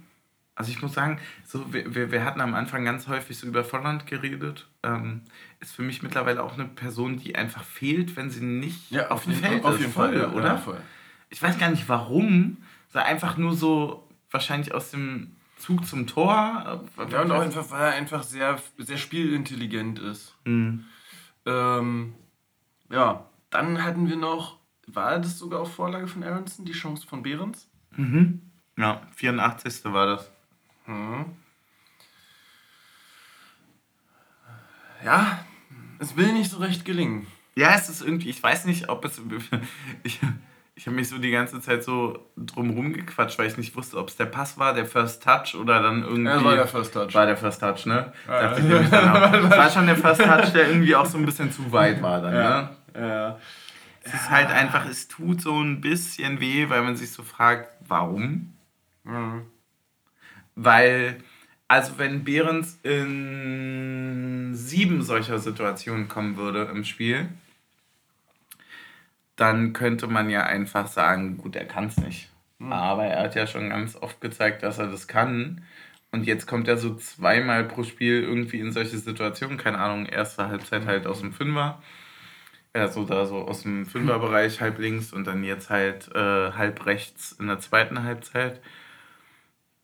Also 0.56 0.72
ich 0.72 0.82
muss 0.82 0.93
sagen, 0.93 1.20
so, 1.45 1.74
wir, 1.74 2.12
wir 2.12 2.24
hatten 2.24 2.39
am 2.39 2.54
Anfang 2.54 2.86
ganz 2.86 3.08
häufig 3.08 3.38
so 3.38 3.47
über 3.47 3.64
Volland 3.64 4.06
geredet. 4.06 4.68
Ähm, 4.84 5.22
ist 5.60 5.74
für 5.74 5.82
mich 5.82 6.04
mittlerweile 6.04 6.43
auch 6.43 6.54
eine 6.54 6.66
Person, 6.66 7.18
die 7.18 7.36
einfach 7.36 7.64
fehlt, 7.64 8.16
wenn 8.16 8.30
sie 8.30 8.43
nicht 8.43 8.91
ja, 8.91 9.10
auf, 9.10 9.24
dem 9.24 9.34
Feld 9.34 9.64
auf 9.64 9.76
ist. 9.76 9.82
Jeden 9.82 9.93
Fall, 9.93 10.26
oder? 10.32 10.45
Ja, 10.45 10.58
voll. 10.58 10.80
Ich 11.30 11.41
weiß 11.41 11.58
gar 11.58 11.72
nicht 11.72 11.89
warum. 11.89 12.58
So 12.89 12.99
einfach 12.99 13.38
nur 13.38 13.56
so 13.56 14.08
wahrscheinlich 14.30 14.74
aus 14.76 14.91
dem 14.91 15.36
Zug 15.64 15.86
zum 15.86 16.07
Tor. 16.07 16.82
Ja, 17.09 17.22
und 17.22 17.32
auch 17.32 17.39
einfach, 17.39 17.72
weil 17.72 17.82
er 17.82 17.93
einfach 17.93 18.24
sehr, 18.24 18.61
sehr 18.78 18.97
spielintelligent 18.97 19.97
ist. 19.97 20.36
Mhm. 20.43 20.84
Ähm, 21.45 22.16
ja, 22.89 23.26
dann 23.49 23.82
hatten 23.82 24.09
wir 24.09 24.18
noch, 24.18 24.59
war 24.88 25.20
das 25.20 25.39
sogar 25.39 25.61
auf 25.61 25.74
Vorlage 25.74 26.07
von 26.07 26.22
Aronson, 26.22 26.66
die 26.66 26.74
Chance 26.74 27.07
von 27.07 27.24
Behrens? 27.24 27.70
Mhm. 27.95 28.41
Ja, 28.78 29.07
84. 29.16 29.86
war 29.86 30.05
das. 30.07 30.30
Mhm. 30.86 31.26
Ja, 35.05 35.45
es 35.99 36.18
will 36.18 36.34
nicht 36.34 36.51
so 36.51 36.57
recht 36.57 36.84
gelingen. 36.84 37.26
Ja, 37.55 37.74
es 37.76 37.88
ist 37.88 38.01
irgendwie, 38.01 38.30
ich 38.30 38.43
weiß 38.43 38.66
nicht, 38.66 38.89
ob 38.89 39.05
es. 39.05 39.22
Ich, 40.03 40.20
ich 40.76 40.88
habe 40.88 40.96
mich 40.96 41.08
so 41.08 41.20
die 41.20 41.30
ganze 41.30 41.62
Zeit 41.62 41.84
so 41.84 42.32
drumherum 42.36 42.94
gequatscht, 42.94 43.38
weil 43.38 43.48
ich 43.48 43.58
nicht 43.58 43.76
wusste, 43.76 43.98
ob 43.98 44.10
es 44.10 44.16
der 44.16 44.26
Pass 44.26 44.58
war, 44.58 44.74
der 44.74 44.86
First 44.86 45.22
Touch 45.22 45.56
oder 45.56 45.82
dann 45.82 46.02
irgendwie. 46.02 46.32
Ja, 46.32 46.44
war 46.44 46.56
der 46.56 46.68
First 46.68 46.94
Touch. 46.94 47.14
War 47.14 47.26
der 47.28 47.38
First 47.38 47.62
Touch, 47.62 47.86
ne? 47.86 48.12
Ja. 48.28 48.42
Dachte 48.42 48.62
ich 48.62 48.68
nämlich 48.68 48.90
dann 48.90 49.10
auch. 49.10 49.32
Das 49.50 49.58
war 49.58 49.70
schon 49.70 49.86
der 49.86 49.96
First 49.96 50.22
Touch, 50.22 50.52
der 50.52 50.70
irgendwie 50.70 50.96
auch 50.96 51.06
so 51.06 51.18
ein 51.18 51.26
bisschen 51.26 51.52
zu 51.52 51.72
weit 51.72 52.02
war 52.02 52.22
dann, 52.22 52.34
ja. 52.34 52.62
ne? 52.62 52.70
Ja. 52.96 53.40
Es 54.02 54.14
ist 54.14 54.30
halt 54.30 54.50
einfach, 54.50 54.86
es 54.86 55.08
tut 55.08 55.42
so 55.42 55.62
ein 55.62 55.80
bisschen 55.80 56.40
weh, 56.42 56.70
weil 56.70 56.82
man 56.82 56.96
sich 56.96 57.12
so 57.12 57.24
fragt, 57.24 57.70
warum? 57.88 58.54
Mhm. 59.04 59.44
Weil, 60.56 61.24
also 61.68 61.94
wenn 61.98 62.24
Behrens 62.24 62.80
in 62.84 64.52
sieben 64.54 65.04
solcher 65.04 65.40
Situationen 65.40 66.08
kommen 66.08 66.36
würde 66.36 66.64
im 66.64 66.84
Spiel, 66.84 67.30
dann 69.36 69.74
könnte 69.74 70.08
man 70.08 70.30
ja 70.30 70.44
einfach 70.44 70.88
sagen, 70.88 71.38
gut, 71.38 71.56
er 71.56 71.66
kann 71.66 71.88
es 71.88 71.98
nicht. 71.98 72.30
Mhm. 72.60 72.74
Aber 72.74 73.06
er 73.06 73.24
hat 73.24 73.36
ja 73.36 73.48
schon 73.48 73.70
ganz 73.70 73.96
oft 73.96 74.22
gezeigt, 74.22 74.64
dass 74.64 74.80
er 74.80 74.88
das 74.88 75.08
kann. 75.08 75.64
Und 76.12 76.26
jetzt 76.26 76.46
kommt 76.46 76.68
er 76.68 76.78
so 76.78 76.96
zweimal 76.96 77.64
pro 77.66 77.84
Spiel 77.84 78.22
irgendwie 78.22 78.60
in 78.60 78.72
solche 78.72 78.98
Situationen, 79.00 79.58
keine 79.58 79.80
Ahnung, 79.80 80.06
erste 80.06 80.48
Halbzeit 80.48 80.86
halt 80.86 81.08
aus 81.08 81.22
dem 81.22 81.34
Fünfer, 81.34 81.82
also 82.74 83.04
da 83.06 83.26
so 83.26 83.38
aus 83.48 83.64
dem 83.64 83.86
Fünferbereich 83.88 84.62
halb 84.62 84.80
links 84.80 85.12
und 85.14 85.26
dann 85.26 85.44
jetzt 85.44 85.70
halt 85.70 86.10
äh, 86.16 86.52
halb 86.54 86.86
rechts 86.86 87.32
in 87.34 87.48
der 87.48 87.60
zweiten 87.60 88.04
Halbzeit. 88.04 88.62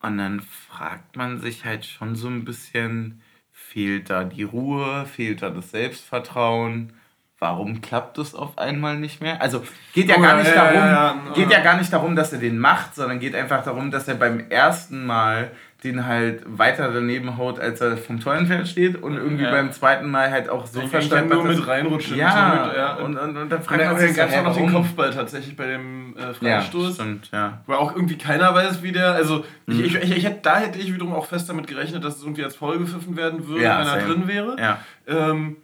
Und 0.02 0.18
dann 0.18 0.42
fragt 0.42 1.16
man 1.16 1.40
sich 1.40 1.66
halt 1.66 1.86
schon 1.86 2.16
so 2.16 2.28
ein 2.28 2.46
bisschen, 2.46 3.22
fehlt 3.52 4.10
da 4.10 4.24
die 4.24 4.44
Ruhe, 4.44 5.06
fehlt 5.06 5.42
da 5.42 5.50
das 5.50 5.72
Selbstvertrauen? 5.72 6.94
Warum 7.40 7.82
klappt 7.82 8.18
es 8.18 8.36
auf 8.36 8.58
einmal 8.58 8.98
nicht 8.98 9.22
mehr? 9.22 9.42
Also 9.42 9.64
geht 9.94 10.10
ja 10.10 10.16
oh, 10.18 10.22
gar 10.22 10.38
nicht 10.38 10.50
ja, 10.50 10.56
darum, 10.56 10.76
ja, 10.76 10.92
ja, 10.92 11.34
geht 11.34 11.52
ja 11.52 11.62
gar 11.62 11.78
nicht 11.78 11.92
darum, 11.92 12.16
dass 12.16 12.34
er 12.34 12.40
den 12.40 12.60
macht, 12.60 12.96
sondern 12.96 13.20
geht 13.20 13.36
einfach 13.36 13.64
darum, 13.64 13.92
dass 13.92 14.08
er 14.08 14.16
beim 14.16 14.50
ersten 14.50 15.06
Mal 15.06 15.52
den 15.84 16.06
halt 16.06 16.42
weiter 16.46 16.92
daneben 16.92 17.38
haut, 17.38 17.58
als 17.58 17.80
er 17.80 17.96
vom 17.96 18.20
Tor 18.20 18.36
entfernt 18.36 18.68
steht 18.68 19.02
und 19.02 19.16
irgendwie 19.16 19.46
beim 19.46 19.72
zweiten 19.72 20.12
Mal 20.12 20.30
halt 20.30 20.50
auch 20.50 20.66
so 20.66 20.86
verstanden 20.88 21.34
nur 21.34 21.46
mit 21.46 21.66
reinrutschen. 21.66 22.18
Ja, 22.18 22.66
mit, 22.66 22.76
ja. 22.76 22.96
Und, 22.96 23.18
und, 23.18 23.38
und 23.38 23.50
dann 23.50 23.64
fragt 23.64 23.86
man 23.86 23.98
sich, 23.98 24.14
gab 24.14 24.30
es 24.30 24.44
noch 24.44 24.58
den 24.58 24.74
Kopfball 24.74 25.12
tatsächlich 25.12 25.56
bei 25.56 25.68
dem 25.68 26.18
äh, 26.18 26.34
Freistoß. 26.34 26.98
Ja, 26.98 27.04
stimmt, 27.04 27.30
ja. 27.32 27.62
Wo 27.66 27.76
auch 27.76 27.96
irgendwie 27.96 28.18
keiner 28.18 28.54
weiß, 28.54 28.84
wie 28.84 28.92
der, 28.92 29.14
also 29.14 29.46
mhm. 29.68 29.86
ich, 29.86 29.96
ich, 29.96 30.18
ich, 30.18 30.26
hätte, 30.26 30.40
da 30.42 30.58
hätte 30.58 30.80
ich 30.80 30.94
wiederum 30.94 31.14
auch 31.14 31.28
fest 31.28 31.48
damit 31.48 31.68
gerechnet, 31.68 32.04
dass 32.04 32.18
es 32.18 32.24
irgendwie 32.24 32.44
als 32.44 32.58
Foul 32.58 32.80
gepfiffen 32.80 33.16
werden 33.16 33.48
würde, 33.48 33.64
wenn 33.64 33.70
er 33.70 34.06
drin 34.06 34.28
wäre. 34.28 34.58
Ja. 34.60 34.80
Ähm, 35.08 35.56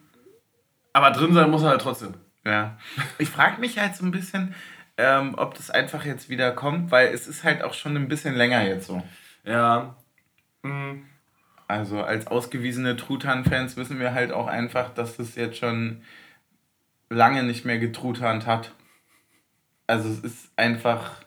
aber 0.95 1.11
drin 1.11 1.33
sein 1.33 1.51
muss 1.51 1.61
er 1.61 1.71
halt 1.71 1.81
trotzdem. 1.81 2.13
Ja. 2.45 2.77
Ich 3.17 3.29
frage 3.29 3.59
mich 3.59 3.77
halt 3.77 3.97
so 3.97 4.05
ein 4.05 4.11
bisschen, 4.11 4.55
ähm, 4.95 5.35
ob 5.35 5.53
das 5.55 5.69
einfach 5.69 6.05
jetzt 6.05 6.29
wieder 6.29 6.53
kommt, 6.53 6.89
weil 6.89 7.09
es 7.09 7.27
ist 7.27 7.43
halt 7.43 7.63
auch 7.63 7.73
schon 7.73 7.97
ein 7.97 8.07
bisschen 8.07 8.33
länger 8.33 8.65
jetzt 8.65 8.87
so. 8.87 9.03
Ja. 9.43 9.97
Mhm. 10.63 11.05
Also 11.67 12.01
als 12.01 12.27
ausgewiesene 12.27 12.95
Truthahn-Fans 12.95 13.75
wissen 13.75 13.99
wir 13.99 14.13
halt 14.13 14.31
auch 14.31 14.47
einfach, 14.47 14.93
dass 14.93 15.17
das 15.17 15.35
jetzt 15.35 15.57
schon 15.57 16.01
lange 17.09 17.43
nicht 17.43 17.65
mehr 17.65 17.77
getruthahnt 17.77 18.47
hat. 18.47 18.71
Also 19.87 20.07
es 20.07 20.19
ist 20.19 20.49
einfach 20.55 21.25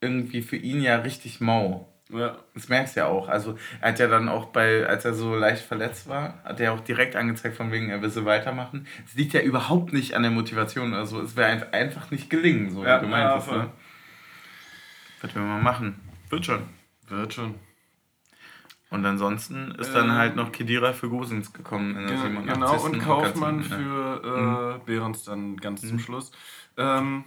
irgendwie 0.00 0.40
für 0.40 0.56
ihn 0.56 0.80
ja 0.80 0.96
richtig 0.96 1.42
mau. 1.42 1.89
Ja. 2.12 2.36
Das 2.54 2.68
merkst 2.68 2.96
du 2.96 3.00
ja 3.00 3.06
auch. 3.06 3.28
Also 3.28 3.56
er 3.80 3.88
hat 3.92 3.98
ja 3.98 4.08
dann 4.08 4.28
auch 4.28 4.46
bei, 4.46 4.86
als 4.86 5.04
er 5.04 5.14
so 5.14 5.34
leicht 5.36 5.64
verletzt 5.64 6.08
war, 6.08 6.42
hat 6.44 6.58
er 6.60 6.72
auch 6.72 6.80
direkt 6.80 7.14
angezeigt, 7.16 7.56
von 7.56 7.70
wegen, 7.72 7.88
er 7.90 8.02
will 8.02 8.10
so 8.10 8.24
weitermachen. 8.24 8.86
Es 9.06 9.14
liegt 9.14 9.32
ja 9.32 9.40
überhaupt 9.40 9.92
nicht 9.92 10.14
an 10.14 10.22
der 10.22 10.30
Motivation. 10.32 10.92
Also 10.94 11.20
es 11.20 11.36
wäre 11.36 11.72
einfach 11.72 12.10
nicht 12.10 12.28
gelingen, 12.30 12.70
so 12.70 12.84
Ja, 12.84 13.00
wie 13.00 13.04
du 13.06 13.10
meintest. 13.10 13.48
ja, 13.50 13.56
ne? 13.58 13.70
Was 15.22 15.34
wir 15.34 15.42
mal 15.42 15.60
machen. 15.62 16.00
Wird 16.30 16.46
schon. 16.46 16.62
Wird 17.08 17.34
schon. 17.34 17.54
Und 18.88 19.06
ansonsten 19.06 19.70
ist 19.78 19.94
dann 19.94 20.06
Ähm, 20.10 20.16
halt 20.16 20.34
noch 20.34 20.50
Kedira 20.50 20.92
für 20.92 21.08
Gosens 21.08 21.52
gekommen 21.52 21.90
in 21.96 22.08
der 22.08 22.16
Genau, 22.16 22.22
87. 22.42 22.54
genau 22.54 22.84
und 22.84 22.98
Kaufmann 22.98 23.56
Ganz- 23.58 23.70
ja. 23.70 23.76
für 23.76 24.80
äh, 24.80 24.84
Behrens 24.84 25.22
dann 25.24 25.56
ganz 25.58 25.82
zum 25.82 25.92
Mhm. 25.92 25.98
Schluss. 26.00 26.32
Ähm, 26.76 27.24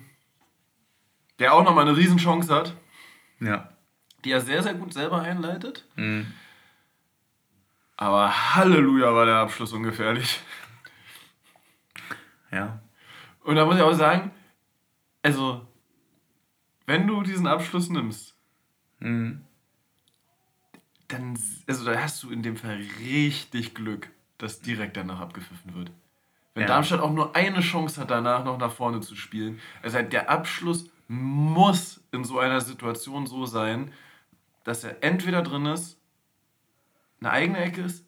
der 1.40 1.54
auch 1.54 1.64
nochmal 1.64 1.88
eine 1.88 1.96
Riesenchance 1.96 2.54
hat, 2.54 2.76
Ja. 3.40 3.70
Die 4.24 4.32
er 4.32 4.42
sehr, 4.42 4.64
sehr 4.64 4.74
gut 4.74 4.94
selber 4.94 5.22
einleitet. 5.22 5.86
Mhm. 5.96 6.32
Aber 7.98 8.56
Halleluja 8.56 9.14
war 9.14 9.26
der 9.26 9.36
Abschluss 9.38 9.72
ungefährlich. 9.74 10.40
Ja. 12.52 12.80
Und 13.44 13.56
da 13.56 13.66
muss 13.66 13.76
ich 13.76 13.82
auch 13.82 13.94
sagen, 13.94 14.32
also, 15.22 15.66
wenn 16.86 17.08
du 17.08 17.22
diesen 17.24 17.48
Abschluss 17.48 17.90
nimmst, 17.90 18.36
Mhm. 19.00 19.42
dann 21.10 21.38
also 21.68 21.86
da 21.86 22.00
hast 22.00 22.24
du 22.24 22.30
in 22.32 22.42
dem 22.42 22.56
Fall 22.58 22.82
richtig 23.00 23.76
Glück, 23.76 24.10
dass 24.38 24.62
direkt 24.62 24.96
danach 24.98 25.20
abgepfiffen 25.20 25.76
wird. 25.76 25.92
Wenn 26.54 26.62
Ja. 26.62 26.68
Darmstadt 26.68 27.02
auch 27.02 27.12
nur 27.12 27.36
eine 27.36 27.62
Chance 27.62 28.00
hat, 28.00 28.12
danach 28.12 28.44
noch 28.46 28.58
nach 28.58 28.72
vorne 28.72 29.02
zu 29.02 29.16
spielen. 29.16 29.60
Also 29.82 30.02
der 30.02 30.30
Abschluss 30.30 30.90
muss 31.08 32.02
in 32.12 32.24
so 32.24 32.40
einer 32.40 32.62
Situation 32.62 33.28
so 33.28 33.46
sein, 33.46 33.92
dass 34.64 34.84
er 34.84 35.04
entweder 35.04 35.42
drin 35.42 35.66
ist, 35.66 35.98
eine 37.20 37.32
eigene 37.32 37.60
Ecke 37.60 37.82
ist 37.82 38.06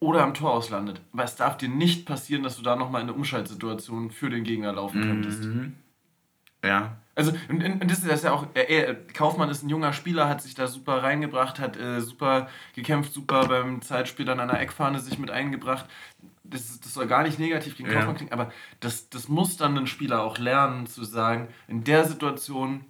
oder 0.00 0.22
am 0.22 0.34
Tor 0.34 0.52
auslandet. 0.52 1.00
Aber 1.12 1.24
es 1.24 1.36
darf 1.36 1.56
dir 1.56 1.68
nicht 1.68 2.06
passieren, 2.06 2.42
dass 2.42 2.56
du 2.56 2.62
da 2.62 2.76
nochmal 2.76 3.02
in 3.02 3.08
eine 3.08 3.16
Umschaltsituation 3.16 4.10
für 4.10 4.30
den 4.30 4.44
Gegner 4.44 4.72
laufen 4.72 5.00
könntest. 5.02 5.44
Mhm. 5.44 5.74
Ja. 6.64 6.96
Also, 7.14 7.32
und, 7.48 7.62
und 7.62 7.90
das 7.90 8.02
ist 8.04 8.24
ja 8.24 8.32
auch, 8.32 8.46
er, 8.54 8.94
Kaufmann 8.94 9.50
ist 9.50 9.62
ein 9.62 9.68
junger 9.68 9.92
Spieler, 9.92 10.28
hat 10.28 10.40
sich 10.40 10.54
da 10.54 10.66
super 10.66 11.02
reingebracht, 11.02 11.58
hat 11.60 11.76
äh, 11.76 12.00
super 12.00 12.48
gekämpft, 12.74 13.12
super 13.12 13.46
beim 13.48 13.82
Zeitspiel 13.82 14.24
dann 14.24 14.40
an 14.40 14.48
der 14.48 14.60
Eckfahne 14.60 14.98
sich 15.00 15.18
mit 15.18 15.30
eingebracht. 15.30 15.84
Das, 16.44 16.62
ist- 16.70 16.84
das 16.84 16.94
soll 16.94 17.06
gar 17.06 17.22
nicht 17.22 17.38
negativ 17.38 17.76
gegen 17.76 17.90
Ja. 17.90 17.96
Kaufmann 17.96 18.16
klingen, 18.16 18.32
aber 18.32 18.50
das, 18.80 19.10
das 19.10 19.28
muss 19.28 19.56
dann 19.58 19.76
ein 19.76 19.86
Spieler 19.86 20.22
auch 20.22 20.38
lernen, 20.38 20.86
zu 20.86 21.04
sagen, 21.04 21.48
in 21.68 21.84
der 21.84 22.06
Situation 22.06 22.84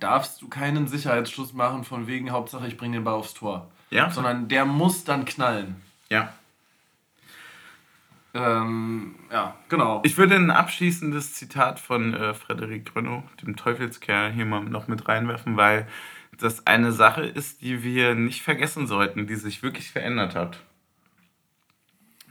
darfst 0.00 0.42
du 0.42 0.48
keinen 0.48 0.88
Sicherheitsschuss 0.88 1.52
machen, 1.52 1.84
von 1.84 2.06
wegen 2.06 2.30
Hauptsache 2.30 2.66
ich 2.66 2.76
bringe 2.76 2.98
den 2.98 3.04
Ball 3.04 3.14
aufs 3.14 3.34
Tor. 3.34 3.70
Ja. 3.90 4.10
Sondern 4.10 4.48
der 4.48 4.64
muss 4.64 5.04
dann 5.04 5.24
knallen. 5.24 5.76
Ja. 6.10 6.32
Ähm, 8.34 9.14
ja, 9.32 9.56
genau. 9.68 10.02
Ich 10.04 10.18
würde 10.18 10.36
ein 10.36 10.50
abschließendes 10.50 11.34
Zitat 11.34 11.80
von 11.80 12.12
äh, 12.14 12.34
Frederik 12.34 12.92
Grönow, 12.92 13.22
dem 13.42 13.56
Teufelskerl, 13.56 14.32
hier 14.32 14.44
mal 14.44 14.62
noch 14.62 14.88
mit 14.88 15.08
reinwerfen, 15.08 15.56
weil 15.56 15.86
das 16.38 16.66
eine 16.66 16.92
Sache 16.92 17.22
ist, 17.22 17.62
die 17.62 17.82
wir 17.82 18.14
nicht 18.14 18.42
vergessen 18.42 18.86
sollten, 18.86 19.26
die 19.26 19.36
sich 19.36 19.62
wirklich 19.62 19.90
verändert 19.90 20.34
hat. 20.34 20.60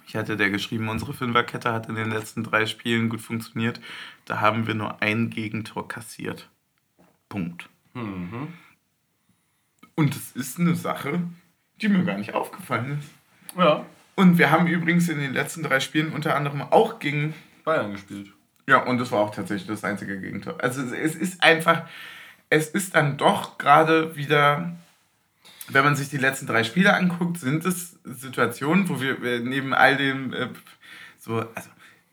Ich 0.08 0.16
hatte 0.16 0.38
der 0.38 0.52
geschrieben, 0.52 0.90
unsere 0.90 1.14
Fünferkette 1.14 1.74
hat 1.74 1.90
in 1.90 1.96
den 1.96 2.12
letzten 2.12 2.44
drei 2.44 2.68
Spielen 2.68 3.10
gut 3.10 3.22
funktioniert. 3.22 3.82
Da 4.26 4.40
haben 4.40 4.68
wir 4.68 4.76
nur 4.76 5.02
ein 5.02 5.32
Gegentor 5.32 5.88
kassiert. 5.88 6.50
Punkt. 7.30 7.69
Mhm. 7.93 8.53
Und 9.95 10.15
es 10.15 10.31
ist 10.34 10.60
eine 10.60 10.76
Sache, 10.76 11.22
die 11.81 11.88
mir 11.88 12.03
gar 12.03 12.18
nicht 12.18 12.34
aufgefallen 12.34 12.99
ist. 12.99 13.57
Ja, 13.57 13.85
Und 14.15 14.38
wir 14.38 14.52
haben 14.52 14.68
übrigens 14.68 15.07
in 15.10 15.19
den 15.19 15.34
letzten 15.34 15.64
drei 15.64 15.80
Spielen 15.80 16.11
unter 16.14 16.35
anderem 16.35 16.61
auch 16.61 16.99
gegen 16.99 17.34
Bayern 17.64 17.91
gespielt. 17.93 18.31
Ja, 18.68 18.77
und 18.84 18.97
das 18.97 19.11
war 19.11 19.19
auch 19.19 19.34
tatsächlich 19.34 19.68
das 19.68 19.84
einzige 19.84 20.19
Gegentor. 20.19 20.56
Also 20.61 20.81
es- 20.81 21.15
ist 21.15 21.43
einfach, 21.43 21.84
es 22.49 22.68
ist 22.69 22.95
dann 22.95 23.18
doch 23.18 23.57
gerade 23.57 24.15
wieder, 24.15 24.76
wenn 25.69 25.84
man 25.84 25.95
sich 25.95 26.10
die 26.10 26.18
letzten 26.18 26.47
drei 26.47 26.64
Spiele 26.64 26.93
anguckt, 26.93 27.38
sind 27.39 27.64
es 27.65 27.99
Situationen, 28.03 28.89
wo 28.89 28.99
wir 28.99 29.22
äh, 29.23 29.39
neben 29.39 29.73
all 29.73 29.97
dem 29.97 30.34
äh, 30.34 30.49
so, 31.19 31.39
also 31.56 31.69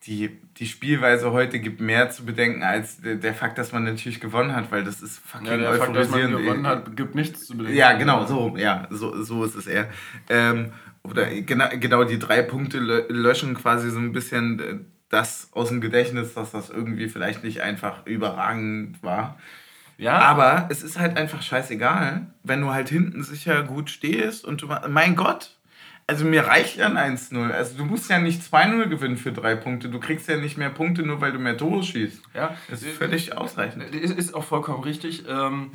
die, 0.06 0.30
die 0.56 0.66
Spielweise 0.66 1.30
heute 1.32 1.60
gibt 1.60 1.80
mehr 1.80 2.10
zu 2.10 2.24
bedenken 2.24 2.62
als 2.62 3.00
der, 3.00 3.14
der 3.16 3.34
Fakt, 3.34 3.56
dass 3.58 3.72
man 3.72 3.84
natürlich 3.84 4.20
gewonnen 4.20 4.54
hat, 4.54 4.72
weil 4.72 4.82
das 4.82 5.00
ist 5.00 5.18
fucking 5.18 5.46
Ja, 5.46 5.56
der 5.56 5.74
Fakt, 5.74 5.94
dass 5.94 6.08
man 6.08 6.30
gewonnen 6.32 6.66
hat, 6.66 6.96
gibt 6.96 7.14
nichts 7.14 7.46
zu 7.46 7.56
bedenken. 7.56 7.78
Ja, 7.78 7.92
genau, 7.92 8.26
so, 8.26 8.56
ja, 8.56 8.88
so, 8.90 9.22
so 9.22 9.44
ist 9.44 9.54
es 9.54 9.66
eher. 9.66 9.88
Ähm, 10.28 10.72
oder 11.04 11.26
genau, 11.26 11.66
genau 11.78 12.04
die 12.04 12.18
drei 12.18 12.42
Punkte 12.42 12.78
lö- 12.78 13.12
löschen 13.12 13.54
quasi 13.54 13.90
so 13.90 13.98
ein 13.98 14.12
bisschen 14.12 14.60
äh, 14.60 14.78
das 15.08 15.50
aus 15.52 15.68
dem 15.68 15.80
Gedächtnis, 15.80 16.34
dass 16.34 16.50
das 16.52 16.70
irgendwie 16.70 17.08
vielleicht 17.08 17.44
nicht 17.44 17.60
einfach 17.60 18.04
überragend 18.06 19.02
war. 19.02 19.38
Ja, 19.98 20.18
Aber 20.18 20.66
es 20.70 20.82
ist 20.82 20.98
halt 20.98 21.16
einfach 21.16 21.42
scheißegal, 21.42 22.26
wenn 22.42 22.60
du 22.60 22.70
halt 22.70 22.88
hinten 22.88 23.22
sicher 23.22 23.62
gut 23.62 23.88
stehst 23.90 24.44
und 24.44 24.62
du, 24.62 24.68
mein 24.88 25.14
Gott, 25.14 25.58
also 26.12 26.26
mir 26.26 26.46
reicht 26.46 26.76
ja 26.76 26.88
ein 26.88 27.16
1-0. 27.16 27.50
Also 27.52 27.78
du 27.78 27.86
musst 27.86 28.10
ja 28.10 28.18
nicht 28.18 28.42
2-0 28.42 28.86
gewinnen 28.88 29.16
für 29.16 29.32
drei 29.32 29.54
Punkte. 29.56 29.88
Du 29.88 29.98
kriegst 29.98 30.28
ja 30.28 30.36
nicht 30.36 30.58
mehr 30.58 30.68
Punkte, 30.68 31.02
nur 31.04 31.22
weil 31.22 31.32
du 31.32 31.38
mehr 31.38 31.56
Tore 31.56 31.82
schießt. 31.82 32.22
ja, 32.34 32.54
Das 32.68 32.82
ist 32.82 32.98
völlig 32.98 33.34
ausreichend. 33.34 33.82
Ist, 33.94 34.18
ist 34.18 34.34
auch 34.34 34.44
vollkommen 34.44 34.84
richtig. 34.84 35.24
Ähm, 35.26 35.70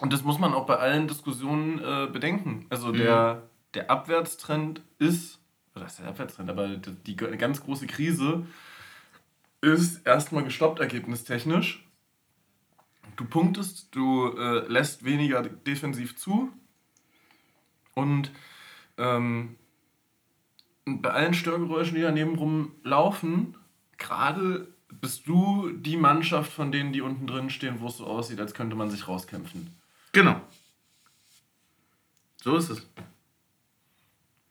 und 0.00 0.12
das 0.12 0.24
muss 0.24 0.40
man 0.40 0.54
auch 0.54 0.66
bei 0.66 0.76
allen 0.76 1.06
Diskussionen 1.06 1.78
äh, 1.78 2.08
bedenken. 2.12 2.66
Also 2.68 2.90
der, 2.90 3.42
der 3.74 3.88
Abwärtstrend 3.92 4.82
ist, 4.98 5.38
oder 5.76 5.86
ist 5.86 6.00
der 6.00 6.08
Abwärtstrend, 6.08 6.50
aber 6.50 6.66
die, 6.66 6.96
die 7.06 7.16
ganz 7.16 7.62
große 7.62 7.86
Krise 7.86 8.44
ist 9.60 10.04
erstmal 10.04 10.42
gestoppt 10.42 10.80
ergebnistechnisch. 10.80 11.86
Du 13.14 13.24
punktest, 13.24 13.94
du 13.94 14.36
äh, 14.36 14.66
lässt 14.66 15.04
weniger 15.04 15.42
defensiv 15.42 16.16
zu 16.16 16.50
und 17.94 18.32
ähm, 18.98 19.56
bei 20.98 21.10
allen 21.10 21.34
Störgeräuschen, 21.34 21.94
die 21.94 22.02
daneben 22.02 22.34
rumlaufen, 22.36 23.54
gerade 23.98 24.68
bist 25.00 25.26
du 25.26 25.70
die 25.72 25.96
Mannschaft 25.96 26.52
von 26.52 26.72
denen, 26.72 26.92
die 26.92 27.00
unten 27.00 27.26
drin 27.26 27.48
stehen, 27.50 27.80
wo 27.80 27.86
es 27.86 27.96
so 27.98 28.06
aussieht, 28.06 28.40
als 28.40 28.54
könnte 28.54 28.76
man 28.76 28.90
sich 28.90 29.06
rauskämpfen. 29.08 29.70
Genau. 30.12 30.40
So 32.42 32.56
ist 32.56 32.70
es. 32.70 32.86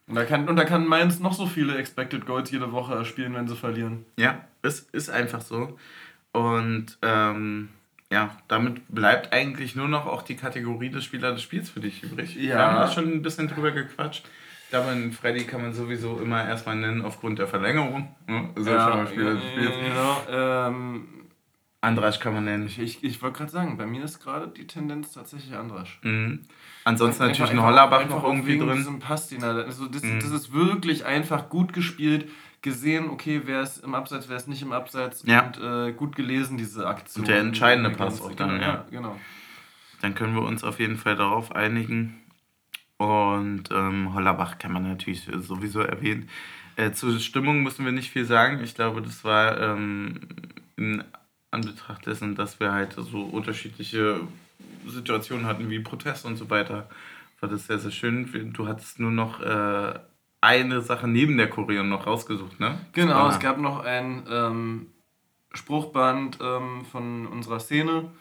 Und 0.08 0.16
da 0.16 0.26
kann, 0.26 0.48
und 0.50 0.56
da 0.56 0.64
kann 0.66 0.88
Mainz 0.88 1.20
noch 1.20 1.34
so 1.34 1.46
viele 1.46 1.78
Expected 1.78 2.26
Goals 2.26 2.50
jede 2.52 2.72
Woche 2.72 2.96
erspielen, 2.96 3.34
wenn 3.36 3.48
sie 3.48 3.56
verlieren. 3.56 4.06
Ja, 4.18 4.44
es 4.62 4.80
ist 4.92 5.10
einfach 5.10 5.42
so. 5.42 5.78
Und 6.32 6.98
ähm, 7.04 7.70
ja, 8.12 8.36
damit 8.48 8.82
bleibt 8.88 9.34
eigentlich 9.34 9.76
nur 9.76 9.88
noch 9.88 10.08
auch 10.08 10.24
die 10.24 10.36
Kategorie 10.36 10.90
des 10.90 11.04
Spieler 11.04 11.32
des 11.34 11.44
Spiels 11.44 11.70
für 11.70 11.80
dich 11.80 12.02
übrig. 12.04 12.36
Wir 12.36 12.44
Ja. 12.56 12.58
haben 12.60 12.76
da 12.76 12.92
schon 12.92 13.12
ein 13.12 13.22
bisschen 13.22 13.48
drüber 13.48 13.72
gequatscht. 13.72 14.26
Damen 14.72 15.12
Freddy 15.12 15.46
kann 15.46 15.62
man 15.62 15.74
sowieso 15.74 16.20
immer 16.20 16.48
erstmal 16.48 16.76
nennen 16.76 17.04
aufgrund 17.04 17.40
der 17.40 17.48
Verlängerung. 17.48 18.16
Ne? 18.28 18.50
Also 18.56 18.70
schon 18.70 18.78
mal 18.78 19.08
Spieler 19.08 19.36
genau. 19.36 20.22
Ähm, 20.68 21.08
Andrasch 21.82 22.20
kann 22.20 22.34
man 22.34 22.44
nennen. 22.46 22.68
ich 22.68 22.78
ich, 22.80 23.04
ich 23.04 23.22
wollte 23.22 23.38
gerade 23.38 23.52
sagen, 23.52 23.78
bei 23.78 23.86
mir 23.86 24.04
ist 24.04 24.20
gerade 24.22 24.50
die 24.50 24.68
Tendenz 24.68 25.14
tatsächlich 25.14 25.56
Andrasch. 25.56 26.00
Mhm. 26.04 26.42
Ansonsten 26.84 27.24
Einfach- 27.24 27.40
natürlich 27.40 27.60
ein 27.60 27.66
Hollerbach 27.66 28.08
noch 28.10 28.24
irgendwie 28.24 28.58
drin. 28.60 28.76
diesem 28.76 29.00
den 29.32 29.44
er, 29.44 29.66
also 29.66 29.88
das, 29.88 30.04
Mhm. 30.04 30.20
das 30.20 30.30
ist 30.32 30.54
wirklich 30.54 31.06
einfach 31.06 31.50
gut 31.50 31.72
gespielt, 31.74 32.30
gesehen, 32.62 33.10
okay, 33.10 33.44
wer 33.46 33.62
ist 33.62 33.78
im 33.84 33.96
Abseits, 33.96 34.28
wer 34.28 34.36
ist 34.36 34.50
nicht 34.50 34.62
im 34.62 34.74
Abseits 34.74 35.24
Ja. 35.26 35.46
und 35.48 35.58
äh, 35.64 35.94
gut 35.94 36.16
gelesen, 36.18 36.58
diese 36.58 36.86
Aktion. 36.86 37.22
Und 37.24 37.30
der 37.30 37.40
entscheidende 37.40 37.92
Die 37.92 37.96
Pass 37.96 38.22
auch 38.22 38.34
dann, 38.34 38.50
genau, 38.50 38.62
ja. 38.62 38.86
genau. 38.92 39.16
Dann 40.02 40.14
können 40.16 40.36
wir 40.36 40.42
uns 40.44 40.64
auf 40.66 40.80
jeden 40.80 40.98
Fall 40.98 41.16
darauf 41.16 41.56
einigen. 41.56 42.20
Und 43.00 43.64
ähm, 43.72 44.14
Hollerbach 44.14 44.58
kann 44.60 44.74
man 44.74 44.84
natürlich 44.84 45.24
sowieso 45.40 45.80
erwähnen. 45.80 46.28
Äh, 46.76 46.92
zur 46.92 47.18
Stimmung 47.20 47.64
müssen 47.64 47.86
wir 47.86 47.94
nicht 47.94 48.12
viel 48.12 48.26
sagen. 48.26 48.62
Ich 48.62 48.76
glaube, 48.76 49.02
das 49.02 49.24
war 49.24 49.58
ähm, 49.60 50.20
in 50.76 51.04
Anbetracht 51.50 52.06
dessen, 52.06 52.36
dass 52.36 52.60
wir 52.60 52.74
halt 52.74 52.94
so 52.94 53.22
unterschiedliche 53.24 54.20
Situationen 54.86 55.46
hatten 55.46 55.70
wie 55.70 55.80
Protest 55.80 56.26
und 56.26 56.36
so 56.36 56.50
weiter, 56.50 56.90
war 57.40 57.48
das 57.50 57.68
sehr, 57.68 57.80
sehr 57.80 57.92
schön. 57.92 58.52
Du 58.54 58.68
hattest 58.68 59.00
nur 59.00 59.12
noch 59.12 59.40
äh, 59.40 59.94
eine 60.42 60.82
Sache 60.82 61.08
neben 61.08 61.38
der 61.38 61.50
Choreo 61.50 61.84
noch 61.84 62.06
rausgesucht, 62.06 62.60
ne? 62.60 62.78
Genau, 62.92 63.14
Ah. 63.28 63.30
es 63.30 63.40
gab 63.40 63.60
noch 63.60 63.80
ein 63.86 64.26
ähm, 64.30 64.88
Spruchband 65.54 66.38
ähm, 66.42 66.86
von 66.92 67.28
unserer 67.28 67.62
Szene. 67.62 68.12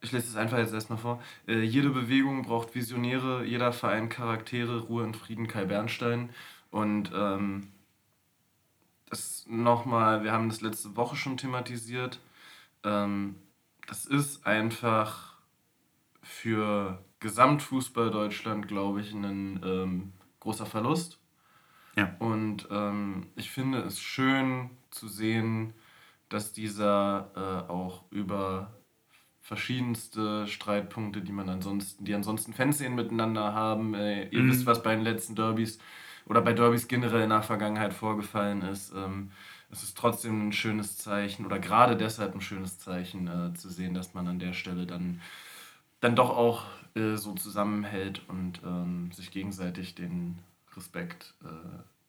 Ich 0.00 0.12
lese 0.12 0.28
es 0.28 0.36
einfach 0.36 0.58
jetzt 0.58 0.72
erstmal 0.72 0.98
vor. 0.98 1.22
Äh, 1.46 1.62
jede 1.62 1.90
Bewegung 1.90 2.42
braucht 2.42 2.74
Visionäre, 2.74 3.44
jeder 3.44 3.72
Verein 3.72 4.08
Charaktere, 4.08 4.80
Ruhe 4.80 5.02
und 5.02 5.16
Frieden, 5.16 5.48
Kai 5.48 5.64
Bernstein. 5.64 6.30
Und 6.70 7.10
ähm, 7.14 7.68
das 9.10 9.44
nochmal, 9.48 10.22
wir 10.22 10.32
haben 10.32 10.48
das 10.48 10.60
letzte 10.60 10.96
Woche 10.96 11.16
schon 11.16 11.36
thematisiert. 11.36 12.20
Ähm, 12.84 13.36
das 13.86 14.06
ist 14.06 14.46
einfach 14.46 15.36
für 16.22 17.02
Gesamtfußball 17.20 18.10
Deutschland, 18.10 18.68
glaube 18.68 19.00
ich, 19.00 19.12
ein 19.12 19.60
ähm, 19.64 20.12
großer 20.40 20.66
Verlust. 20.66 21.18
Ja. 21.96 22.14
Und 22.20 22.68
ähm, 22.70 23.26
ich 23.34 23.50
finde 23.50 23.80
es 23.80 23.98
schön 23.98 24.70
zu 24.90 25.08
sehen, 25.08 25.74
dass 26.28 26.52
dieser 26.52 27.30
äh, 27.34 27.70
auch 27.70 28.04
über 28.10 28.72
verschiedenste 29.48 30.46
Streitpunkte, 30.46 31.22
die 31.22 31.32
man 31.32 31.48
ansonsten, 31.48 32.04
die 32.04 32.14
ansonsten 32.14 32.52
Fanszenen 32.52 32.94
miteinander 32.94 33.54
haben. 33.54 33.94
Äh, 33.94 34.28
ihr 34.28 34.42
mhm. 34.42 34.50
wisst, 34.50 34.66
was 34.66 34.82
bei 34.82 34.94
den 34.94 35.02
letzten 35.02 35.36
Derbys 35.36 35.78
oder 36.26 36.42
bei 36.42 36.52
Derbys 36.52 36.86
generell 36.86 37.22
in 37.22 37.30
der 37.30 37.40
Vergangenheit 37.40 37.94
vorgefallen 37.94 38.60
ist. 38.60 38.92
Ähm, 38.94 39.30
es 39.70 39.82
ist 39.82 39.96
trotzdem 39.96 40.48
ein 40.48 40.52
schönes 40.52 40.98
Zeichen 40.98 41.46
oder 41.46 41.58
gerade 41.58 41.96
deshalb 41.96 42.34
ein 42.34 42.42
schönes 42.42 42.78
Zeichen 42.78 43.26
äh, 43.26 43.54
zu 43.54 43.70
sehen, 43.70 43.94
dass 43.94 44.12
man 44.12 44.28
an 44.28 44.38
der 44.38 44.52
Stelle 44.52 44.86
dann, 44.86 45.22
dann 46.00 46.14
doch 46.14 46.28
auch 46.28 46.66
äh, 46.94 47.16
so 47.16 47.32
zusammenhält 47.32 48.20
und 48.28 48.60
ähm, 48.66 49.10
sich 49.12 49.30
gegenseitig 49.30 49.94
den 49.94 50.40
Respekt 50.76 51.32
äh, 51.42 51.48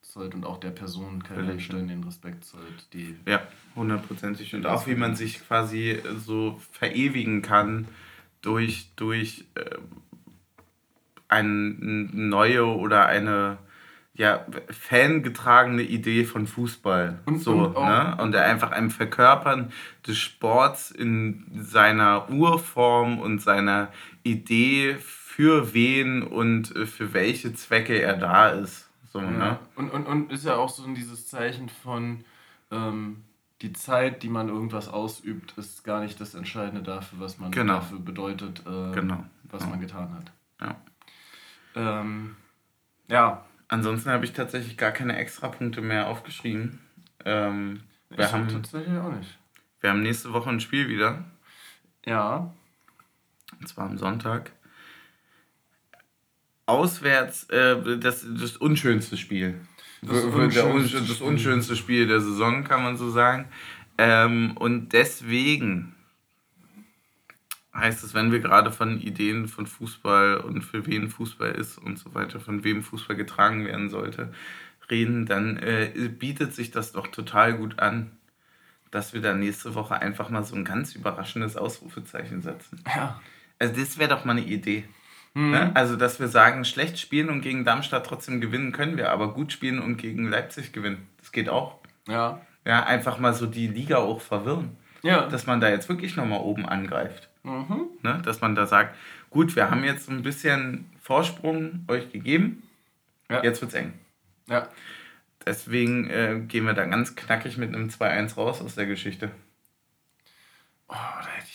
zollt 0.10 0.34
und 0.34 0.46
auch 0.46 0.60
der 0.60 0.72
Person 0.72 1.24
keine 1.24 1.60
Stellen 1.60 1.88
den 1.88 2.04
Respekt 2.04 2.44
zollt. 2.44 2.94
Die 2.94 3.16
ja, 3.26 3.42
hundertprozentig. 3.76 4.56
Und 4.56 4.66
auch 4.66 4.88
wie 4.88 4.96
man 4.96 5.16
sich 5.16 5.46
quasi 5.46 6.00
so 6.18 6.60
verewigen 6.72 7.42
kann 7.42 7.88
durch, 8.42 8.90
durch 8.96 9.46
äh, 9.56 9.78
eine 11.28 11.48
neue 11.48 12.66
oder 12.66 13.06
eine 13.06 13.60
ja, 14.16 14.46
fangetragene 14.70 15.84
Idee 15.84 16.26
von 16.26 16.46
Fußball. 16.46 17.20
Und, 17.26 17.42
so, 17.42 17.54
und, 17.54 17.74
ne? 17.74 18.18
und 18.20 18.36
einfach 18.36 18.72
ein 18.72 18.90
Verkörpern 18.90 19.72
des 20.06 20.18
Sports 20.18 20.92
in 20.92 21.46
seiner 21.56 22.30
Urform 22.30 23.20
und 23.20 23.42
seiner 23.42 23.90
Idee, 24.24 24.98
für 25.40 25.74
wen 25.74 26.22
und 26.22 26.76
äh, 26.76 26.86
für 26.86 27.14
welche 27.14 27.54
Zwecke 27.54 28.02
er 28.02 28.18
da 28.18 28.50
ist. 28.50 28.89
So, 29.12 29.20
ja. 29.20 29.30
ne? 29.30 29.60
und, 29.76 29.90
und, 29.90 30.06
und 30.06 30.32
ist 30.32 30.46
ja 30.46 30.56
auch 30.56 30.70
so 30.70 30.86
dieses 30.94 31.28
Zeichen 31.28 31.70
von 31.70 32.24
ähm, 32.72 33.24
die 33.62 33.74
Zeit, 33.74 34.24
die 34.24 34.30
man 34.30 34.50
irgendwas 34.50 34.88
ausübt, 34.88 35.54
ist 35.58 35.84
gar 35.84 36.00
nicht 36.02 36.22
das 36.22 36.36
Entscheidende 36.36 36.84
dafür, 36.84 37.20
was 37.20 37.40
man 37.40 37.52
genau. 37.52 37.76
dafür 37.76 38.00
bedeutet, 38.00 38.62
äh, 38.62 38.92
genau. 38.94 39.24
was 39.44 39.64
ja. 39.64 39.70
man 39.70 39.80
getan 39.82 40.14
hat. 40.14 40.32
Ja. 40.62 40.76
Ähm, 41.76 42.36
ja. 43.08 43.46
Ansonsten 43.68 44.10
habe 44.10 44.26
ich 44.26 44.34
tatsächlich 44.34 44.78
gar 44.78 44.92
keine 44.92 45.16
Extrapunkte 45.18 45.82
mehr 45.82 46.08
aufgeschrieben. 46.08 46.80
Ähm, 47.24 47.82
wir 48.10 48.26
ich 48.26 48.32
haben 48.32 48.48
tatsächlich 48.48 48.98
auch 48.98 49.12
nicht. 49.12 49.38
Wir 49.82 49.92
haben 49.92 50.02
nächste 50.02 50.34
Woche 50.34 50.50
ein 50.50 50.60
Spiel 50.60 50.90
wieder. 50.90 51.24
Ja. 52.06 52.52
Und 53.60 53.68
zwar 53.68 53.86
am 53.86 53.98
Sonntag 53.98 54.52
auswärts 56.70 57.46
äh, 57.50 57.98
das, 57.98 58.26
das 58.40 58.58
unschönste 58.58 59.18
Spiel. 59.18 59.60
Das, 60.02 60.24
unschönste, 60.24 61.02
das 61.02 61.22
unschönste 61.22 61.76
Spiel 61.76 62.08
der 62.08 62.22
Saison, 62.22 62.64
kann 62.64 62.84
man 62.84 62.98
so 62.98 63.10
sagen. 63.10 63.50
Ähm, 63.98 64.56
und 64.56 64.94
deswegen 64.94 65.96
heißt 67.74 68.04
es, 68.04 68.14
wenn 68.14 68.32
wir 68.32 68.40
gerade 68.40 68.72
von 68.72 69.00
Ideen 69.02 69.48
von 69.48 69.68
Fußball 69.68 70.38
und 70.38 70.62
für 70.62 70.86
wen 70.86 71.10
Fußball 71.10 71.52
ist 71.52 71.78
und 71.78 72.00
so 72.00 72.14
weiter, 72.14 72.40
von 72.40 72.64
wem 72.64 72.84
Fußball 72.84 73.16
getragen 73.16 73.66
werden 73.66 73.90
sollte, 73.90 74.34
reden, 74.90 75.26
dann 75.26 75.58
äh, 75.58 75.92
bietet 76.18 76.54
sich 76.54 76.72
das 76.72 76.94
doch 76.94 77.08
total 77.08 77.54
gut 77.54 77.80
an, 77.80 78.12
dass 78.92 79.14
wir 79.14 79.22
dann 79.22 79.40
nächste 79.40 79.76
Woche 79.76 79.96
einfach 79.96 80.30
mal 80.30 80.44
so 80.44 80.56
ein 80.56 80.66
ganz 80.66 80.96
überraschendes 80.96 81.58
Ausrufezeichen 81.58 82.42
setzen. 82.42 82.82
Ja. 82.88 83.22
Also 83.60 83.76
das 83.76 83.98
wäre 83.98 84.10
doch 84.10 84.26
mal 84.26 84.32
eine 84.32 84.46
Idee. 84.46 84.86
Mhm. 85.34 85.52
Ne? 85.52 85.72
Also, 85.76 85.96
dass 85.96 86.20
wir 86.20 86.28
sagen, 86.28 86.66
schlecht 86.66 87.00
spielen 87.00 87.30
und 87.30 87.42
gegen 87.42 87.66
Darmstadt 87.66 88.06
trotzdem 88.06 88.42
gewinnen 88.42 88.72
können 88.72 88.98
wir, 88.98 89.12
aber 89.12 89.34
gut 89.34 89.52
spielen 89.52 89.80
und 89.80 89.98
gegen 89.98 90.30
Leipzig 90.30 90.72
gewinnen. 90.72 91.08
Das 91.20 91.32
geht 91.32 91.50
auch. 91.50 91.80
Ja. 92.08 92.42
Ja, 92.66 92.84
einfach 92.84 93.20
mal 93.20 93.34
so 93.34 93.46
die 93.46 93.68
Liga 93.68 93.98
auch 93.98 94.22
verwirren. 94.22 94.78
Ja. 95.02 95.28
Dass 95.28 95.48
man 95.48 95.62
da 95.62 95.70
jetzt 95.70 95.90
wirklich 95.90 96.16
nochmal 96.16 96.42
oben 96.42 96.66
angreift. 96.66 97.30
Mhm. 97.44 97.88
Ne? 98.02 98.22
Dass 98.24 98.42
man 98.42 98.56
da 98.56 98.66
sagt, 98.66 98.96
gut, 99.30 99.56
wir 99.56 99.72
haben 99.72 99.84
jetzt 99.84 100.10
ein 100.10 100.24
bisschen 100.24 100.90
Vorsprung 101.02 101.86
euch 101.88 102.12
gegeben, 102.12 102.64
ja. 103.30 103.44
jetzt 103.44 103.62
wird's 103.62 103.74
eng. 103.74 103.94
Ja. 104.48 104.68
Deswegen 105.46 106.10
äh, 106.10 106.42
gehen 106.48 106.66
wir 106.66 106.74
da 106.74 106.86
ganz 106.86 107.16
knackig 107.16 107.58
mit 107.58 107.74
einem 107.74 107.88
2-1 107.88 108.36
raus 108.36 108.62
aus 108.62 108.76
der 108.76 108.86
Geschichte. 108.86 109.32
Oh, 110.90 110.94
da 110.94 111.28
hätte 111.28 111.48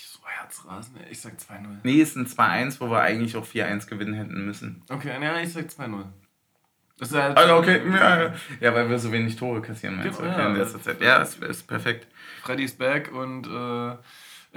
ich 0.65 0.71
Herzrasen. 0.71 0.97
Ich 1.11 1.21
sag 1.21 1.35
2-0. 1.35 1.67
Nee, 1.83 2.01
ist 2.01 2.17
ein 2.17 2.27
2-1, 2.27 2.81
wo 2.81 2.91
wir 2.91 3.01
eigentlich 3.01 3.37
auch 3.37 3.47
4-1 3.47 3.87
gewinnen 3.87 4.15
hätten 4.15 4.45
müssen. 4.45 4.83
Okay, 4.89 5.11
ja, 5.21 5.41
ich 5.41 5.53
sag 5.53 5.67
2-0. 5.67 6.05
Das 6.99 7.11
ist 7.11 7.17
halt 7.17 7.37
also 7.37 7.57
okay, 7.57 7.81
ja, 7.93 8.33
ja, 8.61 8.75
weil 8.75 8.89
wir 8.89 8.99
so 9.01 9.11
wenig 9.11 9.35
Tore 9.35 9.61
kassieren, 9.61 9.97
meinst 9.97 10.21
du? 10.21 10.25
Ja, 10.25 10.49
in 10.49 10.57
letzter 10.57 10.81
Zeit. 10.81 11.01
Ja, 11.01 11.19
ist, 11.19 11.43
ist 11.43 11.67
perfekt. 11.67 12.07
Freddy 12.43 12.65
ist 12.65 12.79
back 12.79 13.13
und 13.13 13.47
äh 13.47 13.97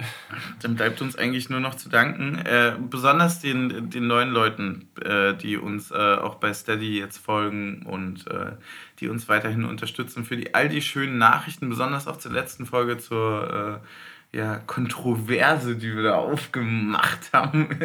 dann 0.62 0.76
bleibt 0.76 1.02
uns 1.02 1.16
eigentlich 1.16 1.50
nur 1.50 1.58
noch 1.58 1.74
zu 1.74 1.88
danken. 1.88 2.38
Äh, 2.38 2.76
besonders 2.78 3.40
den, 3.40 3.90
den 3.90 4.06
neuen 4.06 4.30
Leuten, 4.30 4.88
äh, 5.04 5.34
die 5.34 5.56
uns 5.56 5.90
äh, 5.90 5.94
auch 5.94 6.36
bei 6.36 6.54
Steady 6.54 7.00
jetzt 7.00 7.18
folgen 7.18 7.82
und 7.84 8.24
äh, 8.28 8.52
die 9.00 9.08
uns 9.08 9.28
weiterhin 9.28 9.64
unterstützen 9.64 10.24
für 10.24 10.36
die, 10.36 10.54
all 10.54 10.68
die 10.68 10.82
schönen 10.82 11.18
Nachrichten, 11.18 11.68
besonders 11.68 12.06
auch 12.06 12.16
zur 12.16 12.30
letzten 12.30 12.64
Folge 12.64 12.98
zur 12.98 13.80
äh, 13.82 13.86
ja, 14.30 14.56
Kontroverse, 14.56 15.76
die 15.76 15.96
wir 15.96 16.02
da 16.02 16.16
aufgemacht 16.16 17.32
haben. 17.32 17.68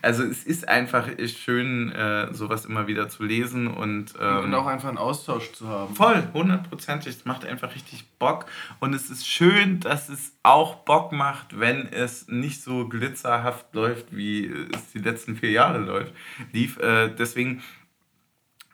Also 0.00 0.22
es 0.24 0.44
ist 0.44 0.68
einfach 0.68 1.08
schön, 1.26 1.90
äh, 1.92 2.32
sowas 2.32 2.64
immer 2.64 2.86
wieder 2.86 3.08
zu 3.08 3.24
lesen 3.24 3.68
und, 3.68 4.14
ähm, 4.20 4.44
und 4.44 4.54
auch 4.54 4.66
einfach 4.66 4.88
einen 4.88 4.98
Austausch 4.98 5.52
zu 5.52 5.68
haben. 5.68 5.94
Voll, 5.94 6.22
hundertprozentig. 6.32 7.16
Es 7.16 7.24
macht 7.24 7.44
einfach 7.44 7.74
richtig 7.74 8.04
Bock. 8.18 8.46
Und 8.80 8.94
es 8.94 9.10
ist 9.10 9.26
schön, 9.26 9.80
dass 9.80 10.08
es 10.08 10.36
auch 10.42 10.76
Bock 10.76 11.12
macht, 11.12 11.58
wenn 11.58 11.86
es 11.86 12.28
nicht 12.28 12.62
so 12.62 12.88
glitzerhaft 12.88 13.74
läuft, 13.74 14.14
wie 14.14 14.46
es 14.72 14.92
die 14.92 15.00
letzten 15.00 15.36
vier 15.36 15.50
Jahre 15.50 15.78
läuft, 15.78 16.12
lief. 16.52 16.78
Äh, 16.78 17.08
deswegen 17.08 17.62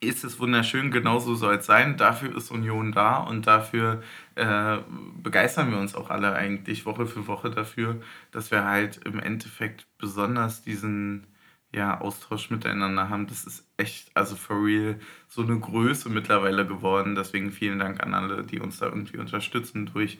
ist 0.01 0.25
es 0.25 0.39
wunderschön, 0.39 0.91
genauso 0.91 1.35
soll 1.35 1.57
es 1.57 1.67
sein. 1.67 1.97
Dafür 1.97 2.37
ist 2.37 2.51
Union 2.51 2.93
da 2.93 3.19
und 3.19 3.47
dafür 3.47 4.03
äh, 4.35 4.79
begeistern 5.23 5.71
wir 5.71 5.79
uns 5.79 5.95
auch 5.95 6.11
alle 6.11 6.35
eigentlich 6.35 6.87
Woche 6.87 7.07
für 7.07 7.27
Woche 7.27 7.51
dafür, 7.51 8.01
dass 8.31 8.51
wir 8.51 8.65
halt 8.65 9.01
im 9.05 9.19
Endeffekt 9.19 9.87
besonders 9.99 10.63
diesen 10.63 11.27
ja, 11.75 12.01
Austausch 12.01 12.51
miteinander 12.51 13.09
haben. 13.09 13.27
Das 13.27 13.45
ist 13.45 13.67
echt, 13.77 14.11
also 14.15 14.37
for 14.37 14.65
real, 14.65 14.99
so 15.29 15.43
eine 15.43 15.59
Größe 15.59 16.09
mittlerweile 16.09 16.67
geworden. 16.67 17.15
Deswegen 17.15 17.53
vielen 17.53 17.79
Dank 17.79 18.03
an 18.03 18.15
alle, 18.15 18.45
die 18.45 18.61
uns 18.61 18.79
da 18.79 18.87
irgendwie 18.87 19.19
unterstützen 19.19 19.87
durch 19.93 20.19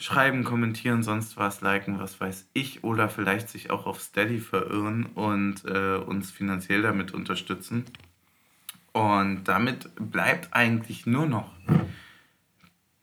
Schreiben, 0.00 0.44
kommentieren, 0.44 1.02
sonst 1.02 1.36
was, 1.36 1.60
liken, 1.60 1.98
was 1.98 2.20
weiß 2.20 2.50
ich, 2.52 2.84
oder 2.84 3.08
vielleicht 3.08 3.48
sich 3.48 3.70
auch 3.70 3.86
auf 3.86 4.00
Steady 4.00 4.38
verirren 4.38 5.06
und 5.06 5.64
äh, 5.64 5.96
uns 5.96 6.30
finanziell 6.30 6.82
damit 6.82 7.12
unterstützen. 7.12 7.84
Und 8.98 9.44
damit 9.44 9.90
bleibt 9.96 10.52
eigentlich 10.52 11.06
nur 11.06 11.26
noch 11.26 11.52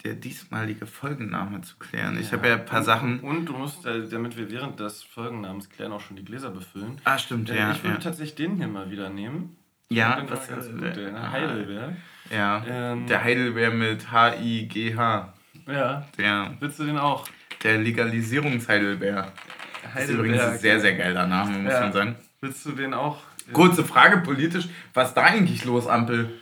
der 0.04 0.14
diesmalige 0.14 0.86
Folgenname 0.86 1.62
zu 1.62 1.78
klären. 1.78 2.20
Ich 2.20 2.32
habe 2.32 2.48
ja 2.48 2.56
ein 2.56 2.66
paar 2.66 2.80
und, 2.80 2.86
Sachen. 2.86 3.20
Und 3.22 3.46
du 3.46 3.54
musst, 3.54 3.86
äh, 3.86 4.08
damit 4.08 4.38
wir 4.38 4.52
während 4.52 4.80
des 4.80 5.04
Folgennamens 5.04 5.70
klären, 5.70 5.92
auch 5.92 6.02
schon 6.02 6.16
die 6.16 6.24
Gläser 6.24 6.52
befüllen. 6.52 7.02
Ah, 7.04 7.18
stimmt, 7.18 7.50
ja. 7.50 7.72
Ich 7.72 7.84
würde 7.84 7.96
ja. 7.96 8.02
tatsächlich 8.02 8.36
den 8.36 8.58
hier 8.58 8.68
mal 8.68 8.92
wieder 8.92 9.10
nehmen. 9.10 9.58
Ja, 9.90 10.24
was 10.28 10.50
ist 10.50 10.72
gut, 10.72 10.96
der 10.96 11.16
ah, 11.16 11.32
Heidelberg. 11.32 11.96
Ja, 12.30 12.64
ähm, 12.68 13.08
der 13.08 13.24
Heidelberg 13.24 13.74
mit 13.74 14.12
H-I-G-H. 14.12 15.34
Ja. 15.68 16.08
Der, 16.18 16.56
Willst 16.60 16.80
du 16.80 16.86
den 16.86 16.98
auch? 16.98 17.28
Der 17.64 17.78
Legalisierungsheidelberg. 17.78 19.16
Heidelberg. 19.26 19.94
Das 19.94 20.04
ist 20.04 20.10
übrigens 20.10 20.42
ein 20.42 20.58
sehr, 20.60 20.80
sehr 20.80 20.96
geiler 20.96 21.28
Name, 21.28 21.60
muss 21.60 21.74
ja. 21.74 21.82
man 21.82 21.94
sagen. 21.94 22.16
Willst 22.42 22.66
du 22.66 22.72
den 22.74 22.94
auch? 22.94 23.22
Kurze 23.54 23.84
Frage 23.84 24.18
politisch. 24.18 24.68
Was 24.94 25.10
ist 25.10 25.14
da 25.16 25.24
eigentlich 25.24 25.66
los, 25.66 25.88
Ampel? 25.88 26.40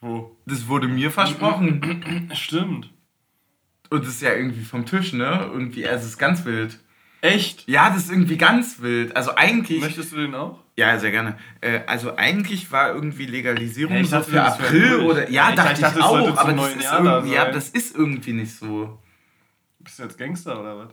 Wo? 0.00 0.36
Das 0.46 0.68
wurde 0.68 0.88
mir 0.88 1.10
versprochen. 1.10 2.30
Stimmt. 2.34 2.90
Und 3.90 4.02
das 4.04 4.14
ist 4.14 4.22
ja 4.22 4.34
irgendwie 4.34 4.64
vom 4.64 4.84
Tisch, 4.84 5.12
ne? 5.12 5.48
Irgendwie, 5.52 5.86
also 5.86 6.04
es 6.04 6.10
ist 6.12 6.18
ganz 6.18 6.44
wild. 6.44 6.78
Echt? 7.20 7.68
Ja, 7.68 7.88
das 7.90 8.04
ist 8.04 8.10
irgendwie 8.10 8.36
ganz 8.36 8.80
wild. 8.80 9.16
Also 9.16 9.34
eigentlich. 9.36 9.80
Möchtest 9.80 10.12
du 10.12 10.16
den 10.16 10.34
auch? 10.34 10.60
Ja, 10.76 10.98
sehr 10.98 11.10
gerne. 11.10 11.38
Äh, 11.60 11.80
also 11.86 12.16
eigentlich 12.16 12.70
war 12.70 12.94
irgendwie 12.94 13.26
Legalisierung 13.26 13.94
hey, 13.94 14.04
so 14.04 14.20
für 14.20 14.42
April 14.42 14.96
oder. 15.00 15.30
Ja, 15.30 15.52
dachte 15.52 15.72
ich, 15.74 15.80
dachte, 15.80 15.98
ich 15.98 16.04
auch, 16.04 16.36
aber 16.36 16.52
das 16.52 16.74
ist, 16.74 16.92
irgendwie, 16.92 17.32
ja, 17.32 17.50
das 17.50 17.70
ist 17.70 17.96
irgendwie 17.96 18.32
nicht 18.34 18.54
so. 18.54 18.98
Bist 19.86 20.00
du 20.00 20.02
jetzt 20.02 20.18
Gangster 20.18 20.60
oder 20.60 20.78
was? 20.78 20.88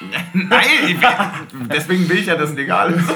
Nein, 0.32 0.64
will, 0.86 1.68
deswegen 1.72 2.08
will 2.08 2.18
ich 2.18 2.26
ja, 2.26 2.36
dass 2.36 2.50
es 2.50 2.56
legal 2.56 2.92
ist. 2.92 3.12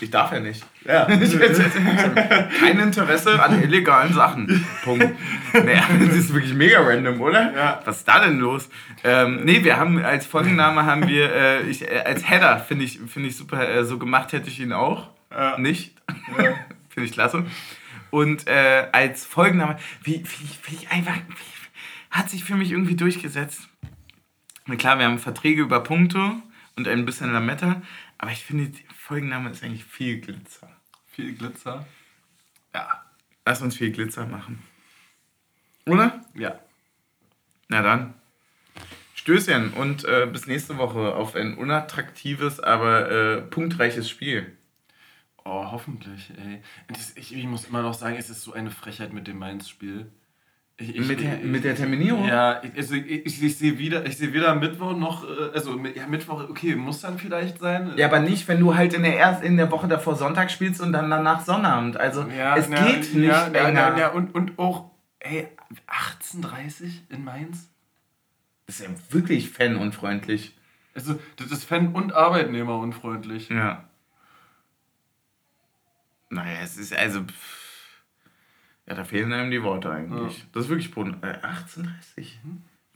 Ich 0.00 0.08
darf 0.10 0.30
ja 0.30 0.38
nicht. 0.38 0.64
Ja. 0.84 1.06
Kein 2.60 2.78
Interesse 2.78 3.42
an 3.42 3.60
illegalen 3.60 4.14
Sachen. 4.14 4.64
Punkt. 4.84 5.10
Naja, 5.52 5.82
das 6.06 6.16
ist 6.16 6.32
wirklich 6.32 6.54
mega 6.54 6.82
random, 6.82 7.20
oder? 7.20 7.52
Ja. 7.52 7.80
Was 7.84 7.96
ist 7.96 8.06
da 8.06 8.24
denn 8.24 8.38
los? 8.38 8.68
Ähm, 9.02 9.40
nee, 9.42 9.64
wir 9.64 9.76
haben 9.76 10.04
als 10.04 10.24
Folgenname 10.24 10.86
haben 10.86 11.08
wir, 11.08 11.34
äh, 11.34 11.62
ich, 11.62 11.82
äh, 11.82 12.04
als 12.06 12.30
Header 12.30 12.60
finde 12.60 12.84
ich, 12.84 13.00
find 13.08 13.26
ich 13.26 13.36
super, 13.36 13.68
äh, 13.68 13.84
so 13.84 13.98
gemacht 13.98 14.32
hätte 14.32 14.50
ich 14.50 14.60
ihn 14.60 14.72
auch. 14.72 15.08
Ja. 15.32 15.58
Nicht. 15.58 15.96
finde 16.90 17.08
ich 17.08 17.12
klasse. 17.12 17.44
Und 18.10 18.46
äh, 18.46 18.86
als 18.92 19.26
Folgenname, 19.26 19.78
wie, 20.04 20.22
wie, 20.22 20.48
wie 20.70 20.76
ich 20.76 20.92
einfach, 20.92 21.16
wie, 21.16 21.53
hat 22.14 22.30
sich 22.30 22.44
für 22.44 22.54
mich 22.54 22.70
irgendwie 22.70 22.94
durchgesetzt. 22.94 23.68
Na 24.66 24.76
klar, 24.76 24.98
wir 24.98 25.06
haben 25.06 25.18
Verträge 25.18 25.62
über 25.62 25.82
Punkte 25.82 26.36
und 26.76 26.86
ein 26.86 27.04
bisschen 27.04 27.32
Lametta, 27.32 27.82
aber 28.18 28.30
ich 28.30 28.44
finde, 28.44 28.68
der 28.68 28.94
Folgenname 28.94 29.50
ist 29.50 29.64
eigentlich 29.64 29.84
viel 29.84 30.20
Glitzer. 30.20 30.70
Viel 31.10 31.34
Glitzer. 31.34 31.84
Ja. 32.72 33.04
Lass 33.44 33.60
uns 33.62 33.76
viel 33.76 33.90
Glitzer 33.90 34.26
machen. 34.26 34.62
Oder? 35.86 36.24
Ja. 36.34 36.58
Na 37.68 37.82
dann. 37.82 38.14
Stößchen 39.16 39.72
und 39.74 40.04
äh, 40.04 40.28
bis 40.30 40.46
nächste 40.46 40.78
Woche 40.78 41.14
auf 41.14 41.34
ein 41.34 41.58
unattraktives, 41.58 42.60
aber 42.60 43.10
äh, 43.10 43.42
punktreiches 43.42 44.08
Spiel. 44.08 44.56
Oh, 45.44 45.72
hoffentlich, 45.72 46.32
ey. 46.38 46.62
Ich, 47.16 47.34
ich 47.34 47.44
muss 47.44 47.66
immer 47.66 47.82
noch 47.82 47.94
sagen, 47.94 48.16
es 48.16 48.30
ist 48.30 48.42
so 48.42 48.52
eine 48.52 48.70
Frechheit 48.70 49.12
mit 49.12 49.26
dem 49.26 49.38
Mainz-Spiel. 49.38 50.10
Ich, 50.76 50.96
ich, 50.96 51.06
Mit 51.06 51.20
der- 51.20 51.38
mit 51.38 51.62
der 51.62 51.76
Terminierung? 51.76 52.26
Ja, 52.26 52.60
ich, 52.64 52.74
also 52.76 52.94
ich, 52.96 53.40
ich, 53.40 53.56
sehe 53.58 53.78
wieder, 53.78 54.04
ich 54.06 54.16
sehe 54.16 54.32
weder 54.32 54.56
Mittwoch 54.56 54.96
noch, 54.96 55.22
äh, 55.22 55.50
also 55.54 55.78
ja, 55.94 56.08
Mittwoch, 56.08 56.48
okay, 56.50 56.74
muss 56.74 57.00
dann 57.00 57.16
vielleicht 57.16 57.60
sein. 57.60 57.92
Ja, 57.96 58.06
aber 58.06 58.18
nicht, 58.18 58.48
wenn 58.48 58.58
du 58.58 58.74
halt 58.74 58.92
in 58.92 59.04
der, 59.04 59.14
erst, 59.16 59.44
in 59.44 59.56
der 59.56 59.70
Woche 59.70 59.86
davor 59.86 60.16
Sonntag 60.16 60.50
spielst 60.50 60.80
und 60.80 60.92
dann 60.92 61.08
danach 61.10 61.44
Sonnabend. 61.44 61.96
Also 61.96 62.22
Ja, 62.28 62.56
es 62.56 62.68
ja, 62.68 62.86
geht 62.86 63.14
nicht 63.14 63.28
ja, 63.28 63.46
länger. 63.46 63.72
ja, 63.90 63.98
ja, 63.98 64.08
und, 64.08 64.34
und 64.34 64.58
auch, 64.58 64.90
ey, 65.20 65.46
18.30 65.86 66.90
in 67.08 67.22
Mainz? 67.22 67.68
Das 68.66 68.80
ist 68.80 68.86
ja 68.88 68.90
wirklich 69.10 69.50
fanunfreundlich. 69.50 70.56
Also, 70.96 71.18
das 71.36 71.52
ist 71.52 71.64
Fan- 71.64 71.92
und 71.94 72.12
Arbeitnehmerunfreundlich. 72.14 73.48
Ja. 73.48 73.84
Naja, 76.30 76.58
es 76.62 76.76
ist 76.76 76.96
also. 76.96 77.20
pff, 77.22 77.63
Ja, 78.86 78.94
da 78.94 79.04
fehlen 79.04 79.32
einem 79.32 79.50
die 79.50 79.62
Worte 79.62 79.90
eigentlich. 79.90 80.46
Das 80.52 80.64
ist 80.64 80.68
wirklich 80.68 80.90
Boden. 80.90 81.16
Äh, 81.22 81.38
18.30 81.42 82.26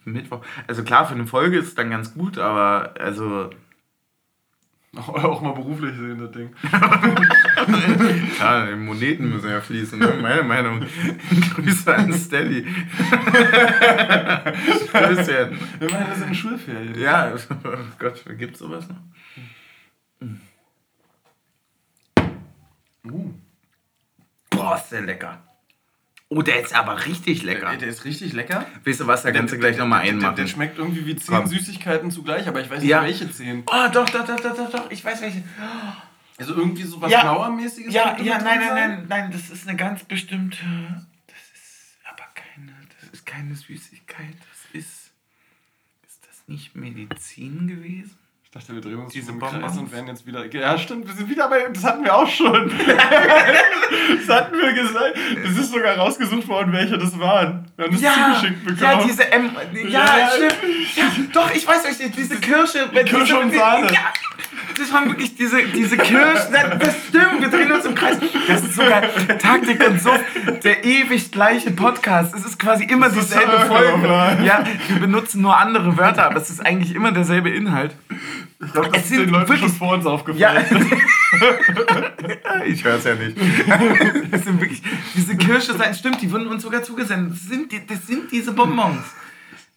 Mittwoch. 0.05 0.45
Also 0.67 0.85
klar, 0.85 1.07
für 1.07 1.15
eine 1.15 1.27
Folge 1.27 1.59
ist 1.59 1.69
es 1.69 1.75
dann 1.75 1.91
ganz 1.91 2.15
gut, 2.15 2.39
aber 2.39 2.95
also. 2.99 3.51
Auch, 4.97 5.09
auch 5.25 5.43
mal 5.43 5.53
beruflich 5.53 5.95
sehen, 5.97 6.19
das 6.19 6.31
Ding. 6.33 6.55
Klar, 8.37 8.67
die 8.69 8.75
Moneten 8.75 9.29
müssen 9.29 9.51
ja 9.51 9.61
fließen, 9.61 9.99
ne? 9.99 10.19
meine 10.21 10.43
Meinung. 10.43 10.81
Grüße 11.55 11.95
an 11.95 12.13
Stelly. 12.13 12.67
Stößchen. 14.89 15.59
Wir 15.79 15.91
machen 15.91 16.07
das 16.09 16.23
in 16.23 16.35
Schulferien. 16.35 16.99
Ja, 16.99 17.35
oh 17.35 17.69
Gott, 17.99 18.25
gibt's 18.39 18.61
sowas 18.61 18.89
noch? 18.89 18.97
Uh. 23.05 23.35
Boah, 24.51 24.77
ist 24.77 24.91
der 24.91 25.03
lecker. 25.03 25.48
Oh, 26.31 26.43
der 26.43 26.61
ist 26.61 26.75
aber 26.75 27.07
richtig 27.07 27.43
lecker. 27.43 27.71
Der, 27.71 27.79
der 27.79 27.89
ist 27.89 28.05
richtig 28.05 28.35
lecker. 28.35 28.67
Weißt 28.85 29.01
du 29.01 29.07
was, 29.07 29.23
da 29.23 29.33
kannst 29.33 29.55
du 29.55 29.59
gleich 29.59 29.79
nochmal 29.79 30.03
Der, 30.03 30.13
einmachen. 30.13 30.37
der 30.37 30.47
schmeckt 30.47 30.77
irgendwie 30.79 31.07
wie 31.07 31.17
zehn 31.17 31.35
Komm. 31.35 31.47
Süßigkeiten 31.47 32.11
zugleich, 32.11 32.47
aber 32.47 32.61
ich 32.61 32.69
weiß 32.69 32.81
nicht 32.81 32.91
Ja. 32.91 33.03
welche 33.03 33.31
zehn. 33.31 33.63
Oh, 33.67 33.89
doch, 33.93 34.09
doch, 34.11 34.27
doch, 34.27 34.39
doch, 34.39 34.55
doch, 34.55 34.71
doch, 34.71 34.91
ich 34.91 35.03
weiß 35.03 35.23
welche. 35.23 35.43
Also 36.37 36.55
irgendwie 36.55 36.83
so 36.83 37.01
was 37.01 37.11
Ja. 37.11 37.23
Blauermäßiges. 37.23 37.93
Ja, 37.95 38.19
ja, 38.21 38.39
nein, 38.43 38.61
nein, 38.61 38.75
nein, 38.75 39.07
nein, 39.09 39.31
das 39.33 39.49
ist 39.49 39.67
eine 39.67 39.77
ganz 39.77 40.05
bestimmte. 40.05 40.59
Das 41.27 41.37
ist 41.55 41.97
aber 42.05 42.25
keine, 42.35 42.73
das 43.01 43.11
ist 43.11 43.25
keine 43.27 43.55
Süßigkeit. 43.55 44.35
Das 44.39 44.81
ist. 44.81 45.11
Ist 46.07 46.27
das 46.29 46.43
nicht 46.47 46.77
Medizin 46.77 47.69
gewesen? 47.69 48.17
Ich 48.51 48.55
dachte, 48.55 48.73
wir 48.73 48.81
drehen 48.81 48.99
uns 48.99 49.13
Diese 49.13 49.31
im 49.31 49.41
Kreis 49.41 49.77
und 49.77 49.93
werden 49.93 50.07
jetzt 50.07 50.27
wieder. 50.27 50.47
Ja, 50.47 50.79
stimmt, 50.79 51.07
wir 51.07 51.13
sind 51.13 51.29
wieder 51.29 51.51
bei. 51.51 51.69
Das 51.71 51.85
hatten 51.85 52.03
wir 52.03 52.17
auch 52.17 52.27
schon. 52.27 52.73
das 54.27 54.37
hatten 54.37 54.57
wir 54.57 54.73
gesagt. 54.73 55.19
Es 55.45 55.59
ist 55.59 55.71
sogar 55.71 55.99
rausgesucht 55.99 56.49
worden, 56.49 56.73
welche 56.73 56.97
das 56.97 57.19
waren. 57.19 57.71
Wir 57.77 57.85
haben 57.85 58.01
das 58.01 58.15
zugeschickt 58.15 58.65
bekommen. 58.65 58.81
ja, 58.81 59.05
diese 59.05 59.31
M. 59.31 59.51
Ja, 59.75 60.19
Ja. 60.19 60.31
stimmt. 60.31 60.57
Ja, 60.97 61.05
doch, 61.35 61.55
ich 61.55 61.67
weiß 61.69 61.85
euch, 61.85 62.11
diese 62.11 62.41
Kirsche. 62.41 62.89
Kirsche 63.05 63.25
diese, 63.27 63.39
und 63.39 63.53
Sahne. 63.53 63.93
Ja, 63.93 64.13
das 64.79 64.93
waren 64.93 65.07
wirklich 65.09 65.35
diese, 65.37 65.63
diese 65.65 65.97
Kirschen. 65.97 66.53
Das 66.79 66.95
stimmt, 67.09 67.41
wir 67.41 67.49
drehen 67.49 67.73
uns 67.73 67.85
im 67.85 67.95
Kreis. 67.95 68.19
Das 68.47 68.63
ist 68.63 68.75
sogar 68.75 69.03
Taktik 69.39 69.87
und 69.87 70.01
so 70.01 70.11
der 70.63 70.85
ewig 70.85 71.31
gleiche 71.33 71.71
Podcast. 71.71 72.35
Es 72.35 72.45
ist 72.45 72.59
quasi 72.59 72.85
immer 72.85 73.09
dieselbe 73.09 73.61
Folge. 73.67 74.07
Ja, 74.45 74.65
wir 74.89 75.01
benutzen 75.01 75.43
nur 75.43 75.57
andere 75.57 75.97
Wörter, 75.97 76.27
aber 76.27 76.37
es 76.37 76.51
ist 76.51 76.65
eigentlich 76.65 76.95
immer 76.95 77.13
derselbe 77.13 77.51
Inhalt. 77.51 77.95
ich 78.65 78.73
glaube, 78.73 78.89
das 78.89 78.99
es 78.99 79.03
ist 79.05 79.09
sind 79.11 79.21
den 79.27 79.31
Leuten 79.31 79.49
wirklich- 79.49 79.71
schon 79.71 79.79
vor 79.79 79.95
uns 79.95 80.07
aufgefallen. 80.07 80.41
Ja. 80.41 80.61
ich 82.67 82.85
höre 82.85 82.97
es 82.97 83.05
ja 83.05 83.15
nicht. 83.15 83.37
Das 84.31 84.45
sind 84.45 84.61
wirklich, 84.61 84.83
diese 85.15 85.37
Kirsche 85.37 85.75
sein, 85.75 85.95
stimmt, 85.95 86.21
die 86.23 86.31
wurden 86.31 86.47
uns 86.49 86.63
sogar 86.63 86.83
zugesendet. 86.83 87.33
Das 87.33 87.43
sind, 87.49 87.73
die, 87.73 87.87
das 87.87 88.07
sind 88.07 88.31
diese 88.31 88.53
Bonbons. 88.53 89.03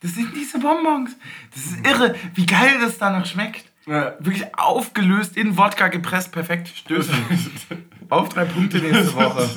Das 0.01 0.13
sind 0.15 0.35
diese 0.35 0.59
Bonbons. 0.59 1.11
Das 1.53 1.63
ist 1.65 1.87
irre, 1.87 2.15
wie 2.33 2.45
geil 2.45 2.75
das 2.81 2.97
danach 2.97 3.25
schmeckt. 3.25 3.65
Ja. 3.87 4.15
Wirklich 4.19 4.55
aufgelöst 4.57 5.35
in 5.37 5.57
Wodka 5.57 5.87
gepresst, 5.87 6.31
perfekt. 6.31 6.67
Stößen. 6.69 7.15
Auf 8.09 8.29
drei 8.29 8.45
Punkte 8.45 8.77
nächste 8.79 9.13
Woche. 9.15 9.49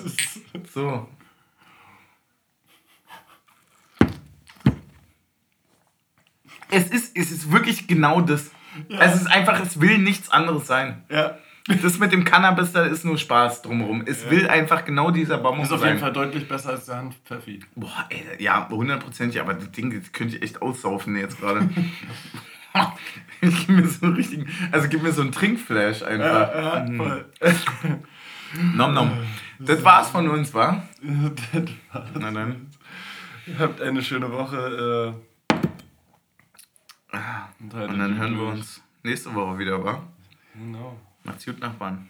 So. 0.72 1.08
Es 6.70 6.88
ist, 6.88 7.16
es 7.16 7.30
ist 7.30 7.52
wirklich 7.52 7.86
genau 7.86 8.20
das. 8.20 8.50
Es 8.88 9.14
ist 9.14 9.26
einfach, 9.28 9.60
es 9.60 9.80
will 9.80 9.98
nichts 9.98 10.30
anderes 10.30 10.66
sein. 10.66 11.04
ja. 11.08 11.38
Das 11.82 11.98
mit 11.98 12.12
dem 12.12 12.26
Cannabis, 12.26 12.72
da 12.72 12.84
ist 12.84 13.06
nur 13.06 13.16
Spaß 13.16 13.62
drumherum. 13.62 14.02
Es 14.04 14.28
will 14.28 14.46
einfach 14.46 14.84
genau 14.84 15.10
dieser 15.10 15.38
Bonbon 15.38 15.64
Ist 15.64 15.72
auf 15.72 15.80
sein. 15.80 15.88
jeden 15.90 16.00
Fall 16.00 16.12
deutlich 16.12 16.46
besser 16.46 16.68
als 16.70 16.84
der 16.84 16.96
Hanfpfeffi. 16.96 17.60
Boah, 17.74 18.04
ey, 18.10 18.22
ja, 18.38 18.68
hundertprozentig, 18.68 19.40
aber 19.40 19.54
das 19.54 19.70
Ding, 19.72 19.98
das 19.98 20.12
könnte 20.12 20.36
ich 20.36 20.42
echt 20.42 20.60
aussaufen 20.60 21.16
jetzt 21.16 21.40
gerade. 21.40 21.70
gib 23.40 23.68
mir 23.68 23.86
so 23.86 24.06
einen 24.06 24.16
richtigen, 24.16 24.48
also 24.72 24.88
gib 24.88 25.02
mir 25.02 25.12
so 25.12 25.22
einen 25.22 25.32
Trinkflash 25.32 26.02
einfach. 26.02 26.54
Ja, 26.54 26.86
voll. 26.96 27.24
Nom 28.76 28.94
nom. 28.94 29.10
Das 29.58 29.82
war's 29.82 30.10
von 30.10 30.28
uns, 30.28 30.54
wa? 30.54 30.82
Na 31.02 32.30
dann. 32.30 32.70
Ihr 33.46 33.58
habt 33.58 33.80
eine 33.82 34.02
schöne 34.02 34.30
Woche. 34.30 35.16
Äh, 37.12 37.16
und, 37.60 37.74
Und 37.74 37.98
dann 37.98 38.18
hören 38.18 38.36
wir 38.36 38.46
uns 38.46 38.82
nächste 39.02 39.34
Woche 39.34 39.58
wieder, 39.58 39.84
wa? 39.84 40.02
Genau. 40.54 40.98
Macht's 41.24 41.44
gut, 41.44 41.58
Nachbarn. 41.60 42.08